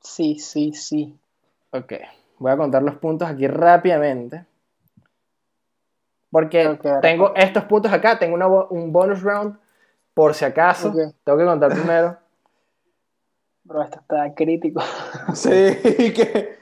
Sí, 0.00 0.38
sí, 0.38 0.72
sí. 0.72 1.18
Ok. 1.72 1.94
Voy 2.38 2.52
a 2.52 2.56
contar 2.56 2.82
los 2.82 2.96
puntos 2.96 3.28
aquí 3.28 3.46
rápidamente. 3.46 4.44
Porque 6.30 6.78
tengo 7.00 7.34
estos 7.34 7.64
puntos 7.64 7.92
acá. 7.92 8.18
Tengo 8.18 8.34
una 8.34 8.46
un 8.46 8.92
bonus 8.92 9.22
round. 9.22 9.58
Por 10.12 10.34
si 10.34 10.44
acaso. 10.44 10.92
Tengo 11.24 11.38
que 11.38 11.44
contar 11.44 11.72
primero. 11.72 12.18
Bro, 13.64 13.82
esto 13.82 14.00
está 14.00 14.34
crítico. 14.34 14.80
Sí, 15.34 15.50
que. 15.50 16.56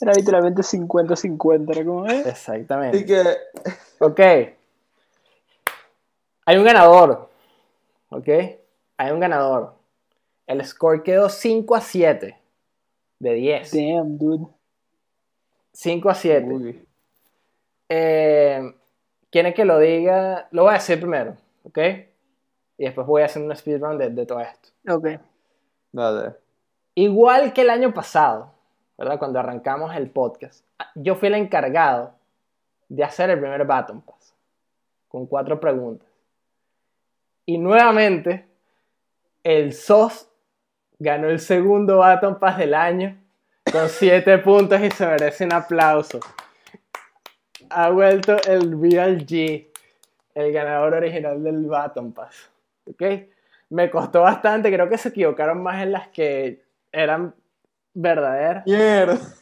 Era 0.00 0.12
literalmente 0.12 0.62
50-50. 0.62 1.70
Era 1.70 1.84
como, 1.84 2.06
¿eh? 2.06 2.22
Y 2.24 2.28
Exactamente. 2.28 3.04
que. 3.04 3.22
Ok. 3.98 4.20
Hay 6.46 6.56
un 6.56 6.64
ganador. 6.64 7.30
Ok. 8.08 8.28
Hay 8.96 9.10
un 9.12 9.20
ganador. 9.20 9.74
El 10.46 10.64
score 10.64 11.02
quedó 11.02 11.28
5 11.28 11.74
a 11.76 11.80
7. 11.80 12.39
De 13.20 13.34
10. 13.34 13.72
Damn, 13.72 14.18
dude. 14.18 14.46
5 15.72 16.10
a 16.10 16.14
7. 16.14 16.46
Uy. 16.46 16.86
Eh, 17.88 18.74
quieren 19.30 19.54
que 19.54 19.64
lo 19.64 19.78
diga, 19.78 20.48
lo 20.50 20.62
voy 20.62 20.70
a 20.70 20.74
decir 20.74 20.98
primero, 20.98 21.36
¿ok? 21.62 21.78
Y 22.78 22.84
después 22.84 23.06
voy 23.06 23.22
a 23.22 23.26
hacer 23.26 23.42
un 23.42 23.54
speedrun 23.54 23.98
de, 23.98 24.10
de 24.10 24.26
todo 24.26 24.40
esto. 24.40 24.70
Ok. 24.88 25.20
Dale. 25.92 26.34
Igual 26.94 27.52
que 27.52 27.62
el 27.62 27.70
año 27.70 27.92
pasado, 27.92 28.52
¿verdad? 28.96 29.18
Cuando 29.18 29.38
arrancamos 29.38 29.94
el 29.94 30.10
podcast, 30.10 30.64
yo 30.94 31.14
fui 31.14 31.28
el 31.28 31.34
encargado 31.34 32.14
de 32.88 33.04
hacer 33.04 33.30
el 33.30 33.40
primer 33.40 33.64
Baton 33.64 34.00
Pass 34.00 34.34
con 35.08 35.26
cuatro 35.26 35.60
preguntas. 35.60 36.08
Y 37.44 37.58
nuevamente, 37.58 38.48
el 39.42 39.72
SOS 39.72 40.29
ganó 41.00 41.28
el 41.28 41.40
segundo 41.40 41.98
Baton 41.98 42.38
Pass 42.38 42.58
del 42.58 42.74
año 42.74 43.16
con 43.72 43.88
siete 43.88 44.38
puntos 44.38 44.80
y 44.80 44.90
se 44.90 45.06
merece 45.06 45.44
un 45.44 45.52
aplauso. 45.54 46.20
Ha 47.70 47.90
vuelto 47.90 48.36
el 48.46 48.80
Real 48.80 49.26
G, 49.26 49.66
el 50.34 50.52
ganador 50.52 50.94
original 50.94 51.42
del 51.42 51.66
Baton 51.66 52.12
Pass. 52.12 52.50
¿Ok? 52.86 53.02
Me 53.70 53.90
costó 53.90 54.22
bastante, 54.22 54.72
creo 54.72 54.88
que 54.88 54.98
se 54.98 55.08
equivocaron 55.10 55.62
más 55.62 55.82
en 55.82 55.92
las 55.92 56.08
que 56.08 56.62
eran 56.92 57.34
verdaderas. 57.94 58.64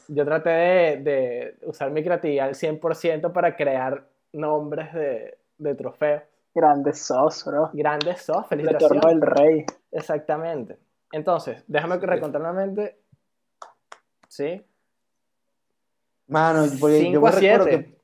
Yo 0.09 0.25
traté 0.25 0.51
de, 0.51 0.97
de 0.99 1.55
usar 1.63 1.91
mi 1.91 2.03
creatividad 2.03 2.49
al 2.49 2.55
100% 2.55 3.33
para 3.33 3.57
crear 3.57 4.05
nombres 4.33 4.93
de, 4.93 5.39
de 5.59 5.75
trofeos. 5.75 6.23
Grande 6.55 6.93
sos, 6.93 7.45
bro. 7.45 7.71
Grandes 7.73 8.23
SOS, 8.23 8.53
El 8.53 8.67
retorno 8.67 9.01
felicitaciones. 9.01 9.07
del 9.07 9.21
rey. 9.23 9.67
Exactamente. 9.93 10.77
Entonces, 11.13 11.65
déjame 11.67 11.99
que 11.99 12.07
recontar 12.07 12.41
nuevamente. 12.41 12.99
¿Sí? 14.29 14.63
Mano, 16.27 16.67
porque 16.79 16.99
5 16.99 17.13
yo 17.13 17.21
me 17.21 17.29
a 17.29 17.33
recuerdo 17.33 17.65
7. 17.65 17.85
que 17.85 17.99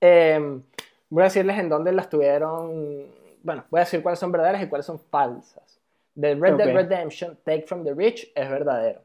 Eh, 0.00 0.62
voy 1.08 1.20
a 1.22 1.24
decirles 1.24 1.58
en 1.58 1.68
dónde 1.68 1.92
las 1.92 2.08
tuvieron. 2.08 3.06
Bueno, 3.42 3.64
voy 3.70 3.80
a 3.80 3.84
decir 3.84 4.02
cuáles 4.02 4.18
son 4.18 4.32
verdaderas 4.32 4.62
y 4.62 4.68
cuáles 4.68 4.86
son 4.86 4.98
falsas. 4.98 5.80
The 6.18 6.34
Red 6.34 6.56
Dead. 6.56 6.74
Redemption, 6.74 7.38
Take 7.44 7.66
from 7.66 7.84
the 7.84 7.94
Rich, 7.94 8.32
es 8.34 8.50
verdadero. 8.50 9.02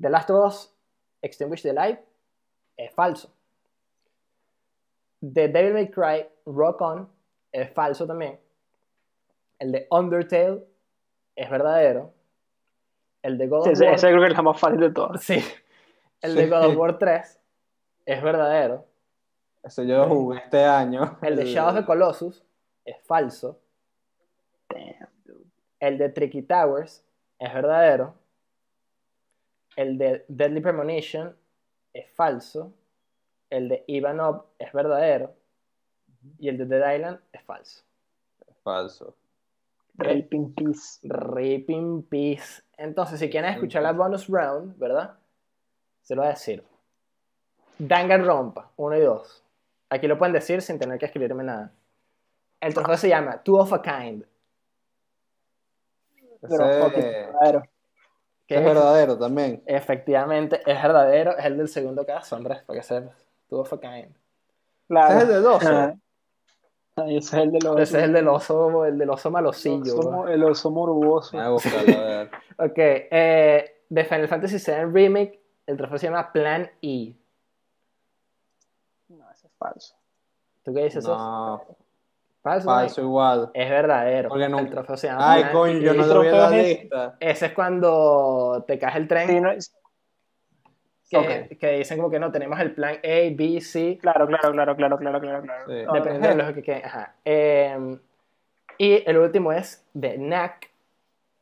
The 0.00 0.10
Last 0.10 0.30
of 0.30 0.46
Us, 0.46 0.74
Extinguish 1.22 1.62
the 1.62 1.72
Light, 1.72 2.00
es 2.76 2.92
falso. 2.92 3.30
The 5.20 5.48
Devil 5.48 5.74
May 5.74 5.90
Cry, 5.90 6.26
Rock 6.44 6.80
On, 6.82 7.08
es 7.52 7.70
falso 7.72 8.06
también. 8.06 8.38
El 9.58 9.72
de 9.72 9.86
Undertale, 9.90 10.66
es 11.36 11.48
verdadero. 11.50 12.12
El 13.22 13.38
de 13.38 13.46
God 13.46 13.60
of 13.62 13.68
Ese, 13.68 13.84
War, 13.84 13.94
ese 13.94 14.08
creo 14.08 14.20
que 14.20 14.26
es 14.28 14.32
la 14.34 14.42
más 14.42 14.58
fácil 14.60 14.80
de 14.80 14.90
todas. 14.90 15.22
sí. 15.22 15.42
El 16.22 16.34
de 16.34 16.44
Sí. 16.44 16.50
God 16.50 16.64
of 16.66 16.76
War 16.76 16.98
3, 16.98 17.40
es 18.06 18.22
verdadero. 18.22 18.84
ese 19.62 19.86
yo 19.86 19.98
lo 19.98 20.08
jugué 20.08 20.38
este 20.38 20.64
año. 20.64 21.18
El 21.22 21.36
de 21.36 21.44
Shadow 21.44 21.70
of 21.70 21.76
the 21.80 21.84
Colossus 21.84 22.44
es 22.84 22.96
falso. 23.02 23.60
Damn. 24.68 25.08
El 25.78 25.98
de 25.98 26.08
Tricky 26.08 26.42
Towers 26.42 27.04
es 27.38 27.52
verdadero. 27.54 28.14
El 29.76 29.98
de 29.98 30.24
Deadly 30.28 30.60
Premonition 30.60 31.36
es 31.92 32.10
falso. 32.12 32.72
El 33.50 33.68
de 33.68 33.84
Ivanov 33.86 34.46
es 34.58 34.72
verdadero. 34.72 35.34
Y 36.38 36.48
el 36.48 36.56
de 36.58 36.64
Dead 36.66 36.94
Island 36.96 37.20
es 37.32 37.42
falso. 37.42 37.84
Falso. 38.62 39.14
Raping 39.98 40.54
Peace. 40.54 41.00
Rip 41.02 41.70
in 41.70 42.02
peace. 42.02 42.62
Entonces, 42.76 43.18
si 43.18 43.30
quieren 43.30 43.50
escuchar 43.52 43.82
la 43.82 43.92
bonus 43.92 44.28
round, 44.28 44.78
¿verdad? 44.78 45.16
Se 46.02 46.14
lo 46.14 46.22
voy 46.22 46.28
a 46.28 46.34
decir. 46.34 46.62
Danganronpa, 47.78 48.70
1 48.76 48.96
y 48.96 49.00
2. 49.00 49.44
Aquí 49.90 50.06
lo 50.06 50.18
pueden 50.18 50.34
decir 50.34 50.62
sin 50.62 50.78
tener 50.78 50.98
que 50.98 51.06
escribirme 51.06 51.44
nada. 51.44 51.72
El 52.60 52.74
trofeo 52.74 52.96
se 52.96 53.08
llama 53.08 53.42
Two 53.42 53.58
of 53.58 53.72
a 53.72 53.82
Kind. 53.82 54.24
Pero 56.40 56.84
fucking 56.84 57.02
verdadero. 57.02 57.62
es 58.48 58.64
verdadero 58.64 59.18
también. 59.18 59.62
Efectivamente, 59.66 60.60
es 60.64 60.82
verdadero, 60.82 61.36
es 61.36 61.44
el 61.44 61.56
del 61.56 61.68
segundo 61.68 62.06
caso, 62.06 62.36
hombre, 62.36 62.62
para 62.66 62.78
que 62.78 62.82
sepas. 62.82 63.26
Two 63.48 63.60
of 63.60 63.72
a 63.72 63.80
Kind. 63.80 64.14
Claro. 64.88 65.14
Ese 65.14 65.16
es 65.16 65.22
el 65.22 65.28
de 65.28 65.40
dos. 65.40 65.62
Ah. 66.96 67.02
Ah, 67.02 67.10
ese 67.10 67.18
es 67.18 67.32
el 67.44 67.52
de 67.52 67.58
los. 67.60 67.78
Ese 67.78 67.98
es 67.98 68.04
el 68.04 68.12
del 68.14 68.26
oso, 68.28 68.84
el 68.86 68.96
del 68.96 69.10
oso 69.10 69.28
el 69.28 69.32
malosillo. 69.34 69.98
oso, 69.98 70.10
mo- 70.10 70.28
el 70.28 70.42
oso 70.42 70.70
morboso. 70.70 71.36
Voy 71.36 71.44
a 71.46 71.50
buscarlo, 71.50 71.94
a 71.98 72.04
ver. 72.04 72.30
Ok, 72.58 72.72
eh, 72.78 73.82
de 73.90 74.04
Final 74.06 74.28
Fantasy 74.28 74.56
VII 74.56 74.84
Remake, 74.86 75.38
el 75.66 75.76
trofeo 75.76 75.98
se 75.98 76.06
llama 76.06 76.32
Plan 76.32 76.70
E. 76.80 77.12
No, 79.08 79.30
ese 79.30 79.46
es 79.46 79.52
falso. 79.58 79.94
¿Tú 80.64 80.72
qué 80.72 80.84
dices? 80.84 81.04
No, 81.06 81.62
Falso. 82.42 82.66
falso 82.66 83.00
igual. 83.02 83.50
Es 83.52 83.68
verdadero. 83.68 84.30
Porque 84.30 84.48
no- 84.48 84.58
El 84.60 84.70
trofeo 84.70 84.96
se 84.96 85.08
llama 85.08 85.32
Ay, 85.32 85.42
Plan 85.42 85.52
coño, 85.52 85.78
yo 85.80 85.92
E. 85.92 85.96
no 85.98 86.02
¿El 86.04 86.08
lo 86.08 86.20
vi 86.22 86.26
en 86.28 86.32
la 86.32 86.38
trofeo 86.48 86.60
es 86.62 86.78
ese? 87.36 87.46
es 87.46 87.52
cuando 87.52 88.64
te 88.66 88.78
caes 88.78 88.96
el 88.96 89.06
tren, 89.06 89.28
Sí, 89.28 89.40
no, 89.40 89.50
es- 89.50 89.75
que, 91.10 91.16
ok. 91.16 91.58
que 91.58 91.70
dicen 91.78 91.98
como 91.98 92.10
que 92.10 92.18
no, 92.18 92.32
tenemos 92.32 92.58
el 92.60 92.72
plan 92.74 92.94
A, 92.96 93.34
B, 93.36 93.60
C, 93.60 93.98
Claro, 94.00 94.26
claro, 94.26 94.52
claro, 94.52 94.76
claro, 94.76 94.96
claro, 94.98 95.20
claro, 95.20 95.42
claro. 95.42 95.64
Sí. 95.66 95.82
No, 95.86 95.92
dependiendo 95.92 96.28
de 96.28 96.34
los 96.36 96.52
que 96.52 96.62
queden. 96.62 96.84
Ajá. 96.84 97.14
Eh, 97.24 97.98
y 98.78 99.08
el 99.08 99.16
último 99.18 99.52
es 99.52 99.84
de 99.94 100.16
Knack, 100.16 100.70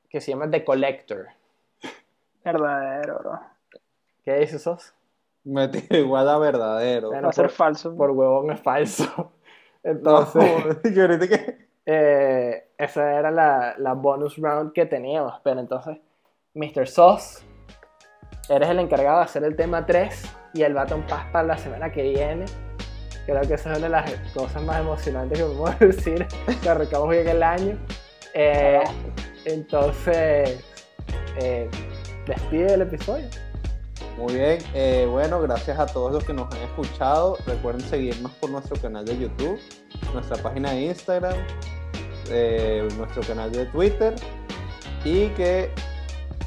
que 0.08 0.20
se 0.20 0.30
llama 0.32 0.50
The 0.50 0.64
Collector. 0.64 1.26
Verdadero, 2.44 3.18
bro. 3.18 3.40
¿Qué 4.24 4.34
dices, 4.38 4.62
Sos? 4.62 4.94
Me 5.44 5.68
tiro 5.68 5.96
igual 5.98 6.28
a 6.28 6.38
verdadero. 6.38 7.08
Bueno, 7.08 7.24
Va 7.24 7.30
a 7.30 7.32
ser 7.32 7.46
por- 7.46 7.54
falso. 7.54 7.96
Por 7.96 8.10
huevón 8.10 8.50
es 8.52 8.60
falso. 8.60 9.32
No, 9.84 9.90
Entonces, 9.90 10.94
yo 10.94 11.02
ahorita 11.02 11.28
que. 11.28 11.66
eh, 11.84 12.68
esa 12.78 13.18
era 13.18 13.30
la, 13.30 13.74
la 13.76 13.92
bonus 13.92 14.38
round 14.38 14.72
que 14.72 14.86
teníamos. 14.86 15.38
Pero 15.44 15.60
entonces, 15.60 15.98
Mr. 16.54 16.86
Sos, 16.88 17.44
eres 18.48 18.68
el 18.68 18.78
encargado 18.78 19.18
de 19.18 19.24
hacer 19.24 19.44
el 19.44 19.56
tema 19.56 19.86
3 19.86 20.22
y 20.54 20.62
el 20.62 20.74
Baton 20.74 21.02
Pass 21.06 21.26
para 21.32 21.46
la 21.46 21.58
semana 21.58 21.90
que 21.90 22.02
viene. 22.02 22.44
Creo 23.26 23.40
que 23.42 23.54
esa 23.54 23.72
es 23.72 23.78
una 23.78 23.86
de 23.86 23.90
las 23.90 24.10
cosas 24.34 24.62
más 24.62 24.80
emocionantes 24.80 25.38
que 25.38 25.44
podemos 25.44 25.78
decir 25.80 26.26
que 26.62 26.68
arrancamos 26.68 27.08
bien 27.08 27.28
el 27.28 27.42
año. 27.42 27.78
Eh, 28.34 28.82
entonces, 29.44 30.62
eh, 31.40 31.70
despide 32.26 32.74
el 32.74 32.82
episodio. 32.82 33.28
Muy 34.18 34.34
bien, 34.34 34.58
eh, 34.74 35.08
bueno, 35.10 35.40
gracias 35.40 35.78
a 35.78 35.86
todos 35.86 36.12
los 36.12 36.24
que 36.24 36.32
nos 36.32 36.52
han 36.54 36.62
escuchado. 36.62 37.36
Recuerden 37.46 37.82
seguirnos 37.82 38.30
por 38.32 38.50
nuestro 38.50 38.80
canal 38.80 39.04
de 39.04 39.18
YouTube, 39.18 39.58
nuestra 40.12 40.36
página 40.36 40.70
de 40.70 40.82
Instagram, 40.82 41.34
eh, 42.30 42.86
nuestro 42.96 43.22
canal 43.22 43.50
de 43.50 43.66
Twitter 43.66 44.14
y 45.04 45.28
que 45.30 45.70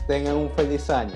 tengan 0.07 0.37
un 0.37 0.49
feliz 0.51 0.89
año. 0.89 1.13